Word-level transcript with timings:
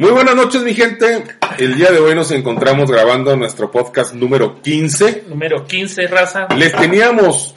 Muy 0.00 0.12
buenas 0.12 0.34
noches, 0.34 0.62
mi 0.62 0.72
gente. 0.72 1.24
El 1.58 1.74
día 1.76 1.90
de 1.90 1.98
hoy 1.98 2.14
nos 2.14 2.30
encontramos 2.30 2.90
grabando 2.90 3.36
nuestro 3.36 3.70
podcast 3.70 4.14
número 4.14 4.62
15. 4.62 5.24
Número 5.28 5.66
15, 5.66 6.06
raza. 6.06 6.48
Les 6.56 6.74
teníamos 6.74 7.54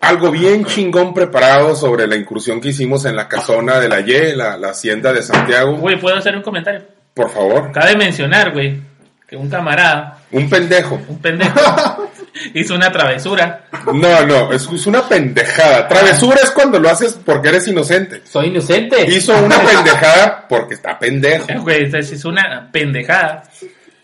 algo 0.00 0.30
bien 0.30 0.64
chingón 0.64 1.12
preparado 1.12 1.76
sobre 1.76 2.06
la 2.06 2.16
incursión 2.16 2.58
que 2.58 2.68
hicimos 2.68 3.04
en 3.04 3.16
la 3.16 3.28
casona 3.28 3.78
de 3.80 3.88
la 3.90 4.00
Y, 4.00 4.34
la, 4.34 4.56
la 4.56 4.70
hacienda 4.70 5.12
de 5.12 5.22
Santiago. 5.22 5.76
Güey, 5.76 6.00
¿puedo 6.00 6.16
hacer 6.16 6.34
un 6.34 6.42
comentario? 6.42 6.84
Por 7.12 7.28
favor. 7.28 7.70
Cabe 7.70 7.96
mencionar, 7.96 8.54
güey, 8.54 8.80
que 9.28 9.36
un 9.36 9.50
camarada, 9.50 10.20
Un 10.30 10.48
pendejo. 10.48 10.98
un 11.06 11.18
pendejo, 11.20 11.52
hizo 12.54 12.74
una 12.74 12.90
travesura. 12.90 13.66
No, 13.92 14.26
no, 14.26 14.52
es, 14.52 14.68
es 14.72 14.86
una 14.86 15.08
pendejada. 15.08 15.88
Travesura 15.88 16.38
es 16.42 16.50
cuando 16.50 16.78
lo 16.78 16.88
haces 16.88 17.18
porque 17.24 17.48
eres 17.48 17.66
inocente. 17.68 18.22
Soy 18.24 18.46
inocente. 18.46 19.04
Hizo 19.08 19.36
una 19.42 19.58
pendejada 19.64 20.46
porque 20.48 20.74
está 20.74 20.98
pendejo. 20.98 21.46
Hizo 21.70 22.28
una 22.28 22.70
pendejada. 22.72 23.44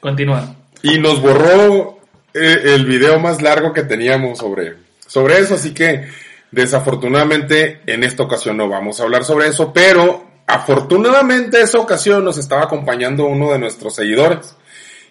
Continúa. 0.00 0.54
Y 0.82 0.98
nos 0.98 1.20
borró 1.20 1.98
eh, 2.34 2.74
el 2.74 2.84
video 2.86 3.18
más 3.18 3.42
largo 3.42 3.72
que 3.72 3.82
teníamos 3.82 4.38
sobre, 4.38 4.76
sobre 5.06 5.38
eso, 5.38 5.54
así 5.54 5.74
que 5.74 6.06
desafortunadamente 6.50 7.80
en 7.86 8.04
esta 8.04 8.22
ocasión 8.22 8.56
no 8.56 8.68
vamos 8.68 9.00
a 9.00 9.02
hablar 9.02 9.24
sobre 9.24 9.48
eso, 9.48 9.72
pero 9.72 10.24
afortunadamente 10.46 11.60
esa 11.60 11.78
ocasión 11.78 12.24
nos 12.24 12.38
estaba 12.38 12.62
acompañando 12.62 13.26
uno 13.26 13.52
de 13.52 13.58
nuestros 13.58 13.94
seguidores 13.94 14.54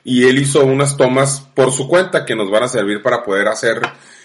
y 0.08 0.24
él 0.24 0.40
hizo 0.40 0.64
unas 0.66 0.96
tomas 0.96 1.42
por 1.54 1.74
su 1.74 1.86
cuenta 1.86 2.24
que 2.24 2.34
nos 2.34 2.50
van 2.50 2.64
a 2.64 2.70
servir 2.70 3.02
para 3.04 3.24
poder 3.24 3.50
hacer 3.50 3.82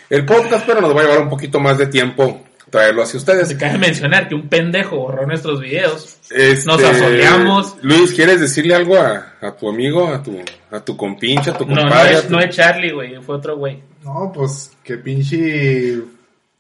el 0.09 0.25
podcast, 0.25 0.65
pero 0.65 0.81
nos 0.81 0.95
va 0.97 1.01
a 1.01 1.03
llevar 1.03 1.21
un 1.23 1.29
poquito 1.29 1.59
más 1.59 1.77
de 1.77 1.89
tiempo 1.89 2.41
traerlo 2.71 3.03
hacia 3.03 3.19
ustedes. 3.19 3.49
Se 3.49 3.57
cabe 3.59 3.79
mencionar 3.79 4.29
que 4.29 4.37
un 4.37 4.49
pendejo 4.49 4.97
borró 4.97 5.27
nuestros 5.27 5.61
videos. 5.61 6.19
Este, 6.31 6.67
Nos 6.67 6.81
asoleamos. 6.85 7.75
Luis, 7.83 8.13
¿quieres 8.13 8.41
decirle 8.41 8.77
algo 8.77 8.97
a, 8.97 9.35
a 9.41 9.51
tu 9.57 9.69
amigo, 9.69 10.07
a 10.07 10.23
tu, 10.23 10.41
a 10.71 10.79
tu 10.79 10.97
compinche, 10.97 11.51
a 11.51 11.55
tu 11.55 11.67
No, 11.67 11.75
no 11.75 11.81
compadre? 11.83 12.15
a 12.15 12.19
es, 12.21 12.27
tu 12.29 12.33
no 12.33 12.41
es 12.41 12.55
Charlie, 12.55 12.93
güey, 12.93 13.21
fue 13.21 13.35
otro 13.35 13.57
güey. 13.57 13.83
No, 14.05 14.31
pues 14.33 14.71
que 14.85 14.99
pinche. 14.99 15.99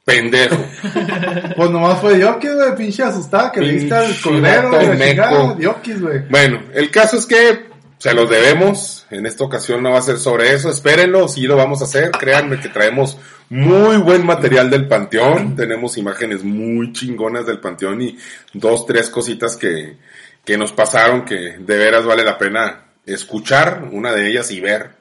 pendejo? 0.05 0.57
Pues 1.57 1.71
nomás 1.71 2.01
fue 2.01 2.17
Diokis, 2.17 2.55
güey, 2.57 2.75
pinche 2.75 3.05
asustada 3.05 3.53
que 3.53 3.61
le 3.61 3.73
diste 3.75 3.95
al. 3.95 5.57
Diokis, 5.57 6.01
güey. 6.01 6.23
Bueno, 6.29 6.61
el 6.75 6.91
caso 6.91 7.19
es 7.19 7.27
que 7.27 7.72
se 8.03 8.15
los 8.15 8.29
debemos. 8.29 9.07
En 9.11 9.27
esta 9.27 9.45
ocasión 9.45 9.81
no 9.81 9.93
va 9.93 10.01
a 10.01 10.03
ser 10.03 10.19
sobre 10.19 10.53
eso. 10.53 10.69
Espérenlo, 10.69 11.29
sí 11.29 11.43
lo 11.43 11.55
vamos 11.55 11.83
a 11.83 11.85
hacer. 11.85 12.11
Créanme 12.11 12.59
que 12.59 12.69
traemos 12.69 13.17
muy 13.49 13.97
buen 13.99 14.27
material 14.27 14.71
del 14.71 14.89
Panteón. 14.89 15.55
Tenemos 15.55 15.97
imágenes 15.97 16.43
muy 16.43 16.93
chingonas 16.93 17.47
del 17.47 17.61
Panteón 17.61 18.03
y 18.03 18.19
dos, 18.55 18.87
tres 18.87 19.09
cositas 19.09 19.57
que, 19.57 19.99
que 20.45 20.59
nos 20.59 20.73
pasaron 20.73 21.25
que 21.25 21.59
de 21.61 21.79
veras 21.79 22.05
vale 22.05 22.25
la 22.25 22.39
pena 22.39 22.87
escuchar 23.07 23.89
una 23.93 24.11
de 24.11 24.31
ellas 24.31 24.51
y 24.51 24.61
ver. 24.61 24.97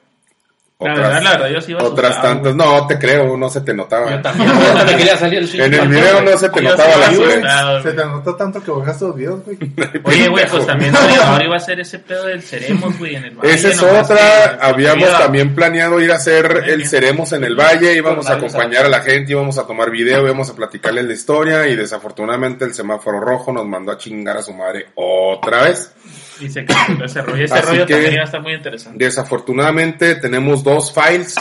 La 0.80 0.94
verdad, 0.94 1.22
la 1.22 1.30
verdad, 1.32 1.48
yo 1.50 1.60
sí 1.60 1.70
iba 1.70 1.82
otras 1.84 2.10
asustado, 2.10 2.34
tantas. 2.34 2.54
No, 2.56 2.86
te 2.88 2.98
creo, 2.98 3.36
no 3.36 3.48
se 3.48 3.60
te 3.60 3.72
notaba. 3.72 4.10
Yo 4.10 4.20
también, 4.20 4.50
también 4.76 4.98
quería 4.98 5.16
salir 5.16 5.38
el 5.38 5.60
En 5.60 5.74
el 5.74 5.88
video 5.88 6.22
no 6.22 6.36
se 6.36 6.48
te 6.48 6.60
Yo 6.60 6.70
notaba 6.70 6.96
la 6.96 7.06
asustado, 7.06 7.82
Se 7.84 7.92
te 7.92 8.04
notó 8.04 8.34
tanto 8.34 8.60
que 8.64 8.70
bajaste 8.72 9.04
los 9.04 9.14
videos, 9.16 9.44
güey. 9.44 9.58
Oye, 10.04 10.26
güey, 10.28 10.44
pues 10.48 10.66
también 10.66 10.92
ahora 10.96 11.44
iba 11.44 11.54
a 11.56 11.60
ser 11.60 11.78
ese 11.78 12.00
pedo 12.00 12.26
del 12.26 12.42
Ceremos, 12.42 12.98
güey, 12.98 13.14
en 13.14 13.24
el 13.26 13.36
valle. 13.36 13.54
Esa 13.54 13.68
es 13.68 13.76
nomás 13.80 14.10
otra. 14.10 14.16
que- 14.58 14.66
Habíamos 14.66 15.08
Iba- 15.08 15.18
también 15.20 15.54
planeado 15.54 16.00
ir 16.00 16.10
a 16.10 16.16
hacer 16.16 16.64
el. 16.66 16.84
Ceremos 16.88 17.32
en 17.32 17.44
el 17.44 17.54
Valle, 17.54 17.94
íbamos 17.94 18.28
a 18.28 18.34
acompañar 18.34 18.84
a 18.86 18.88
la 18.88 19.00
gente, 19.02 19.30
íbamos 19.32 19.58
a 19.58 19.66
tomar 19.68 19.88
video, 19.90 20.24
íbamos 20.24 20.50
a 20.50 20.56
platicarles 20.56 21.04
la 21.04 21.12
historia 21.12 21.68
y 21.68 21.76
desafortunadamente 21.76 22.64
el 22.64 22.74
semáforo 22.74 23.20
rojo 23.20 23.52
nos 23.52 23.66
mandó 23.66 23.92
a 23.92 23.98
chingar 23.98 24.36
a 24.38 24.42
su 24.42 24.52
madre 24.52 24.86
otra 24.96 25.62
vez. 25.62 25.92
Y 26.42 26.48
se 26.50 26.64
canceló 26.64 27.04
ese 27.04 27.22
rollo. 27.22 27.44
Ese 27.44 27.54
Así 27.54 27.66
rollo 27.66 27.86
que- 27.86 27.92
también 27.94 28.12
iba 28.14 28.22
a 28.22 28.26
estar 28.26 28.42
muy 28.42 28.52
interesante. 28.54 29.04
Desafortunadamente 29.04 30.16
tenemos 30.16 30.62
dos 30.64 30.92
files, 30.92 31.36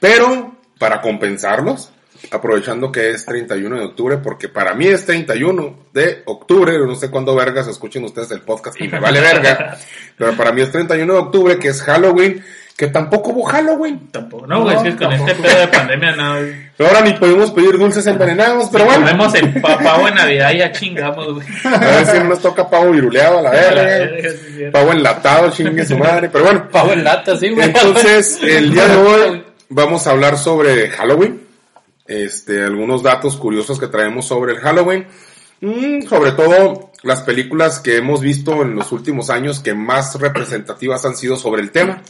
pero 0.00 0.54
para 0.78 1.00
compensarlos, 1.00 1.90
aprovechando 2.30 2.90
que 2.90 3.10
es 3.10 3.24
31 3.26 3.76
de 3.78 3.84
octubre, 3.84 4.18
porque 4.18 4.48
para 4.48 4.74
mí 4.74 4.86
es 4.86 5.04
31 5.04 5.84
de 5.92 6.22
octubre, 6.26 6.78
no 6.78 6.94
sé 6.94 7.10
cuándo 7.10 7.34
vergas 7.34 7.66
escuchen 7.68 8.04
ustedes 8.04 8.30
el 8.30 8.40
podcast 8.40 8.80
y 8.80 8.88
me 8.88 8.98
vale 8.98 9.20
verga, 9.20 9.76
pero 10.16 10.34
para 10.36 10.52
mí 10.52 10.62
es 10.62 10.72
31 10.72 11.12
de 11.12 11.18
octubre, 11.18 11.58
que 11.58 11.68
es 11.68 11.82
Halloween, 11.82 12.42
que 12.76 12.88
tampoco 12.88 13.30
hubo 13.30 13.44
Halloween. 13.44 14.08
Tampoco, 14.10 14.46
no, 14.46 14.62
güey, 14.62 14.74
No, 14.74 14.82
es 14.82 14.94
que 14.94 14.96
con 14.98 15.08
tampoco. 15.10 15.30
este 15.30 15.42
pedo 15.42 15.58
de 15.60 15.68
pandemia, 15.68 16.16
no. 16.16 16.34
güey. 16.38 16.64
Ahora 16.80 17.00
ni 17.02 17.12
podemos 17.12 17.50
pedir 17.52 17.78
dulces 17.78 18.04
envenenados, 18.06 18.68
pero 18.72 18.84
bueno. 18.86 19.00
Comemos 19.06 19.34
el 19.36 19.52
pa- 19.60 19.78
pavo 19.78 20.08
en 20.08 20.14
Navidad 20.16 20.50
y 20.52 20.58
ya 20.58 20.72
chingamos, 20.72 21.34
güey. 21.34 21.46
A 21.64 21.78
ver 21.78 22.06
si 22.06 22.18
no 22.18 22.24
nos 22.24 22.40
toca 22.40 22.68
pavo 22.68 22.90
viruleado 22.90 23.38
a 23.38 23.42
la 23.42 23.50
verga. 23.52 24.28
sí, 24.30 24.62
es. 24.64 24.70
Pavo 24.72 24.92
enlatado, 24.92 25.50
chingue 25.50 25.86
su 25.86 25.96
madre. 25.96 26.28
Pero 26.30 26.44
bueno, 26.44 26.68
Pavo 26.70 26.92
en 26.92 27.04
lata, 27.04 27.36
sí, 27.36 27.50
güey. 27.50 27.66
entonces 27.66 28.40
el 28.42 28.72
día 28.72 28.88
de 28.88 28.96
hoy 28.96 29.44
vamos 29.68 30.06
a 30.06 30.10
hablar 30.10 30.36
sobre 30.36 30.90
Halloween. 30.90 31.42
Este, 32.06 32.62
algunos 32.64 33.02
datos 33.02 33.36
curiosos 33.36 33.78
que 33.78 33.86
traemos 33.86 34.26
sobre 34.26 34.52
el 34.54 34.58
Halloween. 34.58 35.06
Mm, 35.60 36.02
sobre 36.08 36.32
todo 36.32 36.90
las 37.02 37.22
películas 37.22 37.78
que 37.80 37.96
hemos 37.98 38.20
visto 38.20 38.62
en 38.62 38.74
los 38.74 38.90
últimos 38.92 39.30
años 39.30 39.60
que 39.60 39.74
más 39.74 40.18
representativas 40.20 41.04
han 41.04 41.16
sido 41.16 41.36
sobre 41.36 41.62
el 41.62 41.70
tema. 41.70 42.02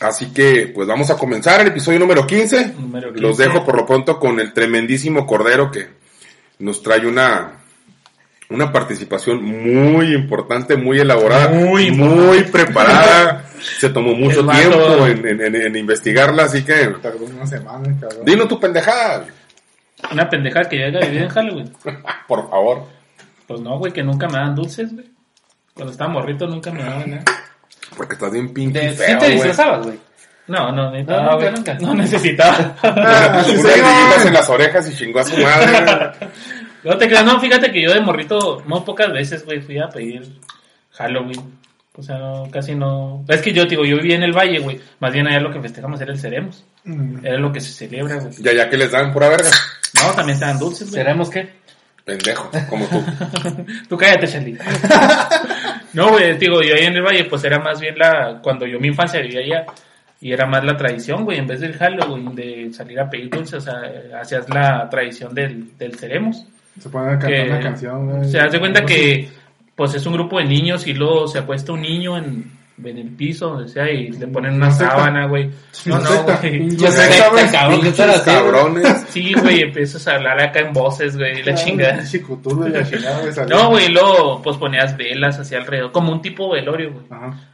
Así 0.00 0.32
que, 0.32 0.70
pues 0.74 0.86
vamos 0.88 1.10
a 1.10 1.16
comenzar 1.16 1.60
el 1.60 1.68
episodio 1.68 1.98
número 1.98 2.26
15. 2.26 2.74
Número 2.78 3.08
15. 3.08 3.20
Los 3.22 3.36
dejo 3.38 3.64
por 3.64 3.76
lo 3.76 3.86
pronto 3.86 4.18
con 4.18 4.40
el 4.40 4.52
tremendísimo 4.52 5.26
Cordero 5.26 5.70
que 5.70 5.88
nos 6.58 6.82
trae 6.82 7.06
una, 7.06 7.52
una 8.50 8.70
participación 8.72 9.42
muy 9.42 10.12
importante, 10.14 10.76
muy 10.76 10.98
elaborada, 10.98 11.48
Muy 11.48 11.90
muy, 11.90 12.42
preparada. 12.44 13.48
Se 13.78 13.88
tomó 13.88 14.14
mucho 14.14 14.40
El 14.40 14.46
vato- 14.46 14.58
tiempo 14.60 15.06
en, 15.06 15.26
en- 15.26 15.40
en- 15.40 15.54
en 15.56 15.76
investigarla, 15.76 16.44
así 16.44 16.62
que 16.64 16.86
Tardó 17.00 17.24
una 17.24 17.46
semana, 17.46 17.96
cabrón. 17.98 18.24
dino 18.26 18.46
tu 18.46 18.60
pendejada, 18.60 19.24
Una 20.12 20.28
pendejada 20.28 20.68
que 20.68 20.78
ya 20.80 20.86
haya 20.86 21.00
vivido 21.00 21.22
en 21.24 21.28
Halloween. 21.30 21.72
por 22.28 22.50
favor. 22.50 22.82
Pues 23.46 23.60
no, 23.60 23.78
güey, 23.78 23.92
que 23.92 24.02
nunca 24.02 24.26
me 24.28 24.34
dan 24.38 24.54
dulces, 24.54 24.92
güey. 24.92 25.06
Cuando 25.72 25.92
estaba 25.92 26.10
morrito 26.10 26.46
nunca 26.46 26.70
me 26.72 26.82
daban 26.82 27.10
nada. 27.10 27.24
Porque 27.96 28.14
estás 28.14 28.32
bien 28.32 28.52
pinche 28.52 28.80
De- 28.80 28.90
¿Sí 28.90 28.96
feo, 28.96 29.18
te 29.18 29.30
disfrazabas, 29.30 29.86
güey? 29.86 29.98
No, 30.46 30.70
no, 30.72 30.90
ni 30.90 31.02
No, 31.04 31.10
nada, 31.12 31.22
nunca, 31.32 31.36
güey. 31.36 31.52
nunca. 31.54 31.74
No 31.80 31.94
necesitaba. 31.94 32.76
Ah, 32.82 33.44
Unas 33.48 34.26
en 34.26 34.32
las 34.34 34.48
orejas 34.50 34.90
y 34.90 34.94
chingó 34.94 35.20
a 35.20 35.24
su 35.24 35.36
madre. 35.38 36.12
No 36.82 36.98
te 36.98 37.06
creas, 37.08 37.24
no, 37.24 37.40
fíjate 37.40 37.72
que 37.72 37.82
yo 37.82 37.92
de 37.94 38.00
morrito, 38.00 38.62
muy 38.66 38.80
pocas 38.82 39.10
veces, 39.12 39.44
güey, 39.46 39.60
fui 39.62 39.78
a 39.78 39.88
pedir 39.88 40.38
Halloween. 40.92 41.58
O 41.96 42.02
sea, 42.02 42.18
no, 42.18 42.48
casi 42.50 42.74
no. 42.74 43.24
Es 43.28 43.40
que 43.40 43.52
yo, 43.52 43.64
digo, 43.64 43.84
yo 43.84 43.96
vivía 43.96 44.16
en 44.16 44.24
el 44.24 44.32
valle, 44.36 44.58
güey. 44.58 44.80
Más 44.98 45.12
bien 45.12 45.26
allá 45.28 45.40
lo 45.40 45.52
que 45.52 45.60
festejamos 45.60 46.00
era 46.00 46.12
el 46.12 46.18
Ceremos. 46.18 46.64
Mm. 46.84 47.24
Era 47.24 47.38
lo 47.38 47.52
que 47.52 47.60
se 47.60 47.72
celebra, 47.72 48.16
güey. 48.16 48.32
ya, 48.40 48.52
ya 48.52 48.68
que 48.68 48.76
les 48.76 48.90
dan 48.90 49.12
pura 49.12 49.28
verga. 49.28 49.48
No, 49.94 50.10
también 50.12 50.34
estaban 50.34 50.58
dulces, 50.58 50.90
güey. 50.90 51.02
¿Seremos 51.02 51.30
qué? 51.30 51.54
Pendejo, 52.04 52.50
como 52.68 52.84
tú. 52.86 53.02
Tú 53.88 53.96
cállate, 53.96 54.28
Charlie. 54.28 54.58
no, 55.94 56.10
güey, 56.10 56.36
digo, 56.38 56.60
yo 56.62 56.74
ahí 56.74 56.84
en 56.84 56.94
el 56.96 57.02
valle, 57.02 57.24
pues 57.24 57.44
era 57.44 57.58
más 57.58 57.80
bien 57.80 57.96
la. 57.98 58.40
Cuando 58.42 58.66
yo 58.66 58.78
mi 58.80 58.88
infancia 58.88 59.20
vivía 59.20 59.40
allá, 59.40 59.66
y 60.20 60.32
era 60.32 60.46
más 60.46 60.64
la 60.64 60.76
tradición, 60.76 61.24
güey, 61.24 61.38
en 61.38 61.46
vez 61.46 61.60
del 61.60 61.74
Halloween, 61.74 62.34
de 62.34 62.72
salir 62.72 62.98
a 63.00 63.08
pedir 63.10 63.30
dulces, 63.30 63.54
o 63.54 63.60
sea, 63.60 63.80
hacías 64.20 64.48
la 64.48 64.88
tradición 64.88 65.34
del, 65.34 65.76
del 65.76 65.96
Ceremos. 65.98 66.46
Se 66.80 66.88
pone 66.88 67.06
a 67.06 67.18
cantar 67.18 67.30
Que- 67.30 67.42
una 67.50 67.60
canción, 67.60 68.10
güey. 68.10 68.28
Se 68.30 68.40
hace 68.40 68.58
cuenta 68.58 68.84
que, 68.84 69.28
pues 69.76 69.94
es 69.94 70.04
un 70.06 70.14
grupo 70.14 70.38
de 70.38 70.44
niños 70.44 70.86
y 70.86 70.94
luego 70.94 71.26
se 71.28 71.38
acuesta 71.38 71.72
un 71.72 71.82
niño 71.82 72.16
en, 72.16 72.50
en 72.82 72.98
el 72.98 73.08
piso, 73.10 73.50
donde 73.50 73.68
sea, 73.68 73.88
y 73.90 74.10
le 74.10 74.26
ponen 74.26 74.54
una 74.54 74.70
sábana, 74.70 75.26
güey. 75.26 75.48
No, 75.86 75.98
no, 75.98 76.24
güey. 76.24 76.76
Yo 76.76 76.90
sé, 76.90 77.08
güey. 77.30 77.50
Cabrones. 77.50 79.04
Sí, 79.08 79.32
güey, 79.34 79.62
empiezas 79.62 80.08
a 80.08 80.16
hablar 80.16 80.40
acá 80.40 80.60
en 80.60 80.72
voces, 80.72 81.16
güey, 81.16 81.42
la 81.42 81.54
chingada. 81.54 82.02
No, 83.48 83.70
güey, 83.70 83.88
luego 83.90 84.42
pues 84.42 84.56
ponías 84.56 84.96
velas 84.96 85.38
hacia 85.38 85.58
alrededor, 85.58 85.92
como 85.92 86.12
un 86.12 86.20
tipo 86.20 86.50
velorio, 86.50 86.92
güey. 86.92 87.04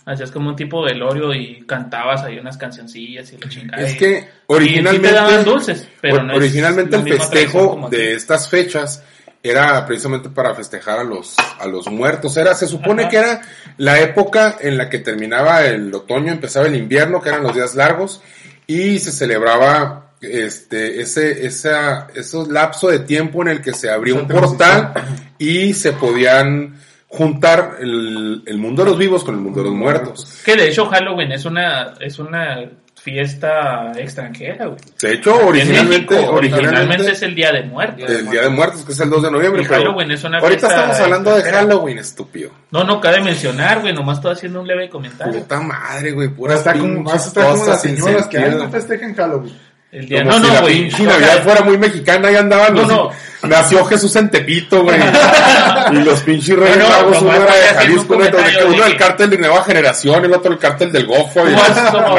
Hacías 0.07 0.31
como 0.31 0.49
un 0.49 0.57
tipo 0.57 0.83
velorio 0.83 1.35
y 1.35 1.65
cantabas 1.67 2.23
ahí 2.23 2.39
unas 2.39 2.57
cancioncillas 2.57 3.33
y 3.33 3.37
la 3.39 3.49
chingada. 3.49 3.83
Es 3.83 3.97
que 3.97 4.27
originalmente, 4.47 5.09
te 5.09 5.15
daban 5.15 5.45
dulces, 5.45 5.87
pero 6.01 6.23
no 6.23 6.33
es 6.33 6.39
originalmente 6.39 6.97
el 6.97 7.03
festejo 7.03 7.89
de 7.91 8.15
estas 8.15 8.49
fechas 8.49 9.05
era 9.43 9.87
precisamente 9.87 10.29
para 10.29 10.55
festejar 10.55 10.99
a 10.99 11.05
los 11.05 11.37
a 11.39 11.67
los 11.67 11.91
muertos. 11.91 12.37
Era, 12.37 12.55
se 12.55 12.67
supone 12.67 13.03
Ajá. 13.03 13.11
que 13.11 13.17
era 13.17 13.43
la 13.79 14.01
época 14.01 14.57
en 14.61 14.77
la 14.77 14.89
que 14.89 14.99
terminaba 14.99 15.65
el 15.65 15.93
otoño, 15.95 16.33
empezaba 16.33 16.67
el 16.67 16.77
invierno, 16.77 17.21
que 17.21 17.31
eran 17.31 17.43
los 17.43 17.55
días 17.55 17.75
largos, 17.75 18.23
y 18.67 18.99
se 18.99 19.13
celebraba 19.13 20.13
este 20.21 21.01
ese 21.01 21.47
esa 21.47 22.09
esos 22.15 22.49
lapso 22.49 22.89
de 22.89 22.99
tiempo 22.99 23.41
en 23.41 23.49
el 23.49 23.63
que 23.63 23.73
se 23.73 23.91
abría 23.91 24.15
un 24.15 24.29
portal 24.29 24.93
y 25.39 25.73
se 25.73 25.93
podían 25.93 26.79
juntar 27.09 27.79
el, 27.81 28.43
el 28.47 28.59
mundo 28.59 28.85
de 28.85 28.91
los 28.91 28.99
vivos 28.99 29.25
con 29.25 29.35
el 29.35 29.41
mundo 29.41 29.61
de 29.61 29.71
los 29.71 29.75
muertos. 29.75 30.43
Que 30.45 30.55
de 30.55 30.69
hecho 30.69 30.87
Halloween 30.87 31.33
es 31.33 31.45
una, 31.45 31.95
es 31.99 32.19
una 32.21 32.71
fiesta 33.03 33.93
extranjera, 33.97 34.67
güey. 34.67 34.79
De 35.01 35.15
hecho, 35.15 35.41
En 35.41 35.49
originalmente, 35.49 36.15
México, 36.15 36.15
originalmente 36.15 36.69
originalmente 36.69 37.13
es 37.13 37.23
el 37.23 37.35
Día 37.35 37.53
de 37.53 37.63
Muertos. 37.63 38.11
el 38.11 38.29
Día 38.29 38.43
de 38.43 38.49
Muertos, 38.51 38.85
que 38.85 38.93
es 38.93 39.01
el 39.01 39.09
2 39.09 39.23
de 39.23 39.31
noviembre. 39.31 39.63
Y 39.63 39.67
pero 39.67 39.81
Halloween 39.81 40.11
es 40.11 40.25
una 40.25 40.39
Ahorita 40.39 40.61
fiesta 40.61 40.77
estamos 40.77 41.01
hablando 41.01 41.35
de. 41.35 41.43
Halloween, 41.43 41.99
estúpido. 41.99 42.51
No, 42.71 42.85
no 42.85 43.01
cabe 43.01 43.21
mencionar, 43.23 43.81
güey, 43.81 43.95
nomás 43.95 44.19
estoy 44.19 44.33
haciendo 44.33 44.61
un 44.61 44.67
leve 44.67 44.91
comentario. 44.91 45.41
Puta 45.41 45.61
madre, 45.61 46.13
güey, 46.13 46.29
puras 46.29 46.59
está 46.59 46.73
como, 46.73 46.85
pinches 46.85 47.05
más 47.05 47.27
está 47.27 47.51
como 47.51 47.67
las 47.67 47.83
señoras 47.83 48.27
que 48.27 48.39
no 48.39 48.71
festejen 48.71 49.15
Halloween. 49.15 49.70
El 49.93 50.07
día, 50.09 50.19
Como 50.23 50.31
no, 50.31 50.37
si 50.39 50.47
no, 50.49 50.55
la 50.55 50.61
güey. 50.61 50.79
pinche 50.83 50.95
o 50.95 51.11
sea, 51.11 51.19
Navidad 51.19 51.43
fuera 51.45 51.61
muy 51.63 51.79
mexicana 51.79 52.31
y 52.31 52.37
andaban 52.37 52.75
No, 52.75 52.81
los- 52.83 52.89
no. 52.89 53.11
Nació 53.43 53.85
Jesús 53.87 54.15
en 54.17 54.31
Tepito, 54.31 54.83
güey. 54.85 54.99
y 55.93 55.95
los 56.05 56.21
pinches 56.21 56.57
reyes 56.59 56.77
No, 56.77 56.85
no, 56.85 56.91
magos, 56.91 57.23
uno 57.23 57.33
era 57.35 57.55
de 57.57 57.63
Jalisco, 57.75 58.03
un 58.13 58.17
uno, 58.17 58.25
de- 58.25 58.31
comentario 58.31 58.67
uno 58.69 58.77
de 58.77 58.89
del 58.91 58.97
cártel 58.99 59.31
de 59.31 59.39
Nueva 59.39 59.65
Generación, 59.65 60.25
el 60.27 60.33
otro 60.35 60.53
el 60.53 60.59
cártel 60.59 60.93
del 60.93 61.07
Gofo. 61.07 61.41
Y, 61.49 61.53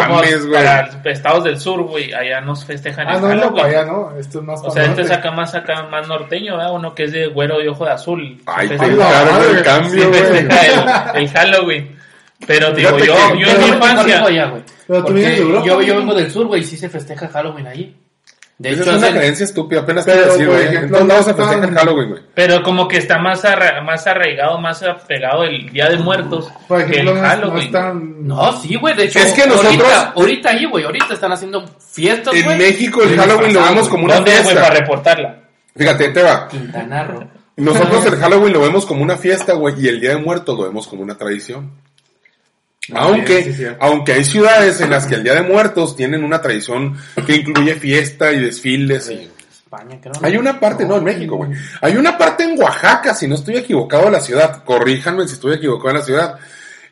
mames, 0.10 0.48
güey. 0.48 0.64
para 0.64 0.90
estados 1.06 1.44
del 1.44 1.60
sur, 1.60 1.84
güey, 1.84 2.12
allá 2.12 2.42
nos 2.42 2.66
festejan 2.66 3.08
Ah, 3.08 3.16
el 3.16 3.22
no, 3.22 3.52
no, 3.52 3.64
allá, 3.64 3.86
¿no? 3.86 4.12
Esto 4.20 4.40
es 4.40 4.46
más 4.46 4.62
O 4.64 4.72
sea, 4.72 4.84
este 4.86 5.04
es 5.04 5.12
acá 5.12 5.30
más 5.32 5.54
acá 5.54 5.84
más 5.84 6.08
norteño, 6.08 6.58
¿verdad? 6.58 6.74
Uno 6.74 6.96
que 6.96 7.04
es 7.04 7.12
de 7.12 7.28
güero 7.28 7.62
y 7.64 7.68
ojo 7.68 7.86
de 7.86 7.92
azul. 7.92 8.42
Ay, 8.48 8.68
te 8.68 8.74
el 8.74 9.64
cambio, 9.64 10.10
güey. 10.10 10.48
el 11.14 11.30
Halloween. 11.30 12.02
Pero 12.48 12.72
digo, 12.74 12.98
yo, 13.00 13.06
yo 13.36 13.48
en 13.48 13.60
mi 13.60 13.68
infancia... 13.68 14.24
allá, 14.26 14.46
güey. 14.48 14.64
Pero 14.88 15.06
tú 15.06 15.14
vienes 15.14 15.38
de 15.38 15.42
Europa, 15.44 15.66
Yo, 15.66 15.96
vengo 15.98 16.14
del 16.16 16.32
sur, 16.32 16.48
güey, 16.48 16.62
y 16.62 16.66
sí 16.66 16.76
se 16.78 16.90
festeja 16.90 17.28
Halloween 17.30 17.68
ahí. 17.68 17.96
De 18.58 18.70
hecho, 18.74 18.82
es 18.92 18.98
una 18.98 19.10
creencia 19.12 19.44
estúpida, 19.46 19.80
apenas 19.82 20.06
Pero, 20.06 20.34
decir, 20.34 20.48
güey. 20.48 20.76
En 20.76 20.92
todos 20.92 21.08
lados 21.08 21.26
se 21.26 21.34
festeja 21.34 21.68
Halloween, 21.72 22.10
güey. 22.10 22.22
Pero 22.36 22.62
como 22.62 22.88
que 22.88 22.98
está 22.98 23.18
más, 23.18 23.44
arra- 23.44 23.82
más 23.82 24.06
arraigado, 24.06 24.60
más 24.60 24.84
apegado 24.84 25.44
el 25.46 25.72
Día 25.72 25.90
de 25.90 25.98
Muertos 25.98 26.52
Por 26.68 26.86
que 26.86 27.00
el 27.00 27.08
es- 27.08 27.16
no 27.16 27.22
Halloween. 27.22 27.66
están... 27.66 28.28
No, 28.28 28.62
sí, 28.62 28.76
güey, 28.76 28.96
de 28.96 29.06
hecho. 29.06 29.18
Es 29.18 29.34
que 29.34 29.48
nosotros- 29.48 29.74
Ahorita, 29.74 30.14
ahorita 30.16 30.50
ahí, 30.52 30.66
güey, 30.66 30.84
ahorita 30.84 31.14
están 31.14 31.32
haciendo 31.32 31.66
fiestas, 31.80 32.36
En. 32.36 32.58
México 32.58 33.02
el 33.02 33.10
Sí, 33.10 33.18
Halloween 33.18 33.54
lo 33.54 33.64
vemos 33.64 33.90
como 33.90 34.06
una 34.06 34.16
¿Dónde, 34.16 34.32
güey, 34.32 34.44
para 34.56 34.66
fiesta. 34.68 34.80
reportarla? 34.80 35.40
Fíjate, 35.76 36.10
te 36.10 36.22
va. 36.22 36.48
Quintana 36.48 37.04
Roo. 37.06 37.24
Nosotros 37.58 38.06
el 38.14 38.16
Halloween 38.18 38.54
lo 38.54 38.62
vemos 38.62 38.86
como 38.86 39.02
una 39.02 39.18
fiesta, 39.18 39.54
güey, 39.54 39.74
y 39.84 39.88
el 39.88 40.00
Día 40.00 40.12
de 40.12 40.18
Muertos 40.18 40.56
lo 40.56 40.66
vemos 40.66 40.88
como 40.88 41.02
una 41.02 41.18
tradición. 41.18 41.72
Aunque, 42.94 43.44
sí, 43.44 43.54
sí, 43.54 43.58
sí. 43.64 43.66
aunque 43.80 44.14
hay 44.14 44.24
ciudades 44.24 44.82
en 44.82 44.90
las 44.90 45.06
que 45.06 45.16
el 45.16 45.24
Día 45.24 45.36
de 45.36 45.44
Muertos 45.44 45.96
tienen 45.96 46.24
una 46.24 46.42
tradición 46.42 46.98
que 47.26 47.36
incluye 47.36 47.76
fiesta 47.76 48.32
y 48.32 48.40
desfiles 48.40 49.10
y... 49.10 49.30
España, 49.50 50.00
creo. 50.02 50.14
Hay 50.22 50.36
una 50.36 50.60
parte, 50.60 50.84
no, 50.86 50.98
en 50.98 51.04
México, 51.06 51.38
güey. 51.38 51.52
Hay 51.80 51.96
una 51.96 52.18
parte 52.18 52.44
en 52.44 52.60
Oaxaca, 52.60 53.14
si 53.14 53.28
no 53.28 53.36
estoy 53.36 53.56
equivocado 53.56 54.06
de 54.06 54.12
la 54.12 54.20
ciudad. 54.20 54.64
Corríjanme 54.66 55.26
si 55.28 55.34
estoy 55.36 55.54
equivocado 55.56 55.94
de 55.94 56.00
la 56.00 56.06
ciudad. 56.06 56.36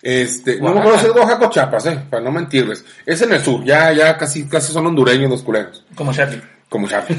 Este, 0.02 0.62
no 0.62 0.74
me 0.74 0.80
acuerdo 0.80 1.00
si 1.00 1.08
es 1.08 1.12
Oaxaca 1.12 1.48
o 1.48 1.50
Chiapas, 1.50 1.86
eh, 1.88 2.00
para 2.10 2.24
no 2.24 2.32
mentirles. 2.32 2.86
Es 3.06 3.22
en 3.22 3.34
el 3.34 3.44
sur, 3.44 3.66
ya, 3.66 3.92
ya 3.92 4.16
casi, 4.18 4.48
casi 4.48 4.72
son 4.72 4.88
hondureños 4.88 5.30
los 5.30 5.42
culeros. 5.42 5.84
Como 5.96 6.14
Charlie. 6.14 6.42
Como 6.70 6.88
Charlie. 6.88 7.18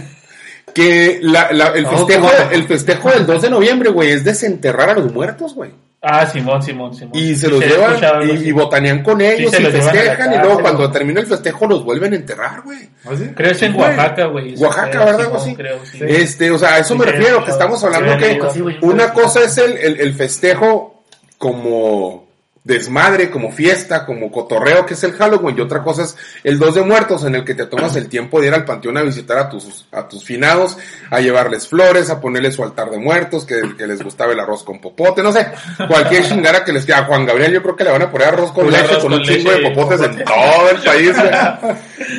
Que 0.74 1.18
la, 1.20 1.52
la- 1.52 1.68
el, 1.74 1.86
festejo, 1.86 2.30
el 2.52 2.64
festejo 2.64 3.10
del 3.10 3.26
2 3.26 3.42
de 3.42 3.50
noviembre, 3.50 3.90
güey, 3.90 4.10
es 4.12 4.24
desenterrar 4.24 4.88
a 4.90 4.94
los 4.94 5.12
muertos, 5.12 5.54
güey. 5.54 5.72
Ah, 6.02 6.24
Simón, 6.24 6.62
Simón, 6.62 6.94
Simón. 6.94 7.12
Y 7.14 7.34
se 7.34 7.48
los 7.48 7.62
Sí, 7.62 7.68
llevan 7.68 8.26
y, 8.26 8.48
y 8.48 8.52
botanean 8.52 9.02
con 9.02 9.20
ellos 9.20 9.50
se 9.50 9.60
y 9.60 9.66
festejan 9.66 10.32
y 10.32 10.38
luego 10.38 10.62
cuando 10.62 10.90
termina 10.90 11.20
el 11.20 11.26
festejo 11.26 11.66
los 11.66 11.84
vuelven 11.84 12.14
a 12.14 12.16
enterrar, 12.16 12.62
güey. 12.62 12.88
¿Ah, 13.04 13.10
sí? 13.18 13.24
Creo 13.34 13.50
que 13.50 13.56
es 13.56 13.62
en 13.62 13.74
Güey. 13.74 13.86
Oaxaca, 13.90 14.24
güey. 14.26 14.56
Oaxaca, 14.56 14.90
Creo, 14.90 15.04
¿verdad? 15.04 15.38
Simón, 15.40 15.54
creo, 15.56 15.78
sí. 15.84 15.98
Este, 16.00 16.50
o 16.50 16.58
sea, 16.58 16.74
a 16.76 16.78
eso 16.78 16.94
Sí, 16.94 17.00
me 17.00 17.04
sí, 17.04 17.10
refiero, 17.12 17.38
sí, 17.40 17.44
que 17.44 17.50
estamos 17.50 17.80
sí, 17.80 17.86
hablando 17.86 18.12
sí, 18.14 18.18
que 18.18 18.50
sí, 18.50 18.78
una 18.80 19.12
cosa 19.12 19.40
es 19.44 19.58
el, 19.58 19.76
el, 19.76 20.00
el 20.00 20.14
festejo 20.14 21.04
como 21.36 22.29
desmadre, 22.70 23.30
como 23.30 23.52
fiesta, 23.52 24.06
como 24.06 24.30
cotorreo, 24.30 24.86
que 24.86 24.94
es 24.94 25.04
el 25.04 25.12
Halloween, 25.12 25.58
y 25.58 25.60
otra 25.60 25.82
cosa 25.82 26.04
es 26.04 26.16
el 26.44 26.58
2 26.58 26.76
de 26.76 26.82
muertos, 26.82 27.24
en 27.24 27.34
el 27.34 27.44
que 27.44 27.54
te 27.54 27.66
tomas 27.66 27.96
el 27.96 28.08
tiempo 28.08 28.40
de 28.40 28.46
ir 28.46 28.54
al 28.54 28.64
panteón 28.64 28.96
a 28.96 29.02
visitar 29.02 29.36
a 29.38 29.48
tus, 29.50 29.86
a 29.92 30.08
tus 30.08 30.24
finados, 30.24 30.78
a 31.10 31.20
llevarles 31.20 31.68
flores, 31.68 32.08
a 32.08 32.20
ponerles 32.20 32.54
su 32.54 32.62
altar 32.62 32.90
de 32.90 32.98
muertos, 32.98 33.44
que, 33.44 33.60
que 33.76 33.86
les 33.86 34.02
gustaba 34.02 34.32
el 34.32 34.40
arroz 34.40 34.62
con 34.62 34.80
popote, 34.80 35.22
no 35.22 35.32
sé, 35.32 35.48
cualquier 35.88 36.24
chingara 36.24 36.64
que 36.64 36.72
les 36.72 36.86
quede. 36.86 36.96
A 36.96 37.04
Juan 37.04 37.26
Gabriel 37.26 37.52
yo 37.52 37.62
creo 37.62 37.76
que 37.76 37.84
le 37.84 37.90
van 37.90 38.02
a 38.02 38.10
poner 38.10 38.28
arroz 38.28 38.52
con 38.52 38.70
leche, 38.70 38.98
con 39.00 39.12
un 39.12 39.22
chingo 39.22 39.50
de 39.50 39.60
y 39.60 39.70
popotes 39.70 40.00
en 40.00 40.24
todo 40.24 40.70
el 40.70 40.78
país. 40.82 41.16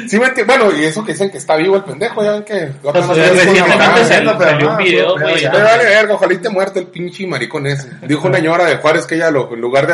Sí, 0.07 0.19
me 0.19 0.31
bueno, 0.43 0.71
y 0.77 0.85
eso 0.85 1.03
que 1.03 1.13
dicen 1.13 1.29
que 1.29 1.37
está 1.37 1.55
vivo 1.55 1.75
el 1.75 1.83
pendejo, 1.83 2.23
ya 2.23 2.31
ven 2.33 2.43
que... 2.43 2.71
Pues, 2.81 3.07
recientemente 3.07 3.61
mamada. 3.61 4.05
salió, 4.05 4.67
un 4.69 4.73
no, 4.73 4.77
video, 4.77 5.17
güey. 5.17 5.45
vale 5.45 5.85
verga, 5.85 6.13
ojalá 6.13 6.33
esté 6.33 6.49
muerto 6.49 6.79
el 6.79 6.87
pinche 6.87 7.25
maricón 7.27 7.67
ese. 7.67 7.89
Dijo 8.07 8.27
una 8.27 8.37
señora 8.37 8.65
de 8.65 8.77
Juárez 8.77 9.05
que 9.05 9.15
ella 9.15 9.31
lo, 9.31 9.53
en 9.53 9.61
lugar 9.61 9.87
de 9.87 9.93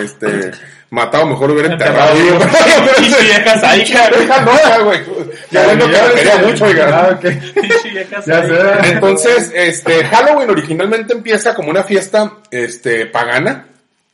este 0.00 0.50
matado, 0.90 1.26
mejor 1.26 1.50
hubiera 1.50 1.72
enterrado. 1.72 2.16
Enterrado, 2.16 2.44
vivo. 2.44 2.94
Pinche 2.98 3.22
vieja 3.22 3.58
sádica, 3.60 4.08
güey. 4.10 4.20
Vieja 4.26 4.40
loca, 4.44 4.78
güey. 4.82 5.00
Ya 5.50 5.66
ven 5.66 5.78
lo 5.78 5.86
que 5.86 5.92
la 5.92 6.10
quería 6.14 6.36
mucho, 6.38 6.64
Ah, 6.64 6.68
oiga. 6.68 7.10
ok. 7.12 7.20
Pinche 7.60 7.90
vieja 7.90 8.16
Ya 8.16 8.22
sádica. 8.42 8.82
sé. 8.84 8.92
Entonces, 8.92 9.52
este, 9.54 10.04
Halloween 10.04 10.50
originalmente 10.50 11.12
empieza 11.14 11.54
como 11.54 11.70
una 11.70 11.82
fiesta, 11.84 12.38
este, 12.50 13.06
pagana 13.06 13.66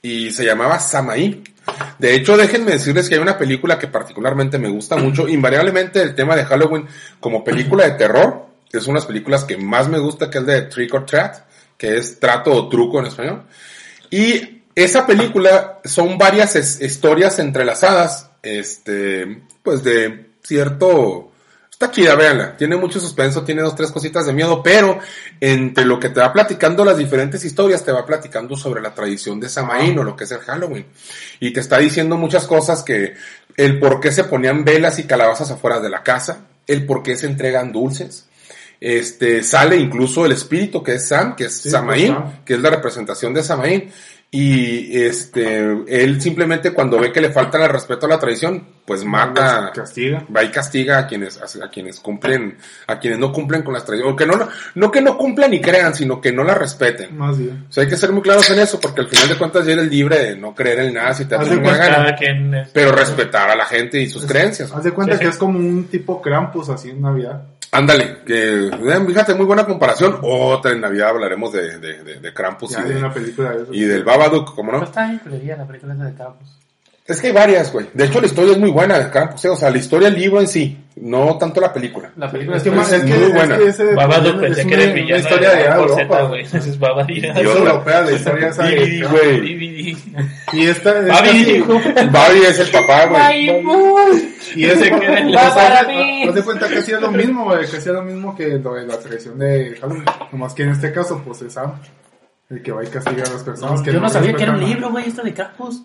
y 0.02 0.30
se 0.30 0.44
llamaba 0.44 0.78
Samaí. 0.78 1.42
De 1.98 2.14
hecho, 2.14 2.36
déjenme 2.36 2.72
decirles 2.72 3.08
que 3.08 3.16
hay 3.16 3.20
una 3.20 3.36
película 3.36 3.78
que 3.78 3.88
particularmente 3.88 4.58
me 4.58 4.68
gusta 4.70 4.96
mucho. 4.96 5.28
Invariablemente 5.28 6.00
el 6.00 6.14
tema 6.14 6.34
de 6.36 6.44
Halloween 6.44 6.86
como 7.20 7.44
película 7.44 7.84
de 7.84 7.90
terror 7.92 8.46
es 8.72 8.84
una 8.86 8.94
de 8.94 9.00
las 9.00 9.06
películas 9.06 9.44
que 9.44 9.56
más 9.58 9.88
me 9.88 9.98
gusta, 9.98 10.30
que 10.30 10.38
es 10.38 10.46
de 10.46 10.62
Trick 10.62 10.94
or 10.94 11.04
Treat, 11.04 11.36
que 11.76 11.96
es 11.98 12.18
trato 12.20 12.52
o 12.52 12.68
truco 12.68 13.00
en 13.00 13.06
español. 13.06 13.42
Y 14.10 14.57
esa 14.84 15.06
película 15.06 15.80
son 15.84 16.18
varias 16.18 16.56
es- 16.56 16.80
historias 16.80 17.38
entrelazadas, 17.38 18.30
este, 18.42 19.42
pues 19.62 19.82
de 19.82 20.30
cierto... 20.42 21.24
Está 21.70 21.92
chida, 21.92 22.16
véanla. 22.16 22.56
Tiene 22.56 22.74
mucho 22.74 22.98
suspenso, 22.98 23.44
tiene 23.44 23.62
dos, 23.62 23.76
tres 23.76 23.92
cositas 23.92 24.26
de 24.26 24.32
miedo, 24.32 24.64
pero 24.64 24.98
entre 25.40 25.84
lo 25.84 26.00
que 26.00 26.08
te 26.08 26.18
va 26.18 26.32
platicando 26.32 26.84
las 26.84 26.98
diferentes 26.98 27.44
historias, 27.44 27.84
te 27.84 27.92
va 27.92 28.04
platicando 28.04 28.56
sobre 28.56 28.80
la 28.82 28.92
tradición 28.92 29.38
de 29.38 29.48
Samaín 29.48 29.96
o 29.96 30.02
lo 30.02 30.16
que 30.16 30.24
es 30.24 30.32
el 30.32 30.40
Halloween. 30.40 30.86
Y 31.38 31.52
te 31.52 31.60
está 31.60 31.78
diciendo 31.78 32.16
muchas 32.16 32.48
cosas 32.48 32.82
que 32.82 33.14
el 33.56 33.78
por 33.78 34.00
qué 34.00 34.10
se 34.10 34.24
ponían 34.24 34.64
velas 34.64 34.98
y 34.98 35.04
calabazas 35.04 35.52
afuera 35.52 35.78
de 35.78 35.88
la 35.88 36.02
casa, 36.02 36.46
el 36.66 36.84
por 36.84 37.04
qué 37.04 37.14
se 37.14 37.26
entregan 37.26 37.70
dulces. 37.70 38.26
Este, 38.80 39.44
sale 39.44 39.76
incluso 39.76 40.26
el 40.26 40.32
espíritu 40.32 40.82
que 40.82 40.94
es 40.96 41.06
Sam, 41.06 41.36
que 41.36 41.44
es 41.44 41.58
Sí, 41.60 41.70
Samaín, 41.70 42.14
pues, 42.14 42.24
Sam. 42.32 42.44
que 42.44 42.54
es 42.54 42.60
la 42.60 42.70
representación 42.70 43.32
de 43.34 43.44
Samaín. 43.44 43.92
Y 44.30 45.00
este, 45.04 45.56
él 45.88 46.20
simplemente 46.20 46.72
cuando 46.72 46.98
ve 47.00 47.10
que 47.10 47.20
le 47.22 47.30
falta 47.30 47.56
el 47.64 47.70
respeto 47.70 48.04
a 48.04 48.10
la 48.10 48.18
tradición, 48.18 48.62
pues 48.84 49.02
mata, 49.02 49.72
Castiga. 49.74 50.22
va 50.34 50.44
y 50.44 50.50
castiga 50.50 50.98
a 50.98 51.06
quienes, 51.06 51.38
a 51.42 51.68
quienes 51.70 51.98
cumplen, 51.98 52.58
a 52.88 52.98
quienes 52.98 53.18
no 53.18 53.32
cumplen 53.32 53.62
con 53.62 53.72
las 53.72 53.86
tradiciones, 53.86 54.12
o 54.12 54.16
que 54.16 54.26
no, 54.26 54.34
no 54.74 54.90
que 54.90 55.00
no 55.00 55.16
cumplan 55.16 55.54
y 55.54 55.62
crean, 55.62 55.94
sino 55.94 56.20
que 56.20 56.30
no 56.30 56.44
la 56.44 56.54
respeten. 56.54 57.16
Más 57.16 57.38
bien. 57.38 57.64
O 57.70 57.72
sea, 57.72 57.84
hay 57.84 57.88
que 57.88 57.96
ser 57.96 58.12
muy 58.12 58.20
claros 58.20 58.50
en 58.50 58.58
eso, 58.58 58.78
porque 58.78 59.00
al 59.00 59.08
final 59.08 59.30
de 59.30 59.36
cuentas 59.36 59.64
ya 59.64 59.72
eres 59.72 59.88
libre 59.88 60.18
de 60.22 60.36
no 60.36 60.54
creer 60.54 60.80
en 60.80 60.94
nada 60.94 61.14
si 61.14 61.24
te 61.24 61.34
hace 61.34 61.56
una 61.56 61.76
gana, 61.78 62.10
es- 62.10 62.68
pero 62.74 62.92
respetar 62.92 63.48
a 63.48 63.56
la 63.56 63.64
gente 63.64 63.98
y 63.98 64.10
sus 64.10 64.26
creencias. 64.26 64.70
Haz 64.72 64.84
de 64.84 64.92
cuenta 64.92 65.14
Sí, 65.16 65.20
que 65.22 65.28
es 65.28 65.38
como 65.38 65.58
un 65.58 65.84
tipo 65.88 66.20
Krampus 66.20 66.68
así 66.68 66.90
en 66.90 67.00
Navidad. 67.00 67.44
Ándale, 67.70 68.17
que, 68.28 68.66
eh, 68.68 69.04
fíjate, 69.06 69.34
muy 69.34 69.46
buena 69.46 69.64
comparación. 69.66 70.18
Otra 70.22 70.72
en 70.72 70.80
Navidad 70.82 71.08
hablaremos 71.08 71.52
de, 71.52 71.78
de, 71.78 72.02
de, 72.04 72.20
de 72.20 72.34
Krampus 72.34 72.70
Ya 72.70 72.80
y, 72.80 72.82
hay 72.84 72.88
de- 72.92 72.98
una 72.98 73.12
película 73.12 73.50
de 73.50 73.62
eso. 73.62 73.72
y 73.74 73.80
del 73.84 74.04
Babadook, 74.04 74.54
¿cómo 74.54 74.70
Pero 74.70 74.80
no? 74.82 74.86
está 74.86 75.06
bien 75.08 75.20
la 75.56 75.66
película 75.66 75.94
esa 75.94 76.04
de 76.04 76.14
Campos. 76.14 76.58
Es 77.08 77.22
que 77.22 77.28
hay 77.28 77.32
varias, 77.32 77.72
güey. 77.72 77.86
De 77.94 78.04
hecho, 78.04 78.20
la 78.20 78.26
historia 78.26 78.52
es 78.52 78.58
muy 78.58 78.70
buena 78.70 78.98
de 78.98 79.10
Krampus, 79.10 79.42
eh, 79.46 79.48
o 79.48 79.56
sea, 79.56 79.70
la 79.70 79.78
historia 79.78 80.10
del 80.10 80.20
libro 80.20 80.40
en 80.42 80.46
sí, 80.46 80.76
no 80.96 81.38
tanto 81.38 81.58
la 81.58 81.72
película. 81.72 82.12
La 82.16 82.30
película 82.30 82.58
Es 82.58 82.62
que, 82.62 82.68
es 82.68 82.74
más, 82.74 82.92
es 82.92 83.02
que, 83.02 83.14
muy 83.14 83.22
es 83.24 83.32
buena. 83.34 83.56
que 83.56 83.66
ese 83.66 83.94
Babadook 83.94 84.34
es 84.34 84.40
pensé 84.40 84.66
que 84.66 84.74
era 84.74 84.82
el 84.82 84.90
una 84.90 85.00
villano 85.00 85.20
historia 85.22 85.50
de 85.50 85.64
Europa. 85.64 86.22
Güey. 86.24 86.42
Es 86.42 86.78
Babadook. 86.78 87.10
Es 87.10 87.24
Idiota. 87.24 87.58
europea 87.58 88.00
la 88.02 88.12
historia 88.12 88.48
esa 88.48 88.62
güey. 89.10 89.96
Y 90.52 90.66
esta, 90.66 90.98
esta 90.98 91.12
Babi, 91.14 91.44
dijo. 91.44 91.80
Barbie 92.12 92.46
es 92.46 92.58
el 92.58 92.70
papá, 92.70 93.06
güey. 93.06 93.64
Y 94.54 94.64
ese 94.66 94.84
Se 94.84 94.90
queda 94.90 95.18
en 95.18 95.28
o 95.28 95.30
la 95.30 95.50
sea, 95.50 95.68
Barbie. 95.82 96.28
haz 96.28 96.34
de 96.34 96.42
cuenta 96.42 96.68
que 96.68 96.78
hacía 96.78 97.00
lo 97.00 97.10
mismo, 97.10 97.44
güey, 97.44 97.70
que 97.70 97.76
hacía 97.78 97.92
lo 97.92 98.02
mismo 98.02 98.36
que 98.36 98.48
lo 98.58 98.74
de 98.74 98.86
la 98.86 98.98
tradición 98.98 99.38
de 99.38 99.78
Halloween. 99.80 100.04
Nomás 100.30 100.52
que 100.52 100.64
en 100.64 100.70
este 100.72 100.92
caso, 100.92 101.22
pues 101.24 101.40
es 101.40 101.54
Sam, 101.54 101.72
el 102.50 102.62
que 102.62 102.70
va 102.70 102.84
y 102.84 102.88
castiga 102.88 103.22
a 103.24 103.30
las 103.32 103.42
personas 103.44 103.80
que 103.80 103.94
Yo 103.94 103.98
no 104.00 104.10
sabía 104.10 104.34
que 104.34 104.42
era 104.42 104.52
un 104.52 104.60
libro, 104.62 104.90
güey, 104.90 105.08
esto 105.08 105.22
de 105.22 105.32
Campos. 105.32 105.82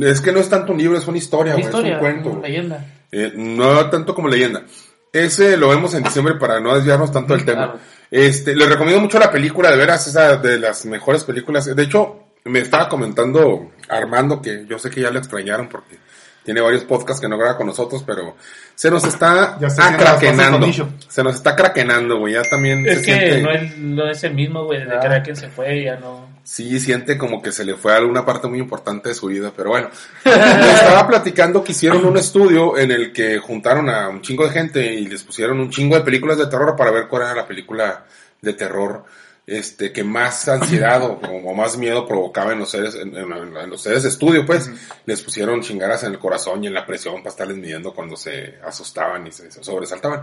Es 0.00 0.20
que 0.20 0.32
no 0.32 0.40
es 0.40 0.48
tanto 0.48 0.72
un 0.72 0.78
libro, 0.78 0.98
es 0.98 1.06
una 1.06 1.18
historia, 1.18 1.54
güey, 1.54 1.64
es 1.64 1.74
un 1.74 1.98
cuento. 1.98 2.30
güey. 2.30 2.42
leyenda. 2.42 2.84
Eh, 3.10 3.32
no 3.34 3.88
tanto 3.88 4.14
como 4.14 4.28
leyenda. 4.28 4.64
Ese 5.12 5.56
lo 5.56 5.68
vemos 5.70 5.94
en 5.94 6.02
diciembre 6.02 6.34
para 6.34 6.60
no 6.60 6.74
desviarnos 6.74 7.10
tanto 7.10 7.34
del 7.34 7.44
tema. 7.44 7.72
Claro. 7.72 7.80
Este, 8.10 8.54
les 8.54 8.68
recomiendo 8.68 9.00
mucho 9.00 9.18
la 9.18 9.30
película, 9.30 9.70
de 9.70 9.78
veras, 9.78 10.06
esa 10.06 10.36
de 10.36 10.58
las 10.58 10.84
mejores 10.84 11.24
películas. 11.24 11.64
De 11.74 11.82
hecho, 11.82 12.26
me 12.44 12.60
estaba 12.60 12.88
comentando 12.88 13.72
Armando 13.88 14.40
que 14.42 14.66
yo 14.68 14.78
sé 14.78 14.90
que 14.90 15.00
ya 15.00 15.10
le 15.10 15.18
extrañaron 15.18 15.68
porque 15.68 15.98
tiene 16.46 16.60
varios 16.60 16.84
podcasts 16.84 17.20
que 17.20 17.28
no 17.28 17.36
graba 17.36 17.56
con 17.58 17.66
nosotros, 17.66 18.02
pero 18.06 18.36
se 18.74 18.88
nos 18.90 19.04
está 19.04 19.56
acraquenando. 19.56 20.66
Se 21.08 21.22
nos 21.24 21.34
está 21.36 21.56
craquenando, 21.56 22.18
güey. 22.20 22.34
Ya 22.34 22.42
también 22.42 22.86
Es 22.86 23.00
se 23.00 23.04
que 23.04 23.12
siente, 23.18 23.42
no 23.42 23.50
es, 23.50 23.76
no 23.78 24.08
es 24.08 24.22
el 24.24 24.32
mismo, 24.34 24.64
güey. 24.64 24.78
Desde 24.78 24.94
Ah. 24.94 25.00
que 25.00 25.06
Kraken 25.08 25.36
se 25.36 25.48
fue, 25.48 25.82
ya 25.84 25.96
no. 25.96 26.28
sí 26.44 26.78
siente 26.78 27.18
como 27.18 27.42
que 27.42 27.50
se 27.50 27.64
le 27.64 27.74
fue 27.74 27.92
alguna 27.94 28.24
parte 28.24 28.46
muy 28.46 28.60
importante 28.60 29.08
de 29.08 29.14
su 29.16 29.26
vida, 29.26 29.52
pero 29.54 29.70
bueno. 29.70 29.90
Estaba 30.24 31.06
platicando 31.08 31.64
que 31.64 31.72
hicieron 31.72 32.04
un 32.06 32.16
estudio 32.16 32.78
en 32.78 32.92
el 32.92 33.12
que 33.12 33.38
juntaron 33.38 33.90
a 33.90 34.08
un 34.08 34.22
chingo 34.22 34.44
de 34.44 34.50
gente 34.52 34.94
y 34.94 35.06
les 35.08 35.24
pusieron 35.24 35.58
un 35.58 35.68
chingo 35.70 35.96
de 35.96 36.02
películas 36.02 36.38
de 36.38 36.46
terror 36.46 36.76
para 36.76 36.92
ver 36.92 37.08
cuál 37.08 37.22
era 37.22 37.34
la 37.34 37.46
película 37.46 38.04
de 38.40 38.52
terror 38.52 39.04
este 39.46 39.92
que 39.92 40.02
más 40.02 40.48
ansiedad 40.48 41.02
o, 41.04 41.20
o 41.44 41.54
más 41.54 41.76
miedo 41.78 42.04
provocaba 42.06 42.52
en 42.52 42.58
los 42.58 42.70
seres 42.70 42.94
en, 42.96 43.16
en- 43.16 43.56
en 43.56 43.70
los 43.70 43.80
seres 43.80 44.02
de 44.02 44.08
estudio 44.08 44.44
pues 44.44 44.68
les 45.04 45.22
pusieron 45.22 45.62
chingaras 45.62 46.02
en 46.02 46.12
el 46.12 46.18
corazón 46.18 46.64
y 46.64 46.66
en 46.66 46.74
la 46.74 46.84
presión 46.84 47.16
para 47.18 47.30
estarles 47.30 47.56
midiendo 47.56 47.94
cuando 47.94 48.16
se 48.16 48.56
asustaban 48.64 49.26
y 49.26 49.32
se, 49.32 49.50
se 49.52 49.62
sobresaltaban 49.62 50.22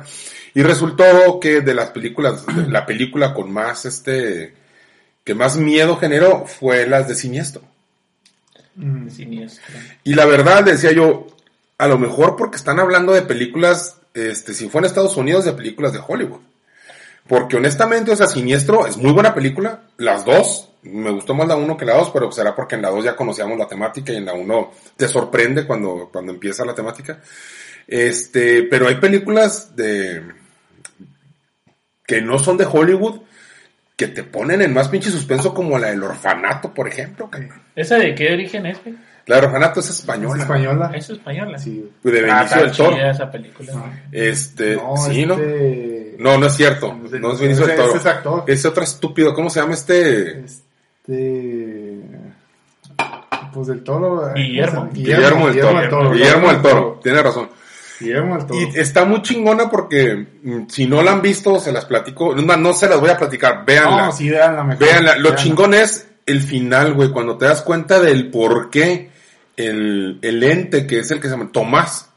y 0.54 0.62
resultó 0.62 1.40
que 1.40 1.62
de 1.62 1.74
las 1.74 1.92
películas 1.92 2.46
de 2.46 2.68
la 2.68 2.86
película 2.86 3.34
con 3.34 3.52
más 3.52 3.86
este 3.86 4.54
que 5.24 5.34
más 5.36 5.56
miedo 5.56 5.96
generó 5.96 6.46
fue 6.46 6.86
las 6.88 7.08
de 7.08 7.16
Siniestro 7.16 7.62
Mm. 8.76 9.08
Siniestro. 9.10 9.76
y 10.04 10.16
la 10.16 10.26
verdad, 10.26 10.64
decía 10.64 10.92
yo, 10.92 11.28
a 11.78 11.88
lo 11.88 12.00
mejor 12.00 12.36
porque 12.36 12.56
están 12.58 12.80
hablando 12.80 13.14
de 13.14 13.22
películas, 13.22 13.98
este, 14.16 14.56
si 14.56 14.68
fue 14.68 14.80
en 14.80 14.86
Estados 14.86 15.16
Unidos, 15.16 15.46
de 15.46 15.54
películas 15.54 15.94
de 15.94 16.00
Hollywood. 16.06 16.40
Porque 17.28 17.56
honestamente, 17.58 18.12
o 18.12 18.16
sea, 18.16 18.28
Siniestro 18.28 18.86
es 18.86 18.98
muy 18.98 19.12
buena 19.12 19.34
película, 19.34 19.84
las 19.98 20.26
dos, 20.26 20.70
me 20.84 21.10
gustó 21.12 21.34
más 21.34 21.48
la 21.48 21.56
uno 21.56 21.78
que 21.78 21.86
la 21.86 21.96
dos, 21.96 22.10
pero 22.12 22.32
será 22.32 22.54
porque 22.54 22.76
en 22.76 22.82
la 22.82 22.90
dos 22.90 23.04
ya 23.06 23.16
conocíamos 23.16 23.58
la 23.58 23.68
temática 23.68 24.12
y 24.12 24.18
en 24.18 24.26
la 24.26 24.34
uno 24.34 24.72
te 24.98 25.08
sorprende 25.08 25.66
cuando, 25.66 26.10
cuando 26.12 26.34
empieza 26.34 26.66
la 26.66 26.76
temática. 26.76 27.20
Este, 27.88 28.64
pero 28.64 28.88
hay 28.88 28.96
películas 28.96 29.76
de, 29.76 30.22
que 32.06 32.22
no 32.22 32.40
son 32.40 32.58
de 32.58 32.66
Hollywood, 32.70 33.22
que 33.96 34.08
te 34.08 34.24
ponen 34.24 34.62
en 34.62 34.74
más 34.74 34.90
pinche 34.90 35.10
suspenso 35.12 35.54
como 35.54 35.78
la 35.78 35.90
del 35.92 36.04
orfanato, 36.04 36.74
por 36.74 36.88
ejemplo. 36.88 37.30
¿Esa 37.76 37.98
de 37.98 38.16
qué 38.16 38.34
origen 38.34 38.66
es, 38.66 38.84
güey? 38.84 38.96
La 39.28 39.38
del 39.38 39.46
orfanato 39.46 39.80
es 39.80 39.90
¿Es 39.90 40.00
española. 40.00 40.42
española? 40.44 40.92
Es 40.96 41.10
española. 41.10 41.58
Sí. 41.58 41.90
de 42.04 42.20
Ah, 42.30 42.44
Benicio 42.44 42.44
está 42.44 42.60
del 42.62 42.72
Toro. 42.72 42.98
esa 42.98 43.32
película. 43.32 43.74
Ah. 43.76 43.94
Este, 44.12 44.76
No, 44.76 44.98
sí, 44.98 45.26
¿no? 45.26 45.36
este... 45.36 45.88
No, 45.92 45.93
no 46.18 46.46
es 46.46 46.54
cierto. 46.54 46.94
No 46.94 47.34
es 47.34 47.40
Benicio 47.40 47.66
del 47.66 47.76
Toro. 47.76 47.90
ese 47.90 47.98
es 47.98 48.06
actor. 48.06 48.44
Ese 48.48 48.68
otro 48.68 48.84
estúpido, 48.84 49.34
¿cómo 49.34 49.50
se 49.50 49.60
llama 49.60 49.74
este? 49.74 50.42
Este... 50.42 52.02
Pues 53.54 53.68
del 53.68 53.84
Toro... 53.84 54.30
¿eh? 54.30 54.34
Guillermo. 54.36 54.90
¿cómo 54.90 54.96
se 54.96 55.02
llama? 55.04 55.22
Guillermo 55.24 55.48
del 55.80 55.90
Toro. 55.90 56.12
Guillermo 56.12 56.48
del 56.48 56.62
Toro. 56.62 57.00
Tiene 57.04 57.22
razón. 57.22 57.50
Guillermo 58.00 58.38
del 58.38 58.46
Toro. 58.48 58.60
Y 58.60 58.80
está 58.80 59.06
muy 59.06 59.22
chingona 59.22 59.70
porque 59.70 60.26
mm, 60.44 60.64
si 60.68 60.88
no 60.88 61.04
la 61.04 61.12
han 61.12 61.22
visto, 61.22 61.60
se 61.60 61.72
las 61.72 61.86
platico. 61.86 62.36
No, 62.36 62.58
no 62.58 62.74
se 62.74 62.90
las 62.90 63.00
voy 63.00 63.10
a 63.10 63.18
platicar. 63.18 63.66
Véanla. 63.66 64.06
No, 64.08 64.12
sí, 64.12 64.30
véanla 64.30 64.64
mejor. 64.64 64.86
Véanla. 64.86 65.16
Lo 65.18 65.22
Véanla. 65.24 65.36
chingón 65.36 65.74
es 65.74 66.08
el 66.26 66.42
final, 66.42 66.94
güey. 66.94 67.10
Cuando 67.10 67.38
te 67.38 67.46
das 67.46 67.62
cuenta 67.62 68.00
del 68.00 68.32
por 68.32 68.70
qué 68.70 69.12
el, 69.56 70.20
el 70.22 70.44
ente 70.44 70.88
que 70.88 71.00
es 71.00 71.12
el 71.12 71.20
que 71.20 71.28
se 71.28 71.36
llama 71.36 71.52
Tomás, 71.52 72.10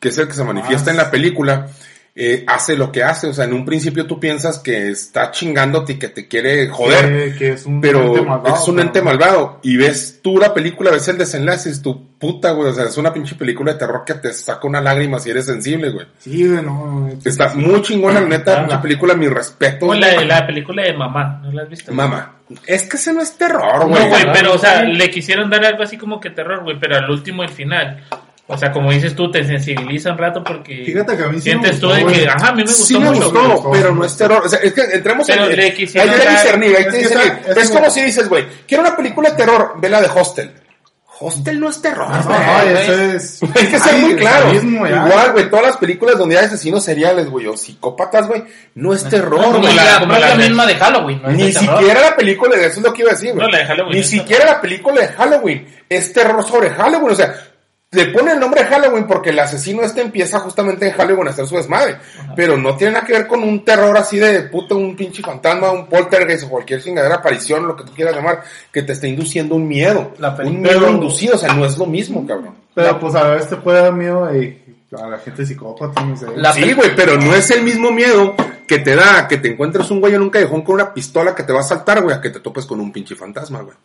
que 0.00 0.08
es 0.08 0.18
el 0.18 0.26
que 0.26 0.34
se 0.34 0.44
manifiesta 0.44 0.90
en 0.90 0.96
la 0.96 1.10
película, 1.10 1.68
eh, 2.14 2.44
hace 2.46 2.76
lo 2.76 2.90
que 2.92 3.02
hace. 3.02 3.28
O 3.28 3.32
sea, 3.32 3.44
en 3.44 3.52
un 3.54 3.64
principio 3.64 4.06
tú 4.06 4.18
piensas 4.20 4.58
que 4.58 4.90
está 4.90 5.30
chingándote 5.30 5.92
y 5.94 5.98
que 5.98 6.08
te 6.08 6.28
quiere 6.28 6.68
joder. 6.68 7.32
Que, 7.32 7.38
que 7.38 7.52
es 7.52 7.66
un 7.66 7.80
pero 7.80 8.06
ente 8.08 8.22
malvado, 8.22 8.54
es 8.56 8.68
un 8.68 8.74
pero- 8.76 8.86
ente 8.86 9.02
malvado. 9.02 9.60
Y 9.62 9.76
ves 9.76 10.20
tú 10.22 10.38
la 10.38 10.52
película, 10.52 10.90
ves 10.90 11.08
el 11.08 11.18
desenlace, 11.18 11.70
es 11.70 11.82
tu 11.82 12.08
puta, 12.18 12.50
güey. 12.52 12.68
O 12.70 12.74
sea, 12.74 12.84
es 12.84 12.96
una 12.98 13.12
pinche 13.12 13.34
película 13.36 13.72
de 13.72 13.78
terror 13.78 14.02
que 14.04 14.14
te 14.14 14.32
saca 14.32 14.66
una 14.66 14.80
lágrima 14.80 15.18
si 15.18 15.30
eres 15.30 15.46
sensible, 15.46 15.90
güey. 15.90 16.06
Sí, 16.18 16.46
güey, 16.48 16.62
no. 16.62 17.08
es- 17.08 17.26
Está 17.26 17.54
muy 17.54 17.80
chingona, 17.82 18.20
la 18.20 18.28
neta, 18.28 18.60
pinche 18.66 18.78
película, 18.82 19.14
mi 19.14 19.28
respeto. 19.28 19.94
La, 19.94 20.08
de- 20.08 20.24
la 20.26 20.46
película 20.46 20.82
de 20.82 20.92
Mamá, 20.92 21.40
¿no 21.42 21.52
la 21.52 21.62
has 21.62 21.68
visto? 21.70 21.92
Mamá. 21.92 22.36
Es 22.66 22.82
que 22.88 22.96
ese 22.96 23.12
no 23.12 23.22
es 23.22 23.38
terror, 23.38 23.78
No, 23.82 23.88
güey. 23.88 24.08
güey, 24.08 24.24
pero, 24.32 24.54
o 24.54 24.58
sea, 24.58 24.82
le 24.82 25.08
quisieron 25.08 25.48
dar 25.48 25.64
algo 25.64 25.84
así 25.84 25.96
como 25.96 26.18
que 26.20 26.30
terror, 26.30 26.64
güey, 26.64 26.76
pero 26.80 26.96
al 26.96 27.08
último, 27.08 27.44
el 27.44 27.48
final. 27.48 28.02
O 28.52 28.58
sea, 28.58 28.72
como 28.72 28.90
dices 28.90 29.14
tú, 29.14 29.30
te 29.30 29.44
sensibiliza 29.44 30.10
un 30.10 30.18
rato 30.18 30.42
porque 30.42 30.82
Fíjate 30.84 31.16
que 31.16 31.22
a 31.22 31.28
mí 31.28 31.36
sí 31.36 31.42
sientes 31.42 31.74
me 31.74 31.78
tú 31.80 31.86
gustó, 31.86 31.96
de 31.96 32.02
güey. 32.02 32.14
que, 32.24 32.28
ajá, 32.28 32.48
a 32.48 32.52
mí 32.52 32.56
me 32.64 32.68
gustó 32.68 32.84
Sí 32.84 32.98
me 32.98 33.10
mucho. 33.10 33.30
gustó, 33.30 33.48
gustó. 33.50 33.70
pero 33.70 33.94
no 33.94 34.04
es 34.04 34.16
terror. 34.16 34.42
O 34.44 34.48
sea, 34.48 34.58
es 34.58 34.72
que 34.72 34.80
entremos 34.92 35.26
Pero 35.26 35.46
en... 35.48 35.56
le 35.56 35.62
Hay 35.64 35.72
quisieron 35.74 36.10
que 36.12 36.18
dar- 36.24 36.30
discernir, 36.30 36.68
hay 36.76 36.82
es 36.82 36.84
que 36.86 36.90
que 36.90 36.98
discernir. 36.98 37.26
está- 37.32 37.50
es 37.52 37.56
Es 37.58 37.68
que- 37.70 37.74
como 37.78 37.90
si 37.90 38.02
dices, 38.02 38.28
güey, 38.28 38.46
quiero 38.66 38.82
una 38.82 38.96
película 38.96 39.30
de 39.30 39.36
terror, 39.36 39.74
ve 39.78 39.88
la 39.88 40.00
de 40.00 40.08
Hostel. 40.08 40.52
Hostel 41.22 41.60
no 41.60 41.68
es 41.68 41.82
terror, 41.82 42.08
No, 42.08 42.22
güey. 42.22 42.38
no, 42.40 42.78
eso 42.80 42.92
es... 42.94 43.40
Hay 43.54 43.66
que 43.66 43.78
ser 43.78 43.94
Ay, 43.94 44.00
muy 44.00 44.16
claro. 44.16 44.46
sadismo, 44.46 44.86
ya. 44.86 45.06
Igual, 45.06 45.32
güey, 45.32 45.50
todas 45.50 45.66
las 45.66 45.76
películas 45.76 46.16
donde 46.16 46.38
hay 46.38 46.46
asesinos 46.46 46.82
seriales, 46.82 47.28
güey, 47.28 47.46
o 47.46 47.58
psicópatas, 47.58 48.26
güey, 48.26 48.42
no 48.74 48.94
es 48.94 49.04
terror, 49.06 49.32
como 49.38 49.58
güey. 49.58 49.62
Como 49.64 49.74
la- 49.74 49.94
como 50.00 50.06
no 50.06 50.14
es 50.14 50.20
la 50.22 50.28
la 50.30 50.36
de- 50.36 50.48
misma 50.48 50.66
de 50.66 50.74
Halloween, 50.76 51.20
¿no? 51.22 51.28
Es 51.30 51.36
Ni 51.36 51.46
de 51.48 51.52
terror. 51.52 51.78
siquiera 51.78 52.00
la 52.00 52.16
película, 52.16 52.56
de 52.56 52.66
eso 52.66 52.80
es 52.80 52.86
lo 52.86 52.92
que 52.94 53.02
iba 53.02 53.10
a 53.10 53.14
decir, 53.14 53.34
güey. 53.34 53.44
No, 53.46 53.52
la 53.52 53.58
de 53.58 53.64
Halloween 53.66 53.92
Ni 53.92 54.00
es 54.00 54.08
siquiera 54.08 54.46
la 54.46 54.60
película 54.62 55.00
de 55.02 55.08
Halloween 55.08 55.66
es 55.90 56.12
terror 56.14 56.42
sobre 56.48 56.70
Halloween, 56.70 57.10
o 57.12 57.14
sea, 57.14 57.34
le 57.92 58.06
pone 58.06 58.32
el 58.32 58.38
nombre 58.38 58.62
de 58.62 58.68
Halloween 58.68 59.04
porque 59.04 59.30
el 59.30 59.38
asesino 59.40 59.82
este 59.82 60.00
empieza 60.00 60.38
justamente 60.38 60.86
en 60.86 60.92
Halloween 60.92 61.26
a 61.26 61.30
hacer 61.30 61.46
su 61.46 61.56
desmadre, 61.56 61.96
pero 62.36 62.56
no 62.56 62.76
tiene 62.76 62.92
nada 62.92 63.04
que 63.04 63.14
ver 63.14 63.26
con 63.26 63.42
un 63.42 63.64
terror 63.64 63.96
así 63.96 64.16
de 64.16 64.42
puta, 64.42 64.76
un 64.76 64.94
pinche 64.94 65.22
fantasma, 65.22 65.72
un 65.72 65.86
poltergeist 65.88 66.44
o 66.44 66.50
cualquier 66.50 66.80
chingadera 66.80 67.16
aparición, 67.16 67.66
lo 67.66 67.74
que 67.74 67.82
tú 67.82 67.92
quieras 67.92 68.14
llamar, 68.14 68.42
que 68.72 68.82
te 68.82 68.92
esté 68.92 69.08
induciendo 69.08 69.56
un 69.56 69.66
miedo, 69.66 70.12
La 70.18 70.36
un 70.44 70.60
miedo 70.62 70.78
pero- 70.80 70.92
inducido, 70.92 71.34
o 71.34 71.38
sea, 71.38 71.52
no 71.52 71.64
es 71.64 71.76
lo 71.78 71.86
mismo, 71.86 72.24
cabrón. 72.24 72.54
Pero 72.74 73.00
pues 73.00 73.16
a 73.16 73.24
vez 73.30 73.48
te 73.48 73.56
puede 73.56 73.82
dar 73.82 73.92
miedo 73.92 74.26
de, 74.26 74.76
a 74.96 75.08
la 75.08 75.18
gente 75.18 75.44
psicópata, 75.44 76.00
no 76.04 76.16
sé. 76.16 76.26
La 76.36 76.52
sí, 76.52 76.72
güey, 76.72 76.94
pero 76.94 77.16
no 77.16 77.34
es 77.34 77.50
el 77.50 77.64
mismo 77.64 77.90
miedo 77.90 78.36
que 78.68 78.78
te 78.78 78.94
da 78.94 79.26
que 79.26 79.38
te 79.38 79.48
encuentres 79.48 79.90
un 79.90 80.00
güey 80.00 80.14
en 80.14 80.22
un 80.22 80.30
callejón 80.30 80.62
con 80.62 80.76
una 80.76 80.94
pistola 80.94 81.34
que 81.34 81.42
te 81.42 81.52
va 81.52 81.58
a 81.58 81.64
saltar, 81.64 82.02
güey, 82.02 82.14
a 82.14 82.20
que 82.20 82.30
te 82.30 82.38
topes 82.38 82.66
con 82.66 82.78
un 82.78 82.92
pinche 82.92 83.16
fantasma, 83.16 83.62
güey. 83.62 83.76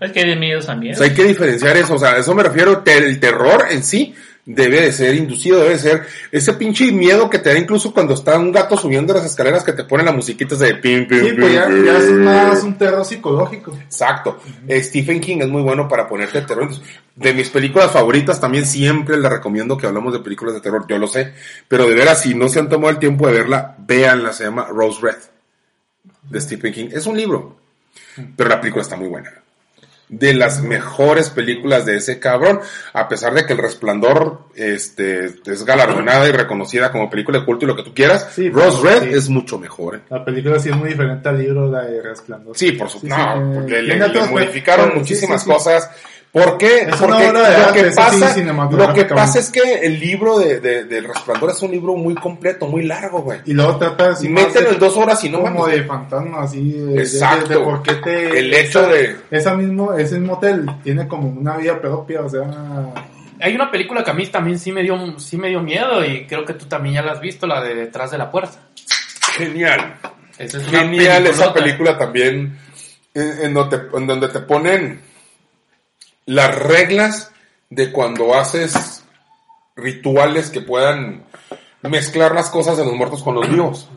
Es 0.00 0.12
que 0.12 0.20
hay 0.20 0.28
de 0.30 0.36
miedos 0.36 0.66
también. 0.66 0.94
O 0.94 0.98
sea, 0.98 1.06
hay 1.06 1.14
que 1.14 1.24
diferenciar 1.24 1.76
eso, 1.76 1.94
o 1.94 1.98
sea, 1.98 2.12
a 2.12 2.18
eso 2.18 2.34
me 2.34 2.42
refiero, 2.42 2.78
te- 2.78 2.98
el 2.98 3.18
terror 3.20 3.66
en 3.70 3.82
sí 3.82 4.14
debe 4.44 4.80
de 4.80 4.92
ser 4.92 5.14
inducido, 5.14 5.58
debe 5.60 5.74
de 5.74 5.78
ser 5.78 6.02
ese 6.32 6.54
pinche 6.54 6.90
miedo 6.90 7.30
que 7.30 7.38
te 7.38 7.50
da 7.52 7.58
incluso 7.60 7.94
cuando 7.94 8.14
está 8.14 8.36
un 8.36 8.50
gato 8.50 8.76
subiendo 8.76 9.14
las 9.14 9.24
escaleras 9.24 9.62
que 9.62 9.72
te 9.72 9.84
ponen 9.84 10.06
la 10.06 10.10
musiquita 10.12 10.56
de 10.56 10.74
pim, 10.74 11.06
pim, 11.06 11.20
Sí, 11.20 11.26
pim, 11.30 11.40
pues 11.40 11.52
ya, 11.54 11.66
pim. 11.68 11.84
ya 11.84 11.96
es 11.98 12.10
más 12.10 12.62
un 12.64 12.76
terror 12.76 13.04
psicológico. 13.04 13.72
Exacto. 13.84 14.40
Eh, 14.66 14.82
Stephen 14.82 15.20
King 15.20 15.38
es 15.42 15.48
muy 15.48 15.62
bueno 15.62 15.86
para 15.88 16.08
ponerte 16.08 16.40
terror. 16.42 16.68
De 17.14 17.32
mis 17.34 17.50
películas 17.50 17.92
favoritas 17.92 18.40
también 18.40 18.66
siempre 18.66 19.16
les 19.16 19.30
recomiendo 19.30 19.76
que 19.78 19.86
hablamos 19.86 20.12
de 20.12 20.18
películas 20.18 20.54
de 20.54 20.60
terror, 20.60 20.86
yo 20.88 20.98
lo 20.98 21.06
sé, 21.06 21.34
pero 21.68 21.86
de 21.86 21.94
veras 21.94 22.22
si 22.22 22.34
no 22.34 22.48
se 22.48 22.58
han 22.58 22.68
tomado 22.68 22.90
el 22.90 22.98
tiempo 22.98 23.28
de 23.28 23.34
verla, 23.34 23.76
véanla, 23.78 24.32
se 24.32 24.42
llama 24.44 24.66
Rose 24.68 24.98
Red 25.02 25.16
de 26.30 26.40
Stephen 26.40 26.72
King. 26.72 26.88
Es 26.92 27.06
un 27.06 27.16
libro, 27.16 27.58
pero 28.36 28.48
la 28.48 28.60
película 28.60 28.82
está 28.82 28.96
muy 28.96 29.06
buena. 29.08 29.30
De 30.12 30.34
las 30.34 30.62
mejores 30.62 31.30
películas 31.30 31.86
de 31.86 31.96
ese 31.96 32.20
cabrón, 32.20 32.60
a 32.92 33.08
pesar 33.08 33.32
de 33.32 33.46
que 33.46 33.54
El 33.54 33.58
Resplandor 33.58 34.46
este, 34.54 35.24
es 35.46 35.64
galardonada 35.64 36.28
y 36.28 36.32
reconocida 36.32 36.92
como 36.92 37.10
película 37.10 37.40
de 37.40 37.44
culto 37.46 37.64
y 37.64 37.68
lo 37.68 37.74
que 37.74 37.82
tú 37.82 37.94
quieras, 37.94 38.28
Sí, 38.34 38.50
Rose 38.50 38.82
Red 38.82 39.02
sí. 39.04 39.08
es 39.14 39.28
mucho 39.28 39.58
mejor. 39.58 39.96
¿eh? 39.96 40.00
La 40.10 40.24
película 40.24 40.58
sí 40.58 40.68
es 40.68 40.76
muy 40.76 40.90
diferente 40.90 41.28
al 41.28 41.38
libro, 41.38 41.70
de 41.70 42.02
Resplandor. 42.02 42.56
Sí, 42.56 42.72
por 42.72 42.88
supuesto. 42.88 43.16
No, 43.18 43.66
le, 43.66 44.26
modificaron 44.30 44.94
muchísimas 44.94 45.44
cosas. 45.44 45.90
¿Por 46.32 46.56
qué? 46.56 46.78
Es 46.82 46.86
una 46.86 47.16
Porque 47.18 47.28
obra 47.28 47.50
de 47.50 47.58
lo 47.58 47.64
arte, 47.66 47.82
que 47.82 47.90
sí, 47.90 47.96
pasa, 47.96 48.36
lo 48.70 48.94
que 48.94 49.04
pasa 49.04 49.38
es 49.38 49.50
que 49.50 49.60
el 49.82 50.00
libro 50.00 50.38
de, 50.38 50.60
de, 50.60 50.84
del 50.84 51.04
Resplandor 51.04 51.50
es 51.50 51.60
un 51.60 51.70
libro 51.70 51.94
muy 51.94 52.14
completo, 52.14 52.66
muy 52.66 52.84
largo, 52.84 53.20
güey. 53.20 53.40
Y 53.44 53.52
luego 53.52 53.76
trata 53.76 54.08
más 54.12 54.22
mételo 54.22 54.68
de- 54.70 54.74
en 54.76 54.80
dos 54.80 54.96
horas 54.96 55.22
y 55.24 55.28
no 55.28 55.42
como 55.42 55.60
mames. 55.60 55.76
de 55.76 55.84
fantasma, 55.84 56.42
así 56.42 56.70
de, 56.72 56.84
de- 56.86 57.02
Exacto. 57.02 57.48
de, 57.50 57.54
de 57.58 57.60
por 57.62 57.82
qué 57.82 57.94
te... 57.96 58.38
El 58.38 58.54
hecho 58.54 58.88
de- 58.88 59.16
Esa 59.30 59.54
mismo, 59.54 59.92
ese 59.92 60.18
mismo 60.18 60.34
hotel 60.38 60.64
tiene 60.82 61.06
como 61.06 61.28
una 61.28 61.58
vida 61.58 61.78
propia, 61.78 62.22
o 62.22 62.28
sea... 62.30 62.44
Hay 63.38 63.54
una 63.54 63.70
película 63.70 64.02
que 64.02 64.10
a 64.12 64.14
mí 64.14 64.24
también 64.28 64.58
sí 64.58 64.72
me 64.72 64.82
dio 64.82 65.18
sí 65.18 65.36
me 65.36 65.48
dio 65.50 65.60
miedo 65.60 66.02
y 66.02 66.26
creo 66.26 66.46
que 66.46 66.54
tú 66.54 66.64
también 66.64 66.94
ya 66.94 67.02
la 67.02 67.12
has 67.12 67.20
visto, 67.20 67.46
la 67.46 67.60
de 67.62 67.74
Detrás 67.74 68.10
de 68.10 68.16
la 68.16 68.30
Puerta. 68.30 68.56
Genial. 69.36 69.96
Esa 70.38 70.58
es 70.58 70.68
una 70.68 70.78
Genial 70.78 71.26
esa 71.26 71.52
película 71.52 71.98
también, 71.98 72.56
en, 73.12 73.44
en 73.44 73.52
donde, 73.52 73.80
en 73.94 74.06
donde 74.06 74.28
te 74.28 74.40
ponen 74.40 75.00
las 76.26 76.54
reglas 76.56 77.30
de 77.70 77.90
cuando 77.90 78.34
haces 78.34 79.02
rituales 79.76 80.50
que 80.50 80.60
puedan 80.60 81.24
mezclar 81.82 82.34
las 82.34 82.50
cosas 82.50 82.76
de 82.76 82.84
los 82.84 82.94
muertos 82.94 83.22
con 83.22 83.34
los 83.34 83.48
vivos. 83.48 83.88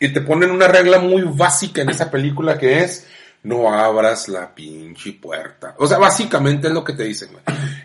Y 0.00 0.12
te 0.12 0.20
ponen 0.20 0.50
una 0.50 0.68
regla 0.68 0.98
muy 0.98 1.22
básica 1.22 1.82
en 1.82 1.90
esa 1.90 2.10
película 2.10 2.58
que 2.58 2.80
es 2.80 3.06
no 3.44 3.72
abras 3.72 4.28
la 4.28 4.54
pinche 4.54 5.12
puerta. 5.12 5.74
O 5.78 5.86
sea, 5.86 5.98
básicamente 5.98 6.68
es 6.68 6.74
lo 6.74 6.82
que 6.82 6.94
te 6.94 7.04
dicen. 7.04 7.28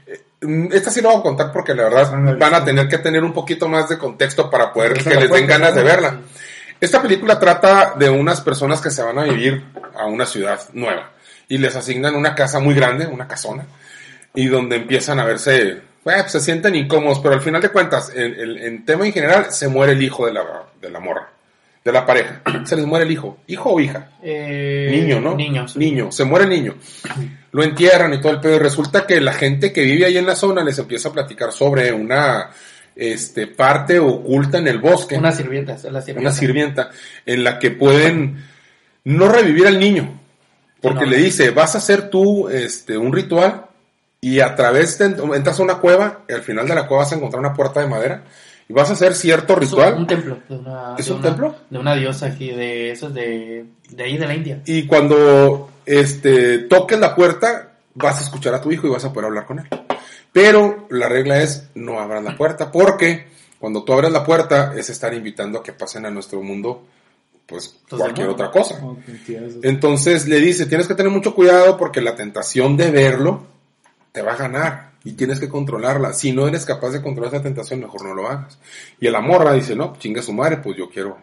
Eh, 0.08 0.70
Esta 0.72 0.90
sí 0.90 1.02
lo 1.02 1.10
voy 1.10 1.20
a 1.20 1.24
contar 1.24 1.52
porque 1.52 1.76
la 1.76 1.84
verdad 1.84 2.12
van 2.38 2.54
a 2.54 2.64
tener 2.64 2.88
que 2.88 2.98
tener 2.98 3.24
un 3.24 3.34
poquito 3.34 3.68
más 3.68 3.90
de 3.90 3.98
contexto 3.98 4.50
para 4.50 4.72
poder 4.72 4.94
que 4.94 5.14
la 5.14 5.20
les 5.22 5.30
den 5.30 5.48
ganas 5.48 5.76
de 5.76 5.84
verla. 5.84 6.22
Esta 6.80 7.02
película 7.02 7.38
trata 7.38 7.94
de 7.98 8.10
unas 8.10 8.40
personas 8.40 8.80
que 8.80 8.90
se 8.90 9.04
van 9.04 9.20
a 9.20 9.24
vivir 9.24 9.66
a 9.98 10.06
una 10.06 10.26
ciudad 10.26 10.62
nueva 10.72 11.12
y 11.50 11.58
les 11.58 11.76
asignan 11.76 12.16
una 12.16 12.36
casa 12.36 12.60
muy 12.60 12.74
grande, 12.74 13.06
una 13.06 13.28
casona, 13.28 13.66
y 14.36 14.48
donde 14.48 14.78
empiezan 14.78 15.20
a 15.20 15.26
verse, 15.26 15.82
pues, 16.04 16.32
se 16.32 16.40
sienten 16.40 16.76
incómodos, 16.76 17.20
pero 17.20 17.34
al 17.36 17.42
final 17.42 17.62
de 17.62 17.70
cuentas, 17.70 18.12
en, 18.16 18.34
en- 18.40 18.58
en 18.58 18.86
tema 18.86 19.06
en 19.06 19.14
general, 19.14 19.52
se 19.52 19.68
muere 19.68 19.94
el 19.94 20.02
hijo 20.04 20.26
de 20.26 20.34
la, 20.34 20.44
de 20.82 20.90
la 20.90 21.00
morra, 21.00 21.30
de 21.84 21.92
la 21.92 22.06
pareja. 22.06 22.42
Se 22.66 22.76
les 22.76 22.86
muere 22.86 23.06
el 23.06 23.12
hijo. 23.12 23.38
¿Hijo 23.48 23.72
o 23.74 23.80
hija? 23.80 24.10
Eh, 24.22 24.90
Niño, 24.92 25.20
¿no? 25.20 25.36
Niños. 25.36 25.76
Niño, 25.76 26.12
se 26.12 26.24
muere 26.26 26.44
el 26.46 26.52
niño. 26.52 26.76
Lo 27.52 27.64
entierran 27.64 28.14
y 28.14 28.22
todo 28.22 28.34
el 28.34 28.40
pedo. 28.40 28.56
Y 28.56 28.60
resulta 28.60 29.08
que 29.08 29.20
la 29.22 29.34
gente 29.34 29.72
que 29.74 29.82
vive 29.82 30.06
ahí 30.06 30.18
en 30.18 30.26
la 30.28 30.36
zona 30.36 30.64
les 30.64 30.78
empieza 30.78 31.10
a 31.10 31.14
platicar 31.14 31.52
sobre 31.52 31.92
una 31.92 32.50
este, 32.96 33.48
parte 33.48 33.98
oculta 33.98 34.58
en 34.60 34.68
el 34.68 34.78
bosque. 34.80 35.18
Una 35.18 35.32
sirvienta, 35.32 35.74
es 35.74 35.84
la 35.86 36.02
sirvienta. 36.02 36.22
una 36.30 36.32
sirvienta 36.38 36.90
en 37.26 37.44
la 37.44 37.58
que 37.60 37.72
pueden 37.72 38.46
no 39.06 39.28
revivir 39.30 39.66
al 39.68 39.80
niño. 39.80 40.20
Porque 40.82 41.06
No. 41.06 41.12
le 41.12 41.18
dice, 41.18 41.50
vas 41.52 41.76
a 41.76 41.80
hacer 41.80 42.10
tú 42.10 42.48
este, 42.50 42.98
un 42.98 43.12
ritual 43.14 43.66
y 44.22 44.40
a 44.42 44.56
través 44.56 44.98
de, 44.98 45.06
entras 45.06 45.60
a 45.60 45.64
una 45.64 45.76
cueva 45.80 46.20
y 46.28 46.34
al 46.34 46.42
final 46.42 46.68
de 46.68 46.76
la 46.76 46.88
cueva 46.88 47.04
vas 47.04 47.12
a 47.14 47.16
encontrar 47.16 47.40
una 47.40 47.54
puerta 47.54 47.80
de 47.80 47.88
madera 47.88 48.24
y 48.68 48.74
vas 48.74 48.90
a 48.90 48.94
hacer 48.94 49.16
cierto 49.16 49.54
Es 49.54 49.58
un- 49.58 49.62
ritual. 49.62 49.94
Un 49.96 50.08
templo. 50.08 50.38
De 50.48 50.56
una, 50.58 50.96
¿Es 50.98 51.06
de 51.06 51.12
un 51.14 51.20
una- 51.20 51.28
templo? 51.30 51.56
De 51.70 51.80
una 51.80 51.96
diosa 51.96 52.26
aquí, 52.28 52.52
de 52.52 52.92
esos 52.92 53.14
de, 53.14 53.66
de 53.90 54.04
ahí 54.04 54.18
de 54.18 54.28
la 54.28 54.36
India. 54.36 54.62
Y 54.66 54.86
cuando 54.86 55.70
este, 55.86 56.60
toques 56.60 57.00
la 57.00 57.16
puerta, 57.16 57.72
vas 57.96 58.20
a 58.20 58.22
escuchar 58.24 58.54
a 58.54 58.62
tu 58.62 58.72
hijo 58.72 58.88
y 58.88 58.90
vas 58.92 59.06
a 59.06 59.12
poder 59.14 59.28
hablar 59.28 59.46
con 59.46 59.60
él. 59.60 59.68
Pero 60.32 60.86
la 60.92 61.10
regla 61.10 61.42
es 61.42 61.70
no 61.74 62.00
abras 62.00 62.24
la 62.24 62.38
puerta, 62.38 62.72
porque 62.72 63.28
cuando 63.58 63.84
tú 63.84 63.94
abres 63.94 64.12
la 64.12 64.24
puerta 64.24 64.74
es 64.78 64.90
estar 64.90 65.14
invitando 65.14 65.60
a 65.60 65.64
que 65.64 65.74
pasen 65.74 66.06
a 66.06 66.12
nuestro 66.12 66.42
mundo 66.44 66.86
pues 67.48 67.76
cualquier 67.90 68.28
otra 68.28 68.52
cosa. 68.52 68.80
Entonces 69.64 70.28
le 70.28 70.40
dice, 70.40 70.66
tienes 70.68 70.88
que 70.88 70.94
tener 70.96 71.12
mucho 71.12 71.34
cuidado 71.34 71.78
porque 71.78 72.02
la 72.02 72.16
tentación 72.16 72.78
de 72.78 72.92
verlo 72.92 73.44
te 74.12 74.22
va 74.22 74.34
a 74.34 74.38
ganar 74.38 74.92
y 75.04 75.14
tienes 75.14 75.40
que 75.40 75.50
controlarla. 75.50 76.14
Si 76.14 76.32
no 76.32 76.48
eres 76.48 76.66
capaz 76.66 76.92
de 76.92 77.02
controlar 77.02 77.34
esa 77.34 77.44
tentación, 77.44 77.80
mejor 77.80 78.06
no 78.06 78.14
lo 78.14 78.28
hagas. 78.28 78.60
Y 79.00 79.08
a 79.08 79.12
la 79.12 79.22
morra 79.22 79.54
dice, 79.54 79.76
no, 79.76 79.96
chinga 79.98 80.22
su 80.22 80.34
madre, 80.34 80.58
pues 80.58 80.78
yo 80.78 80.90
quiero 80.90 81.18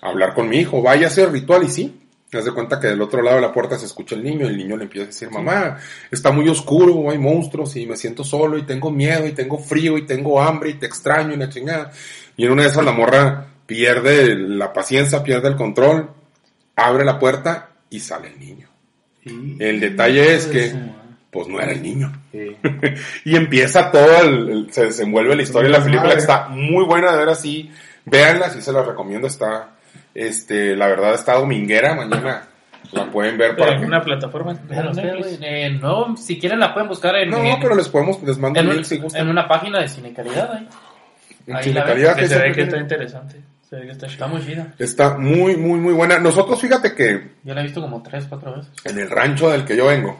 hablar 0.00 0.34
con 0.34 0.48
mi 0.48 0.58
hijo, 0.58 0.82
vaya 0.82 1.06
a 1.06 1.10
hacer 1.10 1.30
ritual 1.30 1.64
y 1.64 1.68
sí. 1.68 1.96
Te 2.30 2.36
das 2.36 2.44
de 2.44 2.52
cuenta 2.52 2.78
que 2.78 2.86
del 2.86 3.02
otro 3.02 3.22
lado 3.22 3.36
de 3.36 3.42
la 3.42 3.52
puerta 3.52 3.76
se 3.76 3.86
escucha 3.86 4.14
el 4.14 4.22
niño, 4.22 4.46
y 4.46 4.50
el 4.50 4.56
niño 4.56 4.76
le 4.76 4.84
empieza 4.84 5.04
a 5.04 5.06
decir, 5.08 5.30
mamá, 5.32 5.78
está 6.12 6.30
muy 6.30 6.48
oscuro, 6.48 7.10
hay 7.10 7.18
monstruos 7.18 7.74
y 7.74 7.86
me 7.86 7.96
siento 7.96 8.22
solo 8.22 8.56
y 8.56 8.62
tengo 8.62 8.92
miedo 8.92 9.26
y 9.26 9.32
tengo 9.32 9.58
frío 9.58 9.98
y 9.98 10.06
tengo 10.06 10.40
hambre 10.40 10.70
y 10.70 10.74
te 10.74 10.86
extraño 10.86 11.34
y 11.34 11.36
la 11.36 11.48
chingada. 11.48 11.90
Y 12.36 12.46
en 12.46 12.52
una 12.52 12.62
de 12.62 12.68
esas 12.68 12.84
la 12.84 12.92
morra 12.92 13.46
pierde 13.66 14.36
la 14.36 14.72
paciencia, 14.72 15.24
pierde 15.24 15.48
el 15.48 15.56
control, 15.56 16.08
abre 16.76 17.04
la 17.04 17.18
puerta 17.18 17.70
y 17.90 17.98
sale 17.98 18.28
el 18.28 18.38
niño. 18.38 18.68
El 19.24 19.80
detalle 19.80 20.34
es 20.34 20.46
que, 20.46 20.72
pues 21.30 21.46
no 21.48 21.60
era 21.60 21.72
el 21.72 21.82
niño. 21.82 22.12
Sí. 22.32 22.56
Y 23.24 23.36
empieza 23.36 23.90
todo, 23.90 24.22
el, 24.22 24.48
el- 24.50 24.72
se 24.72 24.86
desenvuelve 24.86 25.36
la 25.36 25.42
historia 25.42 25.70
de 25.70 25.78
la 25.78 25.84
película, 25.84 26.12
que 26.12 26.18
está 26.20 26.48
muy 26.48 26.84
buena 26.84 27.12
de 27.12 27.18
ver 27.18 27.28
así. 27.28 27.70
Véanla, 28.04 28.50
si 28.50 28.60
se 28.62 28.72
la 28.72 28.82
recomiendo, 28.82 29.26
está, 29.26 29.70
este, 30.14 30.74
la 30.76 30.88
verdad 30.88 31.14
está 31.14 31.34
dominguera, 31.34 31.94
mañana 31.94 32.48
la 32.92 33.08
pueden 33.10 33.38
ver 33.38 33.54
para 33.56 33.76
en 33.76 33.84
una 33.84 34.00
plataforma. 34.00 34.58
Pero, 34.68 34.90
eh, 34.96 35.78
no, 35.80 36.16
si 36.16 36.38
quieren 36.40 36.58
la 36.58 36.72
pueden 36.72 36.88
buscar 36.88 37.14
en, 37.16 37.30
No, 37.30 37.38
en, 37.44 37.60
pero 37.60 37.74
les 37.76 37.88
podemos, 37.88 38.20
les 38.22 38.36
mando 38.38 38.58
en, 38.58 38.66
el 38.66 38.70
un- 38.70 38.76
link 38.78 38.84
si 38.86 39.00
en 39.16 39.28
una 39.28 39.46
página 39.46 39.80
de 39.80 39.88
cine 39.88 40.12
calidad. 40.12 40.52
ahí. 40.52 40.68
En 41.46 41.56
ahí 41.56 41.62
Chile 41.64 41.74
la 41.80 41.84
ven, 41.84 41.92
Calidad, 41.94 42.16
Que 42.16 42.26
se 42.28 42.38
ve 42.38 42.52
que 42.52 42.62
está 42.62 42.76
interesante. 42.78 43.36
Se 43.68 43.76
ve 43.76 43.86
que 43.86 43.92
está 44.06 44.26
muy 44.26 44.44
chida. 44.44 44.74
Está 44.78 45.16
muy, 45.16 45.56
muy, 45.56 45.78
muy 45.78 45.92
buena. 45.92 46.18
Nosotros, 46.18 46.60
fíjate 46.60 46.92
que 46.94 47.30
Yo 47.44 47.54
la 47.54 47.60
he 47.60 47.64
visto 47.64 47.80
como 47.80 48.02
tres, 48.02 48.26
cuatro 48.28 48.56
veces. 48.56 48.72
en 48.84 48.98
el 48.98 49.08
rancho 49.08 49.48
del 49.50 49.64
que 49.64 49.76
yo 49.76 49.86
vengo, 49.86 50.16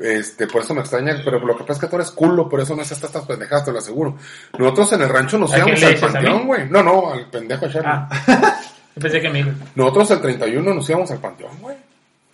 este, 0.00 0.46
por 0.46 0.62
eso 0.62 0.74
me 0.74 0.80
extraña, 0.80 1.20
pero 1.24 1.38
lo 1.40 1.56
que 1.56 1.62
pasa 1.62 1.74
es 1.74 1.78
que 1.80 1.86
tú 1.88 1.96
eres 1.96 2.10
culo, 2.10 2.48
por 2.48 2.60
eso 2.60 2.74
no 2.74 2.82
estás 2.82 3.02
estas 3.02 3.24
pendejadas, 3.26 3.64
te 3.64 3.72
lo 3.72 3.78
aseguro. 3.78 4.16
Nosotros 4.58 4.92
en 4.92 5.02
el 5.02 5.08
rancho 5.08 5.38
nos 5.38 5.52
¿A 5.52 5.62
quién 5.62 5.76
íbamos 5.76 6.02
al 6.02 6.12
panteón, 6.12 6.46
güey. 6.46 6.68
No, 6.68 6.82
no, 6.82 7.12
al 7.12 7.26
pendejo 7.30 7.66
a 7.66 7.70
Charlie. 7.70 7.90
Ah. 7.90 8.08
Pensé 9.00 9.20
que 9.20 9.28
me 9.30 9.38
dijo. 9.38 9.50
Nosotros 9.76 10.10
el 10.10 10.20
31 10.20 10.74
nos 10.74 10.88
íbamos 10.88 11.10
al 11.10 11.18
panteón, 11.18 11.56
güey. 11.60 11.76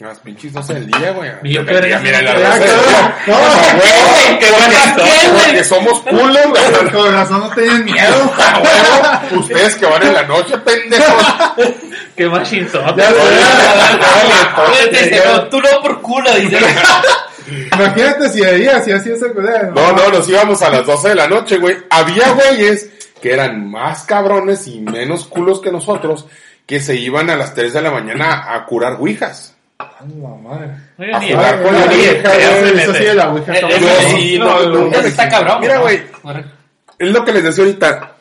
Las 0.01 0.19
pinches 0.19 0.53
12 0.53 0.75
del 0.75 0.87
día, 0.89 1.13
güey. 1.13 1.31
Y 1.45 1.53
yo, 1.53 1.63
Mira, 1.63 1.81
¿qué 1.81 1.81
verga 1.81 2.01
mira, 2.01 2.19
es 2.19 2.27
eso? 2.27 2.35
12 2.37 2.59
del 2.59 2.87
día. 2.89 3.17
No, 3.27 4.39
qué 4.41 4.51
buena 4.51 4.97
porque- 4.97 5.65
somos 5.65 6.01
culos, 6.01 6.47
güey. 6.49 6.91
Con 6.93 7.13
razón 7.13 7.41
no 7.41 7.51
tienen 7.51 7.85
miedo. 7.85 8.33
Ustedes 9.39 9.77
que 9.77 9.87
van 9.87 10.03
en 10.03 10.15
la 10.15 10.25
noche, 10.25 10.59
pendejos. 10.59 11.25
Qué 12.17 12.27
machinzote. 12.29 13.03
Güey. 13.03 13.15
tú 15.49 15.61
no 15.61 15.69
por 15.81 16.01
culo, 16.03 16.35
dice. 16.35 16.59
Imagínate 17.47 18.29
si 18.29 18.41
de 18.41 18.55
día, 18.55 18.81
si 18.83 18.93
así 18.93 19.11
es 19.11 19.23
el 19.23 19.33
cuidado. 19.33 19.73
No, 19.73 19.93
no, 19.93 20.11
nos 20.11 20.29
íbamos 20.29 20.63
a 20.63 20.71
las 20.71 20.87
12 20.87 21.11
de 21.11 21.15
la 21.15 21.29
noche, 21.29 21.59
güey. 21.59 21.77
Había 21.91 22.33
güeyes 22.33 22.91
que 23.21 23.33
eran 23.33 23.71
más 23.71 24.05
cabrones 24.05 24.67
y 24.67 24.81
menos 24.81 25.27
culos 25.27 25.61
que 25.61 25.71
nosotros 25.73 26.27
que 26.67 26.81
se 26.81 26.97
iban 26.97 27.29
a 27.31 27.37
las 27.37 27.55
3 27.55 27.73
de 27.75 27.83
la 27.83 27.91
mañana 27.91 28.55
a 28.55 28.65
curar 28.65 28.95
ouijas. 28.99 29.55
Madre. 29.79 30.71
No, 30.99 31.05
yo 31.07 31.17
A 31.17 31.21
jugar 31.21 31.63
con 31.63 31.75
la 31.75 31.87
ni- 31.87 32.81
Eso 32.81 32.95
sí 32.95 33.05
de 33.05 33.15
la 33.15 33.29
ouija. 33.31 33.53
Eh, 33.55 33.87
sí, 34.17 34.39
no, 34.39 34.69
nunca 34.69 35.01
está 35.01 35.29
cabrón. 35.29 35.61
Mira, 35.61 35.79
güey, 35.79 36.03
es 36.99 37.09
lo 37.09 37.25
que 37.25 37.33
les 37.33 37.45
decía 37.45 37.65
ahorita. 37.65 38.17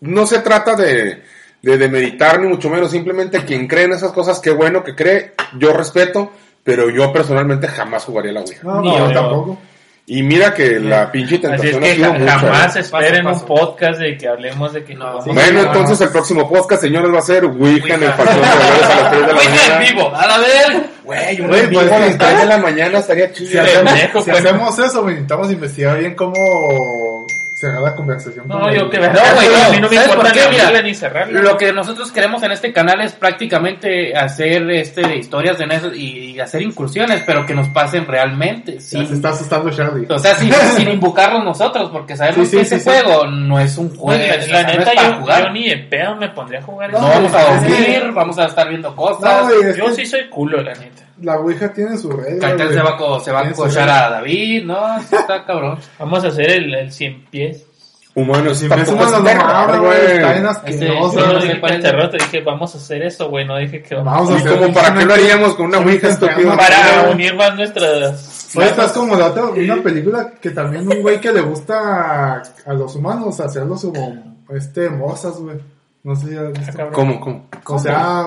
No 0.00 0.26
se 0.26 0.40
trata 0.40 0.74
de, 0.74 1.22
de 1.62 1.78
demeritar 1.78 2.40
ni 2.40 2.48
mucho 2.48 2.68
menos. 2.68 2.90
Simplemente 2.90 3.44
quien 3.44 3.66
cree 3.68 3.84
en 3.84 3.92
esas 3.92 4.12
cosas, 4.12 4.40
qué 4.40 4.50
bueno 4.50 4.82
que 4.84 4.94
cree. 4.94 5.32
Yo 5.58 5.72
respeto, 5.72 6.32
pero 6.64 6.88
yo 6.90 7.12
personalmente 7.12 7.66
jamás 7.68 8.04
jugaría 8.04 8.32
la 8.32 8.40
ouija. 8.40 8.60
No, 8.62 8.80
Ni 8.80 8.88
no, 8.90 9.08
yo. 9.08 9.14
tampoco. 9.14 9.58
Y 10.04 10.20
mira 10.24 10.52
que 10.52 10.80
la 10.80 11.12
pinche 11.12 11.36
Así 11.36 11.44
es 11.46 11.50
tentación 11.52 11.82
ha 11.82 11.86
que 11.86 11.94
sido 11.94 12.12
ja- 12.12 12.18
mucha. 12.18 12.38
jamás 12.40 12.76
¿eh? 12.76 12.80
esperen 12.80 13.24
Paso, 13.24 13.28
un 13.28 13.34
paso. 13.34 13.46
podcast 13.46 14.00
de 14.00 14.16
que 14.18 14.26
hablemos 14.28 14.72
de 14.72 14.82
que 14.84 14.94
No, 14.96 15.22
sí. 15.22 15.30
Bueno, 15.32 15.60
a- 15.60 15.62
entonces 15.62 16.00
el 16.00 16.08
próximo 16.08 16.48
podcast, 16.48 16.82
señores, 16.82 17.14
va 17.14 17.18
a 17.20 17.22
ser 17.22 17.44
Ouija 17.44 17.94
en 17.94 18.02
el. 18.02 18.10
Panteón 18.10 18.40
de 18.40 18.46
a 18.46 18.96
las 19.00 19.10
3 19.10 19.26
de 19.26 19.32
la 19.32 19.38
Ouija 19.38 19.50
en 19.64 19.70
mañana. 19.70 19.90
vivo, 19.92 20.14
a 20.14 20.26
la 20.26 20.38
ver. 20.38 20.82
Güey, 21.04 21.40
un 21.40 21.48
Güey, 21.48 21.60
en 21.60 21.70
vivo 21.70 21.80
pues, 21.82 21.92
a 21.92 21.98
las 22.00 22.12
sí. 22.12 22.18
3 22.18 22.38
de 22.38 22.46
la 22.46 22.58
mañana 22.58 22.98
estaría 22.98 23.28
Si 23.28 23.34
chido. 23.46 23.62
Pendejo, 23.64 23.88
hacemos, 23.88 24.24
si 24.24 24.30
pues. 24.32 24.44
hacemos 24.44 24.78
eso, 24.80 25.02
güey, 25.02 25.14
necesitamos 25.14 25.52
investigar 25.52 25.98
bien 26.00 26.14
cómo 26.16 26.34
cerrar 27.62 27.80
la 27.82 27.94
conversación. 27.94 28.46
No, 28.48 28.60
con 28.60 28.72
yo 28.74 28.82
el- 28.82 28.90
que 28.90 28.98
No, 28.98 29.08
güey, 29.34 29.46
a 29.54 29.68
mí 29.70 29.76
no. 29.76 29.82
no 29.82 29.88
me 29.88 29.96
¿Sabes 29.96 30.10
importa 30.10 30.32
ni 30.34 30.40
abrirla 30.40 30.82
ni 30.82 30.94
cerrarla. 30.94 31.40
Lo 31.40 31.56
que 31.56 31.72
nosotros 31.72 32.10
queremos 32.12 32.42
en 32.42 32.52
este 32.52 32.72
canal 32.72 33.00
es 33.00 33.12
prácticamente 33.12 34.16
hacer 34.16 34.68
este 34.70 35.02
de 35.02 35.16
historias 35.16 35.58
de 35.58 35.64
eso 35.70 35.94
y 35.94 36.38
hacer 36.40 36.62
incursiones, 36.62 37.22
pero 37.24 37.46
que 37.46 37.54
nos 37.54 37.68
pasen 37.68 38.06
realmente. 38.06 38.80
Sin, 38.80 39.06
se 39.06 39.14
está 39.14 39.30
asustando 39.30 39.70
Charlie. 39.70 40.06
o 40.08 40.18
sea, 40.18 40.34
sin, 40.34 40.52
sin 40.76 40.88
invocarlos 40.88 41.44
nosotros, 41.44 41.90
porque 41.90 42.16
sabemos 42.16 42.48
Sí, 42.48 42.50
sí, 42.50 42.56
que 42.56 42.62
ese 42.62 42.78
sí, 42.80 42.84
sí. 42.84 42.90
juego 42.90 43.26
no 43.26 43.58
es 43.60 43.78
un 43.78 43.94
juego. 43.96 44.20
La 44.22 44.36
no 44.36 44.42
es 44.70 44.78
neta, 44.78 44.92
para 44.94 45.08
yo, 45.10 45.14
jugar. 45.20 45.42
yo 45.44 45.50
ni 45.52 45.68
de 45.68 45.76
pedo 45.78 46.16
me 46.16 46.28
pondría 46.30 46.58
a 46.58 46.62
jugar 46.62 46.90
No 46.92 46.98
eso. 46.98 47.08
vamos 47.08 47.34
a 47.34 47.42
dormir, 47.54 48.10
vamos 48.12 48.38
a 48.38 48.46
estar 48.46 48.68
viendo 48.68 48.94
cosas. 48.96 49.22
No, 49.22 49.48
güey, 49.54 49.70
es 49.70 49.76
Yo 49.76 49.90
sí 49.92 50.04
soy 50.04 50.28
culo, 50.28 50.60
la 50.62 50.74
neta. 50.74 51.02
La 51.20 51.38
ouija 51.38 51.72
tiene 51.72 51.96
su 51.98 52.10
regla. 52.10 52.40
Caetán 52.48 52.66
güey. 52.68 52.78
se 52.78 52.82
va, 52.82 52.90
a 52.90 52.96
co- 52.96 53.20
se 53.20 53.32
va 53.32 53.40
a 53.40 53.52
cochar 53.52 53.88
a 53.90 54.10
David, 54.10 54.64
¿no? 54.64 54.98
Está 54.98 55.44
cabrón. 55.44 55.78
Vamos 55.98 56.24
a 56.24 56.28
hacer 56.28 56.50
el, 56.50 56.74
el 56.74 56.92
100 56.92 57.26
pies. 57.30 57.66
Humanos, 58.14 58.58
Si 58.58 58.68
tampoco 58.68 58.92
empezamos 58.92 59.30
es 59.30 59.38
a 59.38 59.66
no 59.68 59.82
güey. 59.84 59.98
bien 60.00 60.22
Este, 60.24 60.46
asqueroso. 60.48 61.10
sí, 61.12 61.16
No, 61.18 61.26
no 61.26 61.32
no 61.32 61.40
sé 61.40 61.46
dije 61.46 61.60
cuál 61.60 61.72
es. 61.72 61.80
terror, 61.80 62.10
te 62.10 62.16
dije 62.18 62.40
vamos 62.42 62.74
a 62.74 62.78
hacer 62.78 63.02
eso, 63.04 63.30
güey. 63.30 63.46
No 63.46 63.56
dije 63.56 63.82
que 63.82 63.94
Vamos 63.94 64.28
a 64.30 64.32
¿Y 64.34 64.36
hacer 64.36 64.58
como 64.58 64.74
para 64.74 64.94
qué 64.94 65.04
lo 65.06 65.14
haríamos 65.14 65.54
con 65.54 65.66
una 65.66 65.78
Ouija 65.78 66.08
estúpido? 66.08 66.54
Para 66.56 67.08
unir 67.10 67.34
más 67.36 67.54
nuestras. 67.56 68.52
Oye, 68.54 68.66
estás 68.66 68.92
como 68.92 69.16
la 69.16 69.28
otra, 69.28 69.44
una 69.44 69.82
película 69.82 70.32
que 70.42 70.50
también 70.50 70.86
un 70.86 71.00
güey 71.00 71.18
que 71.22 71.32
le 71.32 71.40
gusta 71.40 72.34
a, 72.34 72.42
a 72.66 72.72
los 72.74 72.94
humanos 72.96 73.40
hacerlos 73.40 73.80
como, 73.80 74.36
este, 74.50 74.90
mozas, 74.90 75.38
güey. 75.38 75.56
No 76.02 76.14
sé 76.14 76.28
si 76.28 76.36
has 76.36 76.52
visto. 76.52 76.72
cabrón. 76.76 76.92
¿Cómo, 76.92 77.20
cómo? 77.20 77.48
O 77.66 77.78
sea, 77.78 78.26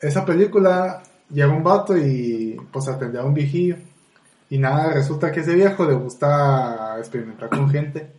esa 0.00 0.24
película 0.24 1.02
llega 1.30 1.48
un 1.48 1.62
vato 1.62 1.96
y 1.96 2.56
pues 2.72 2.88
atende 2.88 3.18
a 3.18 3.24
un 3.24 3.34
viejillo. 3.34 3.76
Y 4.48 4.58
nada, 4.58 4.92
resulta 4.92 5.30
que 5.30 5.40
ese 5.40 5.54
viejo 5.54 5.84
le 5.84 5.94
gusta 5.94 6.96
experimentar 6.98 7.48
con 7.48 7.70
gente. 7.70 8.10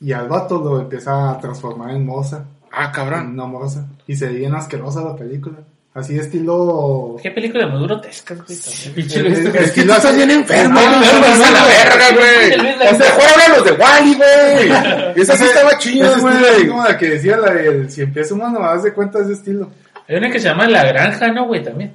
Y 0.00 0.12
al 0.12 0.28
vato 0.28 0.58
lo 0.62 0.80
empieza 0.80 1.30
a 1.30 1.38
transformar 1.38 1.90
en 1.90 2.04
moza. 2.04 2.44
Ah, 2.70 2.86
En 2.86 2.92
cabrón. 2.92 3.26
una 3.32 3.46
moza. 3.46 3.86
Y 4.06 4.16
se 4.16 4.26
ve 4.26 4.34
bien 4.34 4.54
asquerosa 4.54 5.02
la 5.02 5.16
película. 5.16 5.58
Así 5.94 6.18
estilo... 6.18 7.16
¿Qué 7.22 7.30
película 7.30 7.68
muy 7.68 7.84
grotesca, 7.86 8.34
güey? 8.34 8.46
Es 8.50 8.90
que 8.92 9.58
estilo 9.64 9.94
estás 9.94 10.16
bien 10.16 10.28
enfermo, 10.32 10.74
güey. 10.80 10.90
no, 10.90 11.44
a 11.44 11.50
la 11.50 11.60
no, 11.60 11.66
verga, 11.66 12.16
güey. 12.16 12.98
Mejor 12.98 13.24
hablan 13.32 13.52
los 13.52 13.64
de 13.64 13.72
Wally, 13.72 14.14
güey. 14.16 15.12
Esa 15.22 15.36
sí 15.36 15.44
estaba 15.44 15.78
chida, 15.78 16.18
güey. 16.18 16.66
como 16.66 16.82
la 16.82 16.98
que 16.98 17.10
decía 17.10 17.36
la 17.36 17.52
del 17.54 17.88
si 17.90 18.02
empieza 18.02 18.34
humano, 18.34 18.58
haz 18.64 18.82
de 18.82 18.92
cuenta 18.92 19.18
de 19.20 19.24
ese 19.26 19.34
estilo. 19.34 19.70
Hay 20.08 20.16
una 20.16 20.30
que 20.30 20.40
se 20.40 20.48
llama 20.48 20.66
La 20.66 20.84
Granja, 20.84 21.28
¿no, 21.28 21.46
güey? 21.46 21.62
También. 21.62 21.94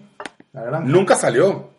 La. 0.54 0.80
Nunca 0.80 1.16
salió. 1.16 1.70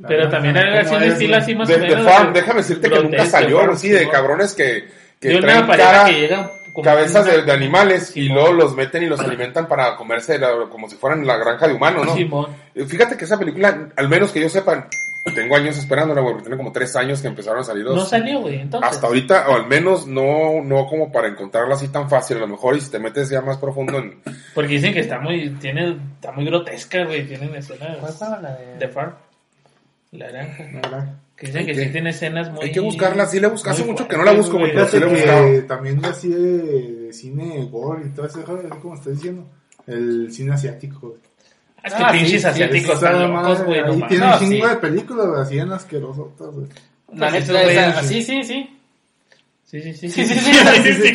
la 0.00 0.08
Pero 0.08 0.28
también 0.28 0.56
hay 0.56 0.76
así 0.78 0.86
¿cómo 0.86 0.96
un 0.98 1.02
es, 1.04 1.12
estilo 1.12 1.36
así 1.36 1.54
más 1.54 1.68
De, 1.68 1.74
o 1.74 1.78
de 1.78 1.86
menos. 1.88 2.04
Farm, 2.04 2.22
güey. 2.30 2.34
déjame 2.34 2.60
decirte 2.60 2.90
que 2.90 3.02
nunca 3.02 3.26
salió, 3.26 3.58
Farm, 3.60 3.76
sí, 3.78 3.88
de 3.90 4.08
cabrones 4.08 4.54
que, 4.54 4.88
que 5.20 5.28
De 5.28 5.40
traen 5.40 5.66
cara- 5.66 6.04
que 6.06 6.12
llega 6.12 6.50
como 6.74 6.84
cabezas 6.84 7.24
una- 7.26 7.34
de, 7.36 7.42
de 7.42 7.52
animales 7.52 8.16
y 8.16 8.28
luego 8.28 8.52
los 8.52 8.74
meten 8.76 9.02
y 9.02 9.06
los 9.06 9.18
alimentan 9.20 9.66
para 9.66 9.96
comerse 9.96 10.38
la- 10.38 10.68
como 10.70 10.88
si 10.88 10.96
fueran 10.96 11.26
la 11.26 11.36
granja 11.36 11.66
de 11.68 11.74
humanos, 11.74 12.06
¿no? 12.06 12.14
Simón. 12.14 12.46
Eh, 12.74 12.84
Fíjate 12.84 13.16
que 13.16 13.24
esa 13.24 13.38
película, 13.38 13.88
al 13.96 14.08
menos 14.08 14.30
que 14.30 14.40
yo 14.40 14.48
sepa, 14.48 14.86
tengo 15.34 15.56
años 15.56 15.76
esperándola, 15.78 16.20
güey, 16.20 16.34
porque 16.34 16.44
tiene 16.48 16.56
como 16.56 16.72
tres 16.72 16.94
años 16.96 17.20
que 17.20 17.28
empezaron 17.28 17.60
a 17.60 17.64
salir 17.64 17.84
dos. 17.84 17.96
No 17.96 18.04
salió, 18.04 18.40
güey, 18.40 18.60
entonces. 18.60 18.90
Hasta 18.90 19.06
ahorita, 19.06 19.48
o 19.48 19.54
al 19.54 19.66
menos 19.66 20.06
no, 20.06 20.62
no 20.62 20.86
como 20.86 21.10
para 21.12 21.28
encontrarla 21.28 21.74
así 21.74 21.88
tan 21.88 22.08
fácil, 22.10 22.36
a 22.38 22.40
lo 22.40 22.48
mejor 22.48 22.76
y 22.76 22.80
si 22.80 22.90
te 22.90 22.98
metes 22.98 23.28
ya 23.30 23.40
más 23.40 23.58
profundo 23.58 23.98
en... 23.98 24.20
Porque 24.54 24.74
dicen 24.74 24.92
que 24.92 25.00
está 25.00 25.18
muy, 25.20 25.50
tiene, 25.60 25.96
está 26.14 26.32
muy 26.32 26.44
grotesca, 26.44 27.04
güey, 27.04 27.26
tienen 27.26 27.54
escenas 27.54 27.96
¿Cuál 27.98 28.12
estaba 28.12 28.40
la 28.40 28.56
de- 28.56 28.76
de 28.78 28.88
Far. 28.88 29.18
La 30.12 30.32
naranja. 30.32 30.64
¿verdad? 30.74 31.14
Que 31.36 31.46
dicen 31.46 31.66
que 31.66 31.74
sí 31.74 31.86
tiene 31.92 32.10
escenas 32.10 32.50
muy... 32.50 32.64
Hay 32.64 32.72
que 32.72 32.80
buscarla, 32.80 33.26
sí 33.26 33.38
le 33.38 33.46
busco, 33.48 33.70
hace 33.70 33.84
mucho 33.84 34.08
que 34.08 34.16
no 34.16 34.24
la 34.24 34.32
busco, 34.32 34.58
güey, 34.58 34.72
pero 34.72 34.88
sí 34.88 34.98
le 34.98 35.06
he 35.06 35.08
buscado. 35.08 35.62
también 35.66 36.04
así 36.04 36.28
de, 36.28 36.58
de 37.06 37.12
cine 37.12 37.64
gore 37.70 38.06
y 38.06 38.10
todo 38.10 38.26
así 38.26 38.40
como 38.80 38.94
estás 38.94 39.12
diciendo, 39.14 39.46
el 39.86 40.32
cine 40.32 40.54
asiático. 40.54 41.10
güey. 41.10 41.20
Es 41.82 41.94
que 41.94 42.02
ah, 42.02 42.10
pinches 42.12 42.42
sí, 42.42 42.48
asiáticos 42.48 42.94
están 42.94 43.32
locos, 43.32 43.62
güey. 43.64 43.80
No 43.82 44.06
tienen 44.08 44.28
un 44.28 44.30
no, 44.30 44.38
chingo 44.38 44.66
sí. 44.66 44.70
de 44.70 44.76
películas 44.76 45.26
así 45.38 45.58
en 45.58 45.72
asquerosotas, 45.72 46.54
güey. 46.54 46.66
La 47.14 47.30
pues, 47.30 47.48
neta, 47.48 47.62
pues 47.62 47.76
es 47.76 47.88
esa, 47.88 48.02
sí, 48.02 48.22
sí, 48.22 48.42
sí. 48.42 48.78
Sí, 49.64 49.82
sí, 49.82 49.94
sí. 49.94 50.10
Sí, 50.10 50.24
sí, 50.24 50.94
sí. 50.94 51.14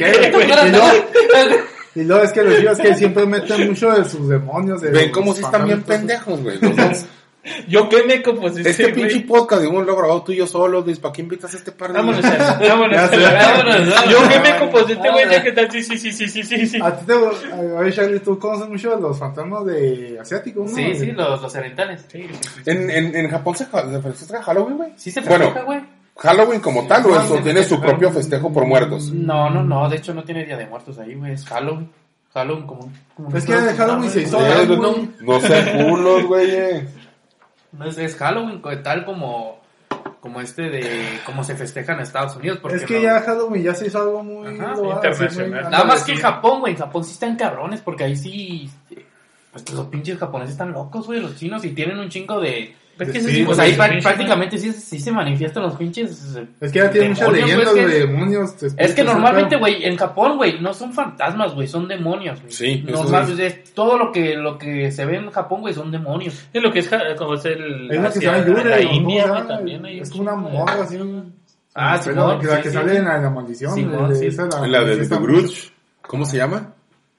Y 1.96 2.04
luego 2.04 2.24
es 2.24 2.32
que 2.32 2.44
los 2.44 2.58
chicos 2.58 2.78
que 2.80 2.96
siempre 2.96 3.26
meten 3.26 3.68
mucho 3.68 3.92
de 3.92 4.10
sus 4.10 4.28
demonios. 4.28 4.82
De 4.82 4.90
Ven 4.90 5.12
cómo 5.12 5.34
si 5.34 5.44
están 5.44 5.66
bien 5.66 5.84
pendejos, 5.84 6.42
güey. 6.42 6.60
Yo 7.68 7.90
qué 7.90 8.04
meco, 8.04 8.34
pues 8.36 8.56
Este 8.58 8.90
pinche 8.94 9.20
podcast, 9.22 9.62
digamos, 9.62 9.86
lo 9.86 9.96
grabado 9.98 10.24
tú 10.24 10.32
y 10.32 10.38
yo 10.38 10.48
solo, 10.48 10.80
Luis, 10.82 10.98
¿para 11.00 11.12
qué 11.12 11.22
invitas 11.24 11.54
a 11.54 11.58
este 11.58 11.74
par 11.74 11.92
de 11.92 12.00
Vámonos, 12.00 12.22
vámonos. 12.22 12.60
Ya 12.60 12.76
vámonos, 12.76 13.12
vámonos. 13.12 14.10
Yo 14.10 14.18
qué 14.30 14.40
meco, 14.40 14.70
pues 14.72 14.84
este 14.84 14.96
güey 14.96 15.26
Vámonos. 15.26 15.32
ya 15.32 15.44
que 15.44 15.52
tal, 15.52 15.70
sí, 15.72 15.84
sí, 15.84 15.98
sí, 15.98 16.12
sí, 16.14 16.44
sí, 16.44 16.68
sí. 16.68 16.80
A 16.82 16.96
ti 16.98 17.06
te, 17.06 17.14
oye 17.14 17.92
Charlie, 17.92 18.20
tú 18.22 18.40
conoces 18.40 18.70
mucho 18.70 18.96
de 18.96 19.02
los 19.02 19.20
fantasmas 19.20 19.66
de 19.66 20.18
asiáticos, 20.22 20.70
¿no? 20.72 20.76
Sí, 20.78 20.96
sí, 20.96 21.12
los, 21.12 21.42
los 21.42 21.56
orientales. 21.56 22.06
Sí, 22.10 22.28
sí, 22.32 22.40
sí. 22.56 22.62
En, 22.72 22.90
en, 22.90 23.16
en 23.16 23.30
Japón 23.30 23.56
se, 23.58 23.66
ja- 23.66 23.90
se 23.92 24.02
festeja 24.02 24.42
Halloween, 24.44 24.78
güey. 24.78 24.90
Sí 24.96 25.12
se 25.12 25.20
Bueno, 25.22 25.46
festeja, 25.46 25.66
güey. 25.66 25.82
Halloween 26.16 26.62
como 26.62 26.88
tal, 26.88 27.06
o 27.08 27.20
eso 27.20 27.40
tiene 27.44 27.64
su 27.64 27.82
propio 27.82 28.10
festejo 28.12 28.54
por 28.54 28.66
muertos. 28.66 29.12
No, 29.12 29.50
no, 29.50 29.64
no, 29.64 29.90
de 29.90 29.98
hecho 29.98 30.14
no 30.14 30.24
tiene 30.24 30.46
Día 30.46 30.56
de 30.58 30.68
Muertos 30.68 30.98
ahí, 31.00 31.16
güey, 31.16 31.34
es 31.34 31.46
Halloween. 31.46 31.90
Halloween 32.34 32.66
como... 32.68 32.92
como 33.16 33.36
Es 33.38 33.46
que 33.46 33.54
de 33.56 33.74
Halloween 33.74 34.10
se 34.10 34.22
hizo 34.22 34.40
no, 34.40 34.96
no 35.22 35.40
sean 35.42 35.88
culos, 35.90 36.24
güey. 36.26 37.03
No 37.74 37.86
es, 37.86 37.98
es 37.98 38.16
Halloween 38.16 38.62
tal 38.84 39.06
como 39.06 39.62
como 40.20 40.40
este 40.40 40.70
de 40.70 41.20
cómo 41.26 41.44
se 41.44 41.54
festeja 41.56 41.94
en 41.94 42.00
Estados 42.00 42.38
Unidos 42.38 42.60
porque 42.62 42.78
Es 42.78 42.86
que 42.86 42.96
no- 42.96 43.02
ya 43.02 43.20
Halloween 43.22 43.62
ya 43.64 43.76
se 43.76 43.88
hizo 43.88 44.02
algo 44.02 44.24
muy... 44.24 44.48
Ajá, 44.58 44.74
internacional. 44.80 45.64
muy- 45.64 45.72
nada 45.72 45.84
más 45.84 46.04
que 46.06 46.14
en. 46.14 46.20
Japón, 46.22 46.60
güey, 46.62 46.74
en 46.74 46.80
Japón 46.80 47.04
sí 47.04 47.12
están 47.14 47.36
cabrones 47.36 47.82
porque 47.82 48.06
ahí 48.06 48.16
sí 48.16 48.70
pues 49.52 49.70
los 49.72 49.86
pinches 49.88 50.18
japoneses 50.18 50.54
están 50.54 50.72
locos, 50.72 51.06
güey, 51.08 51.20
los 51.20 51.36
chinos 51.36 51.64
y 51.66 51.72
tienen 51.72 52.00
un 52.00 52.08
chingo 52.10 52.40
de 52.40 52.74
Pues 52.96 53.10
que 53.10 53.22
Sí, 53.22 53.32
sí, 53.32 53.44
pues 53.44 53.58
ahí 53.58 53.72
sí, 53.74 53.78
prá- 53.80 53.96
sí, 53.96 54.02
prácticamente 54.04 54.58
sí, 54.60 54.72
sí 54.72 55.00
se 55.00 55.12
manifiestan 55.12 55.64
los 55.64 55.76
pinches 55.76 56.36
eh, 56.36 56.46
Es 56.62 56.72
que 56.72 56.78
ya 56.80 56.92
tiene 56.92 57.10
muchas 57.10 57.32
leyendas 57.32 57.68
es 57.70 57.88
de 57.88 58.00
demonios. 58.02 58.64
Es 58.78 58.94
que 58.94 59.04
normalmente, 59.04 59.56
güey, 59.58 59.84
en 59.84 59.98
Japón, 59.98 60.38
güey, 60.38 60.60
no 60.62 60.74
son 60.76 60.94
fantasmas, 60.94 61.56
güey, 61.56 61.68
son 61.68 61.88
demonios. 61.88 62.40
güey. 62.40 62.52
Sí, 62.54 62.86
eso 62.88 63.04
Normal, 63.04 63.32
es. 63.32 63.40
es- 63.40 63.74
todo 63.74 63.98
lo 63.98 64.12
que 64.12 64.36
lo 64.36 64.58
que 64.60 64.92
se 64.92 65.06
ve 65.06 65.18
en 65.18 65.32
Japón, 65.32 65.62
güey, 65.62 65.74
son 65.74 65.92
demonios. 65.92 66.46
Es 66.54 66.62
lo 66.62 66.72
que 66.72 66.80
es, 66.80 66.90
como 67.18 67.34
es 67.34 67.46
el... 67.46 67.88
Se 67.90 67.98
Asia, 67.98 68.32
llama 68.32 68.46
Yure, 68.46 68.64
La 68.70 68.78
¿no? 68.78 68.84
¿Cómo 68.84 68.94
India, 68.96 69.26
llama? 69.26 69.48
también 69.48 69.86
hay 69.86 70.00
Es 70.00 70.10
como 70.12 70.24
una 70.24 70.36
morra 70.36 70.84
así. 70.84 70.96
un- 70.98 71.34
Ah, 71.76 72.00
pero 72.04 72.14
Simón, 72.16 72.40
que 72.40 72.46
la 72.46 72.56
sí, 72.58 72.62
que 72.62 72.70
sí, 72.70 72.76
sale 72.76 72.92
sí. 72.92 72.98
en 72.98 73.06
la, 73.06 73.18
la 73.18 73.30
maldición. 73.32 73.74
Sí. 73.74 73.84
la- 73.84 74.68
La 74.68 74.84
de 74.84 75.08
Grudge. 75.08 75.72
¿Cómo 76.06 76.26
se 76.26 76.38
llama? 76.38 76.74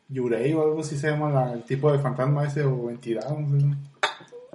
Yurei 0.08 0.52
o 0.54 0.62
algo 0.62 0.80
así 0.80 0.96
se 0.96 1.10
llama 1.10 1.30
la- 1.30 1.52
el 1.54 1.62
tipo 1.64 1.90
de 1.90 1.98
fantasma 1.98 2.44
ese 2.44 2.62
o 2.62 2.88
entidad. 2.90 3.28
No 3.30 3.58
sé. 3.58 3.66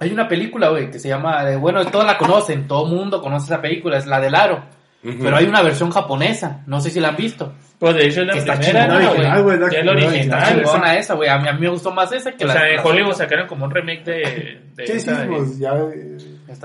Hay 0.00 0.10
una 0.12 0.26
película, 0.26 0.70
güey, 0.70 0.90
que 0.90 0.98
se 0.98 1.08
llama, 1.08 1.48
eh, 1.50 1.56
bueno, 1.56 1.84
todos 1.86 2.04
la 2.06 2.16
conocen, 2.18 2.66
todo 2.66 2.86
mundo 2.86 3.20
conoce 3.20 3.46
esa 3.46 3.60
película, 3.60 3.98
es 3.98 4.06
la 4.06 4.20
del 4.20 4.34
aro. 4.34 4.64
Pero 5.02 5.34
hay 5.36 5.46
una 5.46 5.62
versión 5.62 5.90
japonesa, 5.90 6.62
no 6.66 6.78
sé 6.80 6.90
si 6.90 7.00
la 7.00 7.08
han 7.08 7.16
visto. 7.16 7.54
Pues 7.78 7.94
de 7.94 8.06
hecho 8.06 8.20
es 8.20 8.26
la 8.26 8.34
Está 8.34 8.54
primera, 8.58 8.82
chingona, 8.86 8.98
¿no, 9.36 9.42
güey, 9.44 9.58
que- 9.70 9.82
la 9.82 9.92
original. 9.92 10.44
chingona 10.54 10.96
esa, 10.98 11.14
güey, 11.14 11.28
a 11.30 11.38
mí, 11.38 11.48
a 11.48 11.52
mí 11.54 11.60
me 11.60 11.68
gustó 11.70 11.90
más 11.90 12.12
esa 12.12 12.32
que 12.32 12.44
O 12.44 12.46
la 12.48 12.52
sea, 12.52 12.68
en 12.68 12.80
Hollywood 12.84 13.14
sacaron 13.14 13.46
como 13.48 13.64
un 13.64 13.70
remake 13.70 14.04
de, 14.04 14.60
de 14.74 14.86
sí, 14.86 14.92
esa, 14.92 15.24
pues 15.26 15.58
ya. 15.58 15.72
eh, 15.72 16.18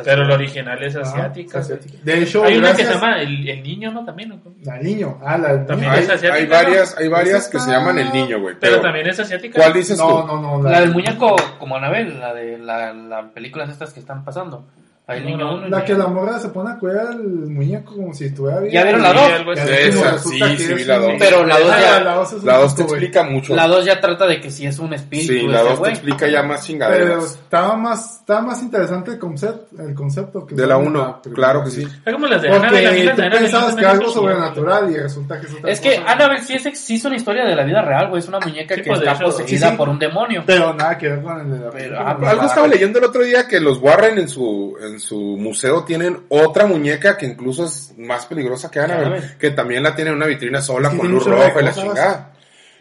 pero 0.04 0.24
la 0.26 0.36
original 0.36 0.82
es 0.84 0.96
ah, 0.96 1.02
asiática. 1.02 1.60
asiática. 1.60 1.98
De 2.04 2.22
hecho, 2.22 2.44
Hay 2.44 2.58
una 2.58 2.76
que 2.76 2.86
se 2.86 2.94
llama 2.94 3.22
el, 3.22 3.48
el 3.48 3.64
Niño, 3.64 3.92
¿no? 3.92 4.06
También, 4.06 4.30
¿no? 4.30 4.42
La 4.64 4.78
niño. 4.78 5.20
Ah, 5.24 5.38
la 5.38 5.66
También. 5.66 5.92
Hay, 5.92 6.04
es 6.04 6.10
asiática, 6.10 6.34
hay 6.36 6.44
¿no? 6.46 6.50
varias, 6.50 6.98
hay 6.98 7.08
varias 7.08 7.48
que 7.48 7.60
se 7.60 7.72
llaman 7.72 7.98
El 8.00 8.12
Niño, 8.12 8.40
güey. 8.40 8.56
Pero 8.60 8.74
Pero, 8.74 8.82
también 8.82 9.08
es 9.08 9.20
asiática. 9.20 9.60
¿cuál 9.60 9.74
dices 9.74 9.98
No, 9.98 10.22
tú? 10.22 10.28
no, 10.28 10.42
no. 10.42 10.70
La 10.70 10.82
del 10.82 10.92
muñeco, 10.92 11.36
como 11.60 11.76
Anabel, 11.78 12.20
la 12.20 12.34
de 12.34 12.58
la, 12.58 12.94
la 12.94 13.30
películas 13.34 13.70
estas 13.70 13.94
que 13.94 14.00
están 14.00 14.24
pasando. 14.24 14.66
Hay 15.08 15.20
No, 15.20 15.26
niño 15.28 15.38
no, 15.38 15.54
uno 15.58 15.68
La 15.68 15.78
niño 15.78 15.86
que 15.86 15.94
la 15.94 16.08
morra 16.08 16.40
se 16.40 16.50
pone 16.50 16.72
a 16.72 16.80
cuidar 16.80 17.06
al 17.08 17.20
muñeco 17.24 17.94
como 17.96 18.12
si 18.16 18.26
estuviera 18.26 18.60
bien. 18.60 18.74
¿Ya 18.74 18.84
vieron 18.84 19.04
la 19.04 19.12
Sí, 19.12 19.16
dos? 19.18 19.32
algo 19.34 19.52
así. 19.52 19.60
Ya 19.62 19.66
ves, 19.70 19.96
Esa, 19.96 20.18
sí, 20.18 20.40
sí, 20.58 20.84
la 20.86 20.96
un- 20.96 21.02
dos. 21.04 21.14
Pero 21.20 21.46
la 21.46 21.60
dos 21.60 21.70
Ah, 21.72 21.80
ya- 21.80 22.00
la 22.04 22.14
dos 22.16 22.34
es 22.34 22.40
un 22.42 22.46
La 22.48 22.58
2 22.58 22.76
te 22.76 22.82
explica 22.82 23.24
mucho. 23.24 23.56
La 23.56 23.68
2 23.68 23.86
ya 23.86 24.02
trata 24.02 24.26
de 24.26 24.42
que 24.42 24.50
si 24.50 24.66
es 24.66 24.80
un 24.80 24.94
espíritu. 24.96 25.32
Sí, 25.34 25.48
la 25.48 25.60
ese 25.62 25.70
2 25.70 25.82
te 25.84 25.90
explica 25.90 26.28
ya 26.28 26.42
más 26.42 26.62
Pero 26.62 26.66
chingaderas. 26.68 27.24
estaba 27.36 27.78
más, 27.78 28.16
estaba 28.22 28.42
más 28.42 28.64
interesante 28.64 29.12
el 29.12 29.20
concepto, 29.20 29.80
el 29.84 29.94
concepto 29.94 30.44
que 30.44 30.56
De 30.56 30.66
la 30.66 30.76
usaron 30.78 30.96
en 30.96 31.02
1, 31.02 31.22
película. 31.22 31.46
claro 31.48 31.64
que 31.66 31.70
sí. 31.70 31.88
Es 32.04 32.14
como 32.14 32.26
las 32.26 32.42
de 32.42 32.50
Porque 32.50 33.12
tú 33.16 33.16
pensabas 33.38 33.76
que 33.76 33.86
algo 33.86 34.10
sobrenatural 34.10 34.90
y 34.92 34.98
resulta 34.98 35.40
que 35.40 35.46
es 35.46 35.54
otra 35.54 35.70
Es 35.72 35.82
que. 35.82 35.98
Annabelle 35.98 36.42
sí 36.44 36.54
es, 36.56 36.80
sí 36.80 36.96
es 36.96 37.06
una 37.06 37.16
historia 37.16 37.46
de 37.46 37.56
la 37.56 37.64
vida 37.64 37.84
real, 37.84 38.10
güey. 38.10 38.20
Es 38.22 38.28
una 38.28 38.40
muñeca 38.40 38.74
Sí, 38.74 38.82
que 38.82 38.88
pues, 38.90 39.02
está 39.02 39.20
poseída 39.20 39.68
sí, 39.68 39.72
sí. 39.72 39.78
por 39.78 39.88
un 39.88 40.00
demonio. 40.00 40.42
Pero 40.48 40.74
nada 40.74 40.98
que 40.98 41.10
ver 41.10 41.22
con 41.22 41.40
el 41.42 41.52
de 41.60 41.66
la 41.66 41.70
Pero, 41.72 42.00
ah, 42.00 42.18
Algo 42.26 42.46
estaba 42.48 42.68
leyendo 42.68 42.98
el 42.98 43.06
otro 43.06 43.22
día 43.22 43.48
que 43.48 43.60
los 43.60 43.78
Warren 43.78 44.18
en 44.18 44.28
su, 44.30 44.76
en 44.96 45.00
su 45.00 45.20
museo 45.38 45.84
tienen 45.84 46.22
otra 46.30 46.66
muñeca 46.66 47.18
que 47.18 47.26
incluso 47.26 47.66
es 47.66 47.94
más 47.98 48.26
peligrosa 48.26 48.72
que 48.72 48.80
Annabelle, 48.80 49.38
que 49.40 49.52
también 49.52 49.84
la 49.84 49.96
tiene 49.96 50.10
en 50.12 50.18
una 50.18 50.26
vitrina 50.26 50.62
sola 50.62 50.90
con 50.90 51.10
luz 51.12 51.26
roja 51.26 51.54
y 51.62 51.64
la 51.64 51.74
chingada. 51.74 52.32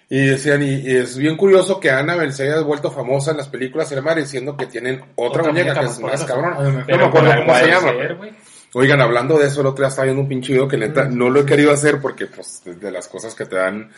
Y 0.09 0.27
decían, 0.27 0.62
y, 0.62 0.66
y 0.81 0.96
es 0.96 1.16
bien 1.16 1.37
curioso 1.37 1.81
que 1.81 1.90
Annabelle 1.90 2.33
se 2.33 2.44
haya 2.44 2.61
vuelto 2.61 2.90
famosa 2.90 3.31
en 3.33 3.38
las 3.38 3.48
películas 3.48 3.90
y 3.90 3.94
demás 3.94 4.16
diciendo 4.16 4.57
que 4.57 4.66
tienen 4.66 5.00
otra, 5.16 5.40
Otra 5.40 5.53
muñeca, 5.53 5.74
muñeca 5.74 5.81
que 5.81 5.87
es 5.87 5.98
más 6.00 6.20
mejor. 6.29 6.42
No 6.62 6.72
me 6.98 7.05
acuerdo 7.05 7.11
cómo 7.40 7.55
se 7.59 7.66
llama. 7.66 7.90
ser. 7.90 8.16
Oigan, 8.74 9.00
hablando 9.00 9.38
de 9.38 9.46
eso, 9.46 9.61
el 9.61 9.68
otro 9.68 9.83
día 9.85 9.88
estaba 9.88 10.05
viendo 10.05 10.22
un 10.22 10.29
pinche 10.29 10.53
video 10.53 10.66
que 10.68 10.77
neta 10.77 11.05
no 11.05 11.31
lo 11.31 11.40
he 11.40 11.46
querido 11.46 11.72
hacer 11.72 12.00
porque, 12.00 12.27
pues, 12.27 12.62
de- 12.64 12.90
las 12.90 13.07
cosas 13.09 13.35
que 13.35 13.46
te 13.46 13.57
dan. 13.57 13.90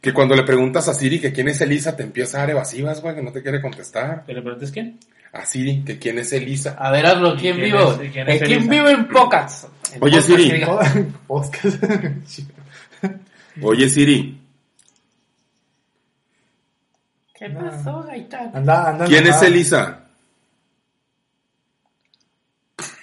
Que 0.00 0.12
cuando 0.12 0.34
le 0.36 0.42
preguntas 0.42 0.88
a 0.88 0.94
Siri 0.94 1.20
que 1.20 1.32
quién 1.32 1.48
es 1.48 1.60
Elisa, 1.60 1.96
te 1.96 2.02
empieza 2.02 2.36
a 2.36 2.40
dar 2.40 2.50
evasivas, 2.50 3.00
güey, 3.00 3.14
que 3.14 3.22
no 3.22 3.32
te 3.32 3.42
quiere 3.42 3.60
contestar. 3.62 4.24
¿Pero 4.26 4.38
le 4.40 4.42
preguntas 4.44 4.70
quién? 4.70 4.98
A 5.36 5.46
Siri, 5.46 5.82
que 5.84 5.98
quién 5.98 6.18
es 6.18 6.32
Elisa. 6.32 6.76
A 6.78 6.90
ver, 6.90 7.06
hazlo 7.06 7.30
aquí 7.30 7.48
en 7.48 7.56
¿Quién 7.56 7.66
vivo. 7.66 7.92
es- 7.92 8.10
quién 8.12 8.28
es 8.28 8.68
vive 8.68 8.90
en 8.90 9.08
Pocas? 9.08 9.68
En 9.94 10.02
Oye, 10.02 10.20
Siri. 10.20 10.52
Oye, 13.62 13.88
Siri, 13.88 14.40
¿Qué 17.38 17.50
pasó, 17.50 18.02
Gaitán? 18.02 18.50
Anda, 18.54 18.88
anda. 18.90 19.04
¿quién 19.06 19.26
es. 19.26 19.40
Elisa? 19.42 20.04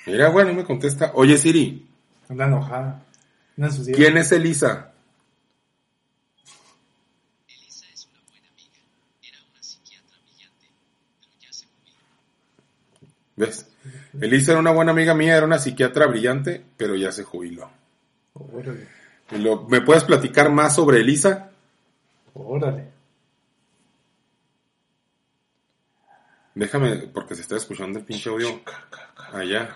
Mira, 0.07 0.27
güey, 0.29 0.45
no 0.47 0.53
me 0.53 0.63
contesta. 0.65 1.11
Oye, 1.15 1.37
Siri, 1.37 1.87
Anda 2.29 2.45
enojada. 2.47 3.03
¿quién 3.95 4.17
es 4.17 4.31
Elisa? 4.31 4.91
¿Ves? 13.35 13.67
Elisa 14.19 14.51
era 14.51 14.59
una 14.59 14.71
buena 14.71 14.91
amiga 14.91 15.13
mía, 15.13 15.35
era 15.37 15.45
una 15.45 15.57
psiquiatra 15.59 16.05
brillante, 16.07 16.63
pero 16.77 16.95
ya 16.95 17.11
se 17.11 17.23
jubiló. 17.23 17.69
Órale. 18.33 18.87
Lo- 19.31 19.63
¿Me 19.67 19.81
puedes 19.81 20.03
platicar 20.03 20.51
más 20.51 20.75
sobre 20.75 20.99
Elisa? 20.99 21.49
Órale. 22.33 22.89
Déjame, 26.55 26.95
porque 27.13 27.33
se 27.35 27.41
está 27.41 27.55
escuchando 27.57 27.97
el 27.99 28.05
pinche 28.05 28.29
audio 28.29 28.61
allá. 29.31 29.75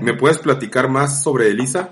¿Me 0.00 0.14
puedes 0.14 0.38
platicar 0.38 0.88
más 0.88 1.22
sobre 1.22 1.48
Elisa? 1.48 1.90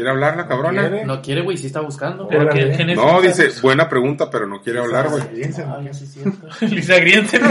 Quiere 0.00 0.10
hablar 0.10 0.36
la 0.36 0.48
cabrona? 0.48 0.88
quiere? 0.88 1.04
No 1.04 1.20
quiere, 1.20 1.42
güey, 1.42 1.56
sí 1.58 1.66
está 1.66 1.80
buscando. 1.80 2.26
Pero 2.26 2.42
Órale. 2.42 2.62
¿quién- 2.64 2.76
quién 2.76 2.90
es 2.90 2.96
No, 2.96 3.20
dice, 3.20 3.50
buena 3.60 3.88
pregunta, 3.88 4.30
pero 4.30 4.46
no 4.46 4.62
quiere 4.62 4.78
hablar, 4.80 5.10
güey. 5.10 5.22
Ah, 5.22 5.80
ya 5.84 5.92
sí 5.92 6.04
es 6.04 6.12
cierto. 6.12 6.48
Lisa 6.74 6.98
Griensen. 6.98 7.42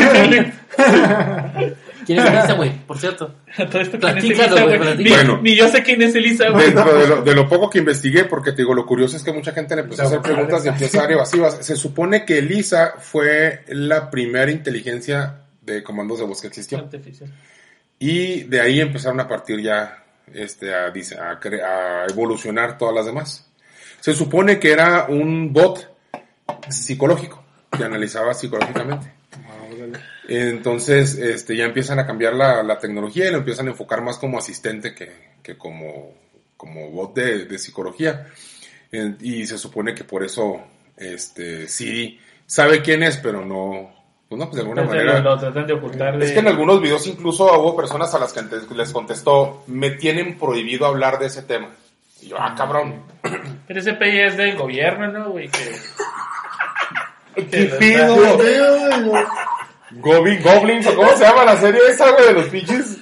¿Quién 2.06 2.20
es 2.20 2.26
Elisa, 2.26 2.54
güey? 2.54 2.72
Por 2.88 2.98
cierto. 2.98 3.36
Todo 3.72 3.82
esto 3.82 4.00
quién 4.00 4.18
es 4.18 4.24
Platícalo, 4.24 4.58
Elisa, 4.58 4.64
güey, 4.64 4.78
güey. 4.78 4.80
Ni, 4.80 4.86
platícalo. 5.04 5.16
Bueno. 5.26 5.40
ni 5.44 5.56
yo 5.56 5.68
sé 5.68 5.84
quién 5.84 6.02
es 6.02 6.16
Elisa, 6.16 6.50
güey. 6.50 6.66
Dentro 6.66 6.98
de 6.98 7.08
lo, 7.08 7.22
de 7.22 7.36
lo 7.36 7.48
poco 7.48 7.70
que 7.70 7.80
investigué, 7.80 8.26
porque 8.26 8.52
te 8.52 8.58
digo, 8.58 8.74
lo 8.74 8.86
curioso 8.86 9.16
es 9.16 9.24
que 9.24 9.32
mucha 9.32 9.52
gente 9.52 9.76
le 9.76 9.82
empezó 9.84 10.04
a 10.04 10.06
hacer 10.06 10.22
preguntas 10.22 10.66
y 10.66 10.70
empieza 10.70 10.98
a 10.98 11.02
dar 11.04 11.12
evasivas. 11.12 11.58
Se 11.66 11.76
supone 11.76 12.26
que 12.26 12.40
Elisa 12.40 12.96
fue 12.98 13.64
la 13.68 14.10
primera 14.10 14.50
inteligencia 14.52 15.42
de 15.62 15.84
comandos 15.84 16.20
de 16.20 16.26
voz 16.26 16.42
que 16.42 16.48
existió. 16.48 16.80
Artificial. 16.80 17.30
Y 18.00 18.44
de 18.44 18.62
ahí 18.62 18.80
empezaron 18.80 19.20
a 19.20 19.28
partir 19.28 19.60
ya 19.62 19.99
este, 20.34 20.74
a, 20.74 20.92
a 20.92 22.06
evolucionar 22.10 22.78
todas 22.78 22.96
las 22.96 23.06
demás. 23.06 23.50
Se 24.00 24.14
supone 24.14 24.60
que 24.60 24.72
era 24.72 25.06
un 25.10 25.52
bot 25.52 25.96
psicológico 26.70 27.44
que 27.76 27.84
analizaba 27.84 28.34
psicológicamente. 28.34 29.12
Entonces, 30.28 31.18
este, 31.18 31.58
ya 31.58 31.66
empiezan 31.66 32.00
a 32.00 32.06
cambiar 32.06 32.34
la, 32.34 32.80
tecnología 32.80 33.28
y 33.28 33.32
lo 33.32 33.40
empiezan 33.40 33.68
a 33.68 33.72
enfocar 33.72 34.04
más 34.04 34.18
como 34.18 34.38
asistente 34.38 34.94
que, 34.94 35.58
como, 35.58 36.14
como 36.56 36.92
bot 36.92 37.16
de, 37.16 37.58
psicología. 37.58 38.28
Y 38.92 39.46
se 39.46 39.58
supone 39.58 39.94
que 39.96 40.04
por 40.04 40.24
eso, 40.24 40.62
este, 40.98 41.68
Siri 41.68 42.20
sabe 42.46 42.82
quién 42.82 43.04
es, 43.04 43.18
pero 43.18 43.44
no, 43.46 43.99
pues 44.30 44.40
no, 44.40 44.46
pues 44.46 44.56
de 44.56 44.62
alguna 44.62 44.82
Entonces, 44.84 45.06
manera. 45.06 45.24
lo, 45.24 45.32
lo 45.32 45.40
tratan 45.40 45.68
de 45.68 45.74
ocultar. 45.74 46.18
de- 46.18 46.26
Es 46.26 46.32
que 46.32 46.40
en 46.40 46.48
algunos 46.48 46.80
videos 46.82 47.06
incluso 47.08 47.46
hubo 47.60 47.76
personas 47.76 48.14
a 48.14 48.20
las 48.20 48.32
que 48.32 48.42
les 48.76 48.92
contestó, 48.92 49.64
me 49.68 49.90
tienen 49.92 50.38
prohibido 50.38 50.86
hablar 50.86 51.18
de 51.20 51.26
ese 51.28 51.42
tema. 51.42 51.70
Y 52.22 52.28
yo, 52.30 52.38
ah, 52.40 52.54
cabrón. 52.56 53.02
Pero 53.68 53.80
ese 53.80 53.94
PI 53.94 54.20
es 54.20 54.38
del 54.38 54.56
gobierno, 54.58 55.08
¿no, 55.08 55.30
güey? 55.32 55.50
Que... 55.50 55.76
¿Qué 57.50 57.66
pido? 57.80 58.16
Goblin, 59.92 60.42
Goblins, 60.44 60.86
o 60.88 60.96
cómo 60.96 61.12
se 61.16 61.24
llama 61.24 61.46
la 61.46 61.58
serie 61.58 61.82
esa, 61.90 62.12
güey, 62.12 62.28
de 62.28 62.34
los 62.34 62.46
pinches. 62.48 62.98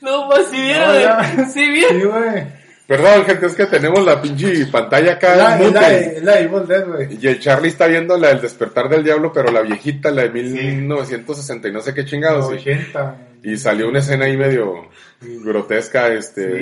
No, 0.00 0.28
pues 0.28 0.46
sí, 0.48 0.58
No, 0.72 1.00
ya. 1.00 1.46
sí, 1.52 1.68
bien. 1.70 1.88
Sí, 1.88 2.02
güey. 2.04 2.63
Perdón, 2.86 3.24
gente, 3.24 3.46
es 3.46 3.54
que 3.54 3.64
tenemos 3.66 4.04
la 4.04 4.20
pinche 4.20 4.66
pantalla 4.66 5.12
acá. 5.14 5.34
La, 5.36 5.58
la, 5.58 5.90
la 6.22 6.38
Evil 6.40 6.66
Dead, 6.68 6.86
güey. 6.86 7.18
Y 7.18 7.28
el 7.28 7.40
Charlie 7.40 7.68
está 7.68 7.86
viendo 7.86 8.18
la 8.18 8.28
del 8.28 8.42
despertar 8.42 8.90
del 8.90 9.02
diablo, 9.02 9.32
pero 9.32 9.50
la 9.50 9.62
viejita, 9.62 10.10
la 10.10 10.22
de 10.22 10.30
1960 10.30 11.68
y 11.68 11.72
no 11.72 11.80
sé 11.80 11.94
qué 11.94 12.04
chingados. 12.04 12.48
sí. 12.48 12.54
80. 12.56 13.16
Y 13.42 13.56
salió 13.56 13.88
una 13.88 14.00
escena 14.00 14.26
ahí 14.26 14.36
medio 14.36 14.88
grotesca, 15.20 16.08
este. 16.08 16.58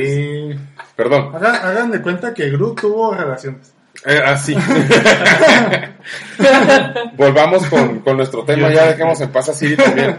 Sí. 0.52 0.58
Perdón. 0.96 1.34
Hagan, 1.34 1.54
hagan 1.56 1.90
de 1.90 2.00
cuenta 2.02 2.32
que 2.34 2.50
Groot 2.50 2.80
tuvo 2.80 3.14
relaciones. 3.14 3.72
Eh, 4.06 4.20
así. 4.24 4.56
Volvamos 7.16 7.66
con, 7.66 8.00
con 8.00 8.16
nuestro 8.16 8.44
tema, 8.44 8.70
ya 8.72 8.86
dejemos 8.88 9.20
en 9.20 9.30
paz 9.30 9.48
así 9.48 9.76
también. 9.76 10.16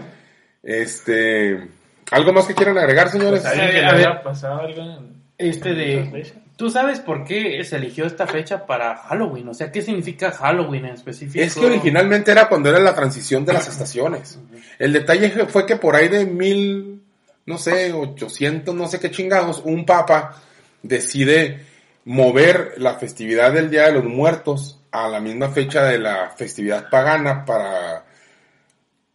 Este. 0.62 1.68
¿Algo 2.10 2.32
más 2.32 2.46
que 2.46 2.54
quieran 2.54 2.78
agregar, 2.78 3.08
señores? 3.10 3.40
Pues, 3.40 3.52
¿Alguien 3.52 3.70
que 3.70 3.80
le 3.80 3.86
a 3.86 3.92
ver. 3.92 4.00
haya 4.08 4.22
pasado 4.22 4.60
algo 4.60 4.80
en- 4.82 5.14
Este 5.38 5.74
de... 5.74 6.32
¿Tú 6.56 6.70
sabes 6.70 7.00
por 7.00 7.24
qué 7.24 7.62
se 7.64 7.76
eligió 7.76 8.06
esta 8.06 8.28
fecha 8.28 8.64
para 8.64 8.96
Halloween? 8.96 9.48
O 9.48 9.54
sea, 9.54 9.72
¿qué 9.72 9.82
significa 9.82 10.30
Halloween 10.30 10.84
en 10.84 10.94
específico? 10.94 11.44
Es 11.44 11.56
que 11.56 11.66
originalmente 11.66 12.30
era 12.30 12.48
cuando 12.48 12.68
era 12.68 12.78
la 12.78 12.94
transición 12.94 13.44
de 13.44 13.54
las 13.54 13.66
estaciones. 13.66 14.38
El 14.78 14.92
detalle 14.92 15.30
fue 15.46 15.66
que 15.66 15.76
por 15.76 15.96
ahí 15.96 16.08
de 16.08 16.24
mil, 16.26 17.02
no 17.46 17.58
sé, 17.58 17.92
ochocientos, 17.92 18.72
no 18.72 18.86
sé 18.86 19.00
qué 19.00 19.10
chingados, 19.10 19.62
un 19.64 19.84
papa 19.84 20.40
decide 20.82 21.66
mover 22.04 22.74
la 22.76 22.94
festividad 22.94 23.52
del 23.52 23.68
Día 23.68 23.86
de 23.86 23.92
los 23.94 24.04
Muertos 24.04 24.80
a 24.92 25.08
la 25.08 25.18
misma 25.18 25.50
fecha 25.50 25.82
de 25.84 25.98
la 25.98 26.30
festividad 26.36 26.88
pagana 26.88 27.44
para, 27.44 28.04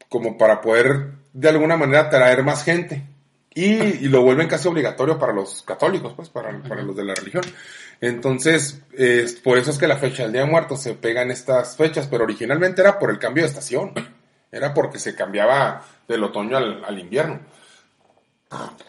como 0.09 0.37
para 0.37 0.59
poder 0.59 1.11
de 1.31 1.47
alguna 1.47 1.77
manera 1.77 2.01
atraer 2.01 2.43
más 2.43 2.65
gente. 2.65 3.03
Y, 3.53 3.73
y 3.73 4.07
lo 4.09 4.21
vuelven 4.21 4.47
casi 4.47 4.67
obligatorio 4.67 5.17
para 5.17 5.33
los 5.33 5.63
católicos, 5.63 6.13
pues, 6.15 6.29
para, 6.29 6.57
para 6.61 6.83
los 6.83 6.95
de 6.95 7.03
la 7.03 7.15
religión. 7.15 7.43
Entonces, 7.99 8.81
es 8.95 9.35
por 9.35 9.57
eso 9.57 9.71
es 9.71 9.77
que 9.77 9.87
la 9.87 9.97
fecha 9.97 10.23
del 10.23 10.31
Día 10.31 10.41
de 10.41 10.47
Muertos 10.51 10.81
se 10.81 10.93
pega 10.93 11.21
en 11.21 11.31
estas 11.31 11.75
fechas, 11.75 12.07
pero 12.07 12.23
originalmente 12.23 12.81
era 12.81 12.99
por 12.99 13.09
el 13.09 13.19
cambio 13.19 13.43
de 13.43 13.49
estación. 13.49 13.93
Era 14.51 14.73
porque 14.73 14.99
se 14.99 15.15
cambiaba 15.15 15.83
del 16.07 16.23
otoño 16.23 16.57
al, 16.57 16.83
al 16.83 16.99
invierno. 16.99 17.39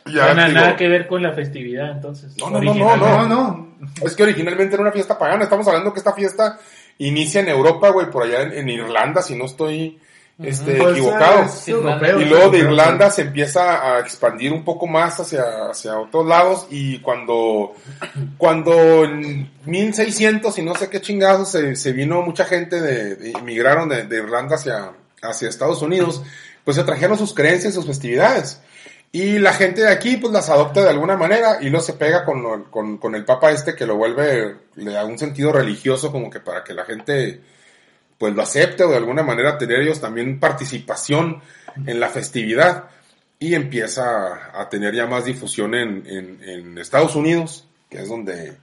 Ya, 0.06 0.32
Nada, 0.32 0.48
digo, 0.48 0.60
nada 0.60 0.76
que 0.76 0.88
ver 0.88 1.06
con 1.06 1.22
la 1.22 1.32
festividad, 1.32 1.90
entonces. 1.90 2.34
No, 2.38 2.48
no, 2.48 2.60
no, 2.60 2.74
no, 2.74 2.96
No, 2.96 3.28
no. 3.28 3.70
Es 4.02 4.14
que 4.14 4.22
originalmente 4.22 4.74
era 4.74 4.82
una 4.82 4.92
fiesta 4.92 5.18
pagana. 5.18 5.44
Estamos 5.44 5.66
hablando 5.68 5.92
que 5.92 5.98
esta 5.98 6.14
fiesta 6.14 6.58
inicia 6.98 7.40
en 7.40 7.48
Europa, 7.48 7.90
güey, 7.90 8.10
por 8.10 8.22
allá 8.22 8.42
en, 8.42 8.52
en 8.52 8.68
Irlanda, 8.68 9.20
si 9.22 9.36
no 9.36 9.44
estoy 9.44 9.98
este, 10.42 10.76
Pues, 10.76 10.92
equivocado. 10.96 11.46
europeo, 11.66 12.20
Y 12.20 12.24
luego 12.24 12.50
de. 12.50 12.58
Irlanda 12.58 13.10
se 13.10 13.22
empieza 13.22 13.94
a 13.96 14.00
expandir 14.00 14.52
un 14.52 14.64
poco 14.64 14.86
más 14.86 15.18
hacia, 15.20 15.42
hacia 15.70 15.98
otros 15.98 16.26
lados 16.26 16.66
y 16.70 16.98
cuando, 17.00 17.74
cuando 18.38 19.04
en 19.04 19.50
1600 19.66 20.58
y 20.58 20.62
no 20.62 20.74
sé 20.74 20.88
qué 20.88 21.00
chingados 21.00 21.50
se, 21.50 21.76
se 21.76 21.92
vino 21.92 22.22
mucha 22.22 22.44
gente 22.44 22.80
de, 22.80 23.16
de- 23.16 23.30
emigraron 23.32 23.88
de, 23.88 24.04
de 24.04 24.16
Irlanda 24.18 24.56
hacia, 24.56 24.92
hacia 25.22 25.48
Estados 25.48 25.82
Unidos, 25.82 26.22
pues 26.64 26.76
se 26.76 26.84
trajeron 26.84 27.18
sus 27.18 27.34
creencias, 27.34 27.74
sus 27.74 27.86
festividades. 27.86 28.60
Y 29.12 29.40
la 29.40 29.52
gente 29.52 29.80
de 29.82 29.90
aquí 29.90 30.18
pues 30.18 30.32
las 30.32 30.50
adopta 30.50 30.82
de 30.82 30.90
alguna 30.90 31.16
manera 31.16 31.58
y 31.60 31.68
luego 31.68 31.84
se 31.84 31.94
pega 31.94 32.24
con, 32.24 32.42
lo- 32.42 32.70
con, 32.70 32.98
con 32.98 33.14
el 33.14 33.24
papa 33.24 33.50
este 33.50 33.74
que 33.74 33.84
lo 33.86 33.96
vuelve, 33.96 34.56
le 34.76 34.92
da 34.92 35.04
un 35.04 35.18
sentido 35.18 35.52
religioso 35.52 36.12
como 36.12 36.30
que 36.30 36.38
para 36.40 36.62
que 36.62 36.74
la 36.74 36.84
gente 36.84 37.40
pues 38.20 38.34
lo 38.34 38.42
acepte 38.42 38.84
o 38.84 38.90
de 38.90 38.98
alguna 38.98 39.22
manera 39.22 39.56
tener 39.56 39.80
ellos 39.80 39.98
también 39.98 40.38
participación 40.38 41.40
en 41.86 41.98
la 41.98 42.10
festividad 42.10 42.90
y 43.38 43.54
empieza 43.54 44.50
a 44.52 44.68
tener 44.68 44.94
ya 44.94 45.06
más 45.06 45.24
difusión 45.24 45.74
en, 45.74 46.06
en, 46.06 46.38
en 46.44 46.76
Estados 46.76 47.16
Unidos, 47.16 47.66
que 47.88 48.02
es 48.02 48.10
donde, 48.10 48.58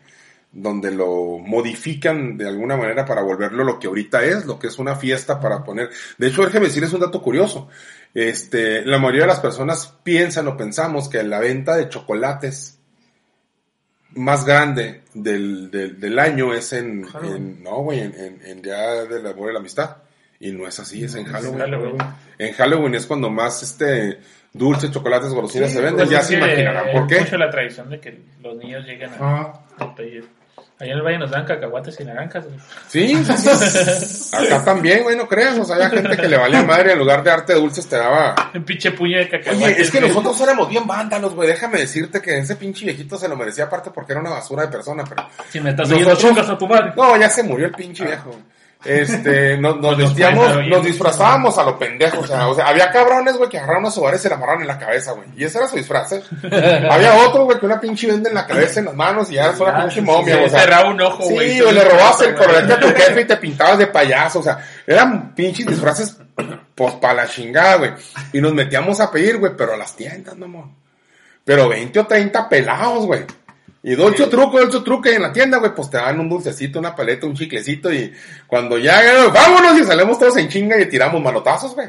donde 0.51 0.91
lo 0.91 1.39
modifican 1.39 2.37
de 2.37 2.47
alguna 2.47 2.77
manera 2.77 3.03
para 3.03 3.23
volverlo 3.23 3.63
lo 3.63 3.79
que 3.79 3.87
ahorita 3.87 4.23
es, 4.25 4.45
lo 4.45 4.59
que 4.59 4.67
es 4.67 4.77
una 4.77 4.95
fiesta 4.95 5.39
para 5.39 5.63
poner. 5.63 5.89
De 6.19 6.27
hecho, 6.27 6.43
déjeme 6.43 6.67
decirles 6.67 6.93
un 6.93 6.99
dato 6.99 7.19
curioso. 7.19 7.67
Este, 8.13 8.85
la 8.85 8.99
mayoría 8.99 9.21
de 9.21 9.29
las 9.29 9.39
personas 9.39 9.91
piensan 10.03 10.47
o 10.49 10.55
pensamos 10.55 11.09
que 11.09 11.23
la 11.23 11.39
venta 11.39 11.75
de 11.75 11.89
chocolates 11.89 12.76
más 14.17 14.45
grande 14.45 15.01
del, 15.13 15.69
del, 15.71 15.99
del 15.99 16.19
año 16.19 16.53
es 16.53 16.73
en, 16.73 17.05
en- 17.23 17.63
no, 17.63 17.77
güey, 17.83 17.99
en, 18.01 18.13
en, 18.15 18.39
en 18.45 18.61
Día 18.61 19.05
del 19.05 19.25
Amor 19.25 19.49
y 19.49 19.53
la 19.53 19.59
Amistad. 19.59 19.97
Y 20.39 20.51
no 20.51 20.67
es 20.67 20.79
así, 20.79 21.03
es 21.03 21.15
en 21.15 21.25
Halloween. 21.25 21.59
Halloween. 21.59 21.97
En 22.37 22.53
Halloween 22.53 22.95
es 22.95 23.05
cuando 23.07 23.29
más 23.29 23.63
este 23.63 24.19
dulces, 24.53 24.91
chocolates, 24.91 25.29
golosinas 25.29 25.69
Sí, 25.69 25.75
se 25.77 25.81
venden. 25.81 26.05
Pues 26.05 26.09
ya 26.11 26.21
se 26.21 26.35
imaginarán 26.35 26.89
es 26.89 26.93
por 26.95 27.07
qué. 27.07 27.19
mucho 27.21 27.37
la 27.37 27.49
tradición 27.49 27.89
de 27.89 27.99
que 27.99 28.19
los 28.43 28.55
niños 28.57 28.85
lleguen 28.85 29.09
a, 29.11 29.17
Ah, 29.19 29.65
a. 29.79 29.95
Allá 30.79 30.91
en 30.91 30.97
el 30.99 31.03
valle 31.03 31.17
nos 31.17 31.31
dan 31.31 31.43
cacahuates 31.43 31.99
y 31.99 32.03
naranjas. 32.03 32.45
güey. 32.45 32.55
Sí, 32.87 33.15
sí, 33.25 33.33
sí. 33.35 34.35
Acá 34.35 34.63
también, 34.63 35.01
güey, 35.01 35.17
no 35.17 35.27
creas. 35.27 35.57
O 35.57 35.65
sea, 35.65 35.75
había 35.77 35.89
gente 35.89 36.15
que 36.15 36.27
le 36.27 36.37
valía 36.37 36.61
madre 36.61 36.91
en 36.93 36.99
lugar 36.99 37.23
de 37.23 37.31
darte 37.31 37.53
dulces 37.55 37.87
te 37.87 37.95
daba. 37.97 38.35
Un 38.53 38.63
pinche 38.63 38.91
puño 38.91 39.17
de 39.17 39.27
cacahuates. 39.27 39.63
Oye, 39.73 39.81
es 39.81 39.89
que 39.89 39.97
güey. 39.99 40.09
nosotros 40.11 40.39
éramos 40.41 40.69
bien 40.69 40.85
vándalos, 40.85 41.33
güey. 41.33 41.47
Déjame 41.49 41.79
decirte 41.79 42.21
que 42.21 42.37
ese 42.37 42.55
pinche 42.57 42.85
viejito 42.85 43.17
se 43.17 43.27
lo 43.27 43.35
merecía 43.35 43.63
aparte 43.63 43.89
porque 43.89 44.11
era 44.11 44.21
una 44.21 44.29
basura 44.29 44.63
de 44.63 44.67
persona, 44.69 45.03
pero. 45.07 45.27
Si 45.49 45.59
me 45.59 45.71
estás 45.71 45.89
Nosotros- 45.89 46.47
a 46.49 46.57
tu 46.57 46.67
madre. 46.67 46.93
No, 46.95 47.17
ya 47.17 47.29
se 47.29 47.41
murió 47.41 47.65
el 47.65 47.73
pinche 47.73 48.05
viejo. 48.05 48.35
Este, 48.85 49.57
nos, 49.57 49.77
nos 49.81 49.97
vestíamos, 49.97 50.65
nos 50.67 50.83
disfrazábamos 50.83 51.57
a 51.57 51.63
lo 51.63 51.77
pendejo, 51.79 52.19
o 52.21 52.27
sea, 52.27 52.47
o 52.47 52.55
sea, 52.55 52.67
había 52.67 52.91
cabrones, 52.91 53.35
güey, 53.35 53.49
que 53.49 53.57
agarraron 53.57 53.83
unos 53.83 53.95
sobares 53.95 54.19
y 54.19 54.23
se 54.23 54.29
la 54.29 54.35
amarraron 54.35 54.61
en 54.61 54.67
la 54.67 54.77
cabeza, 54.77 55.11
güey, 55.13 55.27
y 55.35 55.43
ese 55.43 55.57
era 55.57 55.67
su 55.67 55.75
disfraz, 55.77 56.11
¿eh? 56.13 56.23
había 56.89 57.15
otro, 57.27 57.45
güey, 57.45 57.59
que 57.59 57.65
una 57.65 57.79
pinche 57.81 58.07
venda 58.07 58.29
en 58.29 58.35
la 58.35 58.45
cabeza, 58.45 58.79
en 58.79 58.85
las 58.85 58.95
manos, 58.95 59.31
y 59.31 59.35
ya 59.35 59.45
era 59.45 59.51
una 59.57 59.77
Ah, 59.77 59.81
pinche 59.81 60.01
momia, 60.01 60.37
o 60.43 60.49
sea. 60.49 60.59
cerraba 60.61 60.89
un 60.89 61.01
ojo, 61.01 61.23
güey. 61.29 61.51
Sí, 61.53 61.61
o 61.61 61.71
le 61.71 61.83
robabas 61.83 62.21
el 62.21 62.35
colorete 62.35 62.73
a 62.73 62.79
tu 62.79 62.87
jefe 62.87 63.21
y 63.21 63.25
te 63.25 63.37
pintabas 63.37 63.77
de 63.79 63.87
payaso, 63.87 64.39
o 64.39 64.43
sea, 64.43 64.59
eran 64.85 65.33
pinches 65.33 65.65
disfraces, 65.65 66.15
pues, 66.75 66.93
pa' 66.95 67.13
la 67.13 67.27
chingada, 67.27 67.75
güey, 67.77 67.91
y 68.31 68.39
nos 68.39 68.53
metíamos 68.53 68.99
a 69.01 69.09
pedir, 69.11 69.37
güey, 69.37 69.53
pero 69.57 69.73
a 69.73 69.77
las 69.77 69.95
tiendas, 69.95 70.37
mamón, 70.37 70.75
pero 71.43 71.67
20 71.67 71.99
o 71.99 72.05
30 72.07 72.47
pelados, 72.47 73.05
güey. 73.05 73.25
Y 73.87 73.95
dulce 73.95 74.27
truco, 74.27 74.59
dulce 74.59 74.81
truco 74.81 75.09
y 75.09 75.13
en 75.13 75.21
la 75.21 75.31
tienda, 75.31 75.59
güey, 75.59 75.73
pues 75.73 75.89
te 75.89 75.95
dan 75.95 76.19
un 76.19 76.27
dulcecito, 76.27 76.77
una 76.77 76.93
paleta, 76.93 77.25
un 77.25 77.35
chiclecito 77.35 77.89
y 77.93 78.11
cuando 78.45 78.77
ya, 78.77 79.01
vámonos 79.33 79.79
y 79.79 79.85
salimos 79.85 80.19
todos 80.19 80.35
en 80.35 80.49
chinga 80.49 80.77
y 80.77 80.89
tiramos 80.89 81.21
manotazos, 81.21 81.73
güey. 81.73 81.87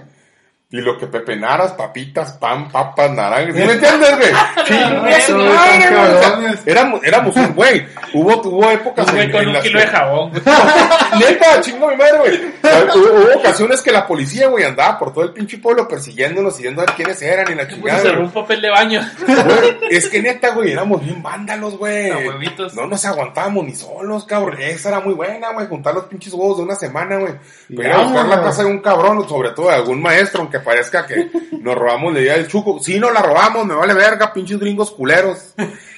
Y 0.70 0.82
lo 0.82 0.98
que 0.98 1.06
pepenaras, 1.06 1.72
papitas, 1.72 2.34
pan, 2.34 2.68
papas, 2.70 3.10
naranjas, 3.12 3.56
¿sí 3.56 3.62
me 3.64 3.72
entiendes, 3.72 4.16
güey? 4.18 4.30
Chinga 4.66 5.20
su 5.22 5.34
güey, 5.34 5.48
madre, 5.48 5.80
tan 5.80 5.94
güey. 5.94 6.02
O 6.02 6.20
sea, 6.20 6.30
cabrones. 6.30 6.60
éramos, 6.66 7.04
éramos 7.04 7.36
un 7.36 7.54
güey. 7.54 7.86
Hubo, 8.12 8.42
hubo 8.42 8.70
épocas 8.70 9.06
Un 9.08 9.12
güey 9.14 9.24
en- 9.24 9.32
con 9.32 9.40
en 9.40 9.48
un 9.48 9.62
kilo 9.62 9.78
que- 9.78 9.86
de 9.86 9.90
jabón. 9.90 10.32
Neta, 11.18 11.60
chingo 11.62 11.88
mi 11.88 11.96
madre, 11.96 12.18
güey. 12.18 12.40
Hubo, 12.94 13.14
hubo 13.14 13.38
ocasiones 13.38 13.80
que 13.80 13.90
la 13.92 14.06
policía, 14.06 14.48
güey, 14.48 14.64
andaba 14.64 14.98
por 14.98 15.14
todo 15.14 15.24
el 15.24 15.32
pinche 15.32 15.56
pueblo 15.56 15.88
persiguiéndonos 15.88 16.58
y 16.58 16.62
viendo 16.64 16.82
a 16.82 16.84
ver 16.84 16.94
quiénes 16.94 17.22
eran 17.22 17.50
y 17.50 17.54
la 17.54 17.66
chingada. 17.66 18.18
un 18.18 18.30
papel 18.30 18.60
de 18.60 18.68
baño. 18.70 19.00
Güey, 19.26 19.78
es 19.90 20.08
que 20.08 20.20
neta, 20.20 20.50
güey, 20.50 20.72
éramos 20.72 21.02
bien 21.02 21.22
vándalos, 21.22 21.78
güey. 21.78 22.10
No 22.74 22.86
nos 22.86 23.04
aguantábamos 23.06 23.64
ni 23.64 23.74
solos, 23.74 24.26
cabrón. 24.26 24.60
Esa 24.60 24.90
era 24.90 25.00
muy 25.00 25.14
buena, 25.14 25.50
güey, 25.52 25.66
juntar 25.66 25.94
los 25.94 26.04
pinches 26.04 26.34
huevos 26.34 26.58
de 26.58 26.64
una 26.64 26.74
semana, 26.74 27.16
güey. 27.16 27.32
Pero 27.74 27.82
ir 27.88 27.92
a 27.94 27.98
buscar 28.02 28.26
la 28.26 28.42
casa 28.42 28.62
de 28.64 28.68
un 28.70 28.80
cabrón, 28.80 29.26
sobre 29.26 29.50
todo 29.52 29.68
de 29.68 29.74
algún 29.76 30.02
maestro, 30.02 30.42
aunque 30.42 30.57
parezca 30.58 31.06
que 31.06 31.30
nos 31.60 31.74
robamos 31.74 32.12
la 32.14 32.20
idea 32.20 32.34
del 32.34 32.48
chuco. 32.48 32.78
Sí, 32.80 32.98
nos 32.98 33.12
la 33.12 33.22
robamos, 33.22 33.66
me 33.66 33.74
vale 33.74 33.94
verga, 33.94 34.32
pinches 34.32 34.58
gringos 34.58 34.90
culeros. 34.90 35.54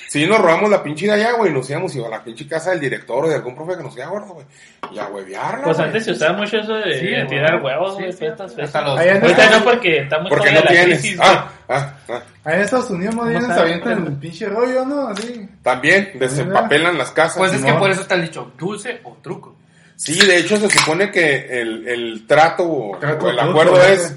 Sí, 0.08 0.26
nos 0.26 0.40
robamos 0.40 0.68
la 0.70 0.82
pinche 0.82 1.06
de 1.06 1.12
allá, 1.12 1.32
güey, 1.34 1.52
nos 1.52 1.70
íbamos 1.70 1.94
a 1.94 2.08
la 2.08 2.24
pinche 2.24 2.48
casa 2.48 2.70
del 2.70 2.80
director 2.80 3.24
o 3.24 3.28
de 3.28 3.36
algún 3.36 3.54
profe 3.54 3.76
que 3.76 3.84
nos 3.84 3.94
queda 3.94 4.06
gordo, 4.08 4.34
güey. 4.34 4.46
Y 4.90 4.98
a 4.98 5.06
huevearla, 5.06 5.62
Pues 5.62 5.78
antes 5.78 6.04
se 6.04 6.10
usaba 6.10 6.32
mucho 6.36 6.56
eso 6.58 6.74
de, 6.74 6.98
Sí, 6.98 7.28
tirar 7.28 7.62
huevos, 7.62 7.94
güey, 7.94 8.10
sí. 8.10 8.18
fiestas, 8.18 8.58
Hasta 8.58 8.80
los- 8.82 8.98
Ahorita 8.98 9.50
no 9.50 9.64
porque 9.64 9.98
estamos 9.98 10.28
Porque 10.28 10.48
todavía 10.50 10.52
no 10.52 10.58
en 10.58 10.64
la 10.64 10.70
tienes. 10.86 10.98
crisis, 11.00 11.16
güey. 11.16 11.28
ah, 11.30 11.52
ah, 11.68 11.94
ah. 12.08 12.22
Ahí 12.42 12.54
en 12.56 12.60
Estados 12.62 12.90
Unidos 12.90 13.14
más 13.14 13.28
bien 13.28 13.46
se 13.46 13.52
avientan 13.52 14.06
el 14.08 14.12
pinche 14.14 14.46
rollo, 14.46 14.84
¿no? 14.84 15.06
Así. 15.08 15.48
También, 15.62 16.10
desempapelan 16.18 16.98
las 16.98 17.12
casas. 17.12 17.36
Pues 17.38 17.52
es 17.52 17.58
que 17.60 17.66
Simón. 17.66 17.78
por 17.80 17.90
eso 17.92 18.00
está 18.00 18.16
el 18.16 18.22
dicho, 18.22 18.50
dulce 18.58 19.00
o 19.04 19.16
truco. 19.22 19.54
Sí, 19.94 20.18
de 20.26 20.38
hecho 20.38 20.56
se 20.56 20.68
supone 20.70 21.12
que 21.12 21.60
el, 21.60 21.86
el 21.86 22.26
trato 22.26 22.64
o, 22.64 22.98
Trato 22.98 23.26
o 23.26 23.30
el 23.30 23.38
acuerdo 23.38 23.74
¿verdad? 23.74 23.92
es 23.92 24.16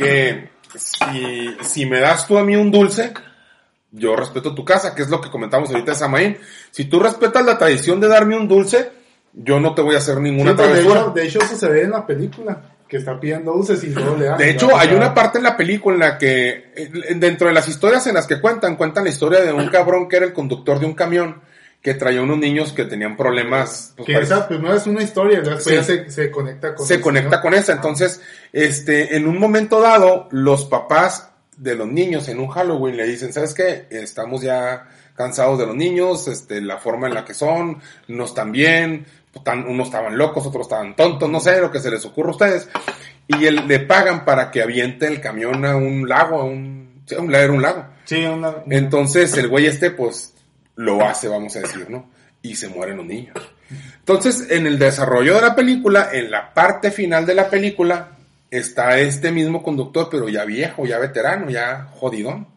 que 0.00 0.50
si, 0.76 1.56
si 1.62 1.86
me 1.86 2.00
das 2.00 2.26
tú 2.26 2.38
a 2.38 2.44
mí 2.44 2.56
un 2.56 2.70
dulce, 2.70 3.12
yo 3.92 4.16
respeto 4.16 4.54
tu 4.54 4.64
casa, 4.64 4.94
que 4.94 5.02
es 5.02 5.08
lo 5.08 5.20
que 5.20 5.30
comentamos 5.30 5.70
ahorita 5.70 5.92
de 5.92 5.98
Samaín. 5.98 6.38
Si 6.70 6.84
tú 6.84 7.00
respetas 7.00 7.44
la 7.44 7.58
tradición 7.58 8.00
de 8.00 8.08
darme 8.08 8.36
un 8.36 8.48
dulce, 8.48 8.90
yo 9.32 9.60
no 9.60 9.74
te 9.74 9.82
voy 9.82 9.94
a 9.94 9.98
hacer 9.98 10.18
ninguna 10.20 10.52
Sí, 10.52 10.56
pues, 10.56 10.72
de, 10.72 10.80
hecho, 10.80 11.10
de 11.10 11.26
hecho, 11.26 11.38
eso 11.40 11.56
se 11.56 11.68
ve 11.68 11.82
en 11.82 11.90
la 11.90 12.06
película. 12.06 12.62
Que 12.88 12.96
está 12.96 13.20
pidiendo 13.20 13.52
dulces 13.52 13.84
y 13.84 13.90
luego 13.90 14.16
le 14.16 14.24
dan. 14.24 14.36
De 14.36 14.50
hecho, 14.50 14.76
hay 14.76 14.92
una 14.92 15.14
parte 15.14 15.38
en 15.38 15.44
la 15.44 15.56
película 15.56 15.94
en 15.94 16.00
la 16.00 16.18
que, 16.18 16.90
dentro 17.14 17.46
de 17.46 17.54
las 17.54 17.68
historias 17.68 18.04
en 18.08 18.14
las 18.14 18.26
que 18.26 18.40
cuentan, 18.40 18.74
cuentan 18.74 19.04
la 19.04 19.10
historia 19.10 19.42
de 19.42 19.52
un 19.52 19.68
cabrón 19.68 20.08
que 20.08 20.16
era 20.16 20.26
el 20.26 20.32
conductor 20.32 20.80
de 20.80 20.86
un 20.86 20.94
camión 20.94 21.40
que 21.82 21.94
traía 21.94 22.20
unos 22.22 22.38
niños 22.38 22.72
que 22.72 22.84
tenían 22.84 23.16
problemas. 23.16 23.94
pues, 23.96 24.06
Que 24.06 24.18
esa 24.18 24.46
primero 24.46 24.74
es 24.74 24.86
una 24.86 25.02
historia 25.02 25.38
y 25.38 25.42
después 25.42 25.64
Sí. 25.64 25.74
ya 25.74 25.82
se, 25.82 26.10
se 26.10 26.30
conecta 26.30 26.74
con 26.74 26.86
se 26.86 27.00
conecta 27.00 27.40
con 27.40 27.54
esa. 27.54 27.72
Entonces, 27.72 28.20
este, 28.52 29.16
en 29.16 29.26
un 29.26 29.38
momento 29.38 29.80
dado, 29.80 30.28
los 30.30 30.66
papás 30.66 31.30
de 31.56 31.74
los 31.74 31.88
niños 31.88 32.28
en 32.28 32.38
un 32.40 32.48
Halloween 32.48 32.96
le 32.96 33.06
dicen, 33.06 33.32
¿sabes 33.32 33.54
qué? 33.54 33.86
Estamos 33.90 34.42
ya 34.42 34.88
cansados 35.14 35.58
de 35.58 35.66
los 35.66 35.76
niños, 35.76 36.28
este, 36.28 36.60
la 36.60 36.78
forma 36.78 37.06
en 37.06 37.14
la 37.14 37.24
que 37.24 37.34
son, 37.34 37.80
no 38.08 38.24
están 38.24 38.52
bien, 38.52 39.06
tan- 39.44 39.66
unos 39.66 39.86
estaban 39.88 40.16
locos, 40.16 40.46
otros 40.46 40.62
estaban 40.66 40.96
tontos, 40.96 41.28
no 41.30 41.40
sé, 41.40 41.60
lo 41.60 41.70
que 41.70 41.78
se 41.80 41.90
les 41.90 42.04
ocurra 42.04 42.28
a 42.28 42.32
ustedes. 42.32 42.68
Y 43.28 43.46
el- 43.46 43.66
le 43.68 43.80
pagan 43.80 44.24
para 44.24 44.50
que 44.50 44.62
aviente 44.62 45.06
el 45.06 45.20
camión 45.20 45.64
a 45.64 45.76
un 45.76 46.08
lago, 46.08 46.40
a 46.40 46.44
un, 46.44 47.02
sí, 47.06 47.14
a 47.14 47.20
un, 47.20 47.34
era 47.34 47.52
un 47.52 47.62
lago. 47.62 47.84
Sí, 48.04 48.24
una, 48.24 48.54
Entonces 48.70 49.34
el 49.38 49.48
güey 49.48 49.66
este 49.66 49.90
pues 49.90 50.34
lo 50.80 51.06
hace, 51.06 51.28
vamos 51.28 51.54
a 51.56 51.60
decir, 51.60 51.90
¿no? 51.90 52.10
Y 52.42 52.56
se 52.56 52.68
mueren 52.68 52.96
los 52.96 53.06
niños. 53.06 53.36
Entonces 53.98 54.50
en 54.50 54.66
el 54.66 54.78
desarrollo 54.78 55.34
de 55.34 55.42
la 55.42 55.54
película, 55.54 56.08
en 56.12 56.30
la 56.30 56.54
parte 56.54 56.90
final 56.90 57.26
de 57.26 57.34
la 57.34 57.50
película, 57.50 58.16
está 58.50 58.98
este 58.98 59.30
mismo 59.30 59.62
conductor, 59.62 60.08
pero 60.10 60.28
ya 60.28 60.44
viejo, 60.44 60.86
ya 60.86 60.98
veterano, 60.98 61.50
ya 61.50 61.88
jodidón. 61.92 62.48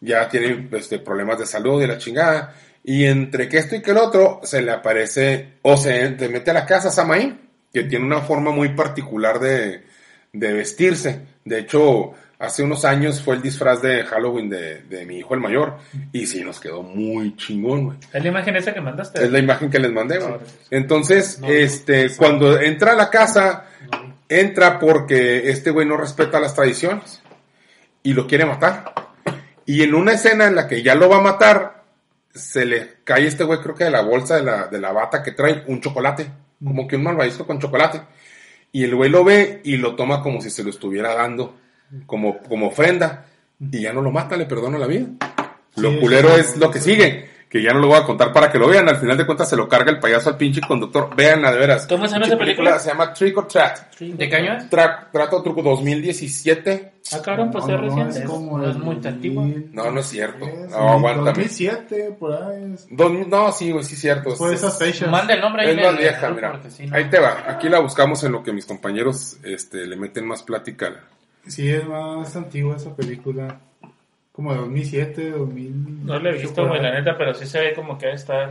Ya 0.00 0.28
tiene 0.28 0.68
este, 0.72 0.98
problemas 0.98 1.38
de 1.38 1.46
salud 1.46 1.82
y 1.82 1.86
la 1.86 1.98
chingada. 1.98 2.54
Y 2.84 3.04
entre 3.04 3.48
que 3.48 3.58
esto 3.58 3.76
y 3.76 3.82
que 3.82 3.92
el 3.92 3.98
otro, 3.98 4.40
se 4.42 4.60
le 4.62 4.72
aparece, 4.72 5.54
o 5.62 5.76
se 5.76 6.10
te 6.10 6.28
mete 6.28 6.50
a 6.50 6.54
la 6.54 6.66
casa 6.66 6.90
Samaín, 6.90 7.38
que 7.72 7.84
tiene 7.84 8.04
una 8.04 8.20
forma 8.20 8.50
muy 8.50 8.70
particular 8.70 9.38
de, 9.40 9.84
de 10.32 10.52
vestirse. 10.52 11.20
De 11.44 11.60
hecho, 11.60 12.14
hace 12.38 12.62
unos 12.62 12.84
años 12.84 13.20
fue 13.20 13.36
el 13.36 13.42
disfraz 13.42 13.82
de 13.82 14.04
Halloween 14.04 14.48
de, 14.48 14.82
de 14.82 15.04
mi 15.04 15.18
hijo 15.18 15.34
el 15.34 15.40
mayor. 15.40 15.78
Y 16.12 16.26
sí, 16.26 16.42
nos 16.44 16.60
quedó 16.60 16.82
muy 16.82 17.36
chingón, 17.36 17.84
güey. 17.86 17.98
Es 18.12 18.22
la 18.22 18.28
imagen 18.28 18.56
esa 18.56 18.72
que 18.72 18.80
mandaste. 18.80 19.24
Es 19.24 19.30
la 19.30 19.38
imagen 19.38 19.70
que 19.70 19.78
les 19.78 19.92
mandé, 19.92 20.18
güey. 20.18 20.34
Entonces, 20.70 21.40
No, 21.40 21.48
este, 21.48 22.14
cuando 22.16 22.60
entra 22.60 22.92
a 22.92 22.96
la 22.96 23.10
casa, 23.10 23.66
entra 24.28 24.78
porque 24.78 25.50
este 25.50 25.70
güey 25.70 25.86
no 25.86 25.96
respeta 25.96 26.40
las 26.40 26.54
tradiciones 26.54 27.22
y 28.02 28.12
lo 28.12 28.26
quiere 28.26 28.46
matar. 28.46 28.92
Y 29.66 29.82
en 29.82 29.94
una 29.94 30.12
escena 30.12 30.46
en 30.46 30.54
la 30.54 30.66
que 30.66 30.82
ya 30.82 30.94
lo 30.94 31.08
va 31.08 31.18
a 31.18 31.22
matar, 31.22 31.82
se 32.34 32.64
le 32.64 32.98
cae 33.04 33.26
este 33.26 33.44
güey, 33.44 33.60
creo 33.60 33.74
que 33.74 33.84
de 33.84 33.90
la 33.90 34.02
bolsa 34.02 34.36
de 34.36 34.42
la, 34.42 34.66
de 34.68 34.80
la 34.80 34.92
bata 34.92 35.22
que 35.22 35.32
trae, 35.32 35.64
un 35.66 35.80
chocolate, 35.80 36.26
como 36.62 36.86
que 36.86 36.96
un 36.96 37.02
malvavisco 37.02 37.46
con 37.46 37.58
chocolate. 37.58 38.00
Y 38.70 38.84
el 38.84 38.94
güey 38.94 39.10
lo 39.10 39.24
ve 39.24 39.60
y 39.64 39.76
lo 39.76 39.96
toma 39.96 40.22
como 40.22 40.40
si 40.40 40.50
se 40.50 40.62
lo 40.62 40.70
estuviera 40.70 41.14
dando, 41.14 41.56
como, 42.06 42.38
como 42.38 42.68
ofrenda. 42.68 43.24
Y 43.60 43.82
ya 43.82 43.92
no 43.92 44.02
lo 44.02 44.10
mata, 44.10 44.36
le 44.36 44.46
perdona 44.46 44.78
la 44.78 44.86
vida. 44.86 45.06
Lo 45.76 45.90
Sí, 45.92 45.98
culero 46.00 46.28
sí, 46.34 46.40
es 46.40 46.56
lo 46.56 46.70
que 46.70 46.78
sí. 46.80 46.92
sigue, 46.94 47.28
que 47.48 47.62
ya 47.62 47.72
no 47.72 47.80
lo 47.80 47.88
voy 47.88 47.96
a 47.98 48.04
contar 48.04 48.32
para 48.32 48.50
que 48.52 48.58
lo 48.58 48.68
vean. 48.68 48.88
Al 48.88 48.96
final 48.98 49.16
de 49.16 49.26
cuentas 49.26 49.48
se 49.48 49.56
lo 49.56 49.68
carga 49.68 49.90
el 49.90 49.98
payaso 49.98 50.30
al 50.30 50.36
pinche 50.36 50.60
conductor. 50.60 51.14
Véanla 51.16 51.52
de 51.52 51.58
veras. 51.58 51.86
¿Cómo 51.88 52.06
se 52.06 52.14
llama 52.14 52.26
esa 52.26 52.38
película? 52.38 52.78
Se 52.78 52.88
llama 52.90 53.12
Trick 53.12 53.36
or 53.36 53.46
Treat. 53.48 53.78
¿De 53.98 54.28
qué 54.28 54.36
año 54.36 54.56
es? 54.58 54.70
Tra- 54.70 55.10
trato 55.12 55.42
truco 55.42 55.62
2017. 55.62 56.92
Ah, 57.12 57.22
cabrón, 57.24 57.50
pues 57.50 57.64
No, 57.66 57.74
es 57.74 57.80
no, 57.80 57.86
reciente. 57.88 58.18
es 58.20 58.24
como 58.26 58.58
no 58.58 58.68
es 58.70 58.76
muy 58.76 58.94
antigua. 59.04 59.42
2000, 59.44 59.70
No, 59.72 59.90
no 59.90 60.00
es 60.00 60.06
cierto. 60.06 60.44
es 60.46 60.70
No, 60.70 60.76
aguántame. 60.76 61.26
2007, 61.30 62.16
por 62.18 62.32
ahí. 62.34 62.74
es- 62.74 62.86
no, 62.90 63.52
sí, 63.52 63.70
güey, 63.70 63.84
sí 63.84 63.94
es 63.94 64.00
cierto. 64.00 64.34
Por 64.36 64.52
Es- 64.52 64.60
esas 64.60 64.78
fechas. 64.78 65.10
Manda 65.10 65.34
el 65.34 65.40
nombre 65.40 65.62
ahí. 65.64 65.76
es 65.78 65.84
más 65.86 65.96
vieja, 65.98 66.30
mira. 66.30 66.52
no- 66.52 66.94
Ahí 66.96 67.08
te 67.10 67.18
va. 67.18 67.44
Aquí 67.48 67.68
la 67.68 67.78
buscamos 67.80 68.22
en 68.24 68.32
lo 68.32 68.42
que 68.42 68.52
mis 68.52 68.66
compañeros 68.66 69.36
este, 69.42 69.86
le 69.86 69.96
meten 69.96 70.26
más 70.26 70.42
plática. 70.42 70.92
Sí, 71.48 71.68
es 71.70 71.86
más 71.86 72.34
antigua 72.36 72.76
esa 72.76 72.94
película. 72.94 73.58
Como 74.32 74.52
de 74.52 74.60
2007, 74.60 75.30
2000. 75.32 76.06
No 76.06 76.18
lo 76.18 76.30
he 76.30 76.38
visto, 76.40 76.66
güey, 76.68 76.80
la 76.80 76.92
neta, 76.92 77.16
pero 77.18 77.34
sí 77.34 77.44
se 77.46 77.58
ve 77.60 77.74
como 77.74 77.98
que 77.98 78.06
va 78.06 78.12
a 78.12 78.16
estar. 78.16 78.50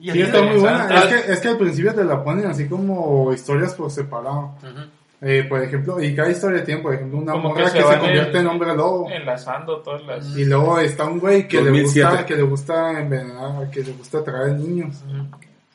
Y 0.00 0.12
Sí, 0.12 0.20
el- 0.20 0.26
está 0.26 0.42
muy 0.42 0.58
buena. 0.58 0.86
Es 0.94 1.04
que, 1.06 1.32
es 1.32 1.40
que 1.40 1.48
al 1.48 1.58
principio 1.58 1.92
te 1.94 2.04
la 2.04 2.22
ponen 2.22 2.46
así 2.46 2.68
como 2.68 3.32
historias 3.32 3.74
por 3.74 3.90
separado. 3.90 4.54
Ujú. 4.62 4.88
Eh, 5.20 5.44
por 5.48 5.60
ejemplo, 5.60 6.00
y 6.00 6.14
cada 6.14 6.30
historia 6.30 6.62
tiene, 6.62 6.80
por 6.80 6.94
ejemplo, 6.94 7.18
una 7.18 7.32
Como 7.32 7.48
morra 7.48 7.64
que 7.72 7.78
que 7.78 7.84
se 7.84 7.98
convierte 7.98 8.38
en- 8.38 8.44
en 8.44 8.46
hombre 8.46 8.76
lobo. 8.76 9.10
Enlazando 9.10 9.78
todas 9.80 10.04
las. 10.04 10.36
Y 10.36 10.44
luego 10.44 10.78
está 10.78 11.06
un 11.06 11.18
güey 11.18 11.48
que 11.48 11.56
le 11.56 11.70
2007. 11.70 12.08
gusta, 12.08 12.26
que 12.26 12.36
le 12.36 12.42
gusta 12.42 13.00
envenenar, 13.00 13.68
que 13.70 13.82
le 13.82 13.92
gusta 13.94 14.22
traer 14.22 14.52
niños 14.52 15.02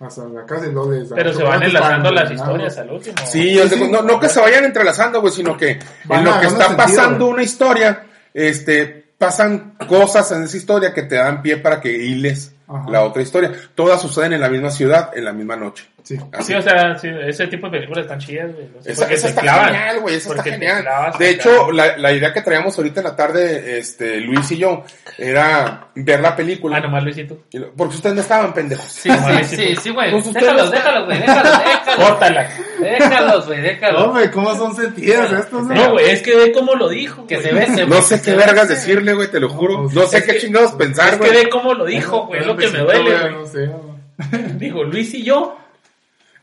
hasta 0.05 0.27
la 0.27 0.45
casa 0.45 0.67
y 0.67 0.71
luego 0.71 0.91
les 0.91 1.09
da 1.09 1.15
Pero 1.15 1.33
se 1.33 1.43
van 1.43 1.63
enlazando 1.63 2.11
las 2.11 2.31
historias 2.31 2.77
al 2.77 2.91
último. 2.91 3.15
Sí, 3.25 3.59
no, 3.91 4.01
no 4.01 4.19
que 4.19 4.29
se 4.29 4.39
vayan 4.39 4.65
entrelazando, 4.65 5.21
güey, 5.21 5.33
sino 5.33 5.57
que 5.57 5.79
Van 6.05 6.19
en 6.19 6.25
lo 6.25 6.39
que 6.39 6.47
está 6.47 6.67
sentido, 6.67 6.77
pasando 6.77 7.27
una 7.27 7.43
historia, 7.43 8.05
este, 8.33 9.13
pasan 9.17 9.75
cosas 9.87 10.31
en 10.31 10.43
esa 10.43 10.57
historia 10.57 10.93
que 10.93 11.03
te 11.03 11.15
dan 11.15 11.41
pie 11.41 11.57
para 11.57 11.79
que 11.79 11.91
hiles 11.91 12.53
Ajá. 12.67 12.89
la 12.89 13.01
otra 13.03 13.21
historia. 13.21 13.51
Todas 13.75 14.01
suceden 14.01 14.33
en 14.33 14.41
la 14.41 14.49
misma 14.49 14.71
ciudad, 14.71 15.11
en 15.15 15.25
la 15.25 15.33
misma 15.33 15.55
noche. 15.55 15.85
Sí. 16.03 16.17
Así. 16.33 16.43
Sí, 16.51 16.53
o 16.55 16.61
sea, 16.61 16.97
sí, 16.99 17.07
ese 17.27 17.47
tipo 17.47 17.67
de 17.67 17.77
películas 17.79 18.03
están 18.03 18.19
chidas, 18.19 18.53
güey. 18.53 18.67
O 18.77 18.81
sea, 18.83 18.91
Esa, 18.91 19.01
porque 19.03 19.15
esa 19.15 19.27
está 19.29 19.41
clavan. 19.41 19.65
genial, 19.67 19.99
güey, 20.01 20.15
esa 20.15 20.29
está 20.31 20.43
genial. 20.43 20.81
clavas 20.81 21.17
De 21.17 21.29
hecho, 21.29 21.71
la, 21.71 21.97
la 21.97 22.11
idea 22.11 22.33
que 22.33 22.41
traíamos 22.41 22.77
ahorita 22.77 22.99
en 22.99 23.03
la 23.05 23.15
tarde, 23.15 23.77
este, 23.79 24.19
Luis 24.19 24.51
y 24.51 24.57
yo, 24.57 24.83
era 25.17 25.87
ver 25.95 26.19
la 26.19 26.35
película. 26.35 26.77
Ah, 26.77 26.79
nomás 26.81 27.03
Luisito. 27.03 27.43
Y 27.51 27.59
Porque 27.59 27.95
ustedes 27.95 28.15
no 28.15 28.21
estaban 28.21 28.53
pendejos. 28.53 28.85
Sí, 28.85 29.09
sí, 29.09 29.55
sí, 29.55 29.75
sí, 29.81 29.89
güey. 29.91 30.11
Pues 30.11 30.33
Déjalos, 30.33 30.71
déjalos, 30.71 31.05
güey. 31.05 31.19
Déjalos, 31.19 31.57
déjalos. 31.59 32.09
Córtala. 32.09 32.49
Déjalos, 32.81 33.45
güey, 33.47 33.61
déjalos. 33.61 34.03
Hombre, 34.03 34.31
¿cómo 34.31 34.55
son 34.55 34.75
sentidas 34.75 35.31
estos? 35.31 35.63
No, 35.67 35.91
güey, 35.91 36.09
es 36.09 36.21
que 36.21 36.35
ve 36.35 36.51
cómo 36.51 36.75
lo 36.75 36.89
dijo. 36.89 37.25
Que 37.27 37.35
güey. 37.35 37.47
se 37.47 37.53
ve, 37.53 37.65
se 37.67 37.85
No 37.85 38.01
sé 38.01 38.21
qué 38.21 38.31
ve. 38.31 38.37
vergas 38.37 38.67
decirle, 38.67 39.13
güey, 39.13 39.31
te 39.31 39.39
lo 39.39 39.47
juro. 39.49 39.87
No 39.89 40.05
sé 40.07 40.23
qué 40.23 40.37
chingados 40.37 40.73
pensar, 40.73 41.13
Es 41.13 41.19
que 41.19 41.29
güey. 41.29 41.43
ve 41.45 41.49
cómo 41.49 41.73
lo 41.73 41.85
dijo, 41.85 42.25
güey. 42.27 42.41
Es 42.41 42.47
lo 42.47 42.57
que 42.57 42.67
me 42.67 42.79
duele, 42.79 43.01
güey, 43.03 43.33
güey. 43.53 43.67
No 43.67 43.77
güey. 43.77 44.57
Dijo 44.57 44.83
Luis 44.83 45.13
y 45.13 45.23
yo. 45.23 45.57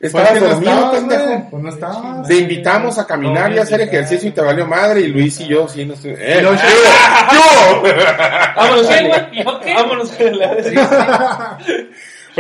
Estabas 0.01 0.31
Pues 0.31 0.41
no 0.41 0.49
dormido, 0.49 0.73
estabas, 0.73 0.95
pendejo. 0.95 1.49
Pues 1.51 1.63
no 1.63 1.69
estabas. 1.69 2.27
Te 2.27 2.37
invitamos 2.39 2.99
a 2.99 3.07
caminar 3.07 3.53
y 3.53 3.59
a 3.59 3.63
hacer 3.63 3.83
ejercicio 3.83 4.31
y 4.31 4.33
te 4.33 4.41
valió 4.41 4.67
madre 4.67 5.03
y 5.03 5.09
Luis 5.09 5.39
y 5.41 5.47
yo 5.49 5.69
sí 5.69 5.85
nos... 5.85 6.03
¡Eh! 6.05 6.41
No, 6.43 6.53
¡Yo! 6.55 7.83
Vámonos, 8.57 8.87
¿Qué, 8.87 9.07
güey. 9.07 9.09
güey? 9.09 9.45
¿Yo 9.45 9.61
qué? 9.61 9.75
Vámonos, 9.75 10.17
güey. 10.17 10.41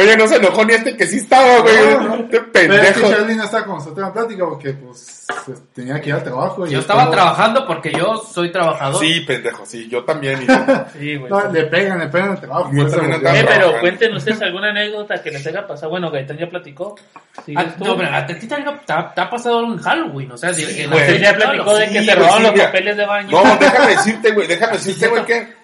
Oye, 0.00 0.16
no 0.16 0.26
se 0.26 0.36
enojó 0.36 0.64
ni 0.64 0.72
este 0.74 0.96
que 0.96 1.06
sí 1.06 1.18
estaba, 1.18 1.58
güey. 1.60 1.74
No, 1.98 2.28
Qué 2.28 2.40
Pero 2.40 2.74
es 2.74 2.80
que 2.80 2.92
pendejo. 2.94 3.10
Charlie 3.10 3.34
no 3.36 3.44
estaba 3.44 3.64
con 3.64 3.74
nosotros 3.76 4.06
en 4.06 4.12
plática 4.12 4.44
porque, 4.48 4.72
pues, 4.72 5.26
tenía 5.74 6.00
que 6.00 6.08
ir 6.10 6.14
al 6.14 6.22
trabajo. 6.24 6.66
y 6.66 6.70
Yo 6.70 6.78
es 6.78 6.82
estaba 6.84 7.00
como- 7.02 7.12
trabajando 7.12 7.66
porque 7.66 7.92
yo 7.92 8.16
soy 8.16 8.50
trabajador. 8.52 9.00
Sí, 9.00 9.20
pendejo, 9.20 9.64
sí, 9.66 9.88
yo 9.88 10.04
también. 10.04 10.42
y- 10.42 10.46
Sí, 10.98 11.16
güey. 11.16 11.30
No, 11.30 11.50
le 11.50 11.64
pegan, 11.64 11.98
le 11.98 12.06
pegan 12.08 12.30
al 12.30 12.40
trabajo. 12.40 12.70
Yo 12.72 12.88
también 12.88 13.12
andaba 13.14 13.38
Eh, 13.38 13.44
pero 13.46 13.80
cuenten 13.80 14.14
ustedes 14.14 14.42
alguna 14.42 14.70
anécdota 14.70 15.22
que 15.22 15.30
les 15.30 15.46
haya 15.46 15.66
pasado. 15.66 15.90
Bueno, 15.90 16.10
Gaitán 16.10 16.38
ya 16.38 16.48
platicó. 16.48 16.96
Sí, 17.44 17.54
Ah, 17.56 17.64
no, 17.78 17.96
pero 17.96 18.14
a 18.14 18.26
ti 18.26 18.34
te, 18.46 18.54
ha- 18.54 18.80
te 18.84 18.92
ha- 18.92 19.14
te 19.14 19.20
ha 19.20 19.30
pasado 19.30 19.58
un 19.64 19.78
Halloween, 19.78 20.32
o 20.32 20.36
sea, 20.36 20.52
si- 20.52 20.82
en 20.82 20.90
la 20.90 21.06
ya 21.16 21.34
platicó 21.34 21.74
de 21.76 21.86
Sí, 21.88 21.92
que 21.94 22.02
se 22.04 22.14
robaron 22.14 22.38
sí, 22.38 22.42
los 22.56 22.66
papeles 22.66 22.96
de 22.96 23.06
baño. 23.06 23.30
No, 23.30 23.56
déjame 23.56 23.86
decirte, 23.96 24.30
güey, 24.32 24.46
déjame 24.46 24.72
decirte, 24.74 25.08
güey, 25.08 25.24
que 25.24 25.60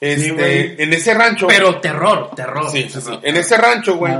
este, 0.00 0.32
güey. 0.32 0.74
en 0.78 0.92
ese 0.94 1.12
rancho... 1.14 1.46
Pero 1.46 1.78
terror, 1.80 2.30
terror. 2.34 2.70
Sí, 2.70 2.88
sí, 2.90 3.00
sí. 3.00 3.18
En 3.22 3.36
ese 3.36 3.56
rancho, 3.56 3.96
güey, 3.96 4.12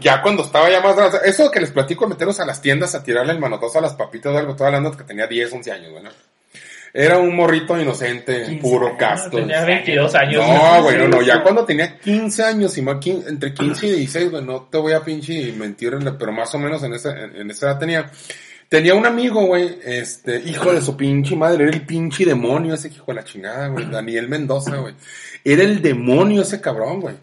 ya 0.00 0.22
cuando 0.22 0.44
estaba 0.44 0.70
ya 0.70 0.80
más 0.80 0.94
grande, 0.96 1.18
eso 1.24 1.50
que 1.50 1.60
les 1.60 1.70
platico, 1.72 2.06
meternos 2.06 2.38
a 2.40 2.46
las 2.46 2.62
tiendas 2.62 2.94
a 2.94 3.02
tirarle 3.02 3.32
el 3.32 3.40
manotazo 3.40 3.78
a 3.78 3.82
las 3.82 3.94
papitas 3.94 4.32
o 4.32 4.38
algo, 4.38 4.52
estaba 4.52 4.68
hablando 4.68 4.90
de 4.90 4.96
que 4.98 5.04
tenía 5.04 5.26
10, 5.26 5.52
11 5.52 5.72
años, 5.72 5.90
güey, 5.90 6.04
¿no? 6.04 6.10
Era 6.96 7.18
un 7.18 7.34
morrito 7.34 7.76
inocente, 7.80 8.60
puro 8.62 8.96
casto. 8.96 9.38
Tenía 9.38 9.64
22 9.64 10.14
años. 10.14 10.46
No, 10.46 10.82
güey, 10.84 10.96
no, 10.96 11.08
no, 11.08 11.22
ya 11.22 11.42
cuando 11.42 11.64
tenía 11.64 11.98
15 11.98 12.44
años 12.44 12.78
y 12.78 12.82
más, 12.82 12.96
quin- 12.98 13.26
entre 13.26 13.52
15 13.52 13.86
y 13.88 13.90
16, 13.90 14.30
güey, 14.30 14.44
no 14.44 14.68
te 14.70 14.78
voy 14.78 14.92
a 14.92 15.00
pinche 15.02 15.52
mentir, 15.54 15.98
pero 16.16 16.30
más 16.30 16.54
o 16.54 16.58
menos 16.60 16.84
en 16.84 16.94
esa, 16.94 17.10
en, 17.20 17.34
en 17.34 17.50
esa 17.50 17.66
edad 17.70 17.78
tenía. 17.80 18.10
Tenía 18.74 18.96
un 18.96 19.06
amigo, 19.06 19.46
güey, 19.46 19.78
este, 19.84 20.40
hijo 20.46 20.72
de 20.72 20.82
su 20.82 20.96
pinche 20.96 21.36
madre, 21.36 21.62
era 21.62 21.72
el 21.72 21.86
pinche 21.86 22.24
demonio 22.24 22.74
ese 22.74 22.88
hijo 22.88 23.04
de 23.06 23.14
la 23.14 23.22
chingada, 23.22 23.68
güey, 23.68 23.88
Daniel 23.88 24.28
Mendoza, 24.28 24.74
güey. 24.78 24.94
Era 25.44 25.62
el 25.62 25.80
demonio 25.80 26.42
ese 26.42 26.60
cabrón, 26.60 27.00
güey. 27.00 27.14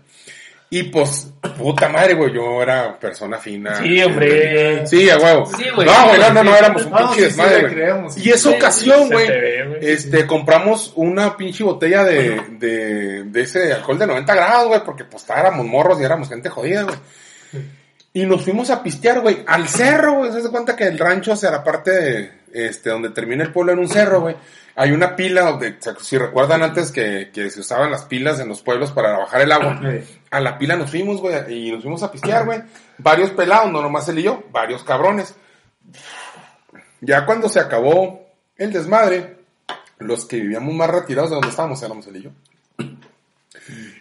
Y 0.70 0.84
pues, 0.84 1.28
puta 1.58 1.90
madre, 1.90 2.14
güey, 2.14 2.34
yo 2.34 2.64
era 2.64 2.98
persona 2.98 3.38
fina. 3.38 3.76
Sí, 3.84 4.02
hombre. 4.02 4.88
Sí, 4.88 5.10
a 5.10 5.18
huevo. 5.18 5.46
Sí, 5.48 5.66
güey. 5.76 5.86
No, 5.86 6.08
güey, 6.08 6.22
no, 6.22 6.34
no, 6.36 6.44
no, 6.46 6.56
éramos 6.56 6.86
un 6.86 6.92
No, 6.92 6.98
pinche 7.00 7.16
sí, 7.16 7.20
sí, 7.20 7.26
desmadre, 7.26 7.56
le 7.56 7.62
güey. 7.64 7.74
creemos. 7.74 8.18
Y 8.18 8.30
esa 8.30 8.50
ocasión, 8.52 9.10
güey, 9.10 9.28
este, 9.82 10.26
compramos 10.26 10.94
una 10.96 11.36
pinche 11.36 11.66
botella 11.66 12.06
de, 12.06 12.42
de, 12.60 13.24
de 13.26 13.42
ese 13.42 13.74
alcohol 13.74 14.00
de 14.00 14.08
90 14.08 14.34
grados, 14.36 14.68
güey, 14.70 14.86
porque 14.86 15.04
pues 15.04 15.26
éramos 15.30 15.66
morros 15.66 16.00
y 16.00 16.06
éramos 16.06 16.30
gente 16.30 16.48
jodida, 16.48 16.84
güey. 16.84 16.96
Y 18.14 18.26
nos 18.26 18.44
fuimos 18.44 18.70
a 18.70 18.84
pistear, 18.84 19.22
güey, 19.22 19.44
al 19.48 19.68
cerro, 19.68 20.16
güey. 20.16 20.32
Se 20.32 20.42
da 20.42 20.50
cuenta 20.50 20.76
que 20.76 20.86
el 20.86 21.00
rancho, 21.00 21.32
o 21.32 21.36
sea, 21.36 21.52
la 21.52 21.64
parte 21.64 21.92
de, 21.92 22.32
este, 22.52 22.90
donde 22.90 23.10
termina 23.10 23.44
el 23.44 23.54
pueblo 23.54 23.72
en 23.72 23.80
un 23.80 23.88
cerro, 23.88 24.22
güey. 24.22 24.36
Hay 24.76 24.92
una 24.92 25.16
pila 25.16 25.42
donde, 25.42 25.78
si 26.02 26.18
recuerdan 26.18 26.64
antes 26.64 26.92
que, 26.92 27.30
que 27.34 27.50
se 27.50 27.60
usaban 27.60 27.92
las 27.92 28.06
pilas 28.06 28.40
en 28.40 28.48
los 28.50 28.62
pueblos 28.62 28.92
para 28.92 29.18
bajar 29.18 29.42
el 29.42 29.52
agua. 29.52 29.80
A 30.30 30.40
la 30.40 30.58
pila 30.58 30.76
nos 30.76 30.90
fuimos, 30.90 31.20
güey, 31.20 31.68
y 31.68 31.72
nos 31.72 31.82
fuimos 31.82 32.04
a 32.04 32.12
pistear, 32.12 32.46
güey. 32.46 32.62
Varios 32.98 33.32
pelados, 33.32 33.72
no 33.72 33.82
nomás 33.82 34.08
él 34.10 34.20
y 34.20 34.24
yo, 34.24 34.44
varios 34.52 34.84
cabrones. 34.84 35.36
Ya 37.02 37.26
cuando 37.26 37.50
se 37.50 37.60
acabó 37.60 38.28
el 38.58 38.72
desmadre, 38.72 39.38
los 40.00 40.26
que 40.26 40.38
vivíamos 40.38 40.74
más 40.74 40.90
retirados 40.90 41.30
de 41.30 41.36
donde 41.36 41.50
estábamos 41.50 41.82
éramos 41.82 42.08
él 42.08 42.18
y 42.18 42.24
yo. 42.24 42.32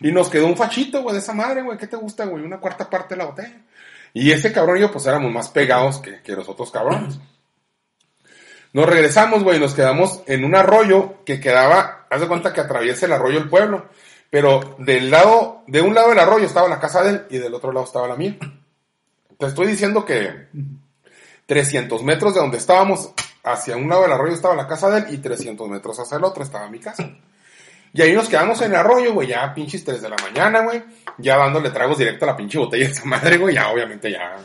Y 0.00 0.12
nos 0.12 0.30
quedó 0.30 0.46
un 0.46 0.56
fachito, 0.56 1.02
güey, 1.02 1.14
de 1.14 1.20
esa 1.20 1.34
madre, 1.34 1.62
güey. 1.62 1.78
¿Qué 1.78 1.86
te 1.86 1.96
gusta, 1.96 2.24
güey? 2.24 2.44
Una 2.44 2.58
cuarta 2.58 2.88
parte 2.88 3.14
de 3.14 3.18
la 3.18 3.26
botella. 3.26 3.60
Y 4.12 4.32
ese 4.32 4.52
cabrón 4.52 4.78
y 4.78 4.80
yo, 4.80 4.90
pues 4.90 5.06
éramos 5.06 5.32
más 5.32 5.48
pegados 5.48 5.98
que, 5.98 6.20
que 6.22 6.32
los 6.32 6.48
otros 6.48 6.70
cabrones. 6.70 7.18
Nos 8.72 8.86
regresamos, 8.86 9.42
güey, 9.42 9.58
nos 9.58 9.74
quedamos 9.74 10.22
en 10.26 10.44
un 10.44 10.54
arroyo 10.54 11.24
que 11.24 11.40
quedaba, 11.40 12.06
haz 12.08 12.20
de 12.20 12.28
cuenta 12.28 12.52
que 12.52 12.60
atraviesa 12.60 13.06
el 13.06 13.12
arroyo 13.12 13.38
el 13.38 13.48
pueblo. 13.48 13.88
Pero 14.30 14.76
del 14.78 15.10
lado, 15.10 15.64
de 15.66 15.82
un 15.82 15.94
lado 15.94 16.10
del 16.10 16.20
arroyo 16.20 16.46
estaba 16.46 16.68
la 16.68 16.78
casa 16.78 17.02
de 17.02 17.10
él 17.10 17.26
y 17.30 17.38
del 17.38 17.52
otro 17.52 17.72
lado 17.72 17.84
estaba 17.84 18.06
la 18.06 18.14
mía. 18.14 18.36
Te 19.38 19.46
estoy 19.46 19.66
diciendo 19.66 20.04
que 20.04 20.46
300 21.46 22.02
metros 22.04 22.34
de 22.34 22.40
donde 22.40 22.58
estábamos, 22.58 23.12
hacia 23.42 23.76
un 23.76 23.88
lado 23.88 24.02
del 24.02 24.12
arroyo 24.12 24.34
estaba 24.34 24.54
la 24.54 24.68
casa 24.68 24.88
de 24.90 24.98
él 24.98 25.06
y 25.14 25.18
300 25.18 25.68
metros 25.68 25.98
hacia 25.98 26.18
el 26.18 26.24
otro 26.24 26.44
estaba 26.44 26.68
mi 26.68 26.78
casa. 26.78 27.10
Y 27.92 28.02
ahí 28.02 28.12
nos 28.12 28.28
quedamos 28.28 28.60
en 28.62 28.70
el 28.70 28.76
arroyo, 28.76 29.12
güey, 29.14 29.28
ya 29.28 29.52
pinches 29.52 29.84
3 29.84 30.00
de 30.00 30.08
la 30.08 30.16
mañana, 30.22 30.60
güey. 30.60 30.84
Ya 31.20 31.36
dándole 31.36 31.70
tragos 31.70 31.98
directo 31.98 32.24
a 32.24 32.28
la 32.28 32.36
pinche 32.36 32.58
botella 32.58 32.86
de 32.86 32.92
esa 32.92 33.04
madre, 33.04 33.36
güey. 33.36 33.54
Ya, 33.54 33.68
obviamente, 33.70 34.10
ya. 34.10 34.36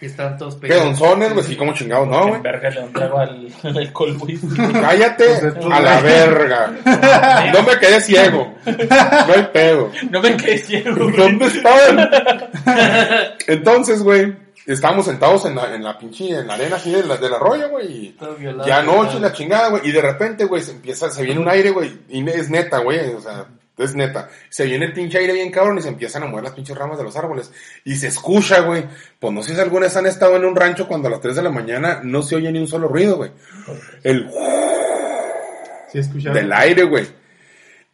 Y 0.00 0.06
están 0.06 0.38
todos 0.38 0.54
pegados. 0.54 0.82
Pedonzones, 0.84 1.32
güey, 1.34 1.44
sí, 1.44 1.56
como 1.56 1.74
chingados, 1.74 2.06
no, 2.06 2.28
güey. 2.28 2.40
Verga, 2.40 2.70
le 2.70 2.82
trago 2.82 3.18
al, 3.18 3.48
al 3.64 3.76
alcohol, 3.78 4.16
güey. 4.16 4.38
Cállate 4.72 5.24
Pues, 5.40 5.66
a 5.72 5.80
la 5.80 6.00
verga. 6.00 6.72
No 7.52 7.62
me 7.64 7.78
quedé 7.80 8.00
ciego. 8.00 8.54
No 8.64 9.34
hay 9.34 9.48
pedo. 9.52 9.90
No 10.10 10.22
me 10.22 10.36
quedé 10.36 10.58
ciego, 10.58 10.94
güey. 11.04 11.16
¿Dónde 11.16 11.46
estaban? 11.46 12.10
Entonces, 13.48 14.02
güey, 14.02 14.36
estábamos 14.66 15.06
sentados 15.06 15.44
en 15.46 15.56
la, 15.56 15.74
en 15.74 15.82
la 15.82 15.98
pinche, 15.98 16.30
en 16.30 16.46
la 16.46 16.54
arena 16.54 16.76
así 16.76 16.92
del, 16.92 17.08
del 17.08 17.34
arroyo, 17.34 17.68
güey. 17.70 18.14
Ya 18.66 18.82
noche, 18.82 19.18
la 19.18 19.32
chingada, 19.32 19.70
güey. 19.70 19.82
Y 19.88 19.90
de 19.92 20.00
repente, 20.00 20.44
güey, 20.44 20.62
se 20.62 20.72
empieza, 20.72 21.10
se 21.10 21.22
viene 21.24 21.40
un 21.40 21.48
aire, 21.48 21.70
güey. 21.70 21.92
Y 22.08 22.28
es 22.28 22.50
neta, 22.50 22.78
güey. 22.78 23.14
O 23.14 23.20
sea, 23.20 23.46
es 23.78 23.94
neta. 23.94 24.28
Se 24.48 24.64
viene 24.66 24.86
el 24.86 24.92
pinche 24.92 25.18
aire 25.18 25.32
bien 25.32 25.50
cabrón 25.50 25.78
y 25.78 25.82
se 25.82 25.88
empiezan 25.88 26.22
a 26.22 26.26
mover 26.26 26.44
las 26.44 26.52
pinches 26.52 26.76
ramas 26.76 26.98
de 26.98 27.04
los 27.04 27.16
árboles. 27.16 27.52
Y 27.84 27.96
se 27.96 28.08
escucha, 28.08 28.60
güey. 28.60 28.84
Pues 29.18 29.32
no 29.32 29.42
sé 29.42 29.54
si 29.54 29.60
alguna 29.60 29.86
vez 29.86 29.96
han 29.96 30.06
estado 30.06 30.36
en 30.36 30.44
un 30.44 30.56
rancho 30.56 30.88
cuando 30.88 31.08
a 31.08 31.10
las 31.10 31.20
3 31.20 31.36
de 31.36 31.42
la 31.42 31.50
mañana 31.50 32.00
no 32.02 32.22
se 32.22 32.36
oye 32.36 32.50
ni 32.52 32.58
un 32.58 32.68
solo 32.68 32.88
ruido, 32.88 33.16
güey. 33.16 33.30
El 34.02 34.30
Sí, 35.90 35.98
escucharon. 35.98 36.34
del 36.34 36.52
aire, 36.52 36.84
güey. 36.84 37.06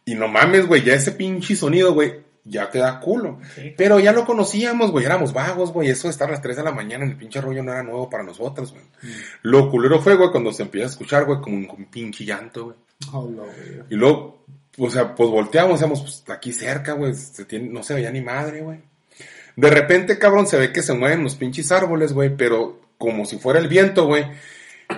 Y 0.05 0.15
no 0.15 0.27
mames, 0.27 0.67
güey, 0.67 0.83
ya 0.83 0.93
ese 0.93 1.13
pinche 1.13 1.55
sonido, 1.55 1.93
güey, 1.93 2.13
ya 2.43 2.69
te 2.69 2.79
da 2.79 2.99
culo. 2.99 3.39
Sí. 3.55 3.73
Pero 3.75 3.99
ya 3.99 4.11
lo 4.11 4.25
conocíamos, 4.25 4.91
güey, 4.91 5.05
éramos 5.05 5.33
vagos, 5.33 5.71
güey. 5.71 5.89
Eso 5.89 6.07
de 6.07 6.11
estar 6.11 6.27
a 6.27 6.31
las 6.31 6.41
3 6.41 6.57
de 6.57 6.63
la 6.63 6.71
mañana 6.71 7.05
en 7.05 7.11
el 7.11 7.17
pinche 7.17 7.41
rollo 7.41 7.63
no 7.63 7.71
era 7.71 7.83
nuevo 7.83 8.09
para 8.09 8.23
nosotros, 8.23 8.71
güey. 8.71 8.83
Lo 9.41 9.69
culero 9.71 9.99
fue, 9.99 10.15
güey, 10.15 10.29
cuando 10.29 10.53
se 10.53 10.63
empieza 10.63 10.87
a 10.87 10.91
escuchar, 10.91 11.25
güey, 11.25 11.41
como 11.41 11.57
un, 11.57 11.85
pinche 11.85 12.23
llanto, 12.23 12.65
güey. 12.65 12.77
Güey. 13.11 13.49
Y 13.89 13.95
luego, 13.95 14.45
o 14.77 14.89
sea, 14.89 15.15
pues 15.15 15.29
volteamos, 15.29 15.73
decíamos, 15.79 16.01
pues 16.01 16.23
aquí 16.35 16.51
cerca, 16.53 16.93
güey, 16.93 17.13
se 17.13 17.45
tiene- 17.45 17.69
no 17.69 17.83
se 17.83 17.93
veía 17.93 18.11
ni 18.11 18.21
madre, 18.21 18.61
güey. 18.61 18.79
De 19.55 19.69
repente, 19.69 20.17
cabrón, 20.19 20.47
se 20.47 20.57
ve 20.57 20.71
que 20.73 20.81
se 20.81 20.93
mueven 20.93 21.23
los 21.23 21.35
pinches 21.35 21.71
árboles, 21.71 22.11
güey, 22.13 22.35
pero 22.35 22.79
como 22.97 23.25
si 23.25 23.37
fuera 23.37 23.59
el 23.59 23.67
viento, 23.69 24.05
güey. 24.05 24.25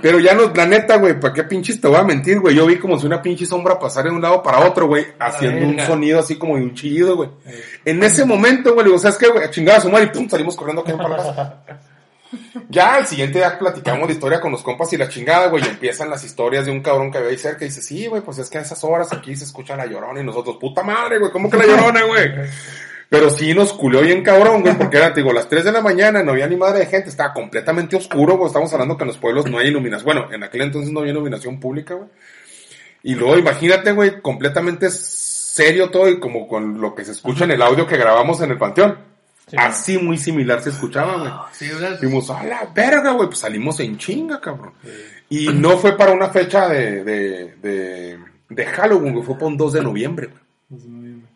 Pero 0.02 0.20
ya 0.20 0.34
no, 0.34 0.52
la 0.54 0.66
neta, 0.66 0.98
güey, 0.98 1.18
¿para 1.18 1.34
qué 1.34 1.44
pinches 1.46 1.80
te 1.80 1.88
voy 1.88 1.98
a 1.98 2.04
mentir, 2.04 2.40
güey? 2.42 2.56
Yo 2.56 2.66
vi 2.66 2.78
como 2.78 3.00
si 3.00 3.06
una 3.06 3.22
pinche 3.22 3.46
sombra 3.46 3.80
pasara 3.80 4.10
de 4.10 4.16
un 4.16 4.22
lado 4.22 4.44
para 4.44 4.60
otro, 4.68 4.88
güey, 4.88 5.06
haciendo 5.20 5.66
un 5.66 5.80
sonido 5.86 6.20
así 6.20 6.36
como 6.38 6.58
de 6.58 6.64
un 6.64 6.74
chillido, 6.74 7.16
güey. 7.16 7.30
En 7.86 8.04
ese 8.04 8.26
momento, 8.26 8.74
güey, 8.74 8.84
le 8.84 8.90
digo, 8.90 9.00
¿sabes 9.00 9.18
qué, 9.18 9.28
güey? 9.30 9.46
A 9.46 9.50
chingar 9.50 9.78
a 9.78 9.82
su 9.82 9.90
madre 9.90 10.08
y 10.08 10.10
pum, 10.18 10.28
salimos 10.28 10.56
corriendo 10.58 10.82
aquí 10.82 10.92
para 10.92 11.16
casa. 11.16 11.64
Ya 12.70 12.96
al 12.96 13.08
siguiente 13.08 13.40
día 13.40 13.58
platicamos 13.58 14.08
de 14.08 14.14
historia 14.14 14.42
con 14.42 14.52
los 14.52 14.64
compas 14.64 14.92
y 14.94 14.98
la 14.98 15.08
chingada, 15.08 15.48
güey, 15.48 15.64
y 15.64 15.68
empiezan 15.68 16.10
las 16.10 16.24
historias 16.24 16.66
de 16.66 16.72
un 16.72 16.82
cabrón 16.82 17.12
que 17.12 17.18
había 17.18 17.30
ahí 17.30 17.38
cerca 17.38 17.64
y 17.64 17.70
dice, 17.70 17.82
sí, 17.82 18.08
güey, 18.08 18.22
pues 18.22 18.38
es 18.40 18.50
que 18.50 18.58
a 18.58 18.62
esas 18.62 18.84
horas 18.84 19.14
aquí 19.14 19.36
se 19.36 19.46
escucha 19.46 19.76
la 19.76 19.86
llorona 19.86 20.20
y 20.20 20.24
nosotros, 20.24 20.58
puta 20.60 20.84
madre, 20.84 21.20
güey, 21.20 21.32
¿cómo 21.32 21.50
que 21.50 21.58
la 21.58 21.66
llorona, 21.66 22.04
güey? 22.04 22.32
Pero 23.10 23.30
sí 23.30 23.54
nos 23.54 23.72
culió 23.72 24.02
bien 24.02 24.22
cabrón, 24.22 24.62
güey, 24.62 24.78
porque 24.78 24.98
era, 24.98 25.14
te 25.14 25.22
digo, 25.22 25.32
las 25.32 25.48
3 25.48 25.64
de 25.64 25.72
la 25.72 25.82
mañana, 25.82 26.24
no 26.24 26.34
había 26.34 26.48
ni 26.48 26.58
madre 26.58 26.80
de 26.80 26.86
gente, 26.88 27.10
estaba 27.10 27.34
completamente 27.34 27.96
oscuro, 27.96 28.36
güey, 28.36 28.48
estamos 28.48 28.72
hablando 28.74 28.98
que 28.98 29.04
en 29.04 29.08
los 29.08 29.18
pueblos 29.18 29.50
no 29.50 29.60
hay 29.60 29.68
iluminación, 29.68 30.06
bueno, 30.06 30.34
en 30.34 30.44
aquel 30.44 30.62
entonces 30.62 30.92
no 30.92 31.00
había 31.00 31.14
iluminación 31.14 31.60
pública, 31.60 31.94
güey. 31.94 32.10
Y 33.04 33.16
luego 33.16 33.38
imagínate, 33.38 33.94
güey, 33.94 34.22
completamente 34.22 34.90
serio 34.90 35.90
todo 35.90 36.10
y 36.10 36.20
como 36.20 36.48
con 36.48 36.82
lo 36.82 36.94
que 36.94 37.06
se 37.06 37.12
escucha 37.12 37.46
en 37.46 37.52
el 37.52 37.62
audio 37.62 37.88
que 37.88 37.96
grabamos 37.96 38.42
en 38.42 38.52
el 38.52 38.58
panteón. 38.58 39.17
Sí. 39.48 39.56
Así 39.58 39.98
muy 39.98 40.18
similar 40.18 40.62
se 40.62 40.72
escuchaba, 40.72 41.18
güey. 41.20 41.32
Sí, 41.54 41.70
¿verdad? 41.70 41.98
Fuimos 42.00 42.30
a 42.30 42.44
la 42.44 42.66
verga, 42.76 43.12
güey, 43.12 43.28
pues 43.28 43.40
salimos 43.40 43.80
en 43.80 43.98
chinga, 43.98 44.42
cabrón. 44.42 44.74
Y 45.30 45.48
no 45.48 45.78
fue 45.78 45.96
para 45.96 46.12
una 46.12 46.30
fecha 46.30 46.68
de, 46.68 47.04
de, 47.04 47.56
de, 47.62 48.20
de 48.50 48.66
Halloween, 48.66 49.14
güey, 49.14 49.26
fue 49.26 49.36
para 49.36 49.48
un 49.48 49.58
2 49.58 49.74
de 49.74 49.84
noviembre, 49.84 50.28
güey. 50.28 50.48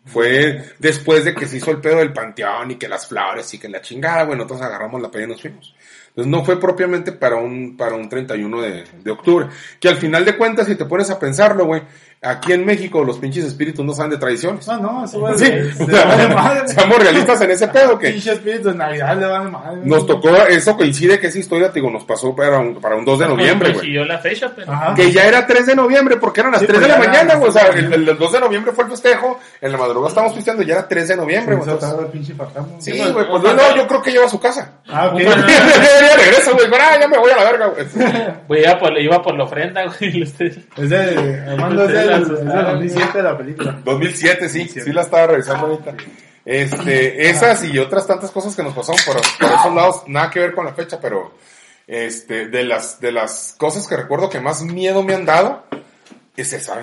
Fue 0.04 0.62
después 0.78 1.24
de 1.24 1.34
que 1.34 1.46
se 1.46 1.56
hizo 1.56 1.70
el 1.70 1.80
pedo 1.80 1.98
del 1.98 2.12
panteón 2.12 2.72
y 2.72 2.74
que 2.74 2.88
las 2.88 3.06
flores 3.06 3.54
y 3.54 3.58
que 3.58 3.68
la 3.68 3.80
chingada, 3.80 4.24
güey, 4.24 4.36
nosotros 4.36 4.60
agarramos 4.60 5.00
la 5.00 5.10
peda 5.10 5.24
y 5.24 5.28
nos 5.28 5.40
fuimos. 5.40 5.74
Entonces 6.08 6.30
no 6.30 6.44
fue 6.44 6.60
propiamente 6.60 7.12
para 7.12 7.36
un, 7.36 7.76
para 7.76 7.94
un 7.94 8.08
31 8.08 8.60
de, 8.60 8.84
de 9.02 9.10
octubre. 9.10 9.46
Que 9.80 9.88
al 9.88 9.96
final 9.96 10.24
de 10.24 10.36
cuentas, 10.36 10.66
si 10.66 10.74
te 10.74 10.84
pones 10.84 11.08
a 11.08 11.18
pensarlo, 11.18 11.64
güey, 11.64 11.82
aquí 12.22 12.52
en 12.52 12.64
México 12.64 13.02
los 13.04 13.18
pinches 13.18 13.44
espíritus 13.44 13.84
no 13.84 13.92
saben 13.94 14.12
de 14.12 14.18
tradiciones. 14.18 14.66
No, 14.68 14.78
no, 14.78 15.04
eso 15.04 15.20
va 15.20 15.36
Sí, 15.36 15.44
de, 15.50 15.62
de 15.72 15.84
vale 16.04 16.28
madre. 16.34 16.68
seamos 16.68 16.98
realistas 16.98 17.40
en 17.40 17.50
ese 17.50 17.68
pedo 17.68 17.98
que 17.98 18.10
Pinche 18.10 18.32
espíritu 18.32 18.68
de 18.68 18.74
Navidad 18.76 19.16
le 19.18 19.26
vale 19.26 19.50
madre. 19.50 19.80
nos 19.84 20.06
tocó, 20.06 20.30
eso 20.36 20.76
coincide 20.76 21.18
que 21.18 21.26
esa 21.26 21.38
historia, 21.38 21.68
te 21.68 21.80
digo, 21.80 21.90
nos 21.90 22.04
pasó 22.04 22.34
para 22.34 22.58
un, 22.60 22.80
para 22.80 22.96
un 22.96 23.04
2 23.04 23.18
de 23.18 23.26
noviembre, 23.28 23.68
güey. 23.70 23.78
Coincidió 23.80 24.04
la 24.04 24.18
fecha, 24.18 24.52
pero. 24.54 24.72
Ajá. 24.72 24.94
Que 24.94 25.10
ya 25.10 25.24
era 25.26 25.46
3 25.46 25.66
de 25.66 25.74
noviembre, 25.76 26.16
porque 26.16 26.40
eran 26.40 26.52
las 26.52 26.60
Sí, 26.60 26.66
3 26.66 26.80
de 26.80 26.86
pues 26.86 26.98
la 26.98 27.04
mañana, 27.06 27.34
güey. 27.34 27.48
O 27.48 27.52
sea, 27.52 27.66
el, 27.68 27.92
el- 27.92 28.08
el 28.08 28.18
2 28.18 28.32
de 28.32 28.40
noviembre 28.40 28.72
fue 28.72 28.84
el 28.84 28.90
festejo, 28.90 29.40
en 29.60 29.72
la 29.72 29.78
madrugada 29.78 30.08
estábamos 30.08 30.34
pisteando, 30.36 30.62
ya 30.62 30.74
era 30.74 30.88
3 30.88 31.08
de 31.08 31.16
noviembre, 31.16 31.56
güey. 31.56 31.68
Sí, 32.78 32.98
güey, 32.98 33.12
pues 33.28 33.42
no, 33.42 33.52
no, 33.54 33.76
yo 33.76 33.86
creo 33.88 34.02
que 34.02 34.12
lleva 34.12 34.26
a 34.26 34.28
su 34.30 34.38
casa. 34.40 34.72
Ah, 34.88 35.08
ok. 35.12 35.20
Ya 35.22 36.16
regresa, 36.16 36.52
güey, 36.52 36.66
ah, 36.80 36.98
ya 37.00 37.08
me 37.08 37.18
voy 37.18 37.30
a 37.30 37.36
la 37.36 37.44
verga, 37.44 37.66
güey. 37.66 37.86
Güey, 38.48 38.62
iba 38.62 38.78
por, 38.78 38.98
iba 39.00 39.22
por 39.22 39.36
la 39.36 39.44
ofrenda, 39.44 39.82
güey. 39.84 40.22
ustedes- 40.24 40.58
Es 40.76 40.90
de, 40.90 41.40
Armando, 41.50 41.82
es 41.84 41.88
Ustedes 41.88 42.11
del, 42.18 42.28
la 42.28 42.34
es 42.34 42.38
del 42.38 42.48
asustaron, 42.48 42.72
2007 42.74 43.18
de 43.18 43.22
la 43.24 43.38
película. 43.38 43.80
2007, 43.84 44.48
sí, 44.48 44.68
sí 44.68 44.92
la 44.92 45.02
estaba 45.02 45.26
revisando 45.26 45.66
ahorita. 45.66 45.94
Este, 46.44 47.30
esas 47.30 47.62
y 47.64 47.78
otras 47.78 48.06
tantas 48.06 48.30
cosas 48.30 48.56
que 48.56 48.62
nos 48.62 48.74
pasaron 48.74 49.00
por, 49.06 49.14
por 49.16 49.58
esos 49.58 49.74
lados, 49.74 50.02
nada 50.08 50.30
que 50.30 50.40
ver 50.40 50.54
con 50.54 50.64
la 50.64 50.74
fecha, 50.74 50.98
pero, 51.00 51.34
este, 51.86 52.48
de 52.48 52.64
las, 52.64 53.00
de 53.00 53.12
las 53.12 53.54
cosas 53.58 53.86
que 53.86 53.96
recuerdo 53.96 54.28
que 54.28 54.40
más 54.40 54.62
miedo 54.62 55.02
me 55.02 55.14
han 55.14 55.24
dado, 55.24 55.64
es 56.36 56.52
esa. 56.52 56.74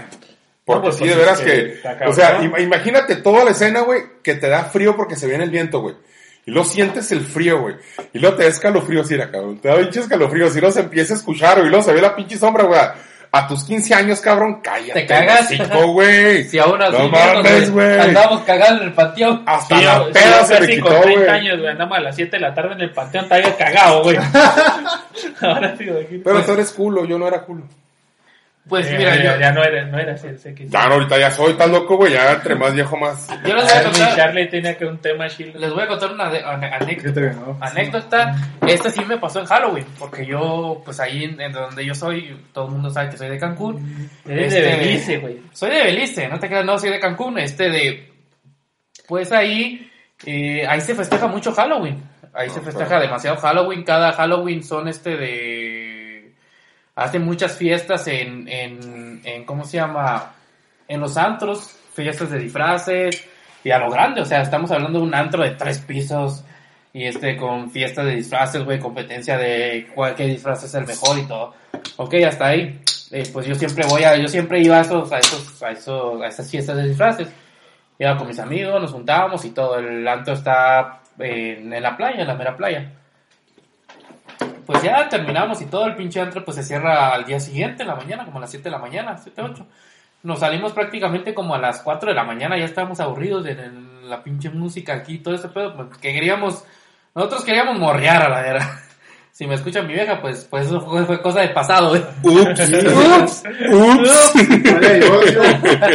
Porque 0.65 0.77
No, 0.79 0.81
pues, 0.83 0.95
sí, 0.95 0.99
pues, 1.01 1.11
de 1.11 1.17
veras 1.17 1.39
es 1.41 1.45
que, 1.45 1.81
cabrón. 1.81 2.09
o 2.09 2.13
sea, 2.13 2.39
im- 2.41 2.61
imagínate 2.61 3.15
toda 3.17 3.43
la 3.43 3.51
escena, 3.51 3.81
güey, 3.81 4.01
que 4.23 4.35
te 4.35 4.47
da 4.47 4.63
frío 4.65 4.95
porque 4.95 5.15
se 5.15 5.27
viene 5.27 5.43
el 5.43 5.49
viento, 5.49 5.81
güey. 5.81 5.95
Y 6.45 6.51
luego 6.51 6.67
sientes 6.69 7.11
el 7.11 7.21
frío, 7.21 7.59
güey. 7.61 7.75
Y 8.13 8.19
luego 8.19 8.37
te 8.37 8.43
da 8.43 8.49
escalofrío, 8.49 9.03
sí, 9.03 9.15
era, 9.15 9.29
cabrón. 9.29 9.59
Te 9.59 9.67
da 9.67 9.77
pinche 9.77 9.99
escalofrío, 9.99 10.47
y 10.47 10.51
luego 10.53 10.71
se 10.71 10.79
empieza 10.81 11.13
a 11.13 11.17
escuchar, 11.17 11.55
güey, 11.57 11.67
y 11.67 11.69
luego 11.69 11.83
se 11.83 11.91
ve 11.93 12.01
la 12.01 12.15
pinche 12.15 12.37
sombra, 12.37 12.63
güey. 12.63 12.79
A 13.31 13.47
tus 13.47 13.63
15 13.63 13.93
años, 13.93 14.21
cabrón, 14.21 14.59
cállate. 14.63 15.01
Te 15.01 15.05
cagas. 15.05 15.49
güey. 15.93 16.45
Si 16.45 16.57
aún 16.57 16.81
así, 16.81 16.93
No 16.97 17.09
mames, 17.09 17.69
güey. 17.71 17.99
Andamos 17.99 18.41
cagando 18.41 18.81
en 18.81 18.87
el 18.89 18.93
patio. 18.95 19.43
Hasta 19.45 19.77
Sí, 19.77 19.83
la 19.85 19.97
yo- 19.99 20.11
peda 20.11 20.45
se 20.45 20.53
le 20.55 20.59
casi 20.61 20.71
quitó, 20.75 20.87
con 20.89 21.01
30 21.01 21.19
güey. 21.25 21.29
años, 21.29 21.57
güey, 21.59 21.69
andamos 21.71 21.97
a 21.97 22.01
las 22.01 22.15
7 22.15 22.31
de 22.37 22.39
la 22.41 22.53
tarde 22.55 22.73
en 22.73 22.81
el 22.81 22.91
panteón, 22.91 23.27
te 23.27 23.35
había 23.35 23.55
cagado, 23.55 24.01
güey. 24.03 24.17
Ahora 25.41 25.75
sí, 25.77 25.85
güey. 25.85 26.05
Pero 26.23 26.43
tú 26.43 26.51
eres 26.53 26.71
culo, 26.71 27.05
yo 27.05 27.17
no 27.19 27.27
era 27.27 27.41
culo. 27.41 27.63
Pues 28.69 28.87
Eh, 28.87 28.95
mira, 28.99 29.15
ya, 29.17 29.33
yo, 29.33 29.39
ya 29.41 29.51
no 29.51 29.63
era, 29.63 29.85
no 29.85 29.97
era, 29.99 30.15
sé, 30.15 30.37
sé 30.37 30.53
que 30.53 30.63
sí. 30.65 30.69
Ya, 30.71 30.85
no, 30.87 30.93
ahorita 30.93 31.17
ya 31.17 31.31
soy 31.31 31.53
tan 31.55 31.71
loco, 31.71 31.97
güey. 31.97 32.13
Ya 32.13 32.33
entre 32.33 32.53
más 32.55 32.73
viejo, 32.73 32.95
más. 32.97 33.27
yo 33.45 33.55
les 33.55 33.63
voy 33.65 33.73
A 33.73 33.83
contar, 33.83 34.15
Charlie 34.15 34.47
tenía 34.47 34.77
que 34.77 34.85
un 34.85 34.99
tema 34.99 35.27
chill. 35.27 35.51
les 35.57 35.73
voy 35.73 35.81
a 35.83 35.87
contar 35.87 36.11
una 36.13 36.25
anécdota. 36.27 37.33
Anécdota. 37.59 38.35
Esta 38.67 38.89
sí 38.91 39.03
me 39.05 39.17
pasó 39.17 39.39
en 39.39 39.45
Halloween, 39.47 39.85
porque 39.97 40.25
yo, 40.25 40.81
pues 40.85 40.99
ahí 40.99 41.23
en, 41.23 41.51
donde 41.51 41.85
yo 41.85 41.95
soy, 41.95 42.37
todo 42.53 42.65
el 42.67 42.71
mundo 42.73 42.89
sabe 42.91 43.09
que 43.09 43.17
soy 43.17 43.29
de 43.29 43.39
Cancún. 43.39 44.09
Eres 44.27 44.53
Este- 44.53 44.61
de 44.69 44.75
Belice, 44.77 45.17
güey. 45.17 45.39
Soy 45.51 45.71
de 45.71 45.83
Belice, 45.83 46.27
no 46.29 46.39
te 46.39 46.47
creas, 46.47 46.63
no 46.65 46.77
soy 46.77 46.91
de 46.91 46.99
Cancún, 46.99 47.39
este 47.39 47.69
de, 47.69 48.11
pues 49.07 49.31
ahí, 49.31 49.85
Eh, 50.25 50.65
ahí 50.67 50.81
se 50.81 50.93
festeja 50.95 51.27
mucho 51.27 51.53
Halloween. 51.53 52.03
Ahí 52.33 52.49
se 52.49 52.59
festeja 52.59 52.99
demasiado 52.99 53.37
Halloween. 53.37 53.83
Cada 53.83 54.11
Halloween 54.11 54.61
son 54.63 54.87
este 54.89 55.15
de... 55.15 55.88
Hacen 56.99 57.23
muchas 57.23 57.57
fiestas 57.57 58.07
en, 58.07 58.47
en, 58.47 59.21
en 59.23 59.45
¿cómo 59.45 59.63
se 59.63 59.77
llama? 59.77 60.33
En 60.87 60.99
los 60.99 61.15
antros, 61.15 61.77
fiestas 61.93 62.29
de 62.29 62.39
disfraces 62.39 63.25
y 63.63 63.71
a 63.71 63.79
lo 63.79 63.89
grande. 63.89 64.21
O 64.21 64.25
sea, 64.25 64.41
estamos 64.41 64.69
hablando 64.71 64.99
de 64.99 65.05
un 65.05 65.15
antro 65.15 65.43
de 65.43 65.51
tres 65.51 65.79
pisos 65.79 66.43
y 66.91 67.05
este 67.05 67.37
con 67.37 67.71
fiestas 67.71 68.05
de 68.05 68.15
disfraces, 68.15 68.63
güey, 68.65 68.79
competencia 68.79 69.37
de 69.37 69.87
cuál 69.95 70.13
qué 70.13 70.25
disfraz 70.25 70.63
es 70.63 70.73
el 70.73 70.85
mejor 70.85 71.17
y 71.17 71.23
todo. 71.23 71.53
Ok, 71.97 72.15
hasta 72.27 72.47
ahí. 72.47 72.81
Eh, 73.11 73.23
pues 73.31 73.47
yo 73.47 73.55
siempre 73.55 73.85
voy 73.87 74.03
a, 74.03 74.17
yo 74.17 74.27
siempre 74.27 74.59
iba 74.59 74.77
a 74.77 74.81
esos, 74.81 75.11
a 75.11 75.19
esos, 75.19 75.63
a 75.63 75.71
esos, 75.71 76.21
a 76.21 76.27
esas 76.27 76.51
fiestas 76.51 76.75
de 76.75 76.87
disfraces. 76.87 77.29
Iba 77.97 78.17
con 78.17 78.27
mis 78.27 78.39
amigos, 78.39 78.81
nos 78.81 78.91
juntábamos 78.91 79.45
y 79.45 79.51
todo. 79.51 79.79
El 79.79 80.05
antro 80.07 80.33
está 80.33 81.01
en, 81.17 81.71
en 81.71 81.83
la 81.83 81.95
playa, 81.95 82.21
en 82.21 82.27
la 82.27 82.35
mera 82.35 82.57
playa. 82.57 82.91
Pues 84.65 84.83
ya 84.83 85.09
terminamos 85.09 85.61
y 85.61 85.65
todo 85.65 85.87
el 85.87 85.95
pinche 85.95 86.19
antro 86.21 86.45
pues 86.45 86.57
se 86.57 86.63
cierra 86.63 87.13
al 87.13 87.25
día 87.25 87.39
siguiente, 87.39 87.83
en 87.83 87.89
la 87.89 87.95
mañana, 87.95 88.25
como 88.25 88.37
a 88.37 88.41
las 88.41 88.51
7 88.51 88.65
de 88.65 88.69
la 88.69 88.77
mañana, 88.77 89.17
7, 89.17 89.41
8. 89.41 89.65
Nos 90.23 90.39
salimos 90.39 90.73
prácticamente 90.73 91.33
como 91.33 91.55
a 91.55 91.59
las 91.59 91.81
4 91.81 92.09
de 92.09 92.15
la 92.15 92.23
mañana, 92.23 92.57
ya 92.57 92.65
estábamos 92.65 92.99
aburridos 92.99 93.43
de 93.43 93.51
en 93.53 94.09
la 94.09 94.23
pinche 94.23 94.49
música 94.49 94.93
aquí, 94.93 95.19
todo 95.19 95.33
ese 95.33 95.47
pedo, 95.47 95.75
pues 95.75 95.97
que 95.97 96.13
queríamos, 96.13 96.63
nosotros 97.15 97.43
queríamos 97.43 97.79
morrear 97.79 98.23
a 98.23 98.29
la 98.29 98.41
vera. 98.41 98.81
Si 99.31 99.47
me 99.47 99.55
escuchan 99.55 99.87
mi 99.87 99.93
vieja, 99.93 100.19
pues, 100.19 100.45
pues 100.49 100.65
eso 100.65 100.81
fue, 100.81 101.05
fue 101.05 101.21
cosa 101.21 101.39
de 101.39 101.47
pasado, 101.49 101.91
güey. 101.91 102.01
Ups, 102.23 102.59
ups, 102.73 103.43
ups. 103.71 104.33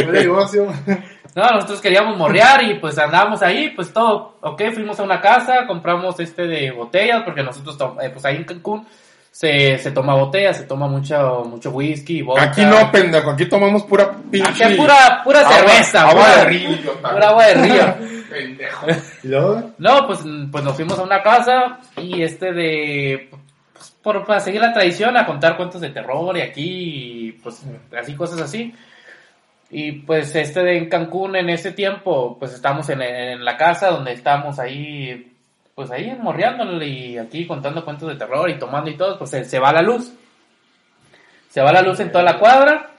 Huele 0.07 1.05
No, 1.35 1.49
nosotros 1.51 1.81
queríamos 1.81 2.17
morrear 2.17 2.63
y 2.63 2.75
pues 2.75 2.97
andábamos 2.99 3.43
ahí, 3.43 3.71
pues 3.71 3.93
todo, 3.93 4.37
ok, 4.41 4.63
fuimos 4.73 4.99
a 5.01 5.03
una 5.03 5.21
casa, 5.21 5.67
compramos 5.67 6.19
este 6.21 6.47
de 6.47 6.71
botellas, 6.71 7.23
porque 7.25 7.43
nosotros, 7.43 7.77
eh, 8.03 8.11
pues 8.11 8.25
ahí 8.25 8.37
en 8.37 8.45
Cancún 8.45 8.87
se, 9.33 9.79
se 9.79 9.91
toma 9.91 10.15
botellas, 10.15 10.57
se 10.59 10.63
toma 10.63 10.87
mucho, 10.87 11.43
mucho 11.45 11.71
whisky, 11.71 12.23
vodka. 12.23 12.45
Aquí 12.45 12.65
no, 12.65 12.91
pendejo, 12.93 13.31
aquí 13.31 13.47
tomamos 13.47 13.83
pura 13.83 14.13
pinche. 14.31 14.65
Aquí 14.65 14.75
pura, 14.77 15.23
pura 15.25 15.41
agua- 15.41 15.53
cerveza, 15.57 16.03
agua 16.03 16.13
pura, 16.23 16.37
de 16.37 16.45
río, 16.45 16.93
pura 17.03 17.29
agua 17.29 17.47
de 17.47 17.55
río. 17.55 17.95
Pendejo. 18.31 18.87
Y 19.25 19.29
luego, 19.29 19.71
No, 19.79 20.07
pues, 20.07 20.21
pues 20.53 20.65
nos 20.65 20.75
fuimos 20.77 20.99
a 20.99 21.03
una 21.03 21.23
casa 21.23 21.79
y 21.97 22.23
este 22.23 22.53
de, 22.53 23.29
pues, 23.73 23.91
por, 24.03 24.25
para 24.25 24.39
seguir 24.41 24.61
la 24.61 24.73
tradición, 24.73 25.17
a 25.17 25.27
contar 25.27 25.57
cuentos 25.57 25.81
de 25.81 25.91
terror 25.91 26.37
y 26.37 26.43
aquí, 26.43 27.39
pues 27.43 27.61
así 27.99 28.15
cosas 28.15 28.41
así. 28.41 28.73
Y 29.77 29.91
pues 29.91 30.37
este 30.37 30.63
de 30.63 30.79
en 30.79 30.89
Cancún 30.89 31.35
en 31.35 31.51
ese 31.51 31.73
tiempo, 31.73 32.37
pues 32.39 32.55
estamos 32.55 32.89
en, 32.91 33.45
la 33.45 33.57
casa 33.57 33.91
donde 33.91 34.13
estamos 34.13 34.61
ahí, 34.61 35.33
pues 35.75 35.91
ahí 35.91 36.17
morreándole 36.17 36.87
y 36.87 37.19
aquí 37.19 37.45
contando 37.45 37.85
cuentos 37.85 38.09
de 38.09 38.15
terror 38.15 38.49
y 38.49 38.57
tomando 38.57 38.89
y 38.89 38.97
todo, 38.97 39.19
pues 39.19 39.31
se, 39.31 39.45
se 39.45 39.59
va 39.59 39.73
la 39.73 39.83
luz. 39.83 40.15
Se 41.49 41.61
va 41.61 41.73
la 41.73 41.83
luz 41.83 41.99
en 41.99 42.13
toda 42.13 42.23
la 42.23 42.39
cuadra. 42.39 42.91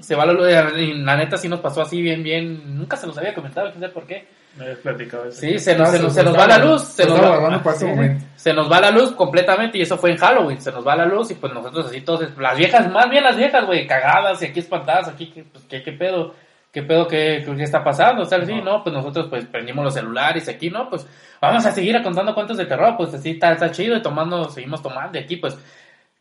Se 0.00 0.16
va 0.16 0.26
la 0.26 0.32
luz, 0.32 0.48
y 0.78 0.94
la 0.94 1.16
neta 1.16 1.36
sí 1.36 1.48
nos 1.48 1.60
pasó 1.60 1.82
así 1.82 2.02
bien, 2.02 2.24
bien, 2.24 2.76
nunca 2.76 2.96
se 2.96 3.06
los 3.06 3.16
había 3.16 3.32
comentado, 3.32 3.72
no 3.72 3.78
sé 3.78 3.88
por 3.90 4.04
qué. 4.04 4.26
Me 4.56 4.64
habías 4.64 4.78
platicado 4.78 5.26
eso. 5.26 5.40
Sí, 5.40 5.58
se 5.58 5.76
nos, 5.76 5.90
se 5.90 5.98
nos, 5.98 6.14
se 6.14 6.22
nos 6.22 6.36
va 6.36 6.46
la 6.46 6.58
luz. 6.58 6.82
Se 6.82 7.06
nos 7.06 7.20
va, 7.22 7.28
guardando 7.28 7.62
para 7.62 7.76
ese 7.76 7.84
Sí, 7.86 7.92
momento. 7.94 8.24
se 8.36 8.52
nos 8.54 8.72
va 8.72 8.80
la 8.80 8.90
luz 8.90 9.12
completamente 9.12 9.78
y 9.78 9.82
eso 9.82 9.98
fue 9.98 10.10
en 10.12 10.16
Halloween. 10.16 10.60
Se 10.60 10.72
nos 10.72 10.86
va 10.86 10.96
la 10.96 11.04
luz 11.04 11.30
y 11.30 11.34
pues 11.34 11.52
nosotros 11.52 11.86
así 11.86 12.00
todos, 12.00 12.26
las 12.38 12.56
viejas, 12.56 12.90
más 12.90 13.10
bien 13.10 13.24
las 13.24 13.36
viejas, 13.36 13.66
güey, 13.66 13.86
cagadas 13.86 14.40
y 14.42 14.46
aquí 14.46 14.60
espantadas, 14.60 15.08
aquí, 15.08 15.30
¿qué, 15.34 15.44
pues, 15.44 15.64
¿qué, 15.64 15.82
qué 15.82 15.92
pedo? 15.92 16.34
¿Qué 16.72 16.82
pedo? 16.82 17.06
¿Qué, 17.08 17.42
qué 17.46 17.62
está 17.62 17.82
pasando? 17.82 18.22
O 18.22 18.24
sea, 18.26 18.44
sí, 18.44 18.60
no, 18.62 18.82
pues 18.82 18.94
nosotros 18.94 19.26
pues 19.30 19.46
prendimos 19.46 19.84
los 19.84 19.94
celulares 19.94 20.46
y 20.46 20.50
aquí, 20.50 20.68
¿no? 20.70 20.90
Pues 20.90 21.06
vamos 21.40 21.64
a 21.64 21.70
seguir 21.72 22.02
contando 22.02 22.34
cuentos 22.34 22.56
de 22.58 22.66
terror, 22.66 22.94
pues 22.96 23.14
así 23.14 23.30
está, 23.30 23.52
está 23.52 23.70
chido 23.70 23.96
y 23.96 24.02
tomando, 24.02 24.48
seguimos 24.50 24.82
tomando 24.82 25.18
y 25.18 25.22
aquí 25.22 25.36
pues 25.36 25.56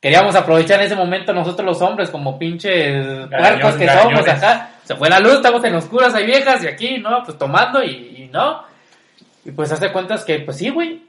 queríamos 0.05 0.35
aprovechar 0.35 0.79
en 0.79 0.85
ese 0.85 0.95
momento 0.95 1.33
nosotros 1.33 1.65
los 1.65 1.81
hombres 1.81 2.11
como 2.11 2.37
pinches 2.37 3.27
puercos 3.27 3.73
que 3.73 3.87
somos 3.87 4.05
gañones. 4.05 4.27
acá. 4.27 4.69
Se 4.83 4.95
fue 4.95 5.09
la 5.09 5.19
luz, 5.19 5.37
estamos 5.37 5.63
en 5.63 5.73
oscuras, 5.73 6.13
hay 6.13 6.27
viejas 6.27 6.63
y 6.63 6.67
aquí, 6.67 6.99
¿no? 6.99 7.23
Pues 7.25 7.39
tomando 7.39 7.81
y, 7.81 7.89
y 7.89 8.29
no. 8.31 8.61
Y 9.43 9.49
pues 9.49 9.71
hace 9.71 9.91
cuentas 9.91 10.23
que, 10.23 10.37
pues 10.41 10.57
sí, 10.57 10.69
güey. 10.69 11.01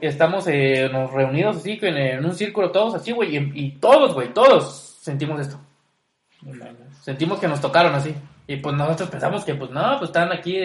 Estamos 0.00 0.46
eh, 0.46 0.88
nos 0.90 1.12
reunidos 1.12 1.58
así, 1.58 1.78
en, 1.82 1.98
en 1.98 2.24
un 2.24 2.34
círculo 2.34 2.70
todos 2.70 2.94
así, 2.94 3.12
güey. 3.12 3.36
Y, 3.36 3.52
y 3.54 3.70
todos, 3.72 4.14
güey, 4.14 4.32
todos 4.32 4.96
sentimos 5.02 5.38
esto. 5.38 5.60
Sentimos 7.02 7.40
que 7.40 7.48
nos 7.48 7.60
tocaron 7.60 7.94
así. 7.94 8.14
Y 8.46 8.56
pues 8.56 8.74
nosotros 8.74 9.10
pensamos 9.10 9.44
que, 9.44 9.54
pues 9.54 9.70
no, 9.70 9.98
pues 9.98 10.08
están 10.08 10.32
aquí. 10.32 10.58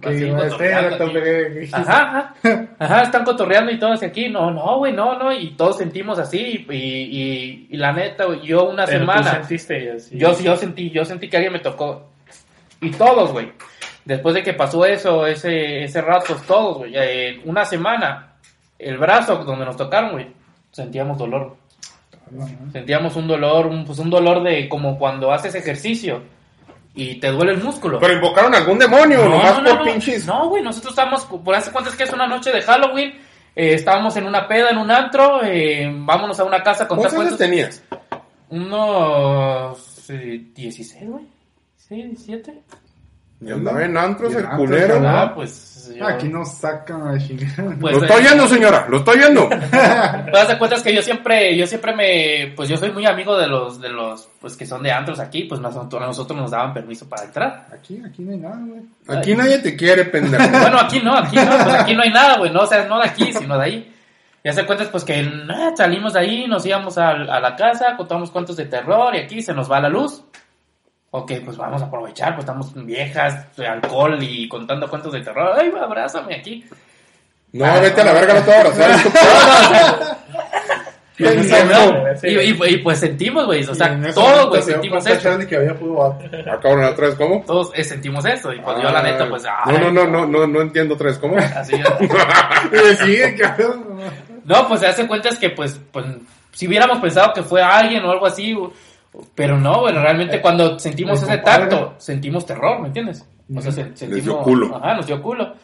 Que 0.00 0.08
así, 0.08 0.24
hombre. 0.24 1.68
Ajá, 1.72 2.34
ajá, 2.42 2.68
ajá, 2.78 3.02
están 3.02 3.24
cotorreando 3.24 3.72
y 3.72 3.78
todos 3.78 4.02
aquí, 4.02 4.28
no, 4.28 4.50
no, 4.50 4.78
güey, 4.78 4.92
no, 4.92 5.18
no, 5.18 5.32
y 5.32 5.50
todos 5.50 5.78
sentimos 5.78 6.18
así, 6.18 6.66
y, 6.68 6.74
y, 6.74 7.68
y 7.70 7.76
la 7.76 7.92
neta, 7.92 8.24
güey, 8.26 8.42
yo 8.42 8.68
una 8.68 8.84
Pero 8.84 8.98
tú 8.98 9.12
semana, 9.12 9.30
sentiste 9.32 9.92
así. 9.92 10.18
yo, 10.18 10.38
yo 10.38 10.56
sentí, 10.56 10.90
yo 10.90 11.04
sentí 11.04 11.28
que 11.28 11.36
alguien 11.36 11.52
me 11.52 11.60
tocó, 11.60 12.08
y 12.80 12.90
todos, 12.90 13.32
güey, 13.32 13.52
después 14.04 14.34
de 14.34 14.42
que 14.42 14.54
pasó 14.54 14.84
eso, 14.84 15.26
ese, 15.26 15.84
ese 15.84 16.00
rato, 16.00 16.36
todos, 16.46 16.78
güey, 16.78 16.92
eh, 16.94 17.40
una 17.44 17.64
semana, 17.64 18.34
el 18.78 18.98
brazo 18.98 19.36
donde 19.44 19.64
nos 19.64 19.76
tocaron, 19.76 20.12
güey, 20.12 20.26
sentíamos 20.70 21.18
dolor, 21.18 21.56
sentíamos 22.72 23.16
un 23.16 23.28
dolor, 23.28 23.66
un, 23.66 23.84
pues 23.84 23.98
un 23.98 24.10
dolor 24.10 24.42
de 24.42 24.68
como 24.68 24.98
cuando 24.98 25.32
haces 25.32 25.54
ejercicio, 25.54 26.22
y 26.96 27.20
te 27.20 27.30
duele 27.30 27.52
el 27.52 27.62
músculo. 27.62 28.00
Pero 28.00 28.14
invocaron 28.14 28.54
algún 28.54 28.78
demonio, 28.78 29.28
nomás 29.28 29.60
por 29.60 29.84
pinches. 29.84 30.26
No, 30.26 30.48
güey, 30.48 30.62
nosotros 30.62 30.92
estábamos, 30.92 31.24
por 31.26 31.54
hace 31.54 31.70
cuántas 31.70 31.94
que 31.94 32.04
es 32.04 32.12
una 32.12 32.26
noche 32.26 32.50
de 32.50 32.62
Halloween, 32.62 33.10
eh, 33.54 33.74
estábamos 33.74 34.16
en 34.16 34.26
una 34.26 34.48
peda, 34.48 34.70
en 34.70 34.78
un 34.78 34.90
antro, 34.90 35.44
eh, 35.44 35.88
vámonos 35.94 36.40
a 36.40 36.44
una 36.44 36.62
casa 36.62 36.88
contar 36.88 37.10
¿Cuántos 37.10 37.26
años 37.26 37.38
tenías? 37.38 37.84
Unos 38.48 40.10
eh, 40.10 40.46
16, 40.54 41.08
güey. 41.08 41.26
Sí, 41.76 41.96
17. 41.96 42.62
Y 43.40 43.50
andaba 43.52 43.84
en 43.84 43.96
antros 43.96 44.34
el 44.34 44.46
culero. 44.48 45.00
Ah, 45.06 45.32
pues. 45.34 45.92
yo- 45.94 46.06
Aquí 46.06 46.28
nos 46.28 46.54
sacan 46.58 47.06
a 47.06 47.18
chingar. 47.18 47.76
pues, 47.80 47.96
lo 47.96 48.02
estoy 48.04 48.20
eh, 48.22 48.26
viendo, 48.28 48.48
señora, 48.48 48.86
lo 48.88 48.96
estoy 48.96 49.18
viendo. 49.18 49.48
Te 49.48 50.30
das 50.32 50.48
de 50.48 50.58
cuentas 50.58 50.82
que 50.82 50.94
yo 50.94 51.02
siempre, 51.02 51.56
yo 51.56 51.66
siempre 51.66 51.94
me, 51.94 52.52
pues 52.56 52.68
yo 52.68 52.76
soy 52.78 52.90
muy 52.92 53.04
amigo 53.06 53.36
de 53.36 53.46
los, 53.46 53.78
de 53.80 53.90
los, 53.90 54.28
pues 54.40 54.56
que 54.56 54.64
son 54.66 54.82
de 54.82 54.90
antros 54.90 55.20
aquí, 55.20 55.44
pues 55.44 55.60
nosotros, 55.60 56.02
a 56.02 56.06
nosotros 56.06 56.40
nos 56.40 56.50
daban 56.50 56.72
permiso 56.72 57.08
para 57.08 57.24
entrar. 57.24 57.66
Aquí, 57.72 58.02
aquí 58.04 58.22
no 58.22 58.32
hay 58.32 58.38
nada, 58.38 58.58
güey. 58.66 58.82
Aquí 59.18 59.34
nadie 59.34 59.58
te 59.58 59.76
quiere, 59.76 60.04
pendejo. 60.06 60.42
Bueno, 60.58 60.78
aquí 60.80 61.00
no, 61.00 61.14
aquí 61.16 61.36
no, 61.36 61.50
pues 61.62 61.74
aquí 61.76 61.94
no 61.94 62.02
hay 62.02 62.10
nada, 62.10 62.38
güey, 62.38 62.50
no, 62.50 62.60
o 62.62 62.66
sea, 62.66 62.86
no 62.86 62.98
de 63.00 63.08
aquí, 63.08 63.32
sino 63.34 63.58
de 63.58 63.64
ahí. 63.64 63.92
Y 64.42 64.48
hace 64.48 64.64
cuentas, 64.64 64.88
pues 64.88 65.04
que 65.04 65.22
nada, 65.22 65.76
salimos 65.76 66.14
de 66.14 66.20
ahí, 66.20 66.46
nos 66.48 66.64
íbamos 66.64 66.96
a, 66.98 67.10
a 67.10 67.40
la 67.40 67.54
casa, 67.54 67.96
contamos 67.96 68.30
cuentos 68.30 68.56
de 68.56 68.64
terror 68.64 69.14
y 69.14 69.18
aquí 69.18 69.42
se 69.42 69.52
nos 69.52 69.70
va 69.70 69.80
la 69.80 69.88
luz. 69.88 70.22
Ok, 71.10 71.32
pues 71.44 71.56
vamos 71.56 71.82
a 71.82 71.86
aprovechar, 71.86 72.34
pues 72.34 72.44
estamos 72.44 72.72
viejas, 72.84 73.46
alcohol 73.58 74.18
y 74.20 74.48
contando 74.48 74.88
cuentos 74.88 75.12
de 75.12 75.20
terror. 75.22 75.56
Ay, 75.58 75.72
abrázame 75.80 76.34
aquí. 76.34 76.64
No, 77.52 77.80
vete 77.80 78.00
a 78.00 78.04
la 78.04 78.12
verga, 78.12 78.34
no 78.34 78.42
te 78.42 78.54
abrazar. 78.54 78.90
es. 78.90 79.06
Y, 81.18 82.76
pues 82.78 83.00
sentimos, 83.00 83.46
güey, 83.46 83.64
o 83.64 83.74
sea, 83.74 83.98
todos, 84.14 84.48
güey, 84.50 84.62
sentimos 84.62 85.06
eso. 85.06 85.30
Vato. 85.94 86.24
Ah, 86.46 86.58
cabrón, 86.60 86.84
otra 86.84 87.06
vez, 87.06 87.16
¿cómo? 87.16 87.42
Todos 87.46 87.70
eh, 87.74 87.84
sentimos 87.84 88.24
eso. 88.26 88.52
Y 88.52 88.60
pues 88.60 88.76
yo, 88.82 88.90
la 88.90 89.02
neta, 89.02 89.28
pues. 89.28 89.44
Ah, 89.46 89.64
No, 89.66 89.78
no, 89.78 89.90
no, 89.90 90.06
no, 90.06 90.26
no, 90.26 90.46
no 90.46 90.60
entiendo 90.60 90.94
otra 90.94 91.06
vez, 91.08 91.18
¿cómo? 91.18 91.36
Así, 91.38 91.72
cabrón. 93.38 93.98
No, 94.44 94.68
pues 94.68 94.80
se 94.80 94.86
hace 94.88 95.06
cuenta 95.06 95.30
es 95.30 95.38
que, 95.38 95.50
pues, 95.50 95.80
pues, 95.90 96.04
si 96.52 96.68
hubiéramos 96.68 96.98
pensado 96.98 97.32
que 97.32 97.42
fue 97.42 97.62
alguien 97.62 98.04
o 98.04 98.10
algo 98.10 98.26
así, 98.26 98.54
pero 99.34 99.58
no, 99.58 99.80
bueno, 99.80 100.00
realmente 100.02 100.40
cuando 100.40 100.78
sentimos 100.78 101.22
ese 101.22 101.38
tacto, 101.38 101.94
sentimos 101.98 102.44
terror, 102.46 102.80
¿me 102.80 102.88
entiendes? 102.88 103.24
O 103.54 103.60
sea, 103.60 103.72
se- 103.72 103.96
sentimos, 103.96 104.24
dio 104.24 104.38
culo. 104.40 104.76
Ajá, 104.76 104.94
nos 104.94 105.06
dio 105.06 105.22
culo. 105.22 105.54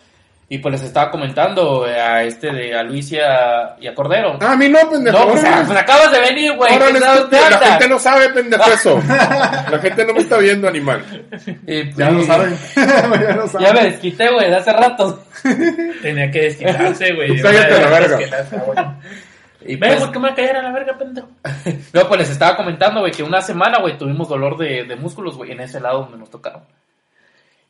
Y 0.49 0.59
pues 0.59 0.73
les 0.73 0.83
estaba 0.83 1.11
comentando 1.11 1.87
eh, 1.89 1.99
a 1.99 2.23
este 2.25 2.53
de, 2.53 2.75
a 2.77 2.83
Luis 2.83 3.11
y 3.13 3.19
a, 3.19 3.75
y 3.81 3.87
a 3.87 3.95
Cordero. 3.95 4.37
Ah, 4.39 4.53
a 4.53 4.57
mí 4.57 4.69
no, 4.69 4.81
pendejo. 4.91 5.19
no, 5.19 5.29
pues, 5.31 5.43
ah, 5.47 5.63
pues 5.67 5.79
acabas 5.79 6.13
de 6.13 6.21
venir, 6.21 6.55
güey. 6.57 6.75
Órale, 6.77 6.93
¿qué 6.93 6.99
sabes 7.01 7.19
estúpido, 7.21 7.43
qué 7.43 7.51
la 7.51 7.59
gente 7.71 7.89
no 7.89 7.99
sabe, 7.99 8.29
pendejo, 8.29 8.71
eso. 8.71 9.03
La 9.09 9.79
gente 9.81 10.05
no 10.05 10.13
me 10.13 10.21
está 10.21 10.37
viendo, 10.37 10.69
animal. 10.69 11.03
Y, 11.67 11.85
pues, 11.85 11.97
Ya 11.97 12.11
lo 12.11 12.23
saben. 12.25 12.55
ya 12.77 13.35
lo 13.35 13.49
saben. 13.49 13.67
Ya 13.67 13.73
me 13.73 13.85
desquité, 13.85 14.31
güey, 14.31 14.51
de 14.51 14.57
hace 14.57 14.73
rato. 14.75 15.25
Tenía 16.03 16.31
que 16.31 16.41
desquitarse, 16.43 17.15
güey. 17.15 17.41
Cállate 17.41 17.81
la 17.81 17.89
verga. 17.89 18.19
Que. 19.63 19.73
Y 19.73 19.77
Ven, 19.77 19.91
pues, 19.91 20.03
¿por 20.05 20.13
qué 20.13 20.19
me 20.19 20.23
voy 20.29 20.33
a 20.33 20.35
callar 20.35 20.57
a 20.57 20.63
la 20.63 20.73
verga, 20.73 20.99
pendejo? 20.99 21.29
No, 21.93 22.09
pues 22.09 22.21
les 22.21 22.31
estaba 22.31 22.57
comentando, 22.57 23.01
güey, 23.01 23.13
que 23.13 23.23
una 23.23 23.41
semana, 23.41 23.79
güey, 23.81 23.97
tuvimos 23.99 24.29
dolor 24.29 24.57
de, 24.57 24.85
de 24.85 24.97
músculos, 24.97 25.37
güey, 25.37 25.53
en 25.53 25.61
ese 25.61 25.81
lado 25.81 26.01
donde 26.03 26.19
nos 26.19 26.31
tocaron. 26.31 26.63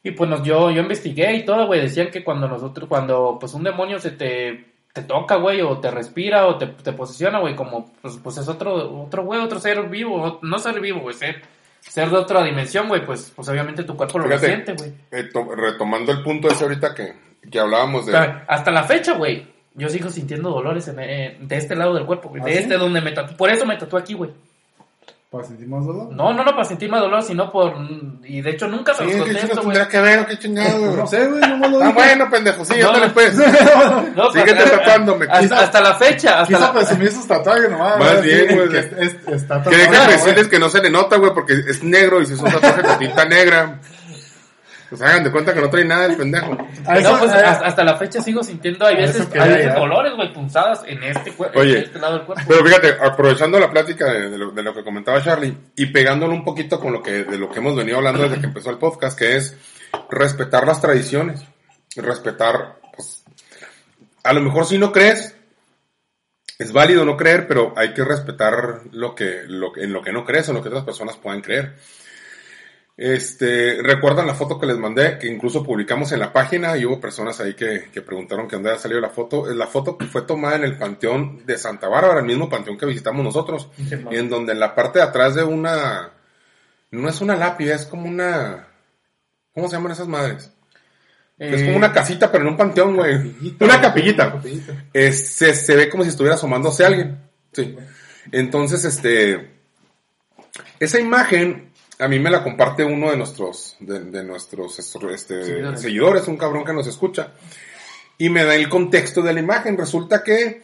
Y 0.04 0.10
pues 0.12 0.28
nos, 0.28 0.42
yo, 0.42 0.70
yo 0.70 0.80
investigué 0.82 1.32
y 1.34 1.44
todo, 1.44 1.66
güey, 1.66 1.80
decían 1.80 2.10
que 2.10 2.24
cuando 2.24 2.48
nosotros, 2.48 2.88
cuando 2.88 3.36
pues 3.38 3.54
un 3.54 3.62
demonio 3.62 3.98
se 4.00 4.10
te, 4.10 4.64
te 4.92 5.02
toca, 5.02 5.36
güey, 5.36 5.60
o 5.60 5.78
te 5.78 5.90
respira 5.92 6.46
o 6.46 6.56
te, 6.58 6.66
te 6.66 6.92
posiciona, 6.92 7.38
güey, 7.38 7.54
como, 7.54 7.92
pues, 8.02 8.18
pues 8.22 8.36
es 8.38 8.48
otro, 8.48 9.02
otro, 9.04 9.24
güey, 9.24 9.40
otro 9.40 9.60
ser 9.60 9.88
vivo, 9.88 10.40
no 10.42 10.58
ser 10.58 10.80
vivo, 10.80 11.00
güey, 11.00 11.14
ser, 11.14 11.42
ser 11.80 12.10
de 12.10 12.16
otra 12.16 12.42
dimensión, 12.42 12.88
güey, 12.88 13.04
pues, 13.06 13.32
pues 13.36 13.48
obviamente 13.48 13.84
tu 13.84 13.96
cuerpo 13.96 14.18
lo 14.18 14.26
resiente, 14.26 14.72
güey. 14.72 14.92
Eh, 15.12 15.30
to- 15.32 15.54
retomando 15.54 16.10
el 16.10 16.22
punto 16.24 16.48
ese 16.48 16.64
ahorita 16.64 16.94
que, 16.94 17.12
que 17.48 17.60
hablábamos 17.60 18.06
de... 18.06 18.12
Hasta 18.48 18.70
la 18.72 18.82
fecha, 18.82 19.12
güey. 19.14 19.51
Yo 19.74 19.88
sigo 19.88 20.10
sintiendo 20.10 20.50
dolores 20.50 20.86
en, 20.88 20.98
en- 21.00 21.48
de 21.48 21.56
este 21.56 21.74
lado 21.74 21.94
del 21.94 22.04
cuerpo, 22.06 22.28
güey. 22.28 22.42
¿Ah, 22.42 22.46
De 22.46 22.52
sí? 22.52 22.58
este 22.58 22.76
donde 22.76 23.00
me 23.00 23.12
tatué. 23.12 23.36
Por 23.36 23.50
eso 23.50 23.64
me 23.66 23.76
tatué 23.76 24.00
aquí, 24.00 24.14
güey. 24.14 24.30
¿Para 25.30 25.44
sentir 25.44 25.66
más 25.66 25.82
dolor? 25.86 26.12
No, 26.12 26.34
no, 26.34 26.44
no 26.44 26.50
para 26.50 26.64
sentir 26.64 26.90
más 26.90 27.00
dolor, 27.00 27.22
sino 27.22 27.50
por... 27.50 27.72
Y 28.22 28.42
de 28.42 28.50
hecho 28.50 28.68
nunca 28.68 28.92
Sí, 28.92 29.02
me 29.04 29.12
¿qué 29.12 29.16
los 29.18 29.26
contesto, 29.28 29.62
güey. 29.62 29.64
tendrá 29.78 29.88
que 29.88 30.00
ver 30.02 30.26
qué 30.26 30.38
chingados? 30.38 30.78
güey? 30.78 30.94
No 30.96 31.06
sé, 31.06 31.26
güey, 31.26 31.40
no 31.40 31.56
me 31.56 31.68
lo 31.70 31.78
Ah, 31.80 31.86
dije. 31.86 31.92
bueno, 31.94 32.30
pendejo, 32.30 32.64
sí, 32.66 32.74
No, 32.82 32.92
no. 32.98 33.12
pues. 33.14 33.34
No, 34.14 34.30
Síguete 34.30 34.58
hasta- 34.58 34.78
tatuándome. 34.78 35.26
Hasta, 35.30 35.60
hasta 35.60 35.80
la 35.80 35.94
fecha, 35.94 36.40
hasta 36.42 36.46
Quiso 36.54 36.60
la... 36.60 36.72
presumir 36.74 37.10
sus 37.12 37.26
tatuajes 37.26 37.70
nomás. 37.70 37.98
Más 37.98 38.08
¿verdad? 38.10 38.22
bien, 38.24 38.46
Sí, 38.46 38.54
güey. 38.56 38.68
que 38.68 38.78
es- 38.78 38.92
es- 38.98 39.28
está 39.28 39.62
Que 39.62 39.70
déjame 39.76 39.98
güey. 40.04 40.16
decirles 40.18 40.48
que 40.48 40.58
no 40.58 40.68
se 40.68 40.82
le 40.82 40.90
nota, 40.90 41.16
güey, 41.16 41.32
porque 41.32 41.54
es 41.54 41.82
negro 41.82 42.20
y 42.20 42.26
si 42.26 42.34
es 42.34 42.38
un 42.40 42.50
tatuaje 42.50 42.82
con 42.82 42.98
tinta 42.98 43.24
negra. 43.24 43.80
Pues 44.92 45.00
hagan 45.10 45.24
de 45.24 45.30
cuenta 45.32 45.54
que 45.54 45.60
no 45.62 45.70
trae 45.70 45.86
nada 45.86 46.04
el 46.04 46.16
pendejo. 46.18 46.52
A 46.86 46.98
eso- 46.98 47.12
No, 47.14 47.18
pues 47.18 47.32
a- 47.32 47.50
hasta, 47.50 47.66
hasta 47.66 47.82
la 47.84 47.96
fecha 47.96 48.20
sigo 48.20 48.42
sintiendo, 48.44 48.84
hay 48.84 48.96
veces, 48.96 49.26
hay 49.32 49.48
veces 49.48 49.66
ya. 49.68 49.74
dolores, 49.74 50.12
güey, 50.14 50.30
punzadas 50.34 50.82
en 50.86 51.02
este, 51.02 51.32
cuer- 51.32 51.50
Oye. 51.54 51.78
en 51.78 51.84
este 51.84 51.98
lado 51.98 52.18
del 52.18 52.26
cuerpo. 52.26 52.44
Pero 52.46 52.62
fíjate, 52.62 52.96
aprovechando 53.02 53.58
la 53.58 53.70
plática 53.70 54.12
de, 54.12 54.28
de 54.28 54.36
lo, 54.36 54.50
de 54.50 54.62
lo 54.62 54.74
que 54.74 54.84
comentaba 54.84 55.22
Charlie 55.22 55.56
y 55.76 55.86
pegándolo 55.86 56.34
un 56.34 56.44
poquito 56.44 56.78
con 56.78 56.92
lo 56.92 57.02
que, 57.02 57.24
de 57.24 57.38
lo 57.38 57.50
que 57.50 57.60
hemos 57.60 57.74
venido 57.74 57.96
hablando 57.96 58.22
desde 58.24 58.38
que 58.38 58.46
empezó 58.48 58.68
el 58.68 58.76
podcast, 58.76 59.18
que 59.18 59.36
es 59.36 59.56
respetar 60.10 60.66
las 60.66 60.82
tradiciones, 60.82 61.42
respetar, 61.96 62.76
pues, 62.94 63.24
a 64.24 64.32
lo 64.34 64.40
mejor 64.42 64.66
si 64.66 64.76
no 64.76 64.92
crees, 64.92 65.34
es 66.58 66.70
válido 66.72 67.04
no 67.06 67.16
creer, 67.16 67.48
pero 67.48 67.72
hay 67.76 67.94
que 67.94 68.04
respetar 68.04 68.80
lo 68.92 69.14
que, 69.14 69.42
lo, 69.46 69.72
que- 69.72 69.84
en 69.84 69.92
lo 69.94 70.02
que 70.02 70.12
no 70.12 70.24
crees 70.24 70.48
o 70.48 70.50
en 70.50 70.58
lo 70.58 70.62
que 70.62 70.68
otras 70.68 70.84
personas 70.84 71.16
puedan 71.16 71.40
creer. 71.40 71.76
Este, 73.04 73.82
recuerdan 73.82 74.28
la 74.28 74.34
foto 74.34 74.60
que 74.60 74.66
les 74.66 74.78
mandé, 74.78 75.18
que 75.18 75.26
incluso 75.26 75.64
publicamos 75.64 76.12
en 76.12 76.20
la 76.20 76.32
página 76.32 76.76
y 76.76 76.84
hubo 76.84 77.00
personas 77.00 77.40
ahí 77.40 77.54
que, 77.54 77.88
que 77.92 78.00
preguntaron 78.00 78.46
que 78.46 78.54
dónde 78.54 78.70
había 78.70 78.80
salido 78.80 79.00
la 79.00 79.10
foto. 79.10 79.50
Es 79.50 79.56
La 79.56 79.66
foto 79.66 79.98
que 79.98 80.06
fue 80.06 80.22
tomada 80.22 80.54
en 80.54 80.62
el 80.62 80.78
panteón 80.78 81.44
de 81.44 81.58
Santa 81.58 81.88
Bárbara, 81.88 82.20
el 82.20 82.26
mismo 82.26 82.48
panteón 82.48 82.78
que 82.78 82.86
visitamos 82.86 83.24
nosotros, 83.24 83.68
Sí, 83.76 83.88
en 84.12 84.28
donde 84.30 84.52
en 84.52 84.60
la 84.60 84.72
parte 84.76 85.00
de 85.00 85.04
atrás 85.04 85.34
de 85.34 85.42
una, 85.42 86.10
no 86.92 87.08
es 87.08 87.20
una 87.20 87.34
lápida, 87.34 87.74
es 87.74 87.86
como 87.86 88.06
una, 88.08 88.68
¿cómo 89.52 89.68
se 89.68 89.74
llaman 89.74 89.90
esas 89.92 90.06
madres? 90.06 90.52
Es 91.38 91.60
Eh, 91.60 91.64
como 91.64 91.78
una 91.78 91.92
casita, 91.92 92.30
pero 92.30 92.44
en 92.44 92.50
un 92.50 92.56
panteón, 92.56 92.94
güey. 92.94 93.16
Capillita, 93.32 93.64
Una 93.64 93.80
capillita. 93.80 94.26
una 94.26 94.32
capillita. 94.36 94.84
Es- 94.92 95.26
se, 95.34 95.56
se 95.56 95.74
ve 95.74 95.88
como 95.90 96.04
si 96.04 96.10
estuviera 96.10 96.36
asomándose 96.36 96.84
alguien. 96.84 97.18
Sí. 97.52 97.76
Entonces, 98.30 98.84
este, 98.84 99.50
esa 100.78 101.00
imagen 101.00 101.71
a 102.02 102.08
mí 102.08 102.18
me 102.18 102.30
la 102.30 102.42
comparte 102.42 102.84
uno 102.84 103.10
de 103.10 103.16
nuestros, 103.16 103.76
de, 103.78 104.00
de 104.00 104.24
nuestros 104.24 104.78
este, 104.78 105.44
Seguidores. 105.44 105.80
seguidores, 105.80 106.28
un 106.28 106.36
cabrón 106.36 106.64
que 106.64 106.72
nos 106.72 106.86
escucha, 106.88 107.32
y 108.18 108.28
me 108.28 108.44
da 108.44 108.56
el 108.56 108.68
contexto 108.68 109.22
de 109.22 109.32
la 109.32 109.40
imagen. 109.40 109.78
Resulta 109.78 110.22
que 110.24 110.62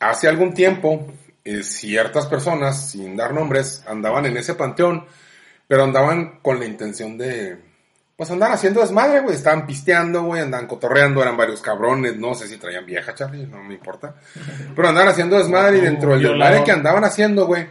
hace 0.00 0.28
algún 0.28 0.54
tiempo 0.54 1.06
eh, 1.44 1.62
ciertas 1.62 2.26
personas, 2.26 2.90
sin 2.90 3.16
dar 3.16 3.34
nombres, 3.34 3.84
andaban 3.86 4.24
en 4.26 4.38
ese 4.38 4.54
panteón, 4.54 5.04
pero 5.66 5.84
andaban 5.84 6.40
con 6.40 6.58
la 6.58 6.64
intención 6.64 7.18
de, 7.18 7.58
pues 8.16 8.30
andar 8.30 8.50
haciendo 8.50 8.80
desmadre, 8.80 9.20
güey. 9.20 9.36
Estaban 9.36 9.66
pisteando, 9.66 10.22
güey, 10.22 10.40
andaban 10.40 10.66
cotorreando, 10.66 11.20
eran 11.20 11.36
varios 11.36 11.60
cabrones, 11.60 12.16
no 12.16 12.34
sé 12.34 12.48
si 12.48 12.56
traían 12.56 12.86
vieja, 12.86 13.14
Charlie, 13.14 13.46
no 13.46 13.62
me 13.62 13.74
importa. 13.74 14.14
Pero 14.74 14.88
andaban 14.88 15.10
haciendo 15.10 15.36
desmadre 15.36 15.78
y 15.78 15.80
dentro 15.82 16.12
del 16.12 16.22
desmadre 16.22 16.64
que 16.64 16.72
andaban 16.72 17.04
haciendo, 17.04 17.46
güey, 17.46 17.66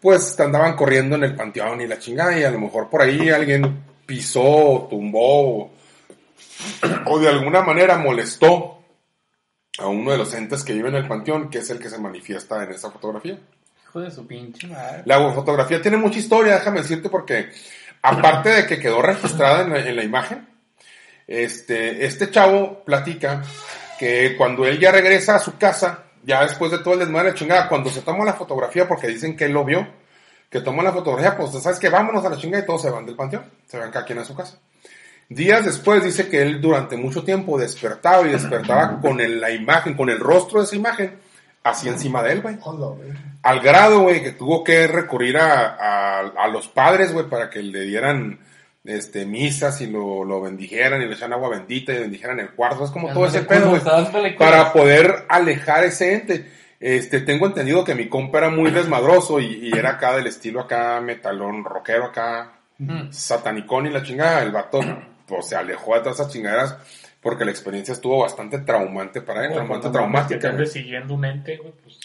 pues 0.00 0.38
andaban 0.40 0.76
corriendo 0.76 1.16
en 1.16 1.24
el 1.24 1.34
panteón 1.34 1.80
y 1.80 1.86
la 1.86 1.98
chingada 1.98 2.38
y 2.38 2.44
a 2.44 2.50
lo 2.50 2.60
mejor 2.60 2.88
por 2.88 3.02
ahí 3.02 3.30
alguien 3.30 3.84
pisó, 4.06 4.86
tumbó 4.88 5.70
o 7.06 7.18
de 7.18 7.28
alguna 7.28 7.62
manera 7.62 7.98
molestó 7.98 8.78
a 9.78 9.86
uno 9.86 10.10
de 10.10 10.18
los 10.18 10.34
entes 10.34 10.64
que 10.64 10.72
vive 10.72 10.88
en 10.88 10.96
el 10.96 11.06
panteón, 11.06 11.50
que 11.50 11.58
es 11.58 11.70
el 11.70 11.78
que 11.78 11.88
se 11.88 11.98
manifiesta 11.98 12.62
en 12.64 12.72
esa 12.72 12.90
fotografía. 12.90 13.38
Hijo 13.84 14.00
de 14.00 14.10
su 14.10 14.26
pinche 14.26 14.66
madre. 14.66 15.02
La 15.04 15.32
fotografía 15.32 15.80
tiene 15.80 15.96
mucha 15.96 16.18
historia, 16.18 16.54
déjame 16.54 16.80
decirte, 16.80 17.08
porque 17.08 17.50
aparte 18.02 18.50
de 18.50 18.66
que 18.66 18.80
quedó 18.80 19.00
registrada 19.00 19.62
en 19.62 19.70
la, 19.70 19.78
en 19.78 19.96
la 19.96 20.04
imagen, 20.04 20.48
este, 21.26 22.04
este 22.04 22.30
chavo 22.30 22.82
platica 22.84 23.42
que 23.98 24.36
cuando 24.36 24.66
él 24.66 24.78
ya 24.78 24.90
regresa 24.90 25.36
a 25.36 25.40
su 25.40 25.56
casa, 25.58 26.07
ya 26.28 26.42
después 26.42 26.70
de 26.70 26.78
todo 26.78 26.94
el 26.94 27.00
desmadre 27.00 27.30
de 27.32 27.34
chingada, 27.38 27.68
cuando 27.68 27.88
se 27.90 28.02
toma 28.02 28.24
la 28.24 28.34
fotografía, 28.34 28.86
porque 28.86 29.08
dicen 29.08 29.34
que 29.36 29.46
él 29.46 29.52
lo 29.52 29.64
vio, 29.64 29.88
que 30.50 30.60
toma 30.60 30.82
la 30.82 30.92
fotografía, 30.92 31.36
pues 31.36 31.50
sabes 31.62 31.78
que 31.78 31.88
vámonos 31.88 32.24
a 32.24 32.28
la 32.28 32.36
chingada 32.36 32.62
y 32.62 32.66
todos 32.66 32.82
se 32.82 32.90
van 32.90 33.06
del 33.06 33.16
panteón, 33.16 33.44
se 33.66 33.78
van 33.78 33.90
cada 33.90 34.04
quien 34.04 34.18
a 34.18 34.24
su 34.24 34.36
casa. 34.36 34.58
Días 35.30 35.64
después 35.64 36.04
dice 36.04 36.28
que 36.28 36.40
él 36.42 36.60
durante 36.60 36.96
mucho 36.96 37.22
tiempo 37.24 37.58
despertaba 37.58 38.26
y 38.26 38.30
despertaba 38.30 39.00
con 39.00 39.20
el- 39.20 39.40
la 39.40 39.50
imagen, 39.50 39.94
con 39.94 40.08
el 40.10 40.18
rostro 40.20 40.60
de 40.60 40.66
esa 40.66 40.76
imagen, 40.76 41.18
así 41.64 41.88
encima 41.88 42.22
de 42.22 42.32
él, 42.32 42.40
güey. 42.42 42.56
Al 43.42 43.60
grado, 43.60 44.00
güey, 44.00 44.22
que 44.22 44.32
tuvo 44.32 44.64
que 44.64 44.86
recurrir 44.86 45.36
a, 45.38 45.76
a, 45.76 46.20
a 46.20 46.48
los 46.48 46.68
padres, 46.68 47.12
güey, 47.12 47.26
para 47.26 47.50
que 47.50 47.62
le 47.62 47.82
dieran 47.82 48.38
este, 48.88 49.26
misas 49.26 49.80
y 49.80 49.86
lo, 49.86 50.24
lo 50.24 50.40
bendijeran 50.40 51.00
y 51.02 51.06
le 51.06 51.12
echaran 51.14 51.34
agua 51.34 51.50
bendita 51.50 51.92
y 51.92 51.98
bendijeran 51.98 52.40
el 52.40 52.50
cuarto. 52.50 52.84
Es 52.84 52.90
como 52.90 53.12
todo 53.12 53.26
ese 53.26 53.42
pedo, 53.42 53.78
para 54.38 54.72
poder 54.72 55.26
alejar 55.28 55.84
ese 55.84 56.14
ente. 56.14 56.50
Este, 56.80 57.20
tengo 57.20 57.46
entendido 57.46 57.84
que 57.84 57.94
mi 57.94 58.08
compa 58.08 58.38
era 58.38 58.50
muy 58.50 58.70
desmadroso 58.70 59.40
y, 59.40 59.68
y 59.68 59.76
era 59.76 59.90
acá 59.90 60.16
del 60.16 60.26
estilo 60.28 60.60
acá, 60.60 61.00
metalón, 61.00 61.64
rockero 61.64 62.06
acá, 62.06 62.52
Mm. 62.80 63.10
satanicón 63.10 63.86
y 63.86 63.90
la 63.90 64.04
chingada. 64.04 64.40
El 64.40 64.52
vato, 64.52 64.78
pues, 65.26 65.48
se 65.48 65.56
alejó 65.56 65.94
de 65.94 66.00
todas 66.00 66.20
esas 66.20 66.32
chingaderas 66.32 66.76
porque 67.20 67.44
la 67.44 67.50
experiencia 67.50 67.92
estuvo 67.92 68.20
bastante 68.20 68.58
traumante 68.60 69.20
para 69.20 69.44
él, 69.44 69.52
traumante, 69.52 69.88
que 69.88 69.92
traumática. 69.92 70.56
te 70.56 70.66
siguiendo 70.66 71.14
un 71.14 71.24
ente, 71.24 71.56
güey, 71.56 71.72
pues. 71.82 71.98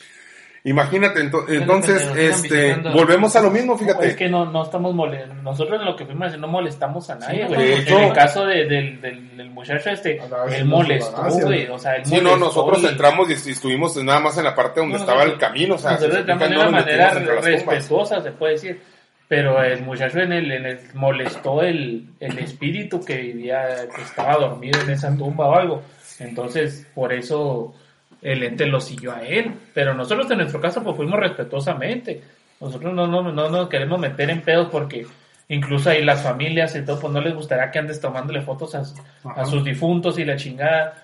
Imagínate, 0.66 1.20
ento- 1.22 1.43
entonces, 1.49 2.09
este, 2.16 2.76
volvemos 2.76 3.36
a 3.36 3.41
lo 3.41 3.51
mismo, 3.51 3.78
fíjate. 3.78 4.07
Es 4.07 4.16
que 4.16 4.30
no, 4.30 4.45
no 4.45 4.64
estamos 4.64 4.95
molestando. 4.95 5.41
Nosotros 5.43 5.78
en 5.82 5.86
lo 5.86 5.95
que 5.97 6.05
fuimos 6.05 6.24
a 6.24 6.28
hacer 6.28 6.39
no 6.39 6.47
molestamos 6.47 7.09
a 7.09 7.16
nadie, 7.16 7.45
Sí, 7.49 7.53
güey. 7.53 7.88
en 7.88 8.03
el 8.05 8.14
caso 8.14 8.45
de- 8.45 8.66
del, 8.66 9.01
del, 9.01 9.36
del 9.36 9.49
muchacho 9.49 9.89
este, 9.89 10.22
Andaba 10.22 10.45
él 10.55 10.64
molestó, 10.64 11.22
güey. 11.41 11.68
O 11.68 11.78
sea, 11.78 11.95
él 11.97 12.05
Sí, 12.05 12.22
no, 12.22 12.38
nosotros 12.38 12.82
y- 12.82 12.86
entramos 12.88 13.30
y, 13.30 13.51
estuvimos 13.51 14.01
nada 14.03 14.22
más 14.22 14.38
en 14.38 14.45
la 14.45 14.55
parte 14.55 14.80
donde 14.80 14.95
No, 14.95 15.01
estaba 15.01 15.26
no, 15.26 15.32
el 15.34 15.38
camino, 15.38 15.76
o 15.76 15.78
sea, 15.78 15.91
nosotros 15.91 16.18
se 16.20 16.24
de 16.24 16.55
una 16.55 16.70
manera 16.70 17.09
respetuosa, 17.41 18.22
se 18.22 18.32
puede 18.32 18.53
decir. 18.53 18.82
Pero 19.28 19.61
el 19.64 19.82
muchacho 19.84 20.20
en 20.20 20.32
el, 20.32 20.51
en 20.51 20.66
el 20.66 20.80
molestó 20.93 21.61
el, 21.61 22.07
el 22.20 22.39
espíritu 22.39 23.03
que 23.03 23.18
vivía, 23.18 23.66
que 23.95 24.01
estaba 24.01 24.36
dormido 24.36 24.80
en 24.82 24.91
esa 24.91 25.16
tumba 25.18 25.47
o 25.47 25.55
algo. 25.55 25.82
Entonces, 26.20 26.88
por 26.93 27.11
eso 27.11 27.74
el 28.24 28.43
ente 28.43 28.65
lo 28.65 28.80
siguió 28.82 29.13
a 29.13 29.21
él. 29.21 29.53
Pero 29.74 29.93
nosotros 29.93 30.30
en 30.32 30.39
nuestro 30.39 30.61
caso, 30.61 30.84
pues 30.84 30.95
fuimos 30.95 31.19
respetuosamente. 31.19 32.21
Nosotros 32.59 32.93
no, 32.93 33.07
no, 33.07 33.32
no 33.32 33.49
nos 33.49 33.69
queremos 33.69 33.99
meter 33.99 34.30
en 34.30 34.41
pedos 34.41 34.69
porque 34.71 35.05
incluso 35.49 35.89
ahí 35.89 36.03
las 36.03 36.24
familias 36.24 36.76
y 36.76 36.84
todo, 36.84 36.99
pues 36.99 37.13
no 37.13 37.21
les 37.21 37.36
gustaría 37.36 37.69
que 37.69 37.80
andes 37.80 37.99
tomándole 37.99 38.41
fotos 38.41 38.74
a, 38.76 38.84
a 39.36 39.45
sus 39.45 39.63
difuntos 39.63 40.17
y 40.17 40.26
la 40.26 40.36
chingada. 40.36 41.03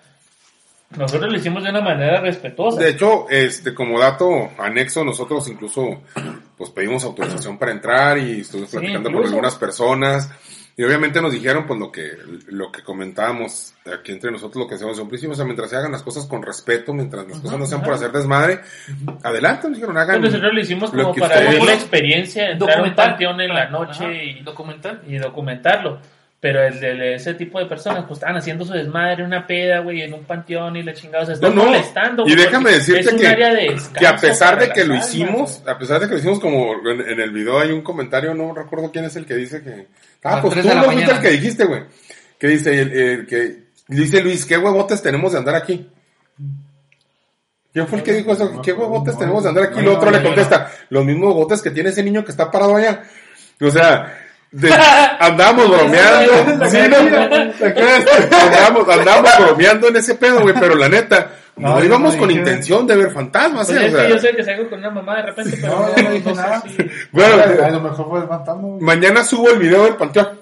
Nosotros 0.98 1.32
lo 1.32 1.38
hicimos 1.38 1.64
de 1.64 1.70
una 1.70 1.82
manera 1.82 2.20
respetuosa. 2.20 2.82
De 2.82 2.90
hecho, 2.90 3.30
este, 3.30 3.76
como 3.76 4.00
dato 4.00 4.50
anexo, 4.58 5.04
nosotros 5.04 5.48
incluso, 5.48 6.02
pues 6.58 6.72
pedimos 6.72 7.04
autorización 7.04 7.60
para 7.60 7.72
entrar 7.72 8.18
y 8.18 8.42
estuvimos 8.42 8.72
Sí, 8.72 8.78
platicando 8.78 9.12
con 9.12 9.24
algunas 9.26 9.56
personas. 9.56 10.32
Y 10.80 10.84
obviamente 10.86 11.22
nos 11.22 11.34
dijeron, 11.34 11.68
pues, 11.68 11.78
lo 11.78 11.92
que, 11.92 12.10
lo 12.48 12.72
que 12.72 12.82
comentábamos 12.84 13.74
aquí 13.86 14.14
entre 14.14 14.32
nosotros, 14.32 14.64
lo 14.64 14.70
que 14.70 14.76
hacemos 14.76 14.96
en 14.98 15.04
un 15.04 15.10
principio, 15.10 15.34
o 15.34 15.36
sea, 15.36 15.44
mientras 15.44 15.70
se 15.70 15.76
hagan 15.76 15.92
las 15.92 16.04
cosas 16.04 16.26
con 16.26 16.42
respeto, 16.42 16.94
mientras 16.94 17.28
las 17.28 17.40
cosas 17.42 17.60
no 17.60 17.66
sean 17.66 17.82
por 17.84 17.96
hacer 17.96 18.14
desmadre, 18.14 18.62
adelante, 19.24 19.68
nos 19.68 19.76
dijeron, 19.76 19.98
hagan. 19.98 20.16
Entonces, 20.16 20.40
nosotros 20.40 20.54
lo 20.56 20.62
hicimos 20.62 20.94
lo 20.94 21.02
como 21.04 21.16
que 21.16 21.20
para 21.22 21.42
vivir 21.42 21.64
la 21.64 21.74
experiencia, 21.74 22.50
entrar 22.52 22.70
a 22.70 22.74
un 22.76 22.78
Documental. 22.96 23.10
panteón 23.10 23.42
en 23.42 23.50
la 23.54 23.62
Ajá, 23.64 23.72
noche 23.72 24.24
y, 24.24 24.40
documental. 24.42 25.02
y 25.06 25.18
documentarlo. 25.18 26.00
Pero 26.42 26.64
el 26.64 26.80
de 26.80 27.16
ese 27.16 27.34
tipo 27.34 27.60
de 27.60 27.66
personas, 27.66 28.06
pues 28.06 28.14
estaban 28.20 28.38
haciendo 28.38 28.64
su 28.64 28.72
desmadre, 28.72 29.26
una 29.26 29.46
peda, 29.46 29.80
güey, 29.80 30.04
en 30.04 30.14
un 30.14 30.24
panteón 30.24 30.78
y 30.78 30.84
la 30.84 30.94
chingada, 30.94 31.24
o 31.24 31.26
sea, 31.26 31.36
están 31.36 31.54
No, 31.54 31.64
no. 31.66 31.70
molestando. 31.72 32.24
Y 32.26 32.34
déjame 32.34 32.72
decirte 32.72 33.02
es 33.02 33.12
un 33.12 33.20
que- 33.20 33.28
área 33.28 33.54
de 33.54 33.64
descanso 33.72 34.00
que 34.00 34.08
a 34.08 34.16
pesar 34.16 34.58
de 34.58 34.70
que 34.70 34.86
lo 34.86 34.94
almas, 34.94 35.14
hicimos, 35.14 35.62
a 35.68 35.78
pesar 35.78 36.00
de 36.00 36.08
que 36.08 36.14
lo 36.14 36.20
hicimos 36.20 36.40
como 36.40 36.76
en, 36.90 37.02
en 37.02 37.20
el 37.20 37.32
video 37.32 37.60
hay 37.60 37.72
un 37.74 37.82
comentario, 37.82 38.34
no 38.34 38.54
recuerdo 38.56 38.90
quién 38.90 39.04
es 39.04 39.18
el 39.18 39.26
que 39.26 39.36
dice 39.36 39.62
que... 39.62 39.88
Ah, 40.24 40.40
pues 40.42 40.54
tú 40.62 40.68
no 40.68 40.84
fuiste 40.84 41.12
el 41.12 41.20
que 41.22 41.30
dijiste, 41.30 41.66
güey. 41.66 41.84
Que 42.38 42.48
dice, 42.48 42.82
el, 42.82 42.92
el 42.94 43.28
que 43.28 43.64
dice 43.88 44.22
Luis, 44.22 44.46
¿qué 44.46 44.58
huevotes 44.58 45.02
tenemos 45.02 45.32
de 45.34 45.38
andar 45.40 45.56
aquí? 45.56 45.90
¿Quién 47.72 47.88
fue 47.88 48.00
el 48.00 48.04
que 48.04 48.14
dijo 48.14 48.34
eso? 48.34 48.62
¿Qué 48.62 48.74
huevotes 48.74 49.18
tenemos 49.18 49.44
de 49.44 49.50
andar 49.50 49.66
aquí? 49.66 49.76
Y 49.78 49.84
el 49.84 49.90
otro 49.90 50.10
le 50.10 50.24
contesta, 50.24 50.72
los 50.90 51.06
mismos 51.06 51.28
huevotes 51.34 51.62
que 51.62 51.72
tiene 51.72 51.90
ese 51.90 52.04
niño 52.04 52.26
que 52.26 52.32
está 52.32 52.50
parado 52.50 52.76
allá. 52.76 53.04
O 53.62 53.70
sea, 53.70 54.18
de- 54.52 54.74
andamos 55.20 55.70
bromeando. 55.70 56.68
Sí, 56.70 56.78
no, 56.90 57.52
¿Te 57.54 57.74
crees? 57.74 58.06
andamos, 58.32 58.90
andamos 58.90 59.32
bromeando 59.40 59.88
en 59.90 59.96
ese 59.98 60.16
pedo, 60.16 60.42
güey, 60.42 60.56
pero 60.60 60.76
la 60.76 60.90
neta, 60.90 61.32
no, 61.60 61.84
íbamos 61.84 62.14
no 62.14 62.20
con 62.20 62.30
dije- 62.30 62.40
intención 62.40 62.88
de 62.88 62.96
ver 62.96 63.12
fantasmas, 63.12 63.68
Pues 63.68 63.80
¿eh? 63.80 63.86
es 63.88 63.94
O 63.94 63.98
que 63.98 64.10
yo 64.10 64.20
sé 64.20 64.36
que 64.36 64.44
salgo 64.44 64.70
con 64.70 64.80
una 64.80 64.90
mamá 64.90 65.18
de 65.18 65.22
repente, 65.24 65.58
pero 65.62 65.74
No, 65.96 66.04
no, 66.04 66.12
dije 66.12 66.34
nada. 66.34 66.64
si- 66.66 66.78
bueno, 67.12 67.44
A 67.64 67.70
lo 67.70 67.80
mejor 67.82 68.10
fue 68.10 68.20
el 68.22 68.28
fantasma. 68.28 68.62
güey. 68.62 68.82
mañana 68.82 69.24
subo 69.24 69.50
el 69.50 69.60
video 69.60 69.84
del 69.84 69.96
panteón. 69.96 70.40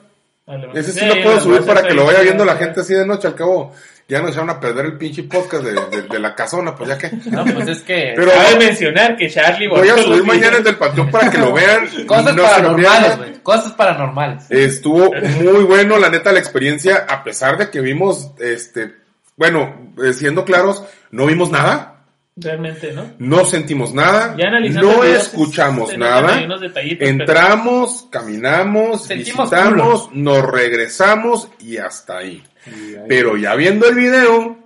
Ese 0.73 0.93
sí 0.93 0.99
sí, 1.01 1.05
lo 1.05 1.21
puedo 1.23 1.39
subir 1.41 1.61
para 1.65 1.83
que 1.83 1.93
lo 1.93 2.05
vaya 2.05 2.21
viendo 2.21 2.45
la 2.45 2.55
gente 2.55 2.79
así 2.79 2.93
de 2.93 3.05
noche. 3.05 3.27
Al 3.27 3.35
cabo, 3.35 3.73
ya 4.07 4.21
nos 4.21 4.31
echaron 4.31 4.49
a 4.49 4.57
perder 4.61 4.85
el 4.85 4.97
pinche 4.97 5.23
podcast 5.23 5.61
de, 5.61 5.73
de- 5.73 6.03
de 6.07 6.19
la 6.19 6.33
casona, 6.35 6.73
pues 6.73 6.87
ya 6.87 6.97
que. 6.97 7.11
No, 7.29 7.43
pues 7.43 7.67
es 7.67 7.81
que... 7.81 8.13
Pero 8.15 8.31
Cabe 8.31 8.55
mencionar 8.65 9.17
que 9.17 9.29
Charlie 9.29 9.67
voy 9.67 9.89
a 9.89 9.97
subir 9.97 10.23
mañana 10.23 10.55
el 10.55 10.63
del 10.63 10.77
panteón 10.77 11.11
para 11.11 11.29
que 11.29 11.37
lo 11.37 11.51
vean. 11.51 11.89
Cosas 12.07 12.33
No 12.33 12.43
paranormales, 12.43 13.17
güey. 13.17 13.33
Cosas 13.43 13.73
paranormales. 13.73 14.45
Estuvo 14.49 15.11
muy 15.13 15.63
bueno, 15.65 15.97
la 15.97 16.09
neta, 16.09 16.31
la 16.31 16.39
experiencia, 16.39 17.05
a 17.09 17.25
pesar 17.25 17.57
de 17.57 17.69
que 17.69 17.81
vimos, 17.81 18.31
este, 18.39 18.93
bueno, 19.37 19.93
eh, 20.03 20.11
siendo 20.13 20.43
claros, 20.43 20.83
no 21.11 21.25
vimos 21.25 21.49
nada, 21.51 21.93
Realmente, 22.39 22.91
¿no? 22.91 23.03
no 23.17 23.45
sentimos 23.45 23.93
nada, 23.95 24.35
Ya 24.37 24.47
analizando 24.49 24.91
no 24.97 25.03
escuchamos 25.03 25.97
nada, 25.97 26.39
pero- 26.69 27.05
entramos, 27.07 28.07
caminamos, 28.11 29.05
Sentimos 29.05 29.49
visitamos, 29.49 30.09
nos 30.13 30.43
regresamos 30.45 31.47
y 31.59 31.77
hasta 31.77 32.17
ahí. 32.17 32.43
Y 32.67 32.95
ahí- 32.95 33.05
Pero 33.07 33.37
ya 33.37 33.55
viendo 33.55 33.87
el 33.87 33.95
video, 33.95 34.57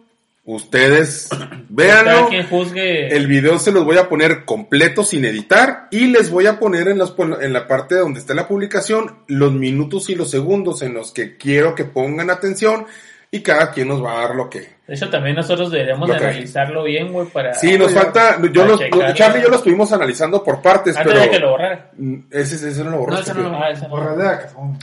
ustedes 0.43 1.29
véanlo. 1.69 2.27
quien 2.29 2.45
juzgue. 2.47 3.15
El 3.15 3.27
video 3.27 3.57
se 3.59 3.71
los 3.71 3.85
voy 3.85 3.97
a 3.97 4.09
poner 4.09 4.43
completo 4.43 5.03
sin 5.03 5.23
editar 5.25 5.87
y 5.91 6.07
les 6.07 6.29
voy 6.29 6.47
a 6.47 6.59
poner 6.59 6.87
en, 6.89 6.97
los, 6.97 7.15
en 7.41 7.53
la 7.53 7.67
parte 7.67 7.95
donde 7.95 8.19
esté 8.19 8.33
la 8.33 8.47
publicación 8.47 9.19
los 9.27 9.53
minutos 9.53 10.09
y 10.09 10.15
los 10.15 10.29
segundos 10.29 10.81
en 10.81 10.93
los 10.93 11.11
que 11.11 11.37
quiero 11.37 11.75
que 11.75 11.85
pongan 11.85 12.29
atención 12.29 12.85
y 13.33 13.41
cada 13.41 13.71
quien 13.71 13.87
nos 13.87 14.03
va 14.03 14.11
a 14.13 14.21
dar 14.27 14.35
lo 14.35 14.49
que... 14.49 14.59
De 14.85 14.93
hecho, 14.95 15.09
también 15.09 15.37
nosotros 15.37 15.71
deberíamos 15.71 16.09
de 16.09 16.15
analizarlo 16.17 16.83
bien, 16.83 17.13
güey, 17.13 17.27
para... 17.27 17.53
Sí, 17.53 17.77
nos 17.77 17.93
falta... 17.93 18.37
Yo 18.51 18.65
los. 18.65 18.79
Charlie 19.13 19.39
y 19.39 19.43
yo 19.43 19.49
lo 19.49 19.55
estuvimos 19.55 19.91
analizando 19.93 20.43
por 20.43 20.61
partes, 20.61 20.97
Antes 20.97 21.13
pero... 21.13 21.23
de 21.23 21.29
que 21.31 21.39
lo 21.39 21.51
borrara. 21.51 21.91
Mm, 21.97 22.15
Ese, 22.29 22.55
ese 22.69 22.83
no 22.83 22.89
lo 22.91 22.97
borró. 22.97 23.13
No, 23.13 23.19
ese 23.19 23.33
no 23.33 23.41
lo- 23.49 23.55
Ah, 23.55 23.69
no. 23.71 24.37
Casona. 24.37 24.79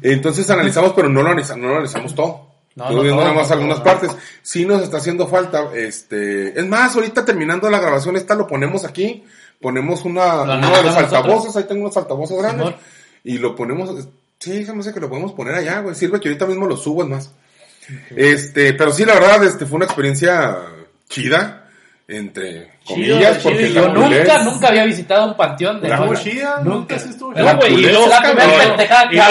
Entonces 0.00 0.48
analizamos, 0.50 0.92
pero 0.94 1.08
no 1.10 1.22
lo 1.22 1.28
analizamos, 1.28 1.62
no 1.62 1.68
lo 1.68 1.74
analizamos 1.74 2.14
todo. 2.14 2.52
No, 2.74 2.88
viendo 3.02 3.20
nada 3.20 3.34
más 3.34 3.48
no 3.50 3.56
algunas 3.56 3.80
partes. 3.80 4.10
Sí 4.40 4.64
nos 4.64 4.82
está 4.82 4.96
haciendo 4.96 5.26
falta, 5.26 5.68
este, 5.74 6.58
es 6.58 6.66
más, 6.66 6.94
ahorita 6.94 7.24
terminando 7.24 7.68
la 7.68 7.78
grabación 7.78 8.16
esta 8.16 8.34
lo 8.34 8.46
ponemos 8.46 8.86
aquí, 8.86 9.22
ponemos 9.60 10.06
una, 10.06 10.42
uno 10.42 10.54
de 10.76 10.82
los 10.82 10.96
altavoces, 10.96 11.26
nosotros. 11.26 11.56
ahí 11.56 11.64
tengo 11.64 11.82
unos 11.82 11.96
altavoces 11.98 12.38
grandes, 12.38 12.74
y 13.24 13.36
lo 13.36 13.54
ponemos, 13.54 14.08
sí, 14.38 14.64
se 14.64 14.72
me 14.72 14.80
hace 14.80 14.94
que 14.94 15.00
lo 15.00 15.10
podemos 15.10 15.32
poner 15.32 15.54
allá, 15.54 15.80
güey, 15.80 15.94
sirve 15.94 16.18
que 16.18 16.28
ahorita 16.30 16.46
mismo 16.46 16.66
lo 16.66 16.78
subo, 16.78 17.02
es 17.02 17.08
más. 17.10 17.32
Este, 18.16 18.74
pero 18.74 18.92
sí, 18.92 19.04
la 19.04 19.14
verdad, 19.14 19.42
este, 19.44 19.66
fue 19.66 19.76
una 19.76 19.84
experiencia 19.86 20.56
chida, 21.08 21.58
entre 22.08 22.72
comillas, 22.86 23.38
chido, 23.38 23.42
porque 23.42 23.68
la 23.70 23.80
Yo 23.82 23.88
nunca, 23.88 24.42
nunca 24.44 24.68
había 24.68 24.84
visitado 24.84 25.26
un 25.28 25.36
panteón 25.36 25.80
de 25.80 25.88
¿Estuvo 25.88 26.06
Nunca. 26.06 26.20
chida? 26.20 26.60
Nunca. 26.64 26.98
sí 26.98 27.08
estuvo 27.10 27.30
No, 27.32 27.36
chida. 27.38 27.54
güey, 27.54 27.74
y 27.74 27.82
luego, 27.82 28.06
la 28.08 28.18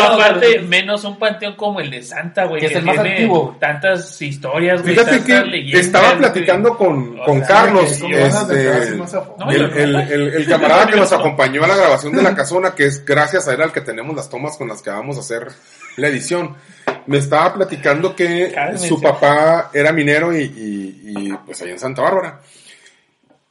aparte, 0.05 0.59
menos 0.61 1.03
un 1.03 1.19
panteón 1.19 1.55
como 1.55 1.79
el 1.79 1.89
de 1.91 2.01
Santa, 2.03 2.45
güey, 2.45 2.61
Que 2.61 2.67
que, 2.67 2.73
es 2.73 2.79
el 2.79 2.85
más 2.85 2.95
tiene 2.95 3.11
antiguo. 3.11 3.57
tantas 3.59 4.21
historias, 4.21 4.81
güey, 4.81 4.95
Fíjate 4.95 5.23
que 5.23 5.41
leyendas, 5.43 5.85
estaba 5.85 6.17
platicando 6.17 6.77
con, 6.77 7.19
O 7.19 7.23
con 7.25 7.37
sea, 7.39 7.47
Carlos, 7.47 7.91
que- 7.93 8.21
este. 8.25 8.95
No, 9.37 9.51
el, 9.51 9.61
el, 9.95 9.95
el 10.35 10.47
camarada 10.47 10.87
que 10.87 10.95
nos 10.97 11.11
acompañó 11.13 11.63
a 11.63 11.67
la 11.67 11.75
grabación 11.75 12.13
de 12.13 12.21
la 12.23 12.35
casona, 12.35 12.73
que 12.73 12.85
es 12.85 13.05
gracias 13.05 13.47
a 13.47 13.53
él 13.53 13.61
al 13.61 13.71
que 13.71 13.81
tenemos 13.81 14.15
las 14.15 14.29
tomas 14.29 14.57
con 14.57 14.67
las 14.69 14.81
que 14.81 14.89
vamos 14.89 15.17
a 15.17 15.19
hacer 15.21 15.47
la 15.97 16.07
edición, 16.07 16.55
me 17.07 17.17
estaba 17.17 17.53
platicando 17.53 18.15
que 18.15 18.53
su 18.77 19.01
papá 19.01 19.69
era 19.73 19.91
minero 19.91 20.35
y, 20.35 20.43
y, 20.43 21.03
y, 21.05 21.33
pues 21.45 21.61
ahí 21.61 21.71
en 21.71 21.79
Santa 21.79 22.01
Bárbara. 22.01 22.41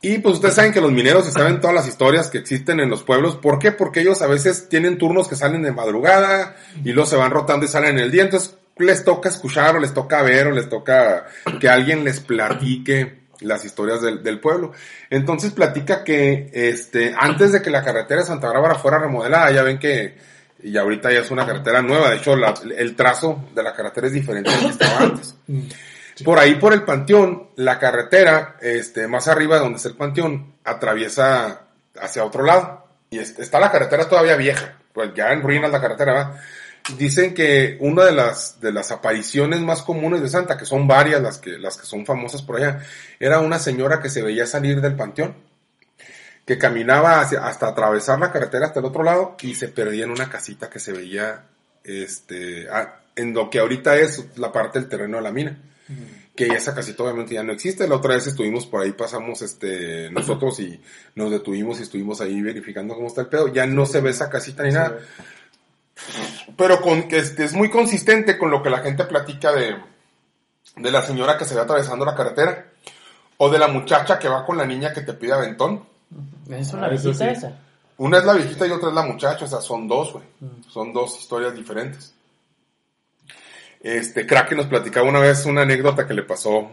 Y 0.02 0.18
pues 0.18 0.36
ustedes 0.36 0.54
saben 0.54 0.72
que 0.72 0.80
los 0.80 0.92
mineros 0.92 1.26
se 1.26 1.32
saben 1.32 1.60
todas 1.60 1.76
las 1.76 1.86
historias 1.86 2.30
que 2.30 2.38
existen 2.38 2.80
en 2.80 2.88
los 2.88 3.02
pueblos. 3.02 3.36
¿Por 3.36 3.58
qué? 3.58 3.70
Porque 3.70 4.00
ellos 4.00 4.22
a 4.22 4.26
veces 4.26 4.68
tienen 4.70 4.96
turnos 4.96 5.28
que 5.28 5.36
salen 5.36 5.62
de 5.62 5.72
madrugada 5.72 6.56
y 6.82 6.92
luego 6.92 7.08
se 7.08 7.16
van 7.16 7.30
rotando 7.30 7.66
y 7.66 7.68
salen 7.68 7.98
en 7.98 8.04
el 8.04 8.10
día. 8.10 8.22
Entonces 8.22 8.56
les 8.78 9.04
toca 9.04 9.28
escuchar 9.28 9.76
o 9.76 9.80
les 9.80 9.92
toca 9.92 10.22
ver 10.22 10.46
o 10.46 10.52
les 10.52 10.70
toca 10.70 11.26
que 11.60 11.68
alguien 11.68 12.02
les 12.02 12.20
platique 12.20 13.20
las 13.40 13.64
historias 13.66 14.00
del, 14.00 14.22
del 14.22 14.40
pueblo. 14.40 14.72
Entonces 15.10 15.52
platica 15.52 16.02
que 16.02 16.50
este 16.52 17.14
antes 17.18 17.52
de 17.52 17.60
que 17.60 17.70
la 17.70 17.84
carretera 17.84 18.22
de 18.22 18.26
Santa 18.26 18.48
Bárbara 18.48 18.76
fuera 18.76 18.98
remodelada, 18.98 19.50
ya 19.50 19.62
ven 19.62 19.78
que 19.78 20.16
y 20.62 20.76
ahorita 20.76 21.10
ya 21.12 21.20
es 21.20 21.30
una 21.30 21.46
carretera 21.46 21.82
nueva. 21.82 22.10
De 22.10 22.16
hecho, 22.16 22.36
la- 22.36 22.54
el 22.76 22.94
trazo 22.96 23.48
de 23.54 23.62
la 23.62 23.74
carretera 23.74 24.06
es 24.08 24.12
diferente 24.12 24.50
al 24.50 24.60
que 24.60 24.66
estaba 24.68 24.98
antes. 24.98 25.34
Por 26.24 26.38
ahí, 26.38 26.56
por 26.56 26.74
el 26.74 26.82
panteón, 26.82 27.48
la 27.56 27.78
carretera, 27.78 28.56
este, 28.60 29.08
más 29.08 29.26
arriba 29.26 29.54
de 29.56 29.62
donde 29.62 29.78
está 29.78 29.88
el 29.88 29.96
panteón, 29.96 30.52
atraviesa 30.64 31.62
hacia 31.98 32.24
otro 32.24 32.44
lado. 32.44 32.84
Y 33.08 33.18
es- 33.18 33.38
está 33.38 33.58
la 33.58 33.70
carretera 33.72 34.06
todavía 34.06 34.36
vieja, 34.36 34.74
pues 34.92 35.12
ya 35.14 35.32
en 35.32 35.40
ruinas 35.42 35.70
la 35.70 35.80
carretera 35.80 36.12
va. 36.12 36.40
Dicen 36.98 37.32
que 37.34 37.76
una 37.80 38.04
de 38.04 38.12
las, 38.12 38.60
de 38.60 38.70
las 38.72 38.90
apariciones 38.90 39.60
más 39.60 39.80
comunes 39.82 40.20
de 40.20 40.28
Santa, 40.28 40.58
que 40.58 40.66
son 40.66 40.86
varias 40.86 41.22
las 41.22 41.38
que, 41.38 41.52
las 41.58 41.76
que 41.78 41.86
son 41.86 42.04
famosas 42.04 42.42
por 42.42 42.56
allá, 42.56 42.80
era 43.18 43.38
una 43.40 43.58
señora 43.58 44.00
que 44.00 44.10
se 44.10 44.22
veía 44.22 44.44
salir 44.46 44.80
del 44.82 44.96
panteón, 44.96 45.34
que 46.46 46.58
caminaba 46.58 47.20
hacia- 47.20 47.46
hasta 47.46 47.68
atravesar 47.68 48.18
la 48.18 48.32
carretera 48.32 48.66
hasta 48.66 48.80
el 48.80 48.86
otro 48.86 49.02
lado 49.02 49.36
y 49.40 49.54
se 49.54 49.68
perdía 49.68 50.04
en 50.04 50.10
una 50.10 50.28
casita 50.28 50.68
que 50.70 50.80
se 50.80 50.92
veía, 50.92 51.44
este, 51.84 52.68
a- 52.70 53.00
en 53.16 53.34
lo 53.34 53.50
que 53.50 53.58
ahorita 53.60 53.96
es 53.96 54.26
la 54.36 54.50
parte 54.52 54.78
del 54.80 54.88
terreno 54.88 55.18
de 55.18 55.22
la 55.22 55.32
mina 55.32 55.58
que 56.36 56.46
esa 56.46 56.72
casita 56.74 57.02
obviamente 57.02 57.34
ya 57.34 57.42
no 57.42 57.52
existe. 57.52 57.86
La 57.88 57.96
otra 57.96 58.14
vez 58.14 58.26
estuvimos 58.26 58.64
por 58.66 58.80
ahí, 58.82 58.92
pasamos 58.92 59.42
este 59.42 60.08
nosotros 60.10 60.58
y 60.60 60.80
nos 61.16 61.30
detuvimos 61.32 61.80
y 61.80 61.82
estuvimos 61.82 62.20
ahí 62.20 62.40
verificando 62.40 62.94
cómo 62.94 63.08
está 63.08 63.22
el 63.22 63.26
pedo. 63.26 63.48
Ya 63.48 63.66
no 63.66 63.84
se 63.84 64.00
ve 64.00 64.10
esa 64.10 64.30
casita 64.30 64.62
ni 64.62 64.70
nada. 64.72 64.98
Pero 66.56 66.80
con 66.80 67.08
que 67.08 67.18
este, 67.18 67.44
es 67.44 67.52
muy 67.52 67.68
consistente 67.70 68.38
con 68.38 68.50
lo 68.50 68.62
que 68.62 68.70
la 68.70 68.78
gente 68.78 69.04
platica 69.04 69.52
de, 69.52 69.76
de 70.76 70.90
la 70.90 71.02
señora 71.02 71.36
que 71.36 71.44
se 71.44 71.54
ve 71.54 71.60
atravesando 71.60 72.04
la 72.04 72.14
carretera. 72.14 72.66
O 73.36 73.50
de 73.50 73.58
la 73.58 73.68
muchacha 73.68 74.18
que 74.18 74.28
va 74.28 74.46
con 74.46 74.56
la 74.56 74.64
niña 74.66 74.92
que 74.92 75.00
te 75.02 75.12
pide 75.14 75.32
aventón. 75.32 75.84
Es 76.50 76.72
una 76.72 76.86
Ah, 76.86 76.96
sí. 76.98 77.10
esa. 77.10 77.56
Una 77.98 78.18
es 78.18 78.24
la 78.24 78.32
viejita 78.34 78.66
y 78.66 78.70
otra 78.70 78.88
es 78.88 78.94
la 78.94 79.02
muchacha, 79.02 79.44
o 79.44 79.48
sea, 79.48 79.60
son 79.60 79.86
dos, 79.86 80.12
güey. 80.12 80.24
Son 80.68 80.92
dos 80.92 81.18
historias 81.20 81.54
diferentes. 81.54 82.14
Este, 83.82 84.26
Kraken 84.26 84.58
nos 84.58 84.66
platicaba 84.66 85.08
una 85.08 85.20
vez 85.20 85.46
una 85.46 85.62
anécdota 85.62 86.06
que 86.06 86.14
le 86.14 86.22
pasó 86.22 86.70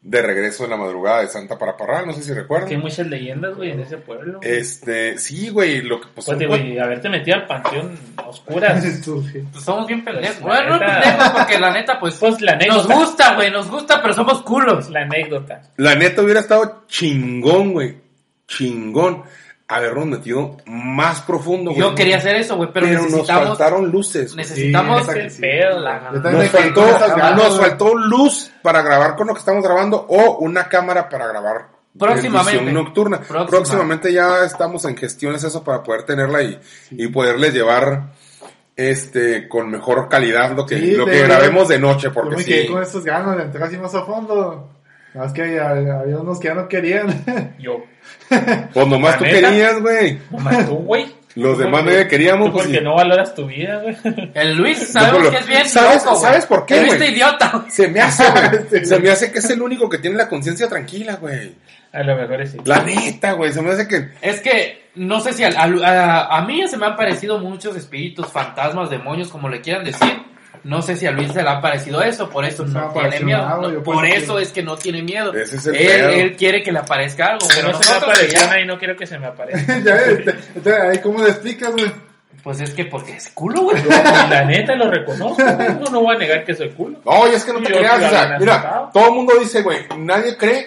de 0.00 0.22
regreso 0.22 0.64
en 0.64 0.70
la 0.70 0.76
madrugada 0.76 1.22
de 1.22 1.28
Santa 1.28 1.58
para 1.58 1.76
Parral, 1.76 2.06
no 2.06 2.12
sé 2.12 2.22
si 2.22 2.32
recuerdan. 2.32 2.68
Que 2.68 2.76
hay 2.76 2.80
muchas 2.80 3.06
leyendas, 3.08 3.56
güey, 3.56 3.72
en 3.72 3.80
ese 3.80 3.96
pueblo. 3.98 4.38
Este, 4.42 5.18
sí, 5.18 5.48
güey, 5.48 5.82
lo 5.82 6.00
que 6.00 6.06
pues, 6.14 6.26
Pues, 6.26 6.46
güey, 6.46 6.78
haberte 6.78 7.08
metido 7.08 7.36
al 7.36 7.46
panteón 7.46 7.98
a 8.16 8.22
oscuras. 8.28 8.84
Tú, 9.04 9.22
sí. 9.30 9.42
Pues 9.52 9.64
somos 9.64 9.86
bien 9.86 10.04
pendejos. 10.04 10.36
Pues, 10.40 10.44
Bueno, 10.54 10.70
no 10.70 10.78
la 10.78 10.86
neta. 10.98 11.00
pendejos, 11.10 11.30
porque 11.32 11.58
la 11.58 11.72
neta, 11.72 12.00
pues, 12.00 12.14
Pues 12.14 12.40
la 12.40 12.52
nos 12.56 12.62
anécdota. 12.64 12.94
gusta, 12.94 13.34
güey, 13.34 13.50
nos 13.50 13.70
gusta, 13.70 14.00
pero 14.00 14.14
somos 14.14 14.42
culos. 14.42 14.88
La 14.90 15.02
anécdota. 15.02 15.62
la 15.76 15.94
neta 15.94 16.22
hubiera 16.22 16.40
estado 16.40 16.84
chingón, 16.86 17.72
güey. 17.72 18.07
Chingón. 18.48 19.22
Habernos 19.70 20.06
metido 20.06 20.56
más 20.64 21.20
profundo, 21.20 21.72
güey. 21.72 21.82
Yo 21.82 21.94
quería 21.94 22.16
hacer 22.16 22.36
eso, 22.36 22.56
güey, 22.56 22.70
pero, 22.72 22.86
pero 22.86 23.02
nos 23.02 23.26
faltaron 23.28 23.90
luces. 23.90 24.32
güey. 24.32 24.38
necesitamos 24.46 25.02
Sí, 25.06 25.12
que. 25.12 25.28
Yo 26.14 26.30
Nos 26.30 26.48
faltó, 26.48 26.80
nos 26.86 26.98
luz 27.94 28.50
para 28.62 28.80
grabar 28.80 29.14
con 29.14 29.26
lo 29.26 29.34
que 29.34 29.40
estamos 29.40 29.62
grabando 29.62 30.06
o 30.08 30.38
una 30.38 30.68
cámara 30.70 31.10
para 31.10 31.26
grabar 31.26 31.66
Próximamente. 31.98 32.72
nocturna. 32.72 33.18
Próxima. 33.20 33.46
Próximamente 33.46 34.10
ya 34.10 34.42
estamos 34.46 34.86
en 34.86 34.96
gestiones 34.96 35.44
eso 35.44 35.62
para 35.62 35.82
poder 35.82 36.04
tenerla 36.04 36.42
y, 36.42 36.58
y 36.92 37.08
poderles 37.08 37.52
llevar 37.52 38.12
este 38.74 39.48
con 39.48 39.68
mejor 39.70 40.08
calidad 40.08 40.52
lo 40.56 40.64
que, 40.64 40.78
Sí, 40.78 40.92
lo 40.92 41.04
de- 41.04 41.12
que 41.12 41.22
grabemos 41.24 41.68
de 41.68 41.78
noche 41.78 42.04
Yo 42.04 42.14
porque 42.14 42.42
quedé 42.44 42.62
sí. 42.62 42.72
con 42.72 42.82
esas 42.82 43.04
ganas 43.04 43.36
de 43.36 43.42
entrar 43.42 43.64
así 43.64 43.76
más 43.76 43.94
a 43.94 44.02
fondo. 44.06 44.70
Nada 45.18 45.26
más 45.26 45.32
que 45.34 45.42
había, 45.42 45.68
había 46.00 46.16
unos 46.18 46.38
que 46.38 46.46
ya 46.46 46.54
no 46.54 46.68
querían. 46.68 47.56
Yo. 47.58 47.84
Pues 48.72 48.86
nomás 48.86 49.12
¿La 49.14 49.18
tú 49.18 49.24
neta? 49.24 49.48
querías, 49.48 49.80
güey. 49.80 50.18
Nomás 50.30 50.66
tú, 50.68 50.74
güey. 50.76 51.06
Los 51.34 51.54
Tú 51.56 51.62
demás 51.64 51.80
porque- 51.82 51.92
nadie 51.96 52.08
queríamos, 52.08 52.46
Tú 52.48 52.52
pues, 52.52 52.66
porque 52.66 52.80
no 52.80 52.94
valoras 52.94 53.34
tu 53.34 53.46
vida, 53.46 53.80
güey. 53.82 53.96
El 54.34 54.56
Luis, 54.56 54.78
sabemos 54.92 55.24
lo- 55.24 55.30
que 55.32 55.36
es 55.38 55.46
bien 55.48 55.68
¿Sabes- 55.68 56.04
loco, 56.04 56.16
sabes 56.20 56.46
por 56.46 56.64
qué, 56.66 56.80
Luis 56.82 56.92
está 56.92 57.06
idiota. 57.06 57.64
Se 57.68 57.88
me 57.88 58.00
hace, 58.00 58.24
güey. 58.70 58.84
Se 58.84 58.98
me 59.00 59.10
hace 59.10 59.32
que 59.32 59.38
es 59.40 59.50
el 59.50 59.60
único 59.60 59.88
que 59.88 59.98
tiene 59.98 60.16
la 60.16 60.28
conciencia 60.28 60.68
tranquila, 60.68 61.16
güey. 61.16 61.52
A 61.92 62.02
lo 62.04 62.14
mejor 62.14 62.40
es 62.42 62.52
sí. 62.52 62.58
La 62.64 62.80
neta, 62.84 63.32
güey. 63.32 63.52
Se 63.52 63.60
me 63.60 63.70
hace 63.72 63.88
que 63.88 64.10
Es 64.22 64.40
que, 64.40 64.90
no 64.94 65.18
sé 65.20 65.32
si 65.32 65.42
al- 65.42 65.56
al- 65.56 65.84
a, 65.84 66.26
a 66.26 66.42
mí 66.42 66.62
se 66.68 66.76
me 66.76 66.86
han 66.86 66.94
parecido 66.96 67.38
muchos 67.40 67.74
espíritus, 67.76 68.28
fantasmas, 68.30 68.88
demonios, 68.88 69.28
como 69.30 69.48
le 69.48 69.60
quieran 69.60 69.84
decir. 69.84 70.22
No 70.68 70.82
sé 70.82 70.96
si 70.96 71.06
a 71.06 71.10
Luis 71.12 71.32
se 71.32 71.42
le 71.42 71.48
ha 71.48 71.60
parecido 71.62 72.02
eso, 72.02 72.28
por 72.28 72.44
eso 72.44 72.64
no 72.66 72.90
tiene 72.92 73.20
miedo. 73.20 73.38
nada, 73.38 73.56
No, 73.62 73.72
yo 73.72 73.82
por 73.82 74.04
eso 74.04 74.36
que- 74.36 74.42
es 74.42 74.52
que 74.52 74.62
no 74.62 74.76
tiene 74.76 75.02
miedo. 75.02 75.32
Ese 75.34 75.56
es 75.56 75.66
el 75.66 75.74
él, 75.76 76.04
él 76.10 76.36
quiere 76.36 76.62
que 76.62 76.70
le 76.72 76.78
aparezca 76.80 77.26
algo. 77.28 77.46
Pero 77.54 77.72
no 77.72 77.82
se 77.82 77.90
me 77.90 77.96
apareció 77.96 78.38
ya- 78.40 78.60
y 78.60 78.66
no 78.66 78.78
quiero 78.78 78.94
que 78.96 79.06
se 79.06 79.18
me 79.18 79.26
aparezca. 79.28 79.78
ya 79.84 79.94
ves, 79.94 80.24
te- 80.24 80.60
te- 80.60 80.74
ahí 80.82 80.98
cómo 81.00 81.22
le 81.22 81.30
explicas, 81.30 81.72
güey. 81.72 81.90
Pues 82.42 82.60
es 82.60 82.70
que 82.70 82.84
porque 82.84 83.12
es 83.16 83.30
culo, 83.30 83.62
güey. 83.62 83.82
Y 83.82 84.30
la 84.30 84.44
neta 84.44 84.74
lo 84.76 84.90
reconozco. 84.90 85.42
No, 85.42 85.90
no 85.90 86.00
voy 86.02 86.16
a 86.16 86.18
negar 86.18 86.44
que 86.44 86.54
soy 86.54 86.68
culo. 86.70 86.98
Oye, 87.04 87.34
es 87.36 87.44
que 87.44 87.52
no 87.52 87.60
te 87.62 87.70
Yo 87.72 87.78
creas, 87.78 87.96
o 88.04 88.08
sea, 88.10 88.36
mira, 88.38 88.90
todo 88.92 89.06
el 89.08 89.12
mundo 89.14 89.34
dice, 89.40 89.62
güey, 89.62 89.78
nadie 89.98 90.36
cree 90.36 90.66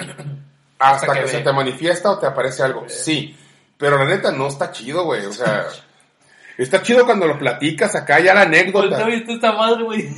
hasta, 0.79 1.05
Hasta 1.05 1.13
que, 1.13 1.21
que 1.21 1.27
se 1.27 1.39
te 1.41 1.53
manifiesta 1.53 2.09
o 2.11 2.17
te 2.19 2.25
aparece 2.25 2.63
algo. 2.63 2.85
Sí, 2.87 3.37
pero 3.77 3.97
la 3.99 4.05
neta 4.05 4.31
no 4.31 4.47
está 4.47 4.71
chido, 4.71 5.05
güey, 5.05 5.25
o 5.25 5.31
sea, 5.33 5.65
está 6.57 6.81
chido 6.81 7.05
cuando 7.05 7.27
lo 7.27 7.37
platicas 7.37 7.95
acá 7.95 8.19
ya 8.19 8.33
la 8.33 8.41
anécdota. 8.41 8.99
¿No 8.99 9.05
viste 9.07 9.33
esta 9.33 9.51
madre, 9.53 9.83
güey? 9.83 10.07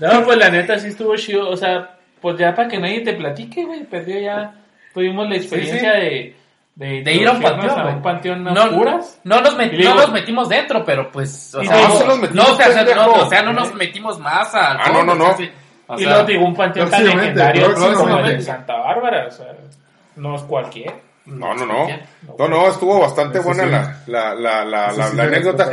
No, 0.00 0.24
pues 0.24 0.38
la 0.38 0.50
neta 0.50 0.78
sí 0.78 0.88
estuvo 0.88 1.14
chido. 1.16 1.48
O 1.50 1.56
sea, 1.56 1.96
pues 2.20 2.36
ya 2.38 2.54
para 2.54 2.68
que 2.68 2.78
nadie 2.78 3.00
te 3.02 3.12
platique, 3.12 3.64
güey. 3.64 3.84
Perdió 3.84 4.18
ya. 4.20 4.54
Tuvimos 4.94 5.28
la 5.28 5.36
experiencia 5.36 5.92
de, 5.92 6.34
de. 6.74 7.02
De 7.02 7.14
ir 7.14 7.28
a 7.28 7.32
un 7.32 7.42
panteón, 7.42 7.78
A 7.78 7.86
un 7.86 8.02
panteón 8.02 8.48
a 8.48 8.52
No, 8.52 8.64
oscuras. 8.64 9.20
no, 9.24 9.40
nos 9.40 9.56
met- 9.56 9.84
no 9.84 9.94
nos 9.94 10.10
metimos 10.12 10.48
dentro, 10.48 10.84
pero 10.84 11.10
pues. 11.12 11.54
O 11.54 11.62
sea, 11.62 11.88
no, 11.88 11.94
se 11.96 12.06
nos 12.06 12.18
metimos, 12.18 12.48
no, 12.48 12.52
o 12.52 12.56
sea, 12.56 12.84
no, 12.94 13.12
o 13.12 13.28
sea, 13.28 13.42
no 13.42 13.52
nos 13.52 13.74
metimos 13.74 14.18
más 14.18 14.54
al 14.54 14.78
Ah, 14.80 14.90
no, 14.92 15.04
no, 15.04 15.14
no. 15.14 15.36
sí. 15.36 15.48
O 15.86 15.98
y 16.00 16.04
luego 16.04 16.24
digo 16.24 16.44
un 16.46 16.54
panteón 16.54 16.88
tan 16.90 17.04
legendario 17.04 17.74
como 17.74 18.18
el 18.18 18.36
de 18.38 18.42
Santa 18.42 18.74
Bárbara. 18.78 19.26
O 19.28 19.30
sea, 19.30 19.46
no 20.16 20.36
es 20.36 20.42
cualquier. 20.42 20.94
No, 21.24 21.54
no, 21.54 21.64
no. 21.66 21.86
No, 22.38 22.48
no, 22.48 22.68
estuvo 22.68 23.00
bastante 23.00 23.38
Eso 23.38 23.46
buena 23.48 23.94
sí. 24.04 24.10
la, 24.10 24.34
la, 24.34 24.34
la, 24.34 24.64
la, 24.64 24.92
la, 24.92 25.08
la 25.14 25.22
anécdota. 25.22 25.70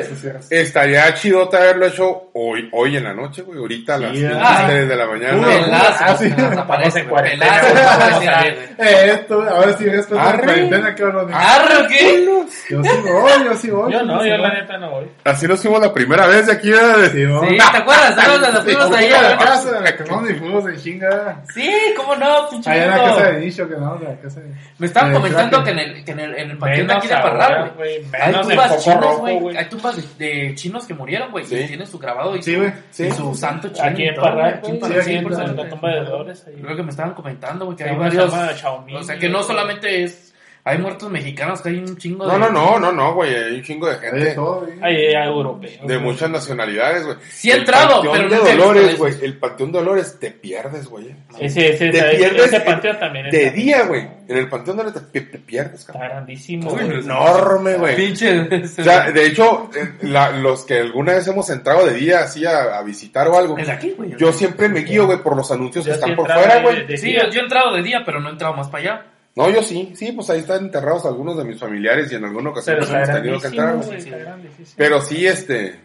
Estaría 0.50 1.14
chidota 1.16 1.58
haberlo 1.58 1.88
hecho 1.88 2.30
hoy, 2.34 2.70
hoy 2.72 2.98
en 2.98 3.04
la 3.04 3.14
noche, 3.14 3.42
güey. 3.42 3.58
Ahorita 3.60 3.96
a 3.96 3.98
las 3.98 4.12
Sí, 4.18 4.26
3 4.68 4.90
de 4.90 4.96
la 4.96 5.08
mañana. 5.08 5.48
Ah, 5.72 6.18
en 6.22 7.08
cuarentena. 7.08 8.46
Eh, 8.78 9.12
esto, 9.14 9.42
ahora 9.50 9.74
sí 9.78 9.86
respeto 9.86 10.16
la 10.16 10.30
Arre. 10.30 10.44
cuarentena, 10.44 10.96
cabrón. 10.96 11.32
¿Arre 11.34 11.88
qué? 11.88 12.26
Yo 12.26 12.46
sí 12.50 12.76
voy, 12.76 13.32
yo 13.44 13.56
sí 13.56 13.70
voy. 13.70 13.92
Yo 13.94 14.04
no, 14.04 14.24
yo 14.26 14.32
voy. 14.32 14.42
la 14.42 14.54
neta 14.54 14.78
no 14.78 14.92
voy. 14.92 15.12
Así 15.24 15.48
nos 15.48 15.62
fuimos 15.62 15.82
la 15.82 15.94
primera 15.94 16.28
vez 16.28 16.46
de 16.48 16.54
aquí. 16.54 16.72
Sí, 16.72 17.58
¿te 17.72 17.78
acuerdas? 17.78 18.16
Nos 18.16 18.64
fuimos 18.64 18.80
Fuimos 18.80 18.98
ahí 18.98 19.12
a 19.12 19.22
la 19.22 19.38
casa, 19.38 19.78
a 19.78 19.82
la 19.82 19.98
que 19.98 20.04
no, 20.04 20.22
ni 20.22 20.34
fuimos 20.36 20.66
en 20.68 20.78
chinga. 20.78 21.42
Sí, 21.54 21.72
cómo 21.98 22.16
no, 22.16 22.50
pinche 22.50 22.70
Allá 22.70 22.84
en 22.86 22.90
la 22.92 22.98
casa 23.04 23.32
de 23.32 23.40
nicho, 23.40 23.68
que 23.68 23.76
no, 23.76 24.00
la 24.00 24.16
casa 24.22 24.40
de... 24.42 24.48
Me 24.78 24.88
estaban 24.88 25.12
Eh, 25.12 25.16
comentando 25.16 25.39
Kraken. 25.48 25.64
que 25.64 25.72
en 25.72 25.80
el, 25.80 26.06
que 26.06 26.12
en 26.12 26.20
el, 26.20 26.36
en 26.36 26.52
el 26.52 26.58
panteón 26.58 26.88
de 26.88 26.94
aquí 26.94 27.08
de 27.08 27.16
Parral, 27.16 27.72
güey. 27.78 28.02
Hay 28.20 28.34
tumbas 28.34 28.70
Foco 28.70 28.82
chinos, 28.82 29.20
güey. 29.20 29.58
Hay 29.58 29.66
tumbas 29.70 30.18
de, 30.18 30.26
de 30.26 30.56
chinos 30.56 30.86
que 30.86 30.94
murieron, 30.94 31.32
güey. 31.32 31.46
Sí. 31.46 31.56
Y 31.56 31.68
tienen 31.68 31.88
su 31.88 31.98
grabado 32.00 32.36
y, 32.36 32.44
Sí, 32.44 32.54
su, 32.54 32.60
güey, 32.60 32.70
y 32.70 32.74
sí. 32.92 33.12
su 33.12 33.36
santo 33.36 33.70
chino. 33.70 33.88
Aquí 33.88 34.04
en 34.04 34.16
Parral, 34.16 34.54
aquí 34.56 34.72
en 34.72 34.84
sí, 34.84 34.94
sí, 35.04 35.20
la 35.22 35.70
tumba 35.70 35.90
de 35.90 36.00
Dolores. 36.02 36.46
Creo 36.62 36.76
que 36.76 36.84
me 36.84 36.90
estaban 36.90 37.14
comentando, 37.14 37.66
güey, 37.66 37.78
que 37.78 37.84
hay 37.86 37.96
varios. 37.96 38.34
O 38.34 39.04
sea, 39.04 39.18
que 39.18 39.30
no 39.30 39.44
solamente 39.44 40.04
es. 40.04 40.29
Hay 40.66 40.78
muertos 40.78 41.10
mexicanos, 41.10 41.62
que 41.62 41.70
hay 41.70 41.78
un 41.78 41.98
chingo 41.98 42.28
No, 42.28 42.34
de. 42.34 42.40
no, 42.40 42.50
no, 42.52 42.80
no, 42.80 42.92
no, 42.92 43.14
güey. 43.16 43.34
Hay 43.34 43.56
un 43.56 43.64
chingo 43.64 43.88
de 43.88 43.94
Hay 43.96 44.02
de 44.02 44.08
gente. 44.10 44.36
todo, 44.36 44.60
güey. 44.66 44.74
Ahí 44.82 44.96
hay 45.16 45.28
europeos. 45.28 45.88
De 45.88 45.98
muchas 45.98 46.30
nacionalidades, 46.30 47.06
güey. 47.06 47.18
Sí 47.30 47.50
he 47.50 47.54
El 47.54 47.60
entrado, 47.60 48.02
Panteón 48.04 48.14
pero 48.14 48.30
de 48.30 48.30
no 48.30 48.36
he 48.36 48.40
visto 48.52 48.68
Dolores, 48.68 48.98
güey. 48.98 49.14
El 49.24 49.38
Panteón 49.38 49.72
de 49.72 49.80
Dolores 49.80 50.20
te 50.20 50.32
pierdes, 50.32 50.88
güey. 50.88 51.16
Ese, 51.40 51.70
ese, 51.74 51.90
Te 51.90 51.98
ese, 52.00 52.18
pierdes 52.18 52.46
ese 52.48 52.56
en- 52.58 52.66
panteón 52.66 53.00
también 53.00 53.30
de 53.32 53.44
está- 53.46 53.56
día, 53.56 53.84
güey. 53.86 54.08
En 54.28 54.38
el 54.38 54.48
Panteón 54.50 54.78
de 54.78 54.84
Dolores 54.84 55.12
te, 55.12 55.22
te 55.22 55.38
pierdes, 55.40 55.80
Está 55.80 55.94
cabrón. 55.94 56.10
grandísimo. 56.12 56.70
Es 56.78 56.86
güey. 56.88 57.00
enorme, 57.00 57.74
güey. 57.76 57.96
Pinche. 57.96 58.40
O 58.64 58.68
sea, 58.84 59.12
de 59.12 59.26
hecho, 59.26 59.70
eh, 59.76 59.94
la- 60.02 60.32
los 60.32 60.66
que 60.66 60.80
alguna 60.80 61.14
vez 61.14 61.28
hemos 61.28 61.50
entrado 61.50 61.86
de 61.88 61.94
día 61.96 62.20
así 62.20 62.46
a, 62.46 62.78
a 62.78 62.84
visitar 62.84 63.28
o 63.30 63.38
algo, 63.38 63.58
Es 63.58 63.70
aquí, 63.70 63.94
güey. 63.98 64.16
yo 64.18 64.32
siempre 64.34 64.70
me 64.70 64.82
guío, 64.82 65.06
güey, 65.08 65.18
por 65.24 65.36
los 65.36 65.50
anuncios 65.52 65.84
que 65.86 65.90
Yo 65.92 65.96
están 65.96 66.10
sí 66.12 66.16
por 66.16 66.32
fuera, 66.32 66.62
güey. 66.62 66.98
Sí, 66.98 67.14
yo 67.14 67.40
he 67.40 67.44
entrado 67.44 67.74
de 67.76 67.82
día, 67.82 68.04
pero 68.06 68.20
no 68.20 68.30
he 68.30 68.34
entrado 68.34 68.54
más 68.54 68.68
para 68.68 68.84
allá. 68.84 69.06
No, 69.36 69.50
yo 69.50 69.64
sí, 69.64 69.94
sí, 69.96 70.12
pues 70.12 70.30
ahí 70.30 70.40
están 70.40 70.66
enterrados 70.66 71.06
algunos 71.06 71.38
de 71.38 71.46
mis 71.46 71.60
familiares 71.60 72.12
y 72.12 72.16
en 72.16 72.26
alguna 72.26 72.50
ocasión 72.50 72.78
Pero 72.78 72.88
pues, 72.88 73.10
hemos 73.10 73.22
tenido 73.22 73.40
que 73.40 73.48
entrar, 73.48 73.76
güey. 73.78 73.98
Está 73.98 74.18
grandísimo. 74.18 74.68
Pero 74.76 75.02
sí, 75.02 75.28
este, 75.28 75.80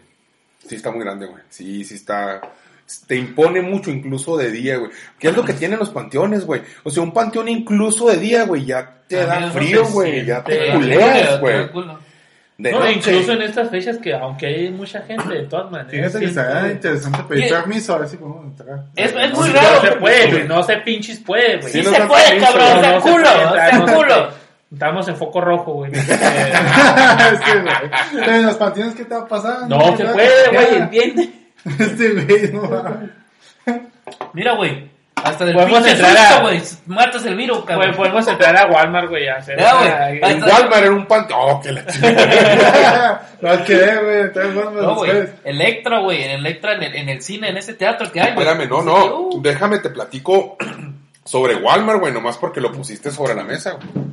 sí 0.67 0.75
está 0.75 0.91
muy 0.91 1.01
grande, 1.01 1.27
güey. 1.27 1.43
Sí, 1.49 1.83
sí 1.85 1.95
está, 1.95 2.41
te 3.07 3.15
impone 3.15 3.61
mucho 3.61 3.91
incluso 3.91 4.37
de 4.37 4.51
día, 4.51 4.77
güey. 4.77 4.91
¿Qué 5.17 5.29
es 5.29 5.35
lo 5.35 5.43
que 5.43 5.53
tienen 5.53 5.79
los 5.79 5.89
panteones, 5.89 6.45
güey? 6.45 6.61
O 6.83 6.89
sea, 6.89 7.03
un 7.03 7.13
panteón 7.13 7.47
incluso 7.47 8.07
de 8.07 8.17
día, 8.17 8.45
güey, 8.45 8.65
ya 8.65 9.01
te 9.07 9.25
da 9.25 9.49
frío, 9.51 9.85
güey, 9.87 10.25
ya 10.25 10.43
te 10.43 10.73
culeas, 10.73 11.39
güey. 11.39 11.69
De 12.57 12.71
No, 12.71 12.79
noche. 12.79 12.93
incluso 12.93 13.33
en 13.33 13.41
estas 13.41 13.69
fechas 13.69 13.97
que 13.97 14.13
aunque 14.13 14.45
hay 14.45 14.69
mucha 14.69 15.01
gente, 15.01 15.27
de 15.27 15.43
todas 15.43 15.69
maneras. 15.69 15.91
Fíjate 15.91 16.19
que 16.19 16.25
estaría 16.25 16.71
interesante 16.71 17.23
pedir 17.27 17.49
permiso 17.49 17.95
a 17.95 17.99
ver 17.99 18.07
si 18.07 18.17
podemos 18.17 18.45
entrar. 18.45 18.83
Es, 18.95 19.13
muy 19.33 19.49
raro. 19.49 19.75
No 19.75 19.81
se 19.81 19.91
puede, 19.97 20.31
güey. 20.31 20.47
No 20.47 20.63
se 20.63 20.77
pinches 20.77 21.19
puede, 21.19 21.57
güey. 21.57 21.73
Sí, 21.73 21.83
Sí 21.83 21.89
no 21.89 21.95
se 21.95 22.01
puede, 22.05 22.37
cabrón. 22.39 22.81
No 22.81 23.01
se 23.01 23.11
culo. 23.11 23.27
se 23.27 23.93
culo. 23.93 24.29
Estamos 24.71 25.07
en 25.07 25.15
foco 25.17 25.41
rojo, 25.41 25.73
güey. 25.73 25.91
es 25.95 26.05
que, 26.07 27.61
güey. 27.61 27.91
Pero 28.13 28.31
en 28.31 28.45
los 28.45 28.55
panteones, 28.55 28.95
¿qué 28.95 29.05
te 29.05 29.15
va 29.15 29.21
a 29.21 29.27
pasar? 29.27 29.69
No 29.69 29.95
se 29.97 30.05
puede, 30.05 30.49
güey, 30.51 30.75
entiende. 30.75 31.29
Este 31.79 32.09
güey, 32.09 32.51
no 32.51 32.69
va. 32.69 32.99
Mira, 34.33 34.55
güey. 34.55 34.94
Hasta 35.25 35.45
del 35.45 35.55
Podemos 35.55 35.77
pinche 35.79 35.91
entrar 35.93 36.15
a- 36.17 36.27
susto, 36.27 36.41
güey. 36.43 36.61
Matas 36.85 37.25
el 37.25 37.35
virus, 37.35 37.57
Güey, 37.57 37.67
cabrón. 37.67 37.95
podemos 37.95 38.27
entrar 38.27 38.57
a 38.57 38.67
Walmart, 38.67 39.09
güey, 39.09 39.27
a 39.27 39.35
hacer. 39.37 39.59
Ya, 39.59 39.73
güey. 39.77 39.89
Ahí 40.21 40.31
En 40.33 40.43
Walmart 40.43 40.81
era 40.83 40.91
un 40.91 41.05
panteón. 41.07 41.39
Oh, 41.41 41.61
que 41.61 41.71
la 41.71 41.85
chingada. 41.87 43.29
No 43.41 43.49
hay 43.51 43.57
que 43.59 43.75
ver, 43.75 44.31
güey. 44.33 44.55
No, 44.83 44.95
güey. 44.95 45.11
Electra, 45.43 45.99
güey. 45.99 46.23
En 46.23 46.31
Electra, 46.31 46.73
en 46.75 46.83
el, 46.83 46.95
en 46.95 47.09
el 47.09 47.21
cine, 47.21 47.49
en 47.49 47.57
ese 47.57 47.73
teatro 47.73 48.11
que 48.11 48.21
hay, 48.21 48.33
güey. 48.33 48.47
Espérame, 48.47 48.69
no, 48.69 48.81
no. 48.81 49.19
uh, 49.29 49.41
Déjame 49.41 49.79
te 49.79 49.89
platico 49.89 50.57
sobre 51.25 51.55
Walmart, 51.55 51.99
güey, 51.99 52.13
nomás 52.13 52.37
porque 52.37 52.61
lo 52.61 52.71
pusiste 52.71 53.11
sobre 53.11 53.35
la 53.35 53.43
mesa, 53.43 53.71
güey. 53.71 54.05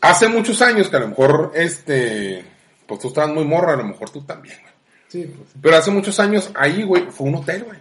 Hace 0.00 0.28
muchos 0.28 0.60
años 0.62 0.88
que 0.88 0.96
a 0.96 1.00
lo 1.00 1.08
mejor, 1.08 1.52
este, 1.54 2.44
pues 2.86 3.00
tú 3.00 3.08
estabas 3.08 3.30
muy 3.30 3.44
morra, 3.44 3.74
a 3.74 3.76
lo 3.76 3.84
mejor 3.84 4.10
tú 4.10 4.22
también, 4.22 4.56
güey. 4.60 4.72
Sí, 5.08 5.24
pues. 5.36 5.48
Pero 5.60 5.76
hace 5.76 5.90
muchos 5.90 6.18
años 6.20 6.50
ahí, 6.54 6.82
güey, 6.82 7.04
fue 7.10 7.28
un 7.28 7.36
hotel, 7.36 7.64
güey. 7.64 7.78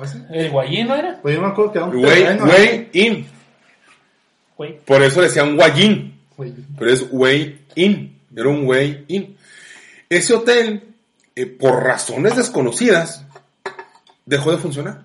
¿Así? 0.00 0.22
¿El 0.30 0.50
guayín 0.50 0.88
no 0.88 0.94
era? 0.96 1.18
Pues 1.20 1.34
yo 1.34 1.42
me 1.42 1.48
acuerdo 1.48 1.72
que 1.72 1.78
era 1.78 1.86
un 1.86 2.00
Güey, 2.00 2.22
terreno, 2.22 2.46
güey, 2.46 2.88
in. 2.92 3.26
Güey. 4.56 4.78
Por 4.80 5.02
eso 5.02 5.20
le 5.20 5.28
decían 5.28 5.56
guayín. 5.56 6.20
Güey. 6.36 6.54
Pero 6.78 6.90
es 6.90 7.06
way 7.10 7.60
in. 7.74 8.18
Era 8.34 8.48
un 8.48 8.66
way 8.66 9.04
in. 9.08 9.36
Ese 10.08 10.34
hotel, 10.34 10.94
eh, 11.34 11.46
por 11.46 11.82
razones 11.82 12.36
desconocidas, 12.36 13.24
dejó 14.24 14.52
de 14.52 14.58
funcionar. 14.58 15.02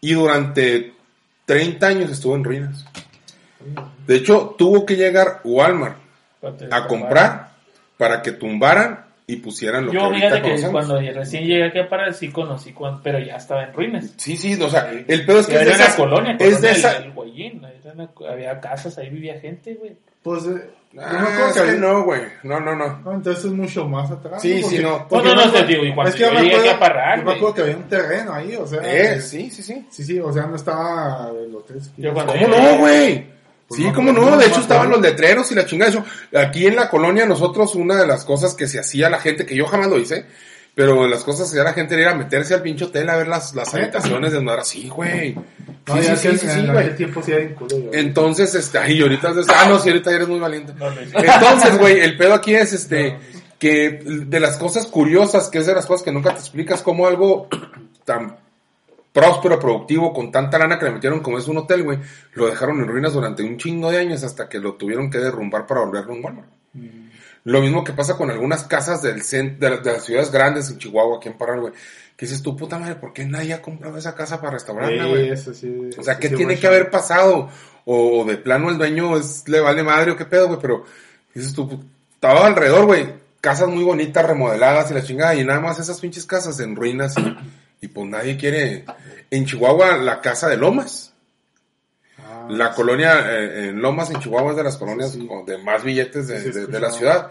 Y 0.00 0.14
durante 0.14 0.94
30 1.46 1.86
años 1.86 2.10
estuvo 2.10 2.34
en 2.36 2.44
ruinas. 2.44 2.84
De 4.06 4.16
hecho, 4.16 4.54
tuvo 4.56 4.86
que 4.86 4.96
llegar 4.96 5.40
Walmart 5.44 5.98
a 6.70 6.86
comprar 6.86 7.50
para 7.98 8.22
que 8.22 8.32
tumbaran 8.32 9.04
y 9.32 9.36
pusieran 9.36 9.86
lo 9.86 9.90
que 9.92 9.96
Yo, 9.98 10.04
ahorita 10.04 10.28
fíjate 10.36 10.54
que 10.62 10.68
cuando 10.68 11.00
recién 11.00 11.44
llegué 11.44 11.64
aquí 11.66 11.78
a 11.78 11.88
Parral, 11.88 12.14
sí 12.14 12.30
conocí, 12.30 12.72
cuan- 12.72 13.00
pero 13.02 13.18
ya 13.18 13.36
estaba 13.36 13.64
en 13.64 13.72
ruinas. 13.72 14.12
Sí, 14.16 14.36
sí, 14.36 14.60
o 14.60 14.68
sea, 14.68 14.90
el 14.90 15.24
pedo 15.26 15.40
es 15.40 15.46
que 15.46 15.54
Era 15.54 15.62
es 15.72 15.78
de 15.78 15.84
una 15.84 15.96
colonia, 15.96 16.32
es 16.32 16.38
colonia 16.38 16.60
de 16.60 16.70
esa, 16.70 17.00
Guayín. 17.14 17.62
una- 17.94 18.10
había 18.30 18.60
casas, 18.60 18.96
ahí 18.98 19.08
vivía 19.10 19.38
gente, 19.40 19.74
güey. 19.74 19.96
Pues, 20.22 20.44
eh, 20.46 20.70
Ah, 20.98 21.06
acuerdo 21.06 21.46
es 21.46 21.54
que 21.54 21.62
que 21.62 21.68
había- 21.68 21.80
no, 21.80 22.02
güey. 22.02 22.20
No, 22.42 22.58
no, 22.58 22.74
no. 22.74 22.98
No, 23.04 23.12
entonces 23.14 23.44
es 23.44 23.52
mucho 23.52 23.86
más 23.88 24.10
atrás. 24.10 24.42
Sí, 24.42 24.58
Porque- 24.60 24.76
sí, 24.78 24.82
no. 24.82 25.06
porque 25.08 25.28
No, 25.28 25.34
no, 25.36 25.46
no, 25.46 25.52
me 25.52 25.60
te 25.60 25.66
digo, 25.66 25.84
y 25.84 25.94
cuando 25.94 26.08
es 26.10 26.14
que 26.16 26.20
yo 26.22 26.28
yo 26.28 26.34
me 26.34 26.40
llegué 26.40 26.54
acuerdo- 26.56 26.70
aquí 26.72 26.76
a 26.76 26.80
Parral, 26.80 27.10
Yo 27.10 27.16
me 27.18 27.24
güey. 27.24 27.36
acuerdo 27.36 27.54
que 27.54 27.62
había 27.62 27.76
un 27.76 27.82
terreno 27.88 28.32
ahí, 28.34 28.56
o 28.56 28.66
sea. 28.66 28.80
Eh, 28.82 29.14
eh, 29.14 29.20
sí, 29.20 29.50
sí, 29.50 29.62
sí. 29.62 29.86
Sí, 29.88 30.04
sí, 30.04 30.18
o 30.18 30.32
sea, 30.32 30.46
no 30.46 30.56
estaba 30.56 31.30
el 31.30 31.54
hotel. 31.54 31.80
Yo 31.96 32.12
cuando- 32.12 32.32
¿Cómo 32.32 32.48
no, 32.48 32.78
güey? 32.78 33.24
Pues 33.70 33.80
Sí, 33.80 33.86
no, 33.86 33.94
cómo 33.94 34.12
no, 34.12 34.36
de 34.36 34.46
hecho 34.46 34.60
estaban 34.60 34.90
los 34.90 35.00
letreros 35.00 35.52
y 35.52 35.54
la 35.54 35.64
chingada. 35.64 35.92
De 35.92 35.98
hecho, 35.98 36.06
aquí 36.36 36.66
en 36.66 36.74
la 36.74 36.90
colonia 36.90 37.24
nosotros 37.24 37.76
una 37.76 37.94
de 37.94 38.04
las 38.04 38.24
cosas 38.24 38.54
que 38.54 38.66
se 38.66 38.80
hacía 38.80 39.08
la 39.08 39.20
gente, 39.20 39.46
que 39.46 39.54
yo 39.54 39.64
jamás 39.66 39.86
lo 39.86 39.96
hice, 39.96 40.26
pero 40.74 41.06
las 41.06 41.22
cosas 41.22 41.46
que 41.46 41.50
hacía 41.60 41.62
la 41.62 41.72
gente 41.72 41.94
era 41.94 42.16
meterse 42.16 42.52
al 42.54 42.62
pinche 42.62 42.86
hotel 42.86 43.08
a 43.08 43.16
ver 43.16 43.28
las, 43.28 43.54
las 43.54 43.72
habitaciones 43.72 44.32
de 44.32 44.40
madre. 44.40 44.64
Sí, 44.64 44.88
güey. 44.88 45.36
No, 45.86 45.96
Sí, 45.96 46.02
sí, 46.02 46.16
sí, 46.16 46.16
sí, 46.16 46.28
en 46.28 46.38
sí, 46.38 46.48
aquel 46.48 46.72
güey. 46.72 46.96
tiempo 46.96 47.22
sí 47.22 47.30
era. 47.32 47.48
Entonces, 47.92 48.54
este, 48.56 48.78
ay, 48.78 49.02
ahorita, 49.02 49.32
ah, 49.54 49.66
no, 49.68 49.78
sí, 49.78 49.88
ahorita 49.88 50.10
eres 50.16 50.26
muy 50.26 50.40
valiente. 50.40 50.72
Entonces, 51.14 51.78
güey, 51.78 52.00
el 52.00 52.16
pedo 52.16 52.34
aquí 52.34 52.54
es, 52.54 52.72
este, 52.72 53.18
que 53.60 54.00
de 54.04 54.40
las 54.40 54.56
cosas 54.56 54.88
curiosas, 54.88 55.48
que 55.48 55.58
es 55.58 55.66
de 55.66 55.74
las 55.74 55.86
cosas 55.86 56.02
que 56.04 56.10
nunca 56.10 56.32
te 56.34 56.40
explicas, 56.40 56.82
cómo 56.82 57.06
algo 57.06 57.46
tan 58.04 58.36
próspero, 59.12 59.58
productivo, 59.58 60.12
con 60.12 60.30
tanta 60.30 60.58
lana 60.58 60.78
que 60.78 60.84
le 60.84 60.92
metieron 60.92 61.20
como 61.20 61.38
es 61.38 61.48
un 61.48 61.58
hotel, 61.58 61.82
güey, 61.82 61.98
lo 62.34 62.46
dejaron 62.46 62.80
en 62.80 62.86
ruinas 62.88 63.12
durante 63.12 63.42
un 63.42 63.56
chingo 63.58 63.90
de 63.90 63.98
años 63.98 64.22
hasta 64.22 64.48
que 64.48 64.58
lo 64.58 64.74
tuvieron 64.74 65.10
que 65.10 65.18
derrumbar 65.18 65.66
para 65.66 65.80
volverlo 65.80 66.12
un 66.14 66.24
Walmart. 66.24 66.48
Lo 67.44 67.60
mismo 67.62 67.82
que 67.84 67.92
pasa 67.94 68.16
con 68.16 68.30
algunas 68.30 68.64
casas 68.64 69.02
del 69.02 69.22
cen- 69.22 69.58
de, 69.58 69.78
de 69.78 69.92
las 69.92 70.04
ciudades 70.04 70.30
grandes 70.30 70.70
en 70.70 70.78
Chihuahua, 70.78 71.16
aquí 71.16 71.28
en 71.28 71.38
Parral, 71.38 71.60
güey. 71.60 71.72
Que 72.16 72.26
dices 72.26 72.42
tú, 72.42 72.54
puta 72.54 72.78
madre, 72.78 72.96
¿por 72.96 73.14
qué 73.14 73.24
nadie 73.24 73.54
ha 73.54 73.62
comprado 73.62 73.96
esa 73.96 74.14
casa 74.14 74.38
para 74.40 74.52
restaurarla, 74.52 75.04
Sí, 75.04 75.08
güey? 75.10 75.30
eso 75.30 75.54
sí. 75.54 75.90
O 75.98 76.02
sea, 76.02 76.14
sí, 76.16 76.20
¿qué 76.20 76.28
sí, 76.28 76.34
tiene 76.36 76.58
que 76.58 76.66
haber 76.66 76.90
pasado? 76.90 77.48
O 77.86 78.24
de 78.26 78.36
plano 78.36 78.68
el 78.68 78.76
dueño 78.76 79.16
es, 79.16 79.48
le 79.48 79.60
vale 79.60 79.82
madre 79.82 80.10
o 80.10 80.16
qué 80.16 80.26
pedo, 80.26 80.48
güey, 80.48 80.58
pero 80.60 80.84
dices 81.34 81.54
tú, 81.54 81.82
estaba 82.12 82.46
alrededor, 82.46 82.84
güey, 82.84 83.14
casas 83.40 83.68
muy 83.68 83.84
bonitas, 83.84 84.26
remodeladas 84.26 84.90
y 84.90 84.94
la 84.94 85.02
chingada, 85.02 85.34
y 85.34 85.42
nada 85.42 85.60
más 85.60 85.80
esas 85.80 85.98
pinches 85.98 86.26
casas 86.26 86.60
en 86.60 86.76
ruinas 86.76 87.14
y, 87.80 87.88
pues 87.88 88.08
nadie 88.08 88.36
quiere. 88.36 88.84
En 89.30 89.46
Chihuahua, 89.46 89.96
la 89.98 90.20
casa 90.20 90.48
de 90.48 90.56
Lomas. 90.56 91.12
Ah, 92.18 92.46
La 92.50 92.72
colonia 92.74 93.20
eh, 93.32 93.68
en 93.68 93.80
Lomas, 93.80 94.10
en 94.10 94.18
Chihuahua, 94.20 94.50
es 94.50 94.56
de 94.56 94.64
las 94.64 94.76
colonias 94.76 95.12
Sí, 95.12 95.28
de 95.46 95.58
más 95.58 95.82
billetes 95.82 96.28
de, 96.28 96.40
Sí, 96.40 96.50
de- 96.50 96.66
de 96.66 96.80
la 96.80 96.90
ciudad. 96.90 97.30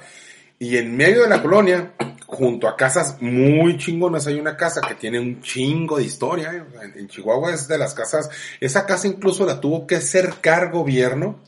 Y 0.57 0.77
en 0.77 0.95
medio 0.97 1.23
de 1.23 1.29
la 1.29 1.41
colonia, 1.41 1.93
junto 2.25 2.67
a 2.67 2.75
casas 2.75 3.21
muy 3.21 3.77
chingonas, 3.77 4.27
hay 4.27 4.39
una 4.39 4.57
casa 4.57 4.81
que 4.85 4.95
tiene 4.95 5.19
un 5.19 5.41
chingo 5.41 5.97
de 5.97 6.03
historia. 6.03 6.51
eh. 6.53 6.91
En 6.95 7.07
Chihuahua 7.07 7.53
es 7.53 7.67
de 7.67 7.77
las 7.77 7.93
casas, 7.93 8.29
esa 8.59 8.85
casa 8.85 9.07
incluso 9.07 9.45
la 9.45 9.61
tuvo 9.61 9.87
que 9.87 10.01
cercar 10.01 10.71
gobierno 10.71 11.39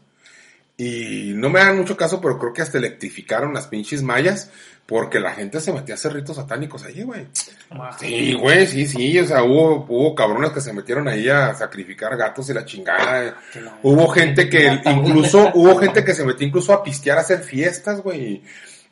Y 0.83 1.33
no 1.35 1.51
me 1.51 1.59
dan 1.59 1.77
mucho 1.77 1.95
caso, 1.95 2.19
pero 2.19 2.39
creo 2.39 2.53
que 2.53 2.63
hasta 2.63 2.79
electrificaron 2.79 3.53
las 3.53 3.67
pinches 3.67 4.01
mallas 4.01 4.49
porque 4.87 5.19
la 5.19 5.31
gente 5.31 5.59
se 5.59 5.71
metía 5.71 5.93
a 5.93 5.97
hacer 5.97 6.11
ritos 6.11 6.37
satánicos 6.37 6.83
allí, 6.83 7.03
güey. 7.03 7.27
Sí, 7.99 8.33
güey, 8.33 8.65
sí, 8.65 8.87
sí, 8.87 9.19
o 9.19 9.27
sea, 9.27 9.43
hubo, 9.43 9.85
hubo 9.87 10.15
cabrones 10.15 10.49
que 10.49 10.59
se 10.59 10.73
metieron 10.73 11.07
ahí 11.07 11.29
a 11.29 11.53
sacrificar 11.53 12.17
gatos 12.17 12.49
y 12.49 12.55
la 12.55 12.65
chingada. 12.65 13.37
Hubo 13.83 14.07
gente 14.07 14.49
que 14.49 14.81
incluso, 14.85 15.51
hubo 15.53 15.77
gente 15.77 16.03
que 16.03 16.15
se 16.15 16.25
metió 16.25 16.47
incluso 16.47 16.73
a 16.73 16.81
pistear 16.81 17.19
a 17.19 17.21
hacer 17.21 17.43
fiestas, 17.43 18.01
güey. 18.01 18.41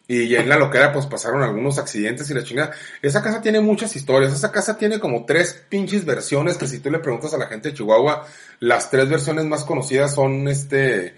Y 0.07 0.35
en 0.35 0.47
la 0.47 0.57
loquera 0.57 0.93
pues 0.93 1.07
pasaron 1.07 1.41
algunos 1.41 1.79
accidentes 1.79 2.29
y 2.29 2.35
la 2.35 2.43
chingada. 2.43 2.71
Esa 3.01 3.23
casa 3.23 3.41
tiene 3.41 3.61
muchas 3.61 3.95
historias. 3.95 4.31
Esa 4.31 4.51
casa 4.51 4.77
tiene 4.77 4.99
como 4.99 5.25
tres 5.25 5.65
pinches 5.67 6.05
versiones 6.05 6.57
que 6.57 6.67
si 6.67 6.79
tú 6.81 6.91
le 6.91 6.99
preguntas 6.99 7.33
a 7.33 7.39
la 7.39 7.47
gente 7.47 7.69
de 7.69 7.75
Chihuahua, 7.75 8.27
las 8.59 8.91
tres 8.91 9.09
versiones 9.09 9.45
más 9.45 9.63
conocidas 9.63 10.13
son 10.13 10.47
este 10.47 11.15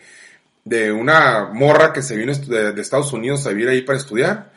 de 0.64 0.91
una 0.91 1.45
morra 1.51 1.91
que 1.93 2.01
se 2.01 2.16
vino 2.16 2.34
de, 2.34 2.72
de 2.74 2.82
Estados 2.82 3.14
Unidos 3.14 3.45
a 3.45 3.49
vivir 3.49 3.70
ahí 3.70 3.82
para 3.82 3.97
estudiar 3.97 4.51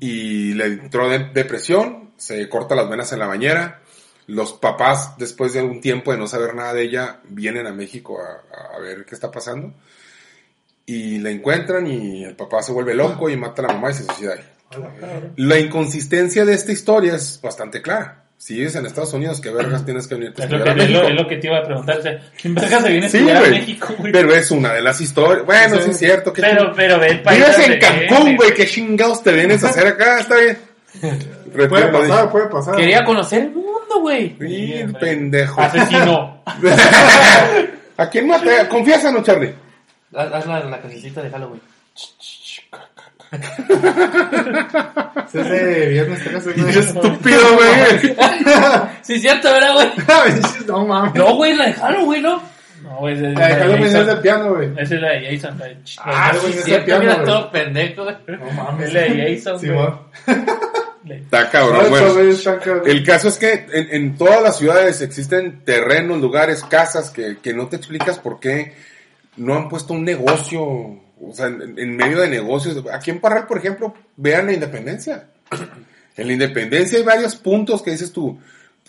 y 0.00 0.54
le 0.54 0.66
entró 0.66 1.08
de- 1.08 1.30
depresión, 1.32 2.10
se 2.16 2.48
corta 2.48 2.74
las 2.74 2.88
venas 2.88 3.12
en 3.12 3.20
la 3.20 3.26
bañera. 3.26 3.80
Los 4.26 4.54
papás, 4.54 5.16
después 5.18 5.52
de 5.52 5.62
un 5.62 5.80
tiempo 5.80 6.10
de 6.10 6.18
no 6.18 6.26
saber 6.26 6.54
nada 6.54 6.72
de 6.72 6.82
ella, 6.82 7.20
vienen 7.28 7.66
a 7.66 7.72
México 7.72 8.18
a, 8.20 8.76
a 8.76 8.80
ver 8.80 9.04
qué 9.04 9.14
está 9.14 9.30
pasando. 9.30 9.72
Y 10.86 11.18
la 11.18 11.30
encuentran 11.30 11.86
y 11.86 12.24
el 12.24 12.34
papá 12.36 12.62
se 12.62 12.72
vuelve 12.72 12.94
loco 12.94 13.30
y 13.30 13.36
mata 13.36 13.62
a 13.62 13.66
la 13.68 13.74
mamá 13.74 13.90
y 13.90 13.94
se 13.94 14.04
suicida 14.04 14.34
ahí. 14.34 14.40
La 15.36 15.58
inconsistencia 15.58 16.44
de 16.44 16.54
esta 16.54 16.72
historia 16.72 17.14
es 17.14 17.40
bastante 17.42 17.80
clara. 17.80 18.23
Si 18.44 18.52
vives 18.52 18.74
en 18.74 18.84
Estados 18.84 19.10
Unidos, 19.14 19.40
¿qué 19.40 19.48
vergas 19.48 19.86
tienes 19.86 20.06
que 20.06 20.16
venir 20.16 20.34
a 20.36 20.44
Es 20.44 20.50
lo, 20.50 20.58
estudiar 20.58 20.76
que, 20.76 20.82
a 20.82 20.84
es, 20.84 20.90
lo, 20.90 20.98
México? 20.98 21.08
es 21.08 21.22
lo 21.22 21.28
que 21.28 21.36
te 21.38 21.46
iba 21.46 21.58
a 21.60 21.62
preguntar. 21.62 21.98
O 21.98 22.02
sea, 22.02 22.20
¿quién 22.38 22.54
verga 22.54 22.82
se 22.82 22.88
viene 22.90 23.06
a 23.06 23.08
Sí, 23.08 23.16
estudiar 23.16 23.42
a. 23.42 23.48
México, 23.48 23.94
güey? 23.96 24.12
Pero 24.12 24.34
es 24.34 24.50
una 24.50 24.74
de 24.74 24.82
las 24.82 25.00
historias. 25.00 25.46
Bueno, 25.46 25.80
sí, 25.80 25.90
es 25.90 25.98
cierto. 25.98 26.30
que 26.30 26.42
Pero, 26.42 26.70
pero 26.76 26.98
ve 26.98 27.06
el 27.06 27.22
país. 27.22 27.38
Vives 27.38 27.58
en 27.70 27.78
Cancún, 27.78 28.36
güey. 28.36 28.52
¿Qué 28.52 28.66
chingados 28.66 29.22
te 29.22 29.32
vienes 29.32 29.64
a 29.64 29.70
hacer 29.70 29.86
acá? 29.86 30.20
Está 30.20 30.36
bien. 30.36 30.58
Puede 31.54 31.86
pasar, 31.86 32.30
puede 32.30 32.46
pasar. 32.48 32.76
Quería 32.76 33.02
conocer 33.02 33.44
el 33.44 33.50
mundo, 33.52 34.00
güey. 34.02 34.36
Sí, 34.38 34.84
pendejo. 35.00 35.62
Asesino. 35.62 36.42
¿A 37.96 38.10
quién 38.10 38.26
maté? 38.26 38.68
Confiesa, 38.68 39.10
Charlie? 39.22 39.54
Haz 40.14 40.46
la, 40.46 40.60
la 40.64 40.78
de 40.78 41.30
Halloween. 41.30 41.60
Es 45.28 45.34
ese 45.34 45.86
viernes 45.88 46.24
13, 46.24 46.54
Qué 46.54 46.60
güey. 46.62 46.78
estúpido, 46.78 47.54
güey. 47.54 48.16
Sí, 49.02 49.14
es 49.14 49.20
cierto, 49.22 49.48
¿verdad, 49.52 49.74
güey? 49.74 49.88
no 50.66 50.86
mames. 50.86 51.14
No, 51.14 51.34
güey, 51.36 51.54
la 51.56 51.66
de 51.66 51.72
Halloween, 51.74 52.22
¿no? 52.22 52.42
No, 52.82 52.96
güey, 52.98 53.14
es 53.14 53.20
La 53.20 53.28
de 53.28 53.34
la 53.66 53.76
de 53.76 53.86
es 53.86 54.06
del 54.06 54.18
piano, 54.20 54.54
güey. 54.54 54.70
Esa 54.76 54.94
es 54.94 55.00
la 55.00 55.10
de 55.10 55.36
Jason. 55.36 55.58
la 55.58 55.64
de- 55.66 55.76
Ah, 55.98 56.32
güey, 56.40 56.52
es 56.54 56.64
cierto, 56.64 56.84
piano, 56.86 57.00
mira 57.02 57.14
güey. 57.16 57.26
todo 57.26 57.50
pendejo, 57.50 58.04
güey. 58.04 58.16
No 58.26 58.52
mames. 58.52 58.86
Es 58.88 58.94
la 58.94 59.00
de 59.02 59.34
Jason, 59.36 59.60
Sí, 59.60 59.66
güey. 59.68 59.78
va. 59.78 60.00
Está 61.08 61.50
cabrón, 61.50 61.84
están 62.30 62.58
cabrón. 62.60 62.82
El 62.86 63.04
caso 63.04 63.28
es 63.28 63.36
que 63.38 63.66
en, 63.72 63.88
en 63.90 64.16
todas 64.16 64.42
las 64.42 64.56
ciudades 64.58 65.00
existen 65.02 65.62
terrenos, 65.64 66.18
lugares, 66.20 66.64
casas 66.64 67.10
que, 67.10 67.36
que 67.42 67.52
no 67.52 67.66
te 67.68 67.76
explicas 67.76 68.18
por 68.18 68.40
qué 68.40 68.74
no 69.36 69.54
han 69.54 69.68
puesto 69.68 69.92
un 69.92 70.04
negocio, 70.04 70.98
o 71.30 71.32
sea, 71.34 71.46
en, 71.46 71.78
en 71.78 71.96
medio 71.96 72.20
de 72.20 72.28
negocios. 72.28 72.82
Aquí 72.92 73.10
en 73.10 73.20
Parral, 73.20 73.46
por 73.46 73.58
ejemplo, 73.58 73.94
vean 74.16 74.46
la 74.46 74.52
independencia. 74.52 75.28
En 76.16 76.28
la 76.28 76.32
independencia 76.34 76.96
hay 76.96 77.04
varios 77.04 77.34
puntos 77.34 77.82
que 77.82 77.90
dices 77.90 78.12
tú, 78.12 78.38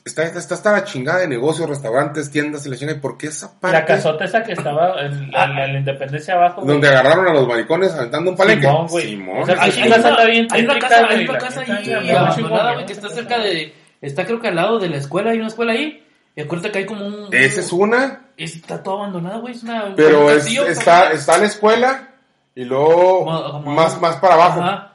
está, 0.05 0.21
está 0.25 0.53
hasta 0.53 0.71
la 0.73 0.83
chingada 0.83 1.21
de 1.21 1.27
negocios, 1.27 1.67
restaurantes, 1.67 2.29
tiendas 2.29 2.63
y 2.67 2.69
la 2.69 2.75
chingada. 2.75 2.99
¿Y 2.99 3.01
por 3.01 3.17
qué 3.17 3.25
esa 3.27 3.59
parte? 3.59 3.75
La 3.79 3.83
casota 3.83 4.25
esa 4.25 4.43
que 4.43 4.51
estaba 4.51 5.01
en 5.01 5.31
la, 5.31 5.45
en 5.65 5.73
la 5.73 5.79
Independencia 5.79 6.35
abajo. 6.35 6.61
güey. 6.61 6.73
Donde 6.73 6.87
agarraron 6.87 7.27
a 7.27 7.33
los 7.33 7.47
maricones 7.47 7.91
aventando 7.93 8.29
un 8.29 8.37
palenque. 8.37 8.67
Simón, 8.67 8.85
güey. 8.87 9.05
Simón. 9.07 9.41
O 9.41 9.45
sea, 9.47 9.55
Hay, 9.59 9.71
sí, 9.71 9.81
hay 9.81 9.89
casa 9.89 10.01
una, 10.01 10.09
está 10.11 10.25
bien 10.25 10.47
hay 10.51 10.63
una 10.65 10.77
casa, 10.79 11.07
hay 11.09 11.25
una 11.27 11.37
casa 11.39 11.61
ahí 11.61 12.11
abandonada, 12.11 12.73
güey, 12.73 12.85
que 12.85 12.93
está 12.93 13.09
cerca 13.09 13.39
de... 13.39 13.73
Está 14.01 14.23
creo 14.27 14.39
que 14.39 14.47
al 14.49 14.55
lado 14.57 14.77
de 14.77 14.89
la 14.89 14.97
escuela, 14.97 15.31
hay 15.31 15.39
una 15.39 15.47
escuela 15.47 15.71
ahí. 15.71 16.05
Y 16.35 16.41
acuérdate 16.41 16.71
que 16.73 16.77
hay 16.77 16.85
como 16.85 17.07
un... 17.07 17.29
Esa 17.33 17.61
es 17.61 17.71
una, 17.71 18.27
Está 18.37 18.83
todo 18.83 18.97
abandonado, 18.99 19.41
güey, 19.41 19.55
es 19.55 19.63
una... 19.63 19.95
pero 19.95 20.25
un 20.25 20.31
es- 20.31 20.37
castillo, 20.43 20.67
está, 20.67 21.11
está 21.11 21.39
la 21.39 21.45
escuela 21.45 22.09
y 22.55 22.63
luego 22.65 23.25
Como- 23.25 23.51
como- 23.51 23.71
más, 23.73 23.99
más 24.01 24.15
para 24.17 24.33
abajo. 24.35 24.61
Ajá. 24.61 24.91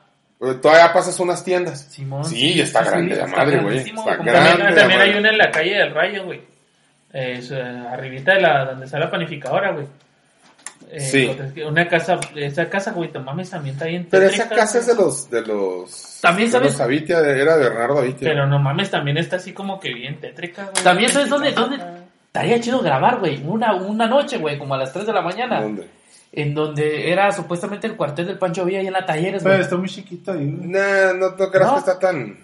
Todavía 0.62 0.92
pasas 0.94 1.20
unas 1.20 1.44
tiendas. 1.44 1.82
Simón. 1.90 2.24
Sí, 2.24 2.60
está 2.60 2.82
grande 2.82 3.14
la 3.14 3.24
está 3.26 3.36
madre, 3.36 3.58
güey. 3.60 3.78
Está 3.78 4.16
grande. 4.16 4.32
También, 4.32 4.74
también 4.74 5.00
hay 5.02 5.10
una 5.14 5.28
en 5.30 5.38
la 5.38 5.50
calle 5.50 5.74
del 5.76 5.94
Rayo, 5.94 6.24
güey. 6.24 6.40
Eh, 7.12 7.86
arribita 7.90 8.34
de 8.34 8.40
la, 8.40 8.64
donde 8.64 8.86
está 8.86 8.98
la 8.98 9.10
panificadora, 9.10 9.72
güey. 9.72 9.84
Eh, 10.92 11.00
Sí. 11.00 11.36
Una 11.62 11.86
casa, 11.86 12.18
esa 12.34 12.68
casa, 12.70 12.92
güey, 12.92 13.12
te 13.12 13.18
mames, 13.18 13.50
también 13.50 13.74
está 13.74 13.84
bien 13.86 14.08
Pero 14.10 14.24
tétrica, 14.24 14.44
esa 14.46 14.54
casa 14.56 14.78
es 14.78 14.86
de 14.86 14.94
los, 14.94 15.30
de 15.30 15.42
los... 15.42 16.18
También, 16.22 16.48
de 16.48 16.52
¿sabes? 16.52 16.72
los 16.72 16.80
Avitia, 16.80 17.18
era 17.18 17.56
de 17.58 17.68
Bernardo 17.68 17.98
Avitia. 17.98 18.28
Pero 18.30 18.46
no 18.46 18.58
mames, 18.58 18.90
también 18.90 19.18
está 19.18 19.36
así 19.36 19.52
como 19.52 19.78
que 19.78 19.92
bien 19.92 20.18
tétrica, 20.20 20.70
güey. 20.72 20.82
También, 20.82 21.10
¿sabes 21.10 21.28
dónde? 21.28 21.52
dónde? 21.52 21.76
Estaría 22.26 22.58
chido 22.60 22.80
grabar, 22.80 23.18
güey. 23.18 23.42
Una, 23.44 23.74
una 23.74 24.06
noche, 24.06 24.38
güey, 24.38 24.58
como 24.58 24.74
a 24.74 24.78
las 24.78 24.92
3 24.92 25.06
de 25.06 25.12
la 25.12 25.20
mañana. 25.20 25.60
¿Dónde? 25.60 25.86
En 26.32 26.54
donde 26.54 27.10
era 27.10 27.32
supuestamente 27.32 27.86
el 27.88 27.96
cuartel 27.96 28.26
del 28.26 28.38
Pancho 28.38 28.64
Villa 28.64 28.78
ahí 28.78 28.86
en 28.86 28.92
la 28.92 29.04
Talleres, 29.04 29.42
Pero 29.42 29.54
güey. 29.56 29.64
está 29.64 29.76
muy 29.76 29.88
chiquito 29.88 30.32
ahí. 30.32 30.46
güey. 30.50 30.68
Nah, 30.68 31.12
no, 31.14 31.30
no 31.30 31.50
creas 31.50 31.66
¿No? 31.66 31.72
que 31.74 31.78
está 31.80 31.98
tan... 31.98 32.38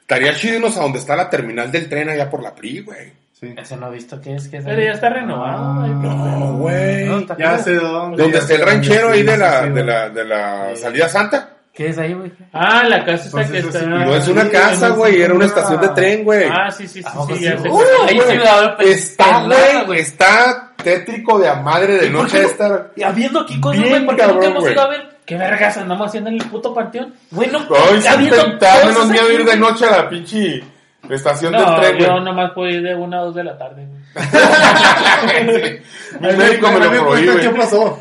Estaría 0.00 0.34
chido 0.34 0.56
irnos 0.56 0.76
a 0.76 0.82
donde 0.82 0.98
está 0.98 1.14
la 1.16 1.30
terminal 1.30 1.70
del 1.70 1.88
tren 1.88 2.08
allá 2.08 2.28
por 2.28 2.42
la 2.42 2.54
PRI, 2.54 2.80
güey. 2.80 3.12
Sí. 3.38 3.54
Ese 3.56 3.76
no 3.76 3.88
he 3.88 3.92
visto 3.94 4.20
qué 4.20 4.34
es, 4.34 4.48
qué 4.48 4.58
es. 4.58 4.64
Pero 4.64 4.82
ya 4.82 4.92
está 4.92 5.08
renovado, 5.10 5.80
güey. 5.80 5.90
No, 5.92 6.56
güey. 6.58 7.04
No, 7.06 7.18
está- 7.20 7.36
Ya 7.38 7.58
sé 7.58 7.74
dónde. 7.74 8.16
¿Dónde 8.22 8.36
ya 8.38 8.42
está 8.42 8.54
el 8.54 8.62
ranchero 8.62 9.10
ahí 9.10 9.22
de 9.22 9.36
la, 9.36 9.66
de 9.66 9.84
la, 9.84 10.08
de 10.10 10.24
la 10.24 10.68
Sí. 10.74 10.82
salida 10.82 11.08
santa? 11.08 11.50
¿Qué 11.72 11.88
es 11.88 11.98
ahí, 11.98 12.12
güey? 12.14 12.30
Ah, 12.52 12.84
la 12.88 13.04
casa 13.04 13.24
está 13.26 13.50
que 13.50 13.58
está. 13.58 13.80
sí, 13.80 13.86
No 13.86 14.14
es 14.14 14.28
una 14.28 14.48
casa, 14.48 14.90
güey, 14.90 15.14
sí, 15.14 15.22
era 15.22 15.34
una 15.34 15.46
estación 15.46 15.80
de 15.80 15.88
tren, 15.88 16.22
güey. 16.24 16.44
Ah, 16.50 16.70
sí, 16.70 16.86
sí, 16.86 17.02
sí, 17.02 17.08
Ah, 17.08 17.10
sí, 17.12 17.26
pues 17.28 17.40
ya 17.40 17.58
sé. 17.58 17.68
Ahí 18.08 18.20
sí 18.20 18.90
Está, 18.90 19.84
güey, 19.86 19.98
está 20.00 20.72
tétrico 20.84 21.38
de 21.38 21.48
a 21.48 21.54
madre 21.56 21.94
de 21.96 22.06
¿Y 22.06 22.10
por 22.10 22.22
noche 22.22 22.36
qué 22.36 22.42
no? 22.42 22.48
esta. 22.48 22.86
Y 22.94 23.02
habiendo 23.02 23.40
aquí 23.40 23.60
cosas, 23.60 23.78
Bien 23.80 23.90
güey, 23.92 24.06
porque 24.06 24.20
cabrón, 24.20 24.36
nunca 24.36 24.50
hemos 24.50 24.60
güey. 24.62 24.72
ido 24.74 24.82
a 24.82 24.88
ver. 24.88 25.14
¿Qué 25.26 25.36
vergas 25.38 25.76
andamos 25.78 26.06
haciendo 26.08 26.28
en 26.30 26.36
el 26.36 26.44
puto 26.48 26.72
panteón? 26.74 27.14
Ay, 27.36 28.28
tentar, 28.30 28.80
cosas 28.82 28.86
menos 28.94 29.06
miedo 29.08 29.30
ir 29.32 29.38
de 29.38 29.44
güey. 29.44 29.58
noche 29.58 29.86
a 29.86 29.90
la 29.90 30.08
pinche 30.08 30.62
estación 31.08 31.52
No, 31.52 31.58
del 31.60 31.80
tren, 31.80 31.98
yo 31.98 32.12
güey. 32.12 32.24
nomás 32.24 32.50
puedo 32.52 32.68
ir 32.70 32.82
de 32.82 32.94
una 32.94 33.18
a 33.18 33.22
dos 33.22 33.34
de 33.34 33.44
la 33.44 33.56
tarde, 33.58 33.86
güey. 33.86 34.04
Mi 36.20 36.28
médico 36.36 36.70
me 36.70 36.78
lo 36.80 37.06
prohíbe. 37.06 37.40
¿Qué 37.40 37.48
pasó? 37.50 37.98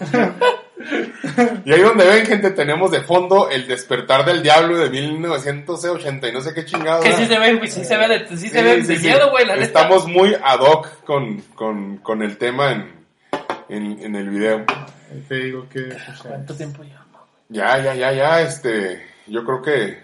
Y 1.66 1.72
ahí 1.72 1.82
donde 1.82 2.06
ven, 2.06 2.26
gente, 2.26 2.52
tenemos 2.52 2.92
de 2.92 3.02
fondo 3.02 3.50
El 3.50 3.68
Despertar 3.68 4.26
del 4.26 4.42
Diablo 4.42 4.78
de 4.78 4.90
1980 4.90 6.28
y 6.28 6.32
no 6.32 6.42
sé 6.42 6.54
qué 6.54 6.66
chingado. 6.66 7.02
Que 7.04 7.14
sí 7.14 7.26
se 7.26 7.40
ve, 7.40 7.54
güey, 7.56 7.70
sí 7.70 7.86
se 7.86 7.98
ve, 7.98 8.08
de, 8.08 8.28
sí 8.28 8.50
se 8.50 8.60
Sí, 8.60 8.64
ve 8.64 8.84
sí, 8.98 9.08
miedo, 9.08 9.30
güey, 9.30 9.46
la 9.46 9.56
neta. 9.56 9.66
Estamos 9.66 10.08
muy 10.08 10.36
ad 10.44 10.60
hoc 10.60 11.04
con, 11.06 11.42
con, 11.56 11.98
con 11.98 12.22
el 12.24 12.38
tema 12.38 12.72
en, 12.72 13.06
en, 13.70 14.00
en 14.04 14.16
el 14.16 14.30
video. 14.30 14.66
Te 15.28 15.36
digo 15.36 15.68
que. 15.70 15.90
¿Cuánto 16.22 16.56
tiempo 16.56 16.84
llevamos? 16.84 17.22
Ya, 17.50 17.78
ya, 17.78 17.94
ya, 17.94 18.12
ya, 18.12 18.42
este, 18.42 19.06
yo 19.28 19.44
creo 19.46 19.62
que 19.62 20.00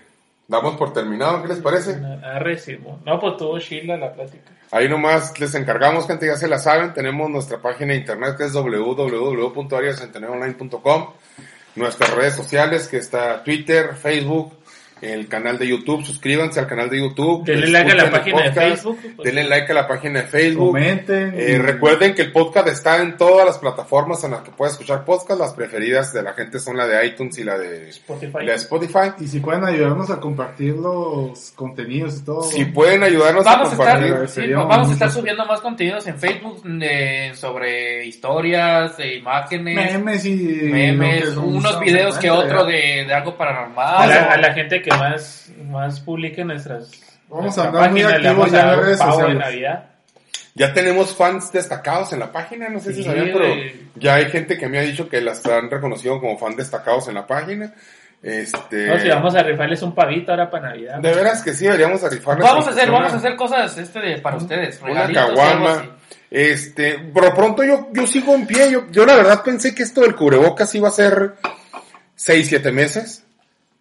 damos 0.47 0.78
por 0.78 0.93
terminado, 0.93 1.41
¿qué 1.41 1.47
les 1.47 1.59
parece? 1.59 1.99
Arre, 2.24 2.57
sí. 2.57 2.78
No, 3.05 3.20
pues 3.20 3.38
tuvo 3.38 3.57
Sheila 3.59 3.97
la 3.97 4.13
plática. 4.13 4.51
Ahí 4.72 4.88
nomás 4.88 5.38
les 5.39 5.55
encargamos, 5.55 6.05
gente, 6.05 6.28
ya 6.28 6.36
se 6.36 6.47
la 6.47 6.59
saben, 6.59 6.93
tenemos 6.93 7.28
nuestra 7.30 7.59
página 7.59 7.93
de 7.93 7.99
internet 7.99 8.38
que 8.38 8.45
es 8.45 8.53
www.ariacentenarionline.com, 8.53 11.13
nuestras 11.76 12.11
redes 12.11 12.36
sociales 12.36 12.88
que 12.88 12.97
está 12.97 13.43
Twitter, 13.43 13.95
Facebook, 13.95 14.59
el 15.02 15.28
canal 15.28 15.58
de 15.58 15.68
YouTube, 15.68 16.04
suscríbanse 16.06 16.60
al 16.60 16.68
canal 16.68 16.89
de 16.89 17.00
YouTube. 17.00 17.45
Denle 17.45 17.68
like 17.70 17.91
a 17.91 17.95
la 17.95 18.12
página 18.12 18.41
de 18.43 18.52
Facebook. 18.52 19.00
pues. 19.16 19.26
Denle 19.26 19.43
like 19.45 19.72
a 19.72 19.76
la 19.76 19.88
página 19.88 20.22
de 20.22 20.28
Facebook. 20.28 20.68
Comenten. 20.68 21.34
Eh, 21.36 21.58
recuerden 21.58 22.14
que 22.16 22.24
el 22.24 22.32
podcast 22.32 22.68
está 22.68 23.02
en 23.02 23.18
todas 23.18 23.45
las 23.45 23.58
plataformas 23.58 24.24
en 24.24 24.32
las 24.32 24.41
que 24.41 24.52
puedes 24.52 24.74
escuchar 24.74 25.06
podcast. 25.06 25.39
Las 25.39 25.54
preferidas 25.54 26.14
de 26.14 26.24
la 26.24 26.34
gente 26.34 26.60
son 26.60 26.78
la 26.78 26.88
de 26.88 27.06
iTunes 27.06 27.38
y 27.38 27.43
la 27.43 27.58
de 27.58 27.89
Spotify. 27.89 28.38
la 28.45 28.52
de 28.52 28.56
Spotify. 28.58 29.12
Y 29.20 29.28
si 29.28 29.39
pueden 29.39 29.64
ayudarnos 29.64 30.10
a 30.10 30.20
compartir 30.20 30.76
los 30.76 31.52
contenidos 31.56 32.18
y 32.22 32.26
todo. 32.26 32.43
Si 32.43 32.66
pueden 32.66 33.04
ayudarnos 33.04 33.43
Vamos 33.45 33.68
a 33.68 33.72
a 33.72 33.74
estar, 33.74 34.00
compartir. 34.02 34.28
sí, 34.30 34.34
sería 34.41 34.58
vamos 34.58 34.89
a 34.89 34.93
estar 34.93 35.12
subiendo 35.12 35.45
más 35.45 35.62
contenidos 35.62 36.06
en 36.08 36.18
Facebook 36.20 36.62
eh, 36.82 37.32
sobre 37.36 38.06
historias, 38.06 38.97
de 38.97 39.16
imágenes, 39.18 39.76
memes 39.93 40.26
y. 40.26 40.36
memes, 40.36 41.36
unos 41.38 41.64
nos 41.64 41.80
videos 41.80 42.18
que 42.18 42.30
otro 42.30 42.66
de, 42.66 43.06
de 43.08 43.14
algo 43.14 43.32
A 43.32 43.38
paranormal. 43.38 44.10
la, 44.10 44.24
a 44.34 44.38
la 44.38 44.54
gente 44.54 44.82
que 44.82 44.89
más, 44.90 45.52
más 45.70 46.00
publique 46.00 46.44
nuestras. 46.44 46.92
Vamos 47.30 47.44
nuestra 47.58 47.64
a 47.64 47.68
andar 47.68 47.92
muy 47.92 48.02
página, 48.04 48.30
activos 48.30 48.52
ya 48.52 48.70
a 48.70 48.74
en 48.74 48.80
redes 48.82 49.00
sociales. 49.00 49.80
Ya 50.56 50.74
tenemos 50.74 51.16
fans 51.16 51.52
destacados 51.52 52.12
en 52.14 52.20
la 52.20 52.32
página, 52.32 52.68
no 52.70 52.80
sé 52.80 52.94
si 52.94 53.04
sabían, 53.04 53.30
pero 53.32 53.54
ya 53.96 54.16
hay 54.16 54.26
gente 54.30 54.58
que 54.58 54.68
me 54.68 54.80
ha 54.80 54.82
dicho 54.82 55.08
que 55.08 55.22
las 55.22 55.46
han 55.46 55.70
reconocido 55.70 56.20
como 56.20 56.38
fan 56.38 56.56
destacados 56.56 57.08
en 57.08 57.14
la 57.16 57.26
página. 57.28 57.74
Este, 58.22 58.88
No, 58.88 59.00
si 59.00 59.08
vamos 59.08 59.34
a 59.36 59.44
rifarles 59.44 59.82
un 59.82 59.96
pavito 59.96 60.32
ahora 60.32 60.50
para 60.50 60.70
Navidad. 60.72 61.00
de 61.00 61.14
veras 61.14 61.42
que 61.42 61.54
sí 61.54 61.64
deberíamos 61.66 62.02
rifarles 62.12 62.44
Vamos 62.46 62.68
a 62.68 62.72
hacer, 62.72 62.90
una- 62.90 62.98
vamos 63.00 63.14
a 63.14 63.18
hacer 63.18 63.36
cosas 63.38 63.78
este 63.78 64.00
de, 64.02 64.18
para 64.20 64.36
ustedes. 64.36 64.82
una 64.82 65.10
caguama. 65.14 65.96
Este, 66.30 67.00
por 67.00 67.24
pronto 67.34 67.64
yo, 67.64 67.88
yo 67.94 68.06
sigo 68.06 68.36
en 68.36 68.46
pie. 68.46 68.72
Yo, 68.72 68.88
yo 68.92 69.06
la 69.06 69.16
verdad 69.16 69.42
pensé 69.44 69.74
que 69.74 69.84
esto 69.84 70.02
del 70.02 70.16
cubrebocas 70.16 70.76
iba 70.76 70.90
a 70.90 70.92
ser 70.92 71.36
6, 72.16 72.48
7 72.50 72.72
meses. 72.74 73.24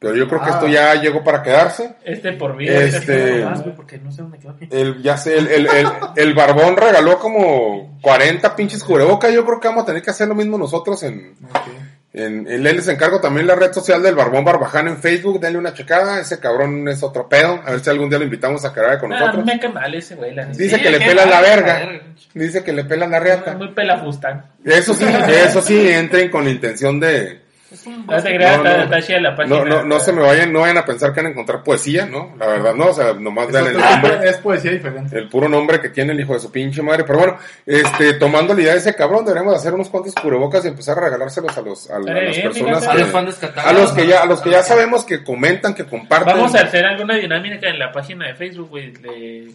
Pero 0.01 0.15
yo 0.15 0.29
creo 0.29 0.41
que 0.41 0.51
Ah. 0.51 0.55
esto 0.55 0.69
ya 0.69 0.95
llegó 0.95 1.25
para 1.25 1.43
quedarse. 1.43 1.95
Este 2.05 2.33
por 2.33 2.57
vida. 2.57 2.73
Este- 2.85 3.43
güey, 3.63 3.75
porque 3.75 3.99
no 3.99 4.13
sé 4.13 4.23
dónde 4.23 4.39
quedó. 4.39 4.55
El, 4.71 5.03
ya 5.03 5.17
sé, 5.17 5.37
el, 5.37 5.49
el, 5.49 5.67
el, 5.67 5.87
el 6.15 6.35
barbón 6.35 6.77
regaló 6.77 7.19
como 7.19 7.99
40 8.01 8.55
pinches 8.55 8.85
cubrebocas. 8.85 9.33
Yo 9.33 9.45
creo 9.45 9.59
que 9.59 9.67
vamos 9.69 9.83
a 9.83 9.87
tener 9.87 10.03
que 10.03 10.11
hacer 10.11 10.29
lo 10.29 10.37
mismo 10.37 10.57
nosotros 10.57 11.03
en, 11.03 11.35
Ok. 11.51 11.67
en, 12.13 12.47
en 12.47 12.65
él 12.67 12.77
les 12.77 12.87
encargo 12.87 13.21
también 13.21 13.49
la 13.49 13.57
red 13.57 13.73
social 13.73 14.01
del 14.01 14.15
Barbón 14.15 14.45
Barbaján 14.45 14.87
en 14.87 14.99
Facebook. 14.99 15.41
Denle 15.41 15.59
una 15.59 15.75
checada. 15.75 16.21
Ese 16.21 16.39
cabrón 16.39 16.87
es 16.89 17.03
otro 17.03 17.29
pedo. 17.29 17.61
A 17.67 17.73
ver 17.73 17.81
si 17.81 17.91
algún 17.91 18.09
día 18.09 18.21
lo 18.21 18.25
invitamos 18.25 18.65
a 18.65 18.73
cargar 18.73 19.01
con 19.01 19.13
Ah, 19.13 19.19
nosotros. 19.19 19.45
me 19.47 19.59
cae 19.59 19.73
mal 19.73 19.93
ese 19.97 20.15
güey, 20.15 20.33
la. 20.33 20.45
Dice 20.47 20.77
Sí, 20.77 20.81
que 20.83 20.91
le 20.91 20.99
qué 21.01 21.07
pela 21.07 21.27
la 21.27 21.41
verga. 21.41 21.75
verga. 21.81 22.03
Dice 22.35 22.63
que 22.63 22.73
le 22.73 22.85
pela 22.85 23.09
la 23.09 23.19
reata. 23.19 23.55
Muy 23.55 23.73
pelafustán. 23.73 24.45
Eso 24.65 24.95
sí, 24.95 25.05
eso 25.45 25.61
sí, 25.61 25.89
entren 25.89 26.31
con 26.31 26.47
intención 26.49 27.01
de... 27.01 27.48
No 27.71 28.23
te 28.23 28.35
creas, 28.35 28.57
No, 28.57 28.65
está, 28.65 28.77
no. 28.79 28.83
está 28.85 29.03
chida 29.03 29.21
la 29.21 29.37
página. 29.37 29.57
No, 29.59 29.65
no, 29.65 29.83
no 29.85 30.01
se 30.01 30.13
me 30.13 30.23
vayan, 30.23 30.53
no 30.53 30.61
vayan 30.61 30.79
a 30.79 30.87
pensar 30.87 31.13
que 31.13 31.21
van 31.21 31.27
a 31.27 31.31
encontrar 31.31 31.63
poesía, 31.63 32.07
¿no? 32.07 32.35
La 32.39 32.47
verdad, 32.47 32.75
no, 32.75 32.87
o 32.87 32.93
sea, 32.95 33.13
nomás 33.13 33.53
vean 33.53 33.67
el 33.67 33.77
nombre. 33.77 34.27
es 34.27 34.39
poesía 34.39 34.71
diferente. 34.71 35.19
El 35.19 35.29
puro 35.29 35.51
nombre 35.51 35.79
que 35.79 35.91
tiene 35.91 36.13
el 36.13 36.21
hijo 36.21 36.33
de 36.33 36.41
su 36.41 36.51
pinche 36.51 36.81
madre. 36.81 37.05
Pero 37.05 37.19
bueno, 37.19 37.37
este, 37.67 38.15
tomando 38.15 38.55
la 38.55 38.63
idea 38.63 38.73
de 38.73 38.79
ese 38.79 38.95
cabrón, 38.95 39.27
deberíamos 39.27 39.55
hacer 39.55 39.75
unos 39.75 39.91
cuantos 39.91 40.15
cubrebocas 40.15 40.65
y 40.65 40.69
empezar 40.69 40.97
a 40.99 41.03
regalárselos 41.03 41.59
a 41.59 41.61
los, 41.61 41.91
a, 41.91 41.99
las 41.99 42.15
bien, 42.15 42.43
personas. 42.43 42.87
A 42.87 42.95
los 42.95 43.05
que, 43.05 43.11
fans 43.11 43.39
a 43.57 43.73
los 43.75 43.93
que 43.93 44.07
ya, 44.07 44.23
a 44.23 44.27
los 44.27 44.41
que 44.41 44.51
ya 44.51 44.63
sabemos 44.63 45.05
que 45.05 45.23
comentan, 45.23 45.75
que 45.75 45.85
comparten. 45.85 46.37
Vamos 46.37 46.55
a 46.55 46.63
hacer 46.63 46.87
alguna 46.87 47.17
dinámica 47.17 47.69
en 47.69 47.79
la 47.79 47.93
página 47.93 48.29
de 48.29 48.35
Facebook, 48.35 48.71
güey. 48.71 48.93
de 48.93 49.53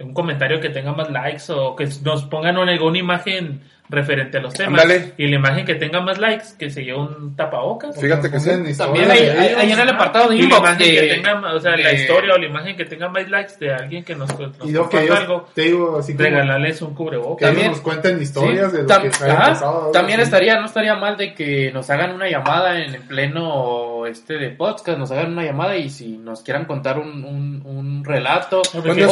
Un 0.00 0.12
comentario 0.12 0.60
que 0.60 0.68
tenga 0.68 0.92
más 0.92 1.10
likes 1.10 1.44
o 1.48 1.74
que 1.74 1.88
nos 2.02 2.24
pongan 2.24 2.58
una, 2.58 2.72
alguna 2.72 2.98
imagen 2.98 3.62
referente 3.88 4.38
a 4.38 4.40
los 4.40 4.52
temas. 4.54 4.82
Ándale. 4.82 5.12
Y 5.16 5.26
la 5.28 5.36
imagen 5.36 5.64
que 5.64 5.74
tenga 5.76 6.00
más 6.00 6.18
likes, 6.18 6.46
que 6.58 6.70
se 6.70 6.84
lleve 6.84 6.98
un 6.98 7.36
tapabocas. 7.36 8.00
Fíjate 8.00 8.30
que 8.30 8.40
historias 8.66 8.78
También 8.78 9.10
hay, 9.10 9.26
de 9.26 9.56
hay- 9.56 9.72
en 9.72 9.78
el 9.80 9.88
apartado 9.88 10.28
de 10.28 10.36
Y 10.36 10.38
la 10.38 10.44
inbox 10.44 10.60
imagen 10.60 10.78
que 10.78 11.00
de, 11.00 11.08
tenga, 11.14 11.54
o 11.54 11.60
sea, 11.60 11.76
la 11.76 11.88
de- 11.88 11.94
historia 11.94 12.34
o 12.34 12.38
la 12.38 12.46
imagen 12.46 12.76
que 12.76 12.84
tenga 12.84 13.08
más 13.08 13.28
likes 13.28 13.52
de 13.60 13.72
alguien 13.72 14.04
que 14.04 14.14
nos, 14.14 14.28
nos 14.38 14.68
Y 14.68 14.72
lo 14.72 14.88
que 14.88 15.02
ellos, 15.04 15.18
algo, 15.18 15.48
te 15.54 15.62
digo, 15.62 15.98
así 15.98 16.14
como 16.14 16.24
regalarles 16.28 16.82
un 16.82 16.90
que 16.90 16.94
cubrebocas. 16.96 17.42
ellos 17.42 17.52
También- 17.54 17.70
nos 17.72 17.80
cuenten 17.80 18.20
historias 18.22 18.70
Sí, 18.70 18.76
de 18.78 18.82
lo 18.82 18.88
tam- 18.88 19.02
que 19.02 19.08
ajá, 19.30 19.46
pasado. 19.48 19.90
También 19.92 20.20
así. 20.20 20.26
estaría, 20.26 20.58
no 20.60 20.66
estaría 20.66 20.94
mal 20.96 21.16
de 21.16 21.34
que 21.34 21.70
nos 21.72 21.88
hagan 21.90 22.12
una 22.12 22.28
llamada 22.28 22.80
en 22.82 22.94
el 22.94 23.00
pleno 23.02 23.95
este 24.06 24.34
de 24.34 24.50
podcast, 24.50 24.98
nos 24.98 25.10
hagan 25.10 25.32
una 25.32 25.44
llamada 25.44 25.76
y 25.76 25.90
si 25.90 26.18
nos 26.18 26.42
quieran 26.42 26.64
contar 26.64 26.98
un, 26.98 27.24
un, 27.24 27.62
un 27.64 28.04
relato. 28.04 28.62
Bueno, 28.74 29.08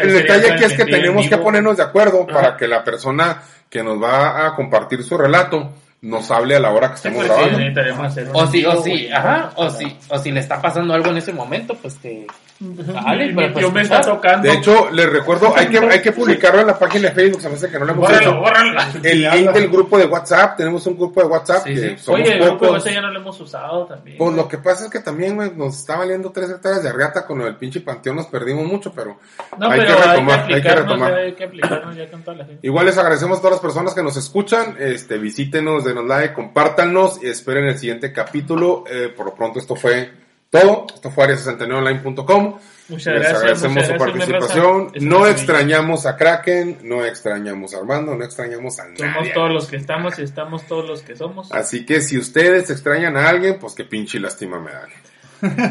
el 0.00 0.12
detalle 0.12 0.52
aquí 0.52 0.64
es 0.64 0.76
que 0.76 0.84
tenemos 0.84 1.28
que 1.28 1.38
ponernos 1.38 1.76
de 1.76 1.82
acuerdo 1.82 2.26
Ajá. 2.28 2.32
para 2.40 2.56
que 2.56 2.68
la 2.68 2.84
persona 2.84 3.42
que 3.68 3.82
nos 3.82 4.02
va 4.02 4.46
a 4.46 4.54
compartir 4.54 5.02
su 5.02 5.16
relato 5.16 5.70
nos 6.00 6.30
hable 6.30 6.54
a 6.56 6.60
la 6.60 6.70
hora 6.70 6.90
que 6.92 6.98
Sí, 6.98 7.08
estemos 7.08 7.26
pues, 7.26 7.38
sí, 7.38 7.58
grabando. 7.58 8.30
un 8.30 8.36
O 8.36 8.46
si, 8.46 8.64
o 8.64 8.82
si, 8.82 9.08
ajá, 9.12 9.50
o 9.56 9.70
si, 9.70 9.96
o 10.08 10.18
si 10.18 10.30
le 10.30 10.40
está 10.40 10.60
pasando 10.62 10.94
algo 10.94 11.10
en 11.10 11.16
ese 11.18 11.32
momento, 11.32 11.74
pues 11.74 11.94
que 11.96 12.26
Dale, 12.60 13.28
Mi- 13.28 13.34
pero 13.34 13.48
mi 13.48 13.52
pues, 13.62 13.72
me 13.72 13.82
está 13.82 14.00
tocando. 14.00 14.48
De 14.48 14.54
hecho, 14.54 14.90
les 14.90 15.08
recuerdo, 15.08 15.52
hay 15.56 15.68
que, 15.68 15.78
hay 15.78 16.02
que 16.02 16.10
publicarlo 16.10 16.60
en 16.62 16.66
la 16.66 16.76
página 16.76 17.08
de 17.10 17.14
Facebook, 17.14 17.40
se 17.40 17.48
me 17.48 17.54
hace 17.54 17.70
que 17.70 17.78
no 17.78 17.84
lo 17.84 17.92
hemos 17.92 18.08
bórralo, 18.08 18.30
hecho. 18.30 18.40
bórralo. 18.40 18.80
El 19.04 19.20
link 19.30 19.50
del 19.52 19.68
grupo 19.68 19.96
de 19.96 20.06
WhatsApp, 20.06 20.56
tenemos 20.56 20.84
un 20.88 20.96
grupo 20.96 21.20
de 21.20 21.26
WhatsApp 21.28 21.62
Sí, 21.64 21.74
que 21.74 21.80
sí. 21.90 21.96
somos 21.98 22.20
Oye, 22.20 22.32
el 22.32 22.38
grupo 22.40 22.58
pocos. 22.58 22.70
WhatsApp 22.72 22.92
ya 22.94 23.00
no 23.00 23.10
lo 23.12 23.20
hemos 23.20 23.40
usado 23.40 23.86
también. 23.86 24.18
Pues 24.18 24.34
lo 24.34 24.48
que 24.48 24.58
pasa 24.58 24.86
es 24.86 24.90
que 24.90 24.98
también 24.98 25.36
güey, 25.36 25.52
nos 25.54 25.76
está 25.78 25.98
valiendo 25.98 26.32
tres 26.32 26.50
hectáreas 26.50 26.82
de 26.82 26.88
argata 26.88 27.24
con 27.26 27.38
del 27.38 27.54
pinche 27.54 27.80
panteón, 27.80 28.16
nos 28.16 28.26
perdimos 28.26 28.66
mucho, 28.66 28.92
pero 28.92 29.18
no, 29.56 29.70
hay 29.70 29.78
pero 29.78 29.94
que 29.96 30.02
hay 30.02 30.02
que 30.02 30.08
retomar, 30.10 30.40
hay 30.52 30.62
que 30.62 30.74
retomar. 30.74 31.14
hay 31.14 31.32
que 31.34 31.44
aplicarnos 31.44 31.96
ya 31.96 32.10
con 32.10 32.22
toda 32.24 32.36
la 32.38 32.44
gente. 32.44 32.66
Igual 32.66 32.86
les 32.86 32.98
agradecemos 32.98 33.38
a 33.38 33.40
todas 33.40 33.52
las 33.52 33.60
personas 33.62 33.94
que 33.94 34.02
nos 34.02 34.16
escuchan, 34.16 34.74
este, 34.80 35.16
visítenos, 35.18 35.84
denos 35.88 36.06
like, 36.06 36.34
compártanos 36.34 37.22
y 37.22 37.28
esperen 37.28 37.64
el 37.64 37.78
siguiente 37.78 38.12
capítulo. 38.12 38.84
Eh, 38.90 39.12
por 39.16 39.26
lo 39.26 39.34
pronto 39.34 39.58
esto 39.58 39.74
fue 39.76 40.10
todo, 40.50 40.86
esto 40.94 41.10
fue 41.10 41.26
área69online.com. 41.28 42.58
Muchas 42.90 43.12
Les 43.12 43.22
gracias. 43.22 43.36
agradecemos 43.42 43.74
muchas 43.74 43.86
su 43.88 43.92
gracias, 43.94 44.12
participación. 44.28 44.84
raza. 44.86 44.96
Es 44.96 45.02
No 45.02 45.26
extrañamos 45.26 46.06
a 46.06 46.16
Kraken, 46.16 46.78
no 46.84 47.04
extrañamos 47.04 47.74
a 47.74 47.78
Armando, 47.78 48.14
no 48.14 48.24
extrañamos 48.24 48.78
a 48.80 48.84
Somos 48.84 48.98
nadie. 48.98 49.32
todos 49.34 49.50
los 49.52 49.66
que 49.66 49.76
estamos 49.76 50.18
y 50.18 50.22
estamos 50.22 50.66
todos 50.66 50.88
los 50.88 51.02
que 51.02 51.14
somos. 51.14 51.52
Así 51.52 51.84
que 51.84 52.00
si 52.00 52.16
ustedes 52.16 52.70
extrañan 52.70 53.16
a 53.18 53.28
alguien, 53.28 53.58
pues 53.58 53.74
que 53.74 53.84
pinche 53.84 54.18
lástima 54.18 54.58
me 54.58 54.70
dan. 54.72 54.88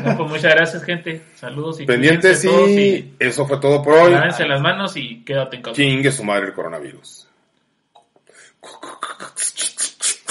No, 0.05 0.15
pues 0.17 0.29
muchas 0.29 0.55
gracias, 0.55 0.83
gente. 0.83 1.23
Saludos 1.35 1.81
y 1.81 1.85
Pendientes 1.85 2.45
y 2.45 3.15
eso 3.19 3.45
fue 3.47 3.57
todo 3.59 3.81
por 3.81 3.95
hoy. 3.95 4.11
lávense 4.13 4.45
las 4.47 4.61
manos 4.61 4.95
y 4.95 5.23
quédate 5.25 5.55
en 5.57 5.61
casa. 5.63 5.75
Chingue 5.75 6.11
su 6.11 6.23
madre 6.23 6.45
el 6.47 6.53
coronavirus. 6.53 7.27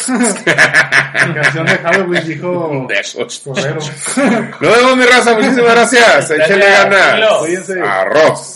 Canción 1.35 1.67
de 1.67 1.79
Halloween 1.79 2.25
dijo 2.27 2.87
Besos. 2.87 3.43
Correro. 3.45 3.81
Nos 4.61 4.77
vemos 4.77 4.97
mi 4.97 5.05
raza, 5.05 5.35
muchísimas 5.35 5.73
gracias. 5.75 6.31
Échale 6.31 6.67
ganas. 6.71 7.39
Cuídense. 7.39 7.81
Arroz. 7.81 8.56